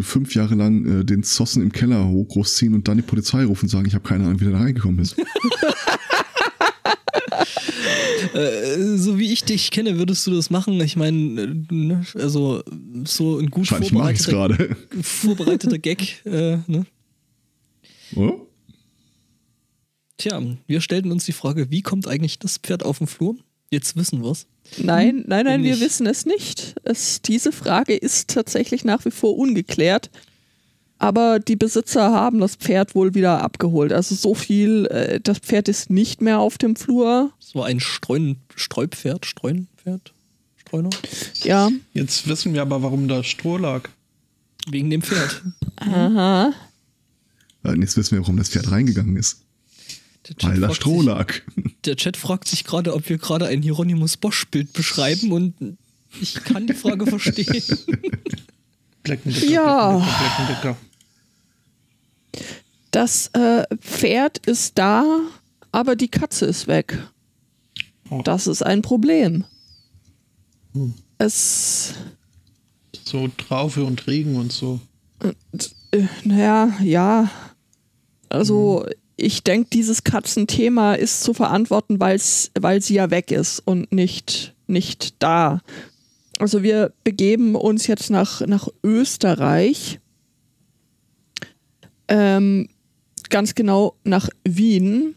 Fünf 0.00 0.34
Jahre 0.34 0.54
lang 0.54 1.00
äh, 1.00 1.04
den 1.04 1.22
Zossen 1.22 1.62
im 1.62 1.72
Keller 1.72 2.08
hoch 2.08 2.28
großziehen 2.28 2.74
und 2.74 2.86
dann 2.88 2.96
die 2.98 3.02
Polizei 3.02 3.44
rufen 3.44 3.64
und 3.66 3.70
sagen, 3.70 3.86
ich 3.86 3.94
habe 3.94 4.06
keine 4.08 4.24
Ahnung, 4.24 4.38
wie 4.40 4.44
der 4.44 4.52
da 4.54 4.58
reingekommen 4.60 5.00
ist. 5.00 5.16
Äh, 8.34 8.96
so 8.96 9.18
wie 9.18 9.32
ich 9.32 9.44
dich 9.44 9.70
kenne, 9.70 9.98
würdest 9.98 10.26
du 10.26 10.32
das 10.32 10.50
machen? 10.50 10.80
Ich 10.80 10.96
meine, 10.96 11.42
äh, 11.42 11.74
ne, 11.74 12.04
also 12.14 12.62
so 13.04 13.38
ein 13.38 13.50
gut 13.50 13.70
es 13.70 13.88
vorbereiteter, 13.88 14.30
gerade. 14.30 14.76
vorbereiteter 15.02 15.78
Gag. 15.78 16.24
Äh, 16.26 16.58
ne? 16.66 16.86
Oder? 18.14 18.34
Tja, 20.18 20.42
wir 20.66 20.80
stellten 20.80 21.12
uns 21.12 21.24
die 21.24 21.32
Frage, 21.32 21.70
wie 21.70 21.82
kommt 21.82 22.08
eigentlich 22.08 22.38
das 22.38 22.58
Pferd 22.58 22.84
auf 22.84 22.98
den 22.98 23.06
Flur? 23.06 23.36
Jetzt 23.70 23.96
wissen 23.96 24.22
wir's. 24.22 24.46
Nein, 24.78 25.24
nein, 25.26 25.44
nein, 25.44 25.62
wir 25.62 25.78
wissen 25.80 26.06
es 26.06 26.26
nicht. 26.26 26.74
Es, 26.84 27.22
diese 27.22 27.52
Frage 27.52 27.94
ist 27.94 28.30
tatsächlich 28.30 28.84
nach 28.84 29.04
wie 29.04 29.10
vor 29.10 29.36
ungeklärt. 29.36 30.10
Aber 30.98 31.38
die 31.38 31.56
Besitzer 31.56 32.10
haben 32.12 32.40
das 32.40 32.56
Pferd 32.56 32.94
wohl 32.94 33.14
wieder 33.14 33.42
abgeholt. 33.42 33.92
Also 33.92 34.14
so 34.14 34.34
viel, 34.34 34.86
äh, 34.86 35.20
das 35.20 35.38
Pferd 35.38 35.68
ist 35.68 35.90
nicht 35.90 36.20
mehr 36.20 36.40
auf 36.40 36.58
dem 36.58 36.74
Flur. 36.74 37.32
War 37.54 37.66
ein 37.66 37.80
Streun, 37.80 38.36
Streupferd, 38.56 39.24
Streunpferd, 39.24 40.12
Streuner. 40.56 40.90
Ja. 41.42 41.70
Jetzt 41.94 42.26
wissen 42.28 42.52
wir 42.52 42.62
aber, 42.62 42.82
warum 42.82 43.06
da 43.08 43.22
Stroh 43.22 43.58
lag. 43.58 43.88
Wegen 44.68 44.90
dem 44.90 45.02
Pferd. 45.02 45.42
Aha. 45.76 46.52
Jetzt 47.64 47.96
wissen 47.96 48.16
wir, 48.16 48.20
warum 48.20 48.36
das 48.36 48.50
Pferd 48.50 48.70
reingegangen 48.70 49.16
ist. 49.16 49.42
Weil 50.40 50.60
da 50.60 50.74
Stroh 50.74 50.98
sich, 50.98 51.06
lag. 51.06 51.32
der 51.84 51.96
Chat 51.96 52.16
fragt 52.16 52.48
sich 52.48 52.64
gerade, 52.64 52.94
ob 52.94 53.08
wir 53.08 53.18
gerade 53.18 53.46
ein 53.46 53.62
Hieronymus 53.62 54.16
Bosch-Bild 54.16 54.72
beschreiben 54.72 55.32
und 55.32 55.78
ich 56.20 56.34
kann 56.34 56.66
die 56.66 56.74
Frage 56.74 57.06
verstehen. 57.06 57.62
Ja. 59.48 60.06
Das 62.90 63.28
äh, 63.34 63.64
Pferd 63.80 64.38
ist 64.46 64.78
da, 64.78 65.20
aber 65.72 65.96
die 65.96 66.08
Katze 66.08 66.46
ist 66.46 66.66
weg. 66.66 66.98
Oh. 68.10 68.22
Das 68.22 68.46
ist 68.46 68.62
ein 68.62 68.82
Problem. 68.82 69.44
Hm. 70.72 70.94
Es, 71.18 71.94
So 73.04 73.28
Traufe 73.28 73.84
und 73.84 74.06
Regen 74.06 74.36
und 74.36 74.52
so. 74.52 74.80
äh, 75.92 76.04
naja, 76.24 76.74
ja. 76.82 77.30
Also, 78.28 78.86
ich 79.16 79.42
denke, 79.42 79.70
dieses 79.70 80.04
Katzenthema 80.04 80.94
ist 80.94 81.22
zu 81.22 81.34
verantworten, 81.34 81.98
weil's, 81.98 82.50
weil 82.58 82.80
sie 82.80 82.94
ja 82.94 83.10
weg 83.10 83.30
ist 83.32 83.60
und 83.60 83.90
nicht, 83.92 84.54
nicht 84.66 85.16
da. 85.18 85.60
Also 86.38 86.62
wir 86.62 86.92
begeben 87.02 87.56
uns 87.56 87.88
jetzt 87.88 88.10
nach, 88.10 88.46
nach 88.46 88.68
Österreich. 88.84 89.98
Ähm, 92.08 92.68
ganz 93.30 93.54
genau 93.54 93.94
nach 94.04 94.28
Wien. 94.44 95.14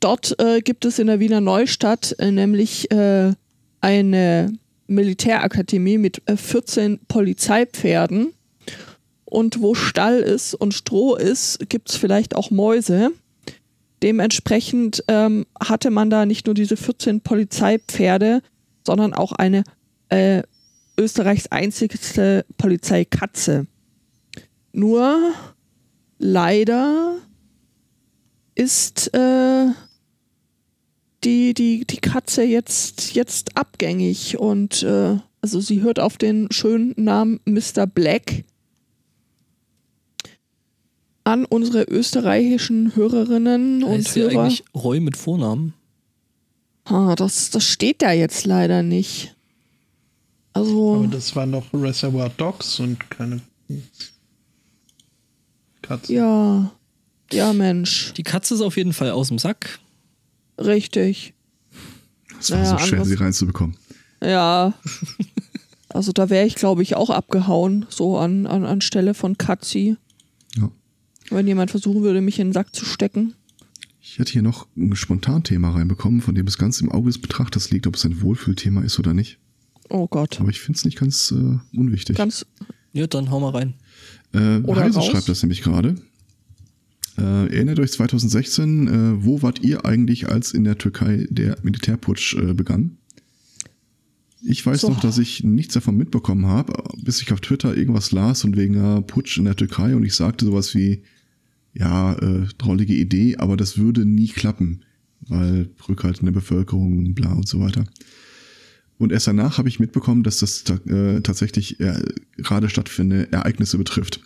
Dort 0.00 0.38
äh, 0.40 0.60
gibt 0.60 0.84
es 0.84 0.98
in 0.98 1.08
der 1.08 1.20
Wiener 1.20 1.40
Neustadt 1.40 2.14
äh, 2.18 2.30
nämlich 2.30 2.90
äh, 2.92 3.32
eine 3.80 4.52
Militärakademie 4.86 5.98
mit 5.98 6.22
14 6.32 6.94
äh, 6.94 6.98
Polizeipferden. 7.08 8.32
Und 9.24 9.60
wo 9.60 9.74
Stall 9.74 10.20
ist 10.20 10.54
und 10.54 10.72
Stroh 10.72 11.14
ist, 11.14 11.68
gibt 11.68 11.90
es 11.90 11.96
vielleicht 11.96 12.34
auch 12.34 12.50
Mäuse. 12.50 13.10
Dementsprechend 14.02 15.04
ähm, 15.08 15.44
hatte 15.60 15.90
man 15.90 16.08
da 16.08 16.24
nicht 16.24 16.46
nur 16.46 16.54
diese 16.54 16.76
14 16.76 17.20
Polizeipferde, 17.20 18.40
sondern 18.86 19.12
auch 19.12 19.32
eine 19.32 19.64
äh, 20.08 20.42
Österreichs 20.98 21.48
einzigste 21.48 22.46
Polizeikatze. 22.56 23.66
Nur 24.72 25.32
leider 26.18 27.16
ist 28.54 29.14
äh, 29.14 29.66
die, 31.24 31.54
die, 31.54 31.84
die 31.84 31.96
Katze 31.98 32.42
jetzt, 32.42 33.14
jetzt 33.14 33.56
abgängig 33.56 34.38
und 34.38 34.82
äh, 34.82 35.18
also 35.40 35.60
sie 35.60 35.82
hört 35.82 36.00
auf 36.00 36.18
den 36.18 36.50
schönen 36.50 36.94
Namen 36.96 37.40
Mr. 37.44 37.86
Black 37.86 38.44
an 41.28 41.44
unsere 41.44 41.82
österreichischen 41.84 42.96
Hörerinnen 42.96 43.84
heißt 43.84 43.94
und 43.94 44.08
sie 44.08 44.22
Hörer. 44.22 44.40
eigentlich 44.40 44.64
Roy 44.74 44.98
mit 44.98 45.16
Vornamen? 45.16 45.74
Ah, 46.84 47.14
das, 47.14 47.50
das 47.50 47.64
steht 47.64 48.00
da 48.00 48.12
jetzt 48.12 48.46
leider 48.46 48.82
nicht. 48.82 49.36
Also. 50.54 50.96
Aber 50.96 51.06
das 51.08 51.36
war 51.36 51.44
noch 51.44 51.66
Reservoir 51.74 52.30
Dogs 52.30 52.80
und 52.80 53.10
keine 53.10 53.42
Katzen. 55.88 56.14
Ja. 56.14 56.72
Ja, 57.32 57.52
Mensch. 57.52 58.12
Die 58.16 58.22
Katze 58.22 58.54
ist 58.54 58.60
auf 58.60 58.76
jeden 58.76 58.92
Fall 58.92 59.10
aus 59.10 59.28
dem 59.28 59.38
Sack. 59.38 59.78
Richtig. 60.58 61.34
Es 62.40 62.50
war 62.50 62.58
Naja, 62.58 62.70
so 62.70 62.78
schwer, 62.78 62.98
anders- 62.98 63.08
sie 63.08 63.14
reinzubekommen. 63.14 63.76
Ja. 64.22 64.74
Also 65.90 66.12
da 66.12 66.28
wäre 66.28 66.46
ich, 66.46 66.54
glaube 66.54 66.82
ich, 66.82 66.96
auch 66.96 67.08
abgehauen, 67.08 67.86
so 67.88 68.18
an, 68.18 68.46
an, 68.46 68.66
an 68.66 68.82
Stelle 68.82 69.14
von 69.14 69.38
Katzi. 69.38 69.96
Ja. 70.54 70.70
Wenn 71.30 71.46
jemand 71.46 71.70
versuchen 71.70 72.02
würde, 72.02 72.20
mich 72.20 72.38
in 72.38 72.48
den 72.48 72.52
Sack 72.52 72.74
zu 72.76 72.84
stecken. 72.84 73.32
Ich 74.02 74.18
hätte 74.18 74.32
hier 74.32 74.42
noch 74.42 74.66
ein 74.76 74.94
Spontanthema 74.94 75.70
reinbekommen, 75.70 76.20
von 76.20 76.34
dem 76.34 76.46
es 76.46 76.58
ganz 76.58 76.82
im 76.82 76.92
Auge 76.92 77.06
des 77.08 77.18
Betrachters 77.18 77.70
liegt, 77.70 77.86
ob 77.86 77.96
es 77.96 78.04
ein 78.04 78.20
Wohlfühlthema 78.20 78.82
ist 78.82 78.98
oder 78.98 79.14
nicht. 79.14 79.38
Oh 79.88 80.06
Gott. 80.06 80.38
Aber 80.40 80.50
ich 80.50 80.60
finde 80.60 80.76
es 80.76 80.84
nicht 80.84 80.98
ganz 80.98 81.30
äh, 81.32 81.58
unwichtig. 81.74 82.16
Ganz. 82.18 82.44
Ja, 82.92 83.06
dann 83.06 83.30
hau 83.30 83.40
mal 83.40 83.52
rein. 83.52 83.72
Äh, 84.32 84.58
Oder 84.58 84.82
Heise 84.82 84.98
raus. 84.98 85.06
schreibt 85.06 85.28
das 85.28 85.42
nämlich 85.42 85.62
gerade. 85.62 85.96
Äh, 87.16 87.22
erinnert 87.52 87.80
euch 87.80 87.92
2016, 87.92 88.86
äh, 88.88 89.24
wo 89.24 89.42
wart 89.42 89.60
ihr 89.62 89.84
eigentlich, 89.84 90.28
als 90.28 90.52
in 90.52 90.64
der 90.64 90.78
Türkei 90.78 91.26
der 91.30 91.58
Militärputsch 91.62 92.34
äh, 92.36 92.54
begann? 92.54 92.96
Ich 94.42 94.64
weiß 94.64 94.82
So. 94.82 94.90
noch, 94.90 95.00
dass 95.00 95.18
ich 95.18 95.42
nichts 95.42 95.74
davon 95.74 95.96
mitbekommen 95.96 96.46
habe, 96.46 96.72
bis 97.02 97.20
ich 97.20 97.32
auf 97.32 97.40
Twitter 97.40 97.76
irgendwas 97.76 98.12
las 98.12 98.44
und 98.44 98.56
wegen 98.56 98.74
äh, 98.76 99.02
Putsch 99.02 99.36
in 99.38 99.46
der 99.46 99.56
Türkei 99.56 99.96
und 99.96 100.04
ich 100.04 100.14
sagte 100.14 100.44
sowas 100.44 100.74
wie, 100.76 101.02
ja, 101.74 102.14
äh, 102.14 102.46
drollige 102.56 102.94
Idee, 102.94 103.36
aber 103.36 103.56
das 103.56 103.78
würde 103.78 104.04
nie 104.04 104.28
klappen, 104.28 104.84
weil 105.22 105.70
Rückhalt 105.88 106.18
in 106.20 106.26
der 106.26 106.32
Bevölkerung, 106.32 107.14
bla 107.14 107.32
und 107.32 107.48
so 107.48 107.58
weiter. 107.60 107.84
Und 108.98 109.12
erst 109.12 109.28
danach 109.28 109.58
habe 109.58 109.68
ich 109.68 109.78
mitbekommen, 109.78 110.22
dass 110.24 110.38
das 110.38 110.64
äh, 110.86 111.20
tatsächlich 111.20 111.78
äh, 111.80 112.02
gerade 112.36 112.68
stattfindende 112.68 113.30
Ereignisse 113.32 113.78
betrifft. 113.78 114.20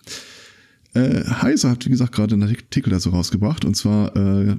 Äh, 0.94 1.24
Heise 1.24 1.70
hat, 1.70 1.85
wie 1.86 1.90
gesagt, 1.90 2.12
gerade 2.15 2.35
einen 2.35 2.49
Artikel 2.49 2.90
dazu 2.90 3.11
rausgebracht. 3.11 3.65
Und 3.65 3.77
zwar 3.77 4.16
äh, 4.16 4.57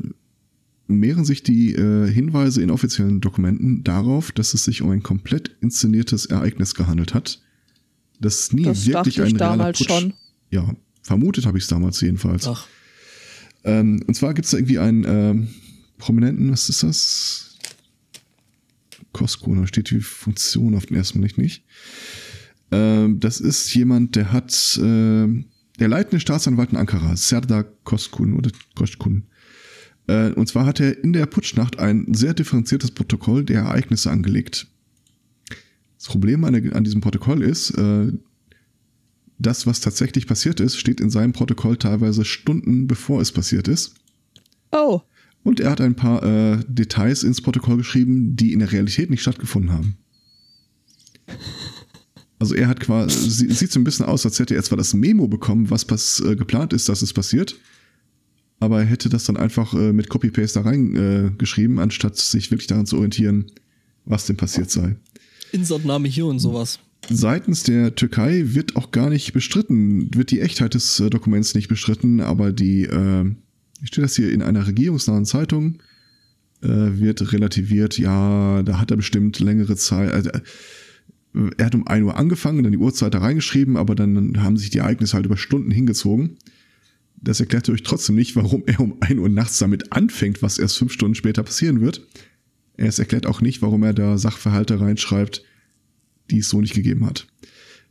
mehren 0.88 1.26
sich 1.26 1.44
die 1.44 1.73
äh, 1.73 2.10
Hinweise 2.10 2.61
in 2.61 2.69
offiziellen 2.69 3.22
Dokumenten 3.22 3.84
darauf, 3.84 4.31
dass 4.31 4.53
es 4.53 4.64
sich 4.65 4.81
um 4.81 4.91
ein 4.91 5.02
komplett 5.03 5.56
inszeniertes 5.61 6.27
Ereignis 6.27 6.76
gehandelt 6.76 7.14
hat. 7.14 7.41
Das 8.19 8.52
nie 8.53 8.64
Das 8.64 8.85
wirklich 8.85 9.18
ich 9.18 9.23
ein 9.23 9.35
realer 9.35 9.57
damals 9.57 9.80
Putsch. 9.80 9.90
schon. 9.90 10.14
Ja, 10.52 10.76
vermutet 11.02 11.45
habe 11.45 11.57
ich 11.57 11.64
es 11.64 11.69
damals 11.69 11.99
jedenfalls. 12.02 12.48
Ach, 12.48 12.68
Ähm, 13.64 14.03
und 14.07 14.14
zwar 14.14 14.34
gibt 14.34 14.45
es 14.45 14.52
da 14.52 14.57
irgendwie 14.57 14.80
einen 14.80 15.06
ähm, 15.07 15.48
prominenten, 15.98 16.52
was 16.52 16.69
ist 16.69 16.84
das? 16.84 17.53
Koskuna 19.14 19.68
steht 19.68 19.90
die 19.91 20.02
Funktion 20.02 20.76
auf 20.76 20.88
den 20.88 20.98
ersten 20.98 21.22
Blick 21.22 21.38
nicht. 21.38 21.64
Ähm, 22.72 23.19
das 23.19 23.40
ist 23.40 23.73
jemand, 23.73 24.15
der 24.15 24.31
hat 24.34 24.80
ähm, 24.81 25.45
der 25.80 25.88
leitende 25.88 26.19
Staatsanwalt 26.19 26.72
in 26.72 26.77
Ankara, 26.77 27.15
Serdar 27.15 27.64
Koskun 27.84 28.34
oder 28.35 28.52
Koskun. 28.76 29.27
Äh, 30.07 30.31
und 30.31 30.48
zwar 30.48 30.65
hat 30.65 30.80
er 30.80 31.03
in 31.03 31.14
der 31.14 31.26
Putschnacht 31.26 31.80
ein 31.80 32.14
sehr 32.14 32.34
differenziertes 32.34 32.91
Protokoll 32.91 33.44
der 33.44 33.61
Ereignisse 33.61 34.11
angelegt. 34.11 34.68
Das 35.98 36.07
Problem 36.07 36.44
an, 36.44 36.53
der, 36.53 36.76
an 36.76 36.84
diesem 36.84 37.02
Protokoll 37.02 37.41
ist, 37.44 37.72
äh, 37.72 38.11
das, 39.40 39.65
was 39.65 39.80
tatsächlich 39.80 40.27
passiert 40.27 40.60
ist, 40.60 40.77
steht 40.77 40.99
in 40.99 41.10
seinem 41.10 41.34
Protokoll 41.34 41.77
teilweise 41.77 42.26
Stunden 42.26 42.88
bevor 42.88 43.22
es 43.22 43.31
passiert 43.31 43.68
ist. 43.68 43.95
Oh. 44.72 45.02
Und 45.44 45.60
er 45.60 45.72
hat 45.72 45.82
ein 45.82 45.95
paar 45.95 46.24
äh, 46.24 46.64
Details 46.68 47.24
ins 47.24 47.41
Protokoll 47.41 47.78
geschrieben, 47.78 48.36
die 48.36 48.53
in 48.53 48.60
der 48.60 48.72
Realität 48.72 49.10
nicht 49.10 49.22
stattgefunden 49.22 49.72
haben. 49.72 49.98
Also 52.40 52.56
er 52.56 52.68
hat 52.68 52.80
quasi, 52.80 53.30
sie- 53.30 53.52
sieht 53.53 53.72
so 53.72 53.80
ein 53.80 53.84
bisschen 53.84 54.06
aus, 54.06 54.26
als 54.26 54.40
hätte 54.40 54.56
er 54.56 54.64
zwar 54.64 54.78
das 54.78 54.94
Memo 54.94 55.28
bekommen, 55.28 55.70
was 55.70 55.86
pass, 55.86 56.22
äh, 56.26 56.36
geplant 56.36 56.74
ist, 56.74 56.90
dass 56.90 57.02
es 57.02 57.14
passiert, 57.14 57.56
aber 58.60 58.80
er 58.80 58.86
hätte 58.86 59.10
das 59.10 59.24
dann 59.26 59.38
einfach 59.38 59.74
äh, 59.74 59.94
mit 59.94 60.10
Copy-Paste 60.10 60.61
da 60.61 60.70
reingeschrieben, 60.70 61.28
äh, 61.28 61.38
geschrieben, 61.38 61.80
anstatt 61.80 62.18
sich 62.18 62.52
wirklich 62.52 62.68
daran 62.68 62.86
zu 62.86 62.98
orientieren, 62.98 63.45
was 64.06 64.26
denn 64.26 64.36
passiert 64.38 64.72
sei. 64.72 64.95
Insertname 65.52 66.07
hier 66.10 66.26
und 66.26 66.40
sowas. 66.40 66.80
Seitens 67.10 67.64
der 67.64 67.95
Türkei 67.95 68.44
wird 68.48 68.76
auch 68.76 68.91
gar 68.91 69.10
nicht 69.10 69.34
bestritten, 69.34 70.14
wird 70.15 70.32
die 70.32 70.40
Echtheit 70.41 70.74
des 70.74 70.99
äh, 70.99 71.10
Dokuments 71.10 71.53
nicht 71.56 71.68
bestritten, 71.70 72.20
aber 72.22 72.52
die, 72.52 72.84
äh, 72.84 73.26
steht 73.88 74.03
das 74.03 74.15
hier, 74.15 74.31
in 74.31 74.41
einer 74.41 74.65
regierungsnahen 74.68 75.26
Zeitung 75.26 75.80
äh, 76.61 76.68
wird 76.68 77.34
relativiert, 77.34 77.97
ja, 77.97 78.64
da 78.64 78.80
hat 78.80 78.91
er 78.91 78.97
bestimmt 78.97 79.39
längere 79.39 79.76
Zeit, 79.76 80.27
äh, 80.27 80.41
er 81.57 81.65
hat 81.65 81.76
um 81.76 81.88
1 81.88 82.05
Uhr 82.05 82.15
angefangen, 82.15 82.64
dann 82.64 82.72
die 82.72 82.77
Uhrzeit 82.77 83.14
da 83.14 83.19
reingeschrieben, 83.19 83.76
aber 83.76 83.95
dann 83.95 84.41
haben 84.43 84.57
sich 84.57 84.69
die 84.69 84.77
Ereignisse 84.77 85.15
halt 85.15 85.26
über 85.26 85.38
Stunden 85.38 85.72
hingezogen. 85.72 86.38
Das 87.19 87.39
erklärt 87.39 87.69
euch 87.69 87.84
trotzdem 87.84 88.15
nicht, 88.15 88.35
warum 88.35 88.64
er 88.68 88.80
um 88.80 88.97
1 88.99 89.19
Uhr 89.19 89.30
nachts 89.30 89.57
damit 89.57 89.91
anfängt, 89.91 90.41
was 90.41 90.60
erst 90.60 90.77
fünf 90.77 90.93
Stunden 90.93 91.15
später 91.15 91.41
passieren 91.41 91.81
wird. 91.81 92.05
Es 92.76 92.99
erklärt 92.99 93.26
auch 93.26 93.41
nicht, 93.41 93.61
warum 93.61 93.84
er 93.84 93.93
da 93.93 94.18
Sachverhalte 94.18 94.80
reinschreibt, 94.80 95.43
die 96.30 96.39
es 96.39 96.49
so 96.49 96.61
nicht 96.61 96.73
gegeben 96.73 97.05
hat. 97.05 97.27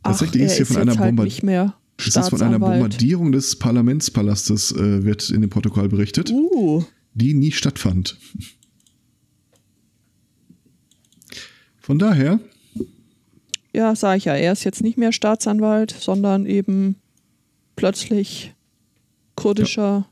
Tatsächlich 0.03 0.43
Ach, 0.43 0.45
ist 0.47 0.51
er 0.53 0.57
hier 0.57 0.65
von 0.65 0.77
einer 0.77 0.97
halt 0.97 1.09
Bomber 1.09 1.23
nicht 1.25 1.43
mehr 1.43 1.75
es 1.97 2.15
ist 2.15 2.29
von 2.29 2.41
einer. 2.41 2.59
Bombardierung 2.59 3.31
des 3.31 3.57
Parlamentspalastes 3.57 4.71
äh, 4.73 5.03
wird 5.03 5.29
in 5.29 5.41
dem 5.41 5.49
Protokoll 5.49 5.89
berichtet, 5.89 6.31
Uh. 6.31 6.83
die 7.13 7.33
nie 7.33 7.51
stattfand. 7.51 8.17
Von 11.79 11.99
daher, 11.99 12.39
Ja, 13.73 13.95
sag 13.95 14.17
ich 14.17 14.25
ja, 14.25 14.35
er 14.35 14.53
ist 14.53 14.63
jetzt 14.63 14.81
nicht 14.81 14.97
mehr 14.97 15.11
Staatsanwalt, 15.11 15.91
sondern 15.99 16.45
eben 16.45 16.95
plötzlich 17.75 18.53
kurdischer 19.35 20.07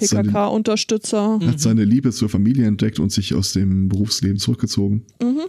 seine, 0.00 0.22
PKK-Unterstützer. 0.30 1.38
hat 1.44 1.60
seine 1.60 1.84
Liebe 1.84 2.10
zur 2.12 2.28
Familie 2.28 2.66
entdeckt 2.66 2.98
und 2.98 3.12
sich 3.12 3.34
aus 3.34 3.52
dem 3.52 3.88
Berufsleben 3.88 4.38
zurückgezogen. 4.38 5.04
Mhm. 5.20 5.42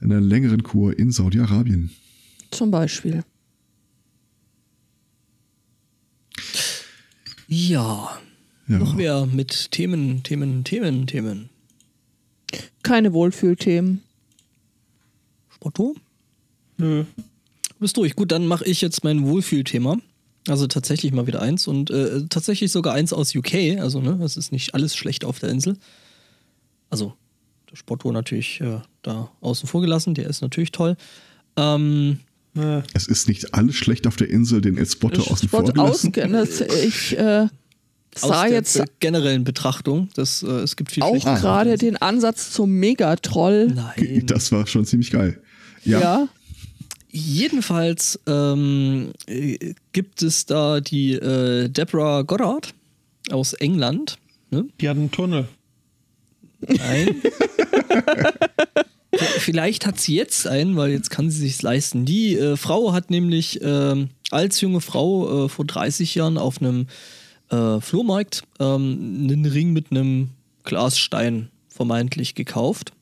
In 0.00 0.12
einer 0.12 0.20
längeren 0.20 0.62
Kur 0.62 0.98
in 0.98 1.10
Saudi-Arabien. 1.12 1.90
Zum 2.50 2.70
Beispiel. 2.70 3.24
Ja. 7.52 8.18
Ja. 8.66 8.78
Noch 8.78 8.96
wer 8.96 9.26
mit 9.26 9.72
Themen, 9.72 10.22
Themen, 10.22 10.64
Themen, 10.64 11.06
Themen. 11.06 11.50
Keine 12.82 13.12
Wohlfühlthemen. 13.12 14.02
Spotto? 15.50 15.94
Nö. 16.78 17.04
Du 17.14 17.74
bist 17.78 17.98
durch. 17.98 18.16
Gut, 18.16 18.32
dann 18.32 18.46
mache 18.46 18.64
ich 18.64 18.80
jetzt 18.80 19.04
mein 19.04 19.26
Wohlfühlthema. 19.26 19.98
Also 20.48 20.66
tatsächlich 20.66 21.12
mal 21.12 21.26
wieder 21.26 21.42
eins 21.42 21.66
und 21.66 21.90
äh, 21.90 22.26
tatsächlich 22.30 22.72
sogar 22.72 22.94
eins 22.94 23.12
aus 23.12 23.34
UK. 23.36 23.78
Also, 23.80 24.00
ne, 24.00 24.18
es 24.24 24.38
ist 24.38 24.50
nicht 24.50 24.74
alles 24.74 24.96
schlecht 24.96 25.26
auf 25.26 25.38
der 25.38 25.50
Insel. 25.50 25.76
Also, 26.88 27.12
der 27.70 27.76
Spotto 27.76 28.10
natürlich 28.12 28.62
äh, 28.62 28.80
da 29.02 29.30
außen 29.42 29.68
vor 29.68 29.82
gelassen, 29.82 30.14
der 30.14 30.26
ist 30.26 30.40
natürlich 30.40 30.72
toll. 30.72 30.96
Ähm, 31.56 32.20
Es 32.92 33.06
ist 33.06 33.28
nicht 33.28 33.54
alles 33.54 33.76
schlecht 33.76 34.06
auf 34.06 34.16
der 34.16 34.28
Insel, 34.28 34.60
den 34.60 34.76
El 34.76 34.86
Spotto 34.86 35.22
außen 35.22 35.48
vor 35.48 35.60
Spot 35.66 35.72
gelassen. 35.72 36.12
Ich, 36.86 37.16
äh, 37.18 37.46
sah 38.14 38.26
aus 38.28 38.42
der 38.42 38.50
jetzt 38.50 38.78
be- 38.78 38.84
generellen 39.00 39.44
Betrachtung. 39.44 40.10
Das, 40.14 40.42
äh, 40.42 40.46
es 40.46 40.76
gibt 40.76 40.92
viel 40.92 41.02
auch 41.02 41.18
gerade 41.24 41.78
den 41.78 41.96
Ansatz 41.96 42.50
zum 42.50 42.70
Megatroll. 42.72 43.68
Nein. 43.74 44.24
Das 44.26 44.52
war 44.52 44.66
schon 44.66 44.84
ziemlich 44.84 45.10
geil. 45.10 45.40
Ja. 45.84 46.00
Ja. 46.00 46.28
Jedenfalls 47.10 48.20
ähm, 48.26 49.12
äh, 49.26 49.74
gibt 49.92 50.22
es 50.22 50.44
da 50.46 50.80
die 50.80 51.12
äh, 51.12 51.68
Deborah 51.68 52.22
Goddard 52.22 52.74
aus 53.30 53.52
England. 53.54 54.18
Ne? 54.50 54.66
Die 54.80 54.88
hat 54.88 54.96
einen 54.96 55.10
Tunnel. 55.10 55.48
Nein. 56.66 57.16
Vielleicht 59.14 59.86
hat 59.86 60.00
sie 60.00 60.14
jetzt 60.14 60.46
einen, 60.46 60.76
weil 60.76 60.90
jetzt 60.90 61.10
kann 61.10 61.30
sie 61.30 61.40
sich 61.40 61.60
leisten. 61.60 62.04
Die 62.04 62.36
äh, 62.36 62.56
Frau 62.56 62.92
hat 62.92 63.10
nämlich 63.10 63.60
ähm, 63.62 64.08
als 64.30 64.60
junge 64.60 64.80
Frau 64.80 65.44
äh, 65.44 65.48
vor 65.48 65.66
30 65.66 66.14
Jahren 66.14 66.38
auf 66.38 66.60
einem 66.60 66.86
äh, 67.50 67.80
Flohmarkt 67.80 68.44
ähm, 68.58 69.28
einen 69.28 69.44
Ring 69.44 69.72
mit 69.72 69.90
einem 69.90 70.30
Glasstein 70.64 71.50
vermeintlich 71.68 72.34
gekauft. 72.34 72.92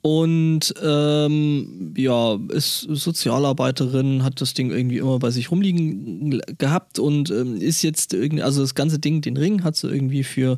Und 0.00 0.74
ähm, 0.82 1.94
ja, 1.96 2.38
ist 2.50 2.82
Sozialarbeiterin, 2.82 4.22
hat 4.22 4.40
das 4.40 4.54
Ding 4.54 4.70
irgendwie 4.70 4.98
immer 4.98 5.18
bei 5.18 5.30
sich 5.30 5.50
rumliegen 5.50 6.40
gehabt 6.56 6.98
und 6.98 7.30
ähm, 7.30 7.60
ist 7.60 7.82
jetzt 7.82 8.14
irgendwie, 8.14 8.42
also 8.42 8.60
das 8.60 8.74
ganze 8.74 8.98
Ding, 8.98 9.22
den 9.22 9.36
Ring, 9.36 9.64
hat 9.64 9.76
sie 9.76 9.88
irgendwie 9.88 10.22
für 10.22 10.56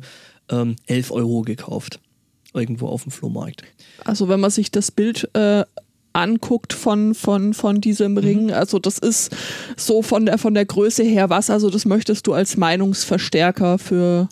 ähm, 0.49 0.75
11 0.85 1.11
Euro 1.11 1.41
gekauft. 1.41 1.99
Irgendwo 2.53 2.87
auf 2.87 3.03
dem 3.03 3.11
Flohmarkt. 3.11 3.63
Also 4.03 4.27
wenn 4.27 4.39
man 4.39 4.51
sich 4.51 4.71
das 4.71 4.91
Bild 4.91 5.29
äh, 5.33 5.63
anguckt 6.13 6.73
von, 6.73 7.13
von, 7.15 7.53
von 7.53 7.79
diesem 7.79 8.17
Ring, 8.17 8.51
also 8.51 8.79
das 8.79 8.97
ist 8.97 9.33
so 9.77 10.01
von 10.01 10.25
der, 10.25 10.37
von 10.37 10.53
der 10.53 10.65
Größe 10.65 11.03
her 11.03 11.29
was, 11.29 11.49
also 11.49 11.69
das 11.69 11.85
möchtest 11.85 12.27
du 12.27 12.33
als 12.33 12.57
Meinungsverstärker 12.57 13.77
für 13.77 14.27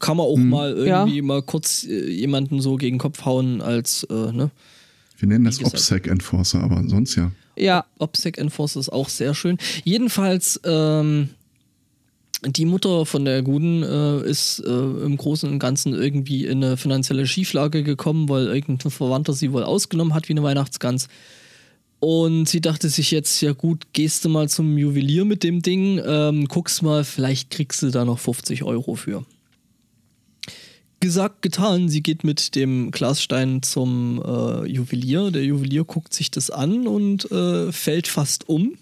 Kann 0.00 0.16
man 0.16 0.26
auch 0.26 0.36
mal 0.36 0.76
Ja. 0.86 1.00
irgendwie 1.00 1.22
mal 1.22 1.42
kurz 1.42 1.84
äh, 1.84 2.10
jemanden 2.10 2.60
so 2.60 2.76
gegen 2.76 2.96
den 2.96 3.00
Kopf 3.00 3.24
hauen 3.24 3.60
als, 3.60 4.04
äh, 4.10 4.32
ne? 4.32 4.50
Wir 5.18 5.28
nennen 5.28 5.44
das. 5.44 5.62
OPSEC 5.64 6.08
Enforcer, 6.08 6.60
aber 6.64 6.82
sonst 6.88 7.14
ja. 7.14 7.30
ja, 7.56 7.84
OPSEC 7.98 8.38
Enforcer 8.38 8.80
ist 8.80 8.88
auch 8.88 9.08
sehr 9.08 9.34
schön. 9.34 9.56
Jedenfalls, 9.84 10.60
ähm, 10.64 11.28
die 12.44 12.64
Mutter 12.64 13.06
von 13.06 13.24
der 13.24 13.42
Guten 13.42 13.82
äh, 13.82 14.28
ist 14.28 14.58
äh, 14.60 14.68
im 14.68 15.16
Großen 15.16 15.48
und 15.48 15.58
Ganzen 15.58 15.94
irgendwie 15.94 16.44
in 16.44 16.62
eine 16.62 16.76
finanzielle 16.76 17.26
Schieflage 17.26 17.82
gekommen, 17.84 18.28
weil 18.28 18.46
irgendein 18.48 18.90
Verwandter 18.90 19.32
sie 19.32 19.52
wohl 19.52 19.62
ausgenommen 19.62 20.14
hat 20.14 20.28
wie 20.28 20.32
eine 20.32 20.42
Weihnachtsgans. 20.42 21.08
Und 22.00 22.48
sie 22.48 22.60
dachte 22.60 22.88
sich 22.88 23.12
jetzt, 23.12 23.40
ja 23.42 23.52
gut, 23.52 23.92
gehst 23.92 24.24
du 24.24 24.28
mal 24.28 24.48
zum 24.48 24.76
Juwelier 24.76 25.24
mit 25.24 25.44
dem 25.44 25.62
Ding, 25.62 26.00
ähm, 26.04 26.48
guckst 26.48 26.82
mal, 26.82 27.04
vielleicht 27.04 27.50
kriegst 27.50 27.80
du 27.80 27.90
da 27.90 28.04
noch 28.04 28.18
50 28.18 28.64
Euro 28.64 28.96
für. 28.96 29.24
Gesagt, 30.98 31.42
getan, 31.42 31.88
sie 31.88 32.02
geht 32.02 32.24
mit 32.24 32.56
dem 32.56 32.90
Glasstein 32.90 33.62
zum 33.62 34.20
äh, 34.24 34.66
Juwelier. 34.66 35.30
Der 35.30 35.44
Juwelier 35.44 35.84
guckt 35.84 36.12
sich 36.12 36.32
das 36.32 36.50
an 36.50 36.88
und 36.88 37.30
äh, 37.30 37.70
fällt 37.70 38.08
fast 38.08 38.48
um. 38.48 38.78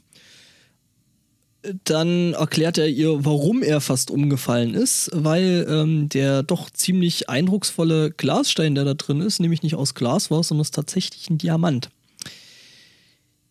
Dann 1.84 2.32
erklärt 2.32 2.78
er 2.78 2.88
ihr, 2.88 3.24
warum 3.24 3.62
er 3.62 3.82
fast 3.82 4.10
umgefallen 4.10 4.74
ist, 4.74 5.10
weil 5.12 5.66
ähm, 5.68 6.08
der 6.08 6.42
doch 6.42 6.70
ziemlich 6.70 7.28
eindrucksvolle 7.28 8.10
Glasstein, 8.12 8.74
der 8.74 8.84
da 8.84 8.94
drin 8.94 9.20
ist, 9.20 9.40
nämlich 9.40 9.62
nicht 9.62 9.74
aus 9.74 9.94
Glas 9.94 10.30
war, 10.30 10.42
sondern 10.42 10.62
ist 10.62 10.74
tatsächlich 10.74 11.28
ein 11.28 11.36
Diamant. 11.36 11.90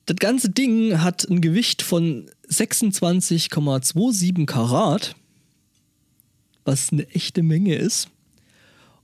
Das 0.07 0.17
ganze 0.17 0.49
Ding 0.49 1.01
hat 1.03 1.29
ein 1.29 1.39
Gewicht 1.39 1.83
von 1.83 2.31
26,27 2.49 4.47
Karat, 4.47 5.15
was 6.65 6.91
eine 6.91 7.07
echte 7.09 7.43
Menge 7.43 7.75
ist. 7.75 8.07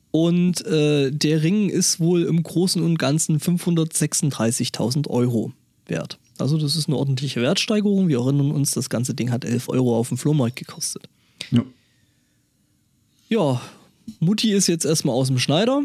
Und 0.10 0.66
äh, 0.66 1.12
der 1.12 1.44
Ring 1.44 1.70
ist 1.70 2.00
wohl 2.00 2.24
im 2.24 2.42
Großen 2.42 2.82
und 2.82 2.98
Ganzen 2.98 3.40
536.000 3.40 5.08
Euro 5.10 5.54
wert. 5.86 6.18
Also 6.38 6.58
das 6.58 6.76
ist 6.76 6.88
eine 6.88 6.98
ordentliche 6.98 7.42
Wertsteigerung. 7.42 8.08
Wir 8.08 8.20
erinnern 8.20 8.52
uns, 8.52 8.72
das 8.72 8.90
ganze 8.90 9.14
Ding 9.14 9.32
hat 9.32 9.46
11 9.46 9.70
Euro 9.70 9.98
auf 9.98 10.10
dem 10.10 10.18
Flohmarkt 10.18 10.56
gekostet. 10.56 11.08
ja. 11.52 11.64
Ja, 13.28 13.60
Mutti 14.20 14.52
ist 14.52 14.68
jetzt 14.68 14.86
erstmal 14.86 15.16
aus 15.16 15.28
dem 15.28 15.40
Schneider. 15.40 15.82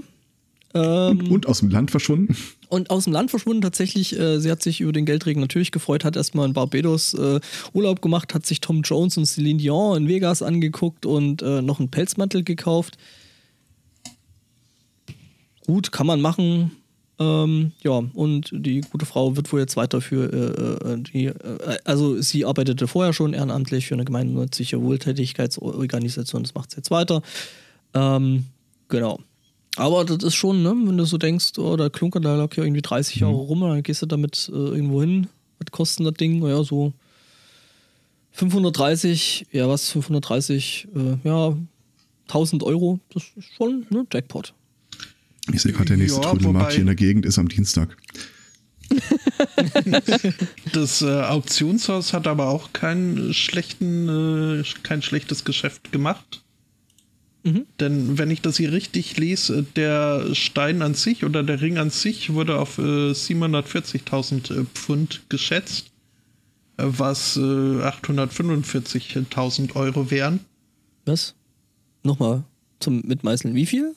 Ähm, 0.75 1.33
Und 1.33 1.47
aus 1.47 1.61
dem 1.61 1.71
Land 1.71 1.91
verschwunden. 1.91 2.37
und 2.69 2.91
aus 2.91 3.05
dem 3.05 3.15
Land 3.15 3.31
verschwunden 3.31 3.63
tatsächlich. 3.63 4.17
Äh, 4.17 4.39
sie 4.41 4.51
hat 4.51 4.63
sich 4.63 4.83
über 4.83 4.93
den 4.93 5.07
Geldregen 5.07 5.41
natürlich 5.41 5.73
gefreut, 5.73 6.05
hat 6.05 6.17
erstmal 6.17 6.47
in 6.47 6.53
Barbados 6.53 7.15
äh, 7.15 7.41
Urlaub 7.73 8.03
gemacht, 8.03 8.35
hat 8.35 8.45
sich 8.45 8.61
Tom 8.61 8.83
Jones 8.83 9.17
und 9.17 9.25
Celine 9.25 9.59
Dion 9.59 9.97
in 10.03 10.09
Vegas 10.09 10.43
angeguckt 10.43 11.07
und 11.07 11.41
äh, 11.41 11.63
noch 11.63 11.79
einen 11.81 11.91
Pelzmantel 11.91 12.45
gekauft. 12.45 12.99
Gut, 15.67 15.93
kann 15.93 16.07
man 16.07 16.21
machen. 16.21 16.73
Ähm, 17.21 17.73
ja, 17.85 18.03
und 18.15 18.49
die 18.51 18.81
gute 18.81 19.05
Frau 19.05 19.37
wird 19.37 19.53
wohl 19.53 19.61
jetzt 19.61 19.77
weiter 19.77 20.01
für 20.01 20.33
äh, 20.33 20.93
äh, 20.93 21.03
die, 21.03 21.27
äh, 21.27 21.79
also 21.85 22.19
sie 22.23 22.47
arbeitete 22.47 22.89
vorher 22.89 23.13
schon 23.13 23.35
ehrenamtlich 23.35 23.87
für 23.87 23.95
eine 23.95 24.07
gemeinnützige 24.07 24.81
Wohltätigkeitsorganisation, 24.81 26.43
das 26.43 26.55
macht 26.55 26.71
sie 26.71 26.79
jetzt 26.79 26.91
weiter. 26.91 27.21
Ähm, 27.93 28.47
genau. 28.89 29.21
Aber 29.77 30.07
das 30.07 30.25
ist 30.25 30.35
schon, 30.35 30.63
ne, 30.63 30.71
wenn 30.71 30.97
du 30.97 31.05
so 31.05 31.19
denkst, 31.19 31.59
oh, 31.59 31.77
da 31.77 31.91
klunkert 31.91 32.25
da 32.25 32.37
lag 32.37 32.57
ja 32.57 32.65
irgendwie 32.65 32.83
30 32.83 33.17
Jahre 33.17 33.35
rum, 33.35 33.61
dann 33.61 33.83
gehst 33.83 34.01
du 34.01 34.07
damit 34.07 34.51
äh, 34.53 34.57
irgendwo 34.57 35.03
hin. 35.03 35.29
Was 35.59 35.71
kostet 35.73 36.07
das 36.07 36.15
Ding? 36.15 36.43
Ja, 36.45 36.65
so 36.65 36.95
530, 38.33 39.47
ja 39.53 39.69
was, 39.69 39.91
530, 39.91 40.89
äh, 40.97 41.29
ja, 41.29 41.55
1000 42.29 42.63
Euro, 42.63 42.99
das 43.13 43.25
ist 43.37 43.53
schon, 43.57 43.87
ne, 43.91 44.07
Jackpot. 44.11 44.55
Ich 45.55 45.63
sehe 45.63 45.73
gerade, 45.73 45.87
der 45.87 45.97
nächste 45.97 46.21
Ja, 46.21 46.31
Trödelmarkt 46.31 46.73
hier 46.73 46.81
in 46.81 46.87
der 46.87 46.97
Gegend 46.97 47.27
ist 47.27 47.39
am 47.39 47.49
Dienstag. 47.49 47.97
Das 50.73 51.03
äh, 51.03 51.23
Auktionshaus 51.23 52.13
hat 52.13 52.27
aber 52.27 52.49
auch 52.49 52.73
keinen 52.73 53.33
schlechten, 53.35 54.61
äh, 54.61 54.65
kein 54.83 55.03
schlechtes 55.03 55.45
Geschäft 55.45 55.93
gemacht. 55.93 56.43
Mhm. 57.43 57.67
Denn 57.79 58.19
wenn 58.19 58.31
ich 58.31 58.43
das 58.43 58.59
hier 58.59 58.73
richtig 58.73 59.17
lese, 59.17 59.65
der 59.77 60.35
Stein 60.35 60.83
an 60.83 60.93
sich 60.95 61.25
oder 61.25 61.43
der 61.43 61.61
Ring 61.61 61.79
an 61.79 61.91
sich 61.91 62.33
wurde 62.35 62.59
auf 62.59 62.79
äh, 62.79 63.13
740.000 63.13 64.61
äh, 64.61 64.65
Pfund 64.75 65.23
geschätzt, 65.29 65.91
äh, 66.77 66.85
was 66.87 67.37
äh, 67.37 67.41
845.000 67.41 69.75
Euro 69.75 70.11
wären. 70.11 70.41
Was? 71.07 71.35
Nochmal 72.03 72.45
zum 72.79 73.03
Mitmeißeln. 73.07 73.55
Wie 73.55 73.67
viel? 73.67 73.95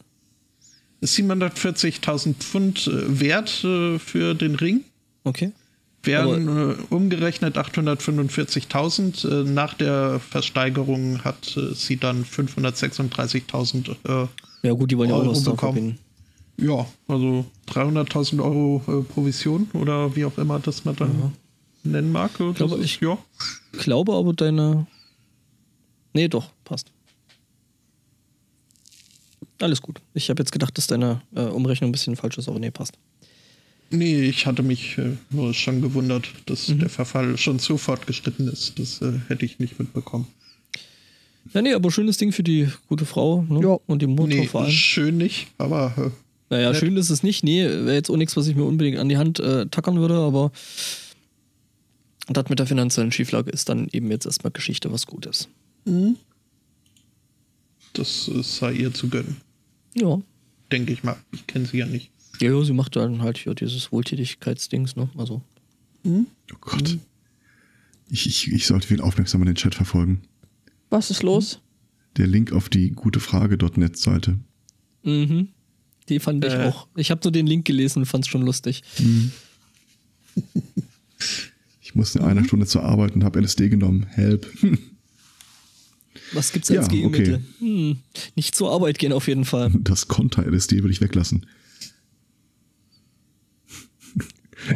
740.000 1.04 2.34
Pfund 2.36 2.88
äh, 2.88 3.20
Wert 3.20 3.64
äh, 3.64 4.00
für 4.00 4.34
den 4.34 4.56
Ring. 4.56 4.82
Okay. 5.24 5.52
Wären 6.06 6.48
äh, 6.72 6.76
umgerechnet 6.90 7.58
845.000. 7.58 9.28
Äh, 9.30 9.50
nach 9.50 9.74
der 9.74 10.20
Versteigerung 10.20 11.24
hat 11.24 11.58
sie 11.74 11.98
dann 11.98 12.26
536.000. 12.26 13.96
Äh, 14.04 14.28
Ja, 14.68 14.74
gut, 14.74 14.92
die 14.92 14.98
wollen 14.98 15.10
ja 15.10 15.16
auch 15.16 15.26
was 15.28 15.44
bekommen. 15.44 15.98
ja, 16.58 16.86
also 17.08 17.46
300.000 17.70 18.44
Euro 18.44 19.04
Provision 19.14 19.70
oder 19.74 20.16
wie 20.16 20.26
auch 20.26 20.38
immer 20.38 20.60
das 20.60 20.84
man 20.86 20.96
dann 20.98 21.34
nennen 21.84 22.12
mag. 22.12 22.32
Glaube, 22.38 22.76
ist, 22.76 22.84
ich- 22.86 23.00
ja. 23.02 23.18
Glaube 23.74 24.14
aber 24.14 24.34
deine. 24.34 24.86
Nee, 26.14 26.28
doch, 26.28 26.52
passt. 26.64 26.92
Alles 29.64 29.82
gut. 29.82 30.02
Ich 30.14 30.30
habe 30.30 30.42
jetzt 30.42 30.52
gedacht, 30.52 30.78
dass 30.78 30.88
deine 30.88 31.22
äh, 31.36 31.42
Umrechnung 31.42 31.90
ein 31.90 31.94
bisschen 31.94 32.16
falsch 32.18 32.38
ist, 32.38 32.50
aber 32.50 32.60
nee, 32.60 32.70
passt. 32.72 32.94
Nee, 33.90 34.24
ich 34.24 34.46
hatte 34.46 34.62
mich 34.64 34.98
äh, 34.98 35.12
nur 35.30 35.54
schon 35.54 35.82
gewundert, 35.82 36.28
dass 36.48 36.68
Mhm. 36.68 36.80
der 36.80 36.90
Verfall 36.90 37.38
schon 37.38 37.60
so 37.60 37.78
fortgeschritten 37.78 38.48
ist. 38.50 38.78
Das 38.78 39.02
äh, 39.02 39.14
hätte 39.30 39.46
ich 39.46 39.60
nicht 39.60 39.80
mitbekommen. 39.80 40.28
Ja, 41.54 41.62
nee, 41.62 41.74
aber 41.74 41.92
schönes 41.92 42.18
Ding 42.18 42.32
für 42.32 42.44
die 42.44 42.68
gute 42.88 43.06
Frau 43.06 43.44
ne? 43.44 43.62
Ja. 43.62 43.78
und 43.88 44.02
die 44.02 44.08
Mutter 44.08 44.28
Nee, 44.36 44.48
vor 44.48 44.62
allem. 44.64 44.72
schön 44.72 45.18
nicht, 45.18 45.48
aber 45.58 45.94
äh, 45.98 46.10
Naja, 46.50 46.72
nett. 46.72 46.80
schön 46.80 46.98
ist 46.98 47.10
es 47.10 47.22
nicht. 47.24 47.44
Nee, 47.44 47.64
wäre 47.66 47.94
jetzt 47.94 48.10
auch 48.10 48.18
nichts, 48.18 48.36
was 48.36 48.48
ich 48.48 48.56
mir 48.56 48.64
unbedingt 48.64 48.98
an 48.98 49.08
die 49.10 49.18
Hand 49.18 49.40
äh, 49.40 49.66
tackern 49.68 49.98
würde, 50.00 50.16
aber 50.16 50.52
das 52.30 52.50
mit 52.50 52.60
der 52.60 52.66
finanziellen 52.68 53.12
Schieflage 53.12 53.52
ist 53.52 53.70
dann 53.70 53.88
eben 53.92 54.10
jetzt 54.12 54.26
erstmal 54.26 54.52
Geschichte, 54.52 54.92
was 54.92 55.06
gut 55.06 55.26
ist. 55.26 55.48
das 57.94 58.28
äh, 58.30 58.42
sei 58.42 58.72
ihr 58.74 58.94
zu 58.94 59.10
gönnen. 59.10 59.38
Ja. 59.96 60.22
Denke 60.72 60.94
ich 60.94 61.04
mal. 61.04 61.16
Ich 61.32 61.46
kenne 61.48 61.66
sie 61.66 61.78
ja 61.78 61.86
nicht. 61.86 62.10
Ja, 62.42 62.52
ja, 62.52 62.64
sie 62.64 62.74
macht 62.74 62.96
dann 62.96 63.22
halt 63.22 63.38
hier 63.38 63.54
dieses 63.54 63.92
Wohltätigkeitsdings, 63.92 64.96
ne? 64.96 65.10
Also. 65.18 65.42
Oh 66.06 66.26
Gott. 66.62 66.98
Ich, 68.10 68.26
ich, 68.28 68.52
ich 68.52 68.66
sollte 68.66 68.88
viel 68.88 69.02
aufmerksamer 69.02 69.46
den 69.46 69.56
Chat 69.56 69.76
verfolgen. 69.76 70.22
was 70.90 71.10
ist 71.12 71.24
los? 71.24 71.60
Der 72.18 72.28
Link 72.28 72.52
auf 72.52 72.70
die 72.70 72.92
gutefrage.net 72.92 73.98
Seite. 73.98 74.38
Mhm. 75.04 75.50
Die 76.10 76.20
fand 76.20 76.44
ich 76.46 76.54
Äh. 76.54 76.66
auch. 76.68 76.88
Ich 76.96 77.12
habe 77.12 77.22
nur 77.24 77.32
den 77.32 77.48
Link 77.48 77.66
gelesen 77.66 78.00
und 78.00 78.06
fand 78.06 78.26
es 78.26 78.30
schon 78.30 78.42
lustig. 78.44 78.84
Ich 81.82 81.96
musste 81.96 82.20
in 82.20 82.26
einer 82.26 82.44
Stunde 82.44 82.66
zur 82.66 82.84
Arbeit 82.84 83.14
und 83.16 83.24
habe 83.24 83.40
LSD 83.40 83.70
genommen. 83.70 84.06
Help. 84.10 84.48
Was 86.32 86.52
gibt's 86.52 86.72
als 86.72 86.86
Ja, 86.86 86.88
Gegenmittel? 86.88 87.36
okay. 87.36 87.44
Hm, 87.60 87.98
nicht 88.36 88.56
zur 88.56 88.72
Arbeit 88.72 88.98
gehen 88.98 89.12
auf 89.14 89.28
jeden 89.28 89.46
Fall. 89.46 89.72
Das 89.82 90.08
Konter-LSD 90.08 90.78
würde 90.78 90.92
ich 90.92 91.02
weglassen. 91.02 91.46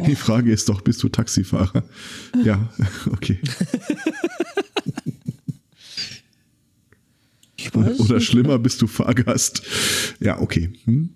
Die 0.06 0.16
Frage 0.16 0.52
ist 0.52 0.68
doch, 0.68 0.82
bist 0.82 1.02
du 1.02 1.08
Taxifahrer? 1.08 1.82
Ja, 2.44 2.70
okay. 3.10 3.38
Oder 7.74 8.14
nicht. 8.16 8.26
schlimmer, 8.26 8.58
bist 8.58 8.80
du 8.82 8.86
Fahrgast? 8.86 9.62
Ja, 10.20 10.40
okay. 10.40 10.70
Hm? 10.84 11.10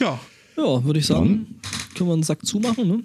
Ja, 0.00 0.20
Ja, 0.56 0.84
würde 0.84 0.98
ich 1.00 1.06
sagen, 1.06 1.60
können 1.96 2.10
wir 2.10 2.14
einen 2.14 2.22
Sack 2.22 2.44
zumachen, 2.46 2.86
ne? 2.88 3.04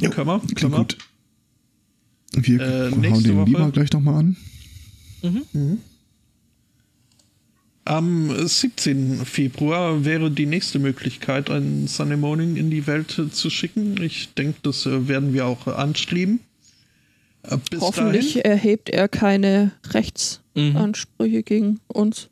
ja. 0.00 0.10
können 0.10 0.26
wir. 0.28 0.38
Können 0.40 0.54
Klingt 0.54 0.72
wir. 0.72 0.78
gut. 0.78 0.98
Wir 2.36 2.60
Äh, 2.60 2.90
hauen 2.90 3.02
den 3.22 3.36
Woche- 3.36 3.44
lieber 3.46 3.70
gleich 3.70 3.92
nochmal 3.92 4.14
an. 4.20 4.36
Am 7.86 8.46
17. 8.46 9.24
Februar 9.26 10.04
wäre 10.04 10.30
die 10.30 10.46
nächste 10.46 10.78
Möglichkeit, 10.78 11.50
ein 11.50 11.86
Sunday 11.86 12.16
Morning 12.16 12.56
in 12.56 12.70
die 12.70 12.86
Welt 12.86 13.20
zu 13.30 13.50
schicken. 13.50 14.00
Ich 14.02 14.32
denke, 14.34 14.58
das 14.62 14.86
äh, 14.86 15.06
werden 15.08 15.34
wir 15.34 15.46
auch 15.46 15.66
äh, 15.66 15.70
anstreben. 15.72 16.40
Äh, 17.42 17.58
Bis 17.70 17.80
Hoffentlich 17.82 18.34
dahin, 18.34 18.42
erhebt 18.50 18.88
er 18.88 19.08
keine 19.08 19.72
Rechtsansprüche 19.90 21.42
gegen 21.42 21.80
uns. 21.88 22.28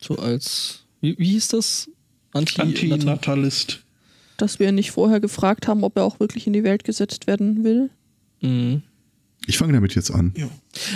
So 0.00 0.16
als, 0.16 0.84
wie, 1.00 1.16
wie 1.16 1.28
hieß 1.30 1.48
das? 1.48 1.88
Anti, 2.32 2.60
Antinatalist. 2.60 3.82
Dass 4.36 4.58
wir 4.58 4.72
nicht 4.72 4.90
vorher 4.90 5.20
gefragt 5.20 5.68
haben, 5.68 5.84
ob 5.84 5.96
er 5.96 6.02
auch 6.04 6.18
wirklich 6.18 6.48
in 6.48 6.54
die 6.54 6.64
Welt 6.64 6.82
gesetzt 6.82 7.28
werden 7.28 7.62
will. 7.62 7.90
Mhm. 8.40 8.82
Ich 9.46 9.58
fange 9.58 9.72
damit 9.72 9.94
jetzt 9.94 10.10
an. 10.10 10.32
Ja. 10.36 10.48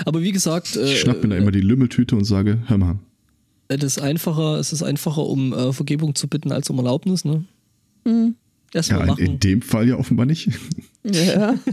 Aber 0.04 0.22
wie 0.22 0.32
gesagt, 0.32 0.76
Ich 0.76 0.82
äh, 0.82 0.96
schnapp 0.96 1.22
mir 1.22 1.30
da 1.30 1.36
immer 1.36 1.50
die 1.50 1.60
Lümmeltüte 1.60 2.16
und 2.16 2.24
sage, 2.24 2.62
hör 2.66 2.78
mal, 2.78 2.98
es 3.68 3.82
ist 3.82 4.00
einfacher, 4.00 4.58
es 4.58 4.72
ist 4.72 4.82
einfacher, 4.82 5.22
um 5.26 5.52
äh, 5.52 5.72
Vergebung 5.72 6.14
zu 6.14 6.28
bitten, 6.28 6.52
als 6.52 6.70
um 6.70 6.78
Erlaubnis, 6.78 7.24
ne? 7.24 7.44
Mhm. 8.04 8.36
Erstmal 8.72 9.00
ja, 9.00 9.04
in, 9.04 9.10
machen. 9.10 9.24
in 9.24 9.40
dem 9.40 9.62
Fall 9.62 9.88
ja 9.88 9.96
offenbar 9.96 10.26
nicht. 10.26 10.50
Ja. 11.04 11.54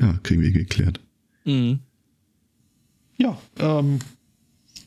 Ja, 0.00 0.18
kriegen 0.22 0.42
wir 0.42 0.50
geklärt. 0.50 1.00
Mhm. 1.44 1.78
Ja, 3.16 3.38
ähm, 3.58 4.00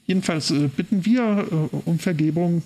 jedenfalls 0.06 0.52
äh, 0.52 0.68
bitten 0.68 1.06
wir 1.06 1.48
äh, 1.50 1.76
um 1.86 1.98
Vergebung. 1.98 2.64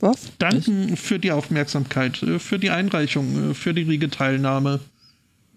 Was? 0.00 0.32
Danken 0.38 0.96
für 0.96 1.18
die 1.18 1.32
Aufmerksamkeit, 1.32 2.22
äh, 2.22 2.38
für 2.38 2.58
die 2.58 2.70
Einreichung, 2.70 3.52
äh, 3.52 3.54
für 3.54 3.72
die 3.72 3.82
rege 3.82 4.10
Teilnahme. 4.10 4.80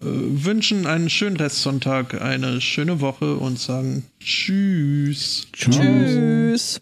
Äh, 0.00 0.04
wünschen 0.06 0.86
einen 0.86 1.10
schönen 1.10 1.36
Restsonntag, 1.36 2.20
eine 2.20 2.60
schöne 2.60 3.00
Woche 3.00 3.34
und 3.34 3.58
sagen 3.58 4.04
Tschüss. 4.20 5.48
Tschüss. 5.52 6.80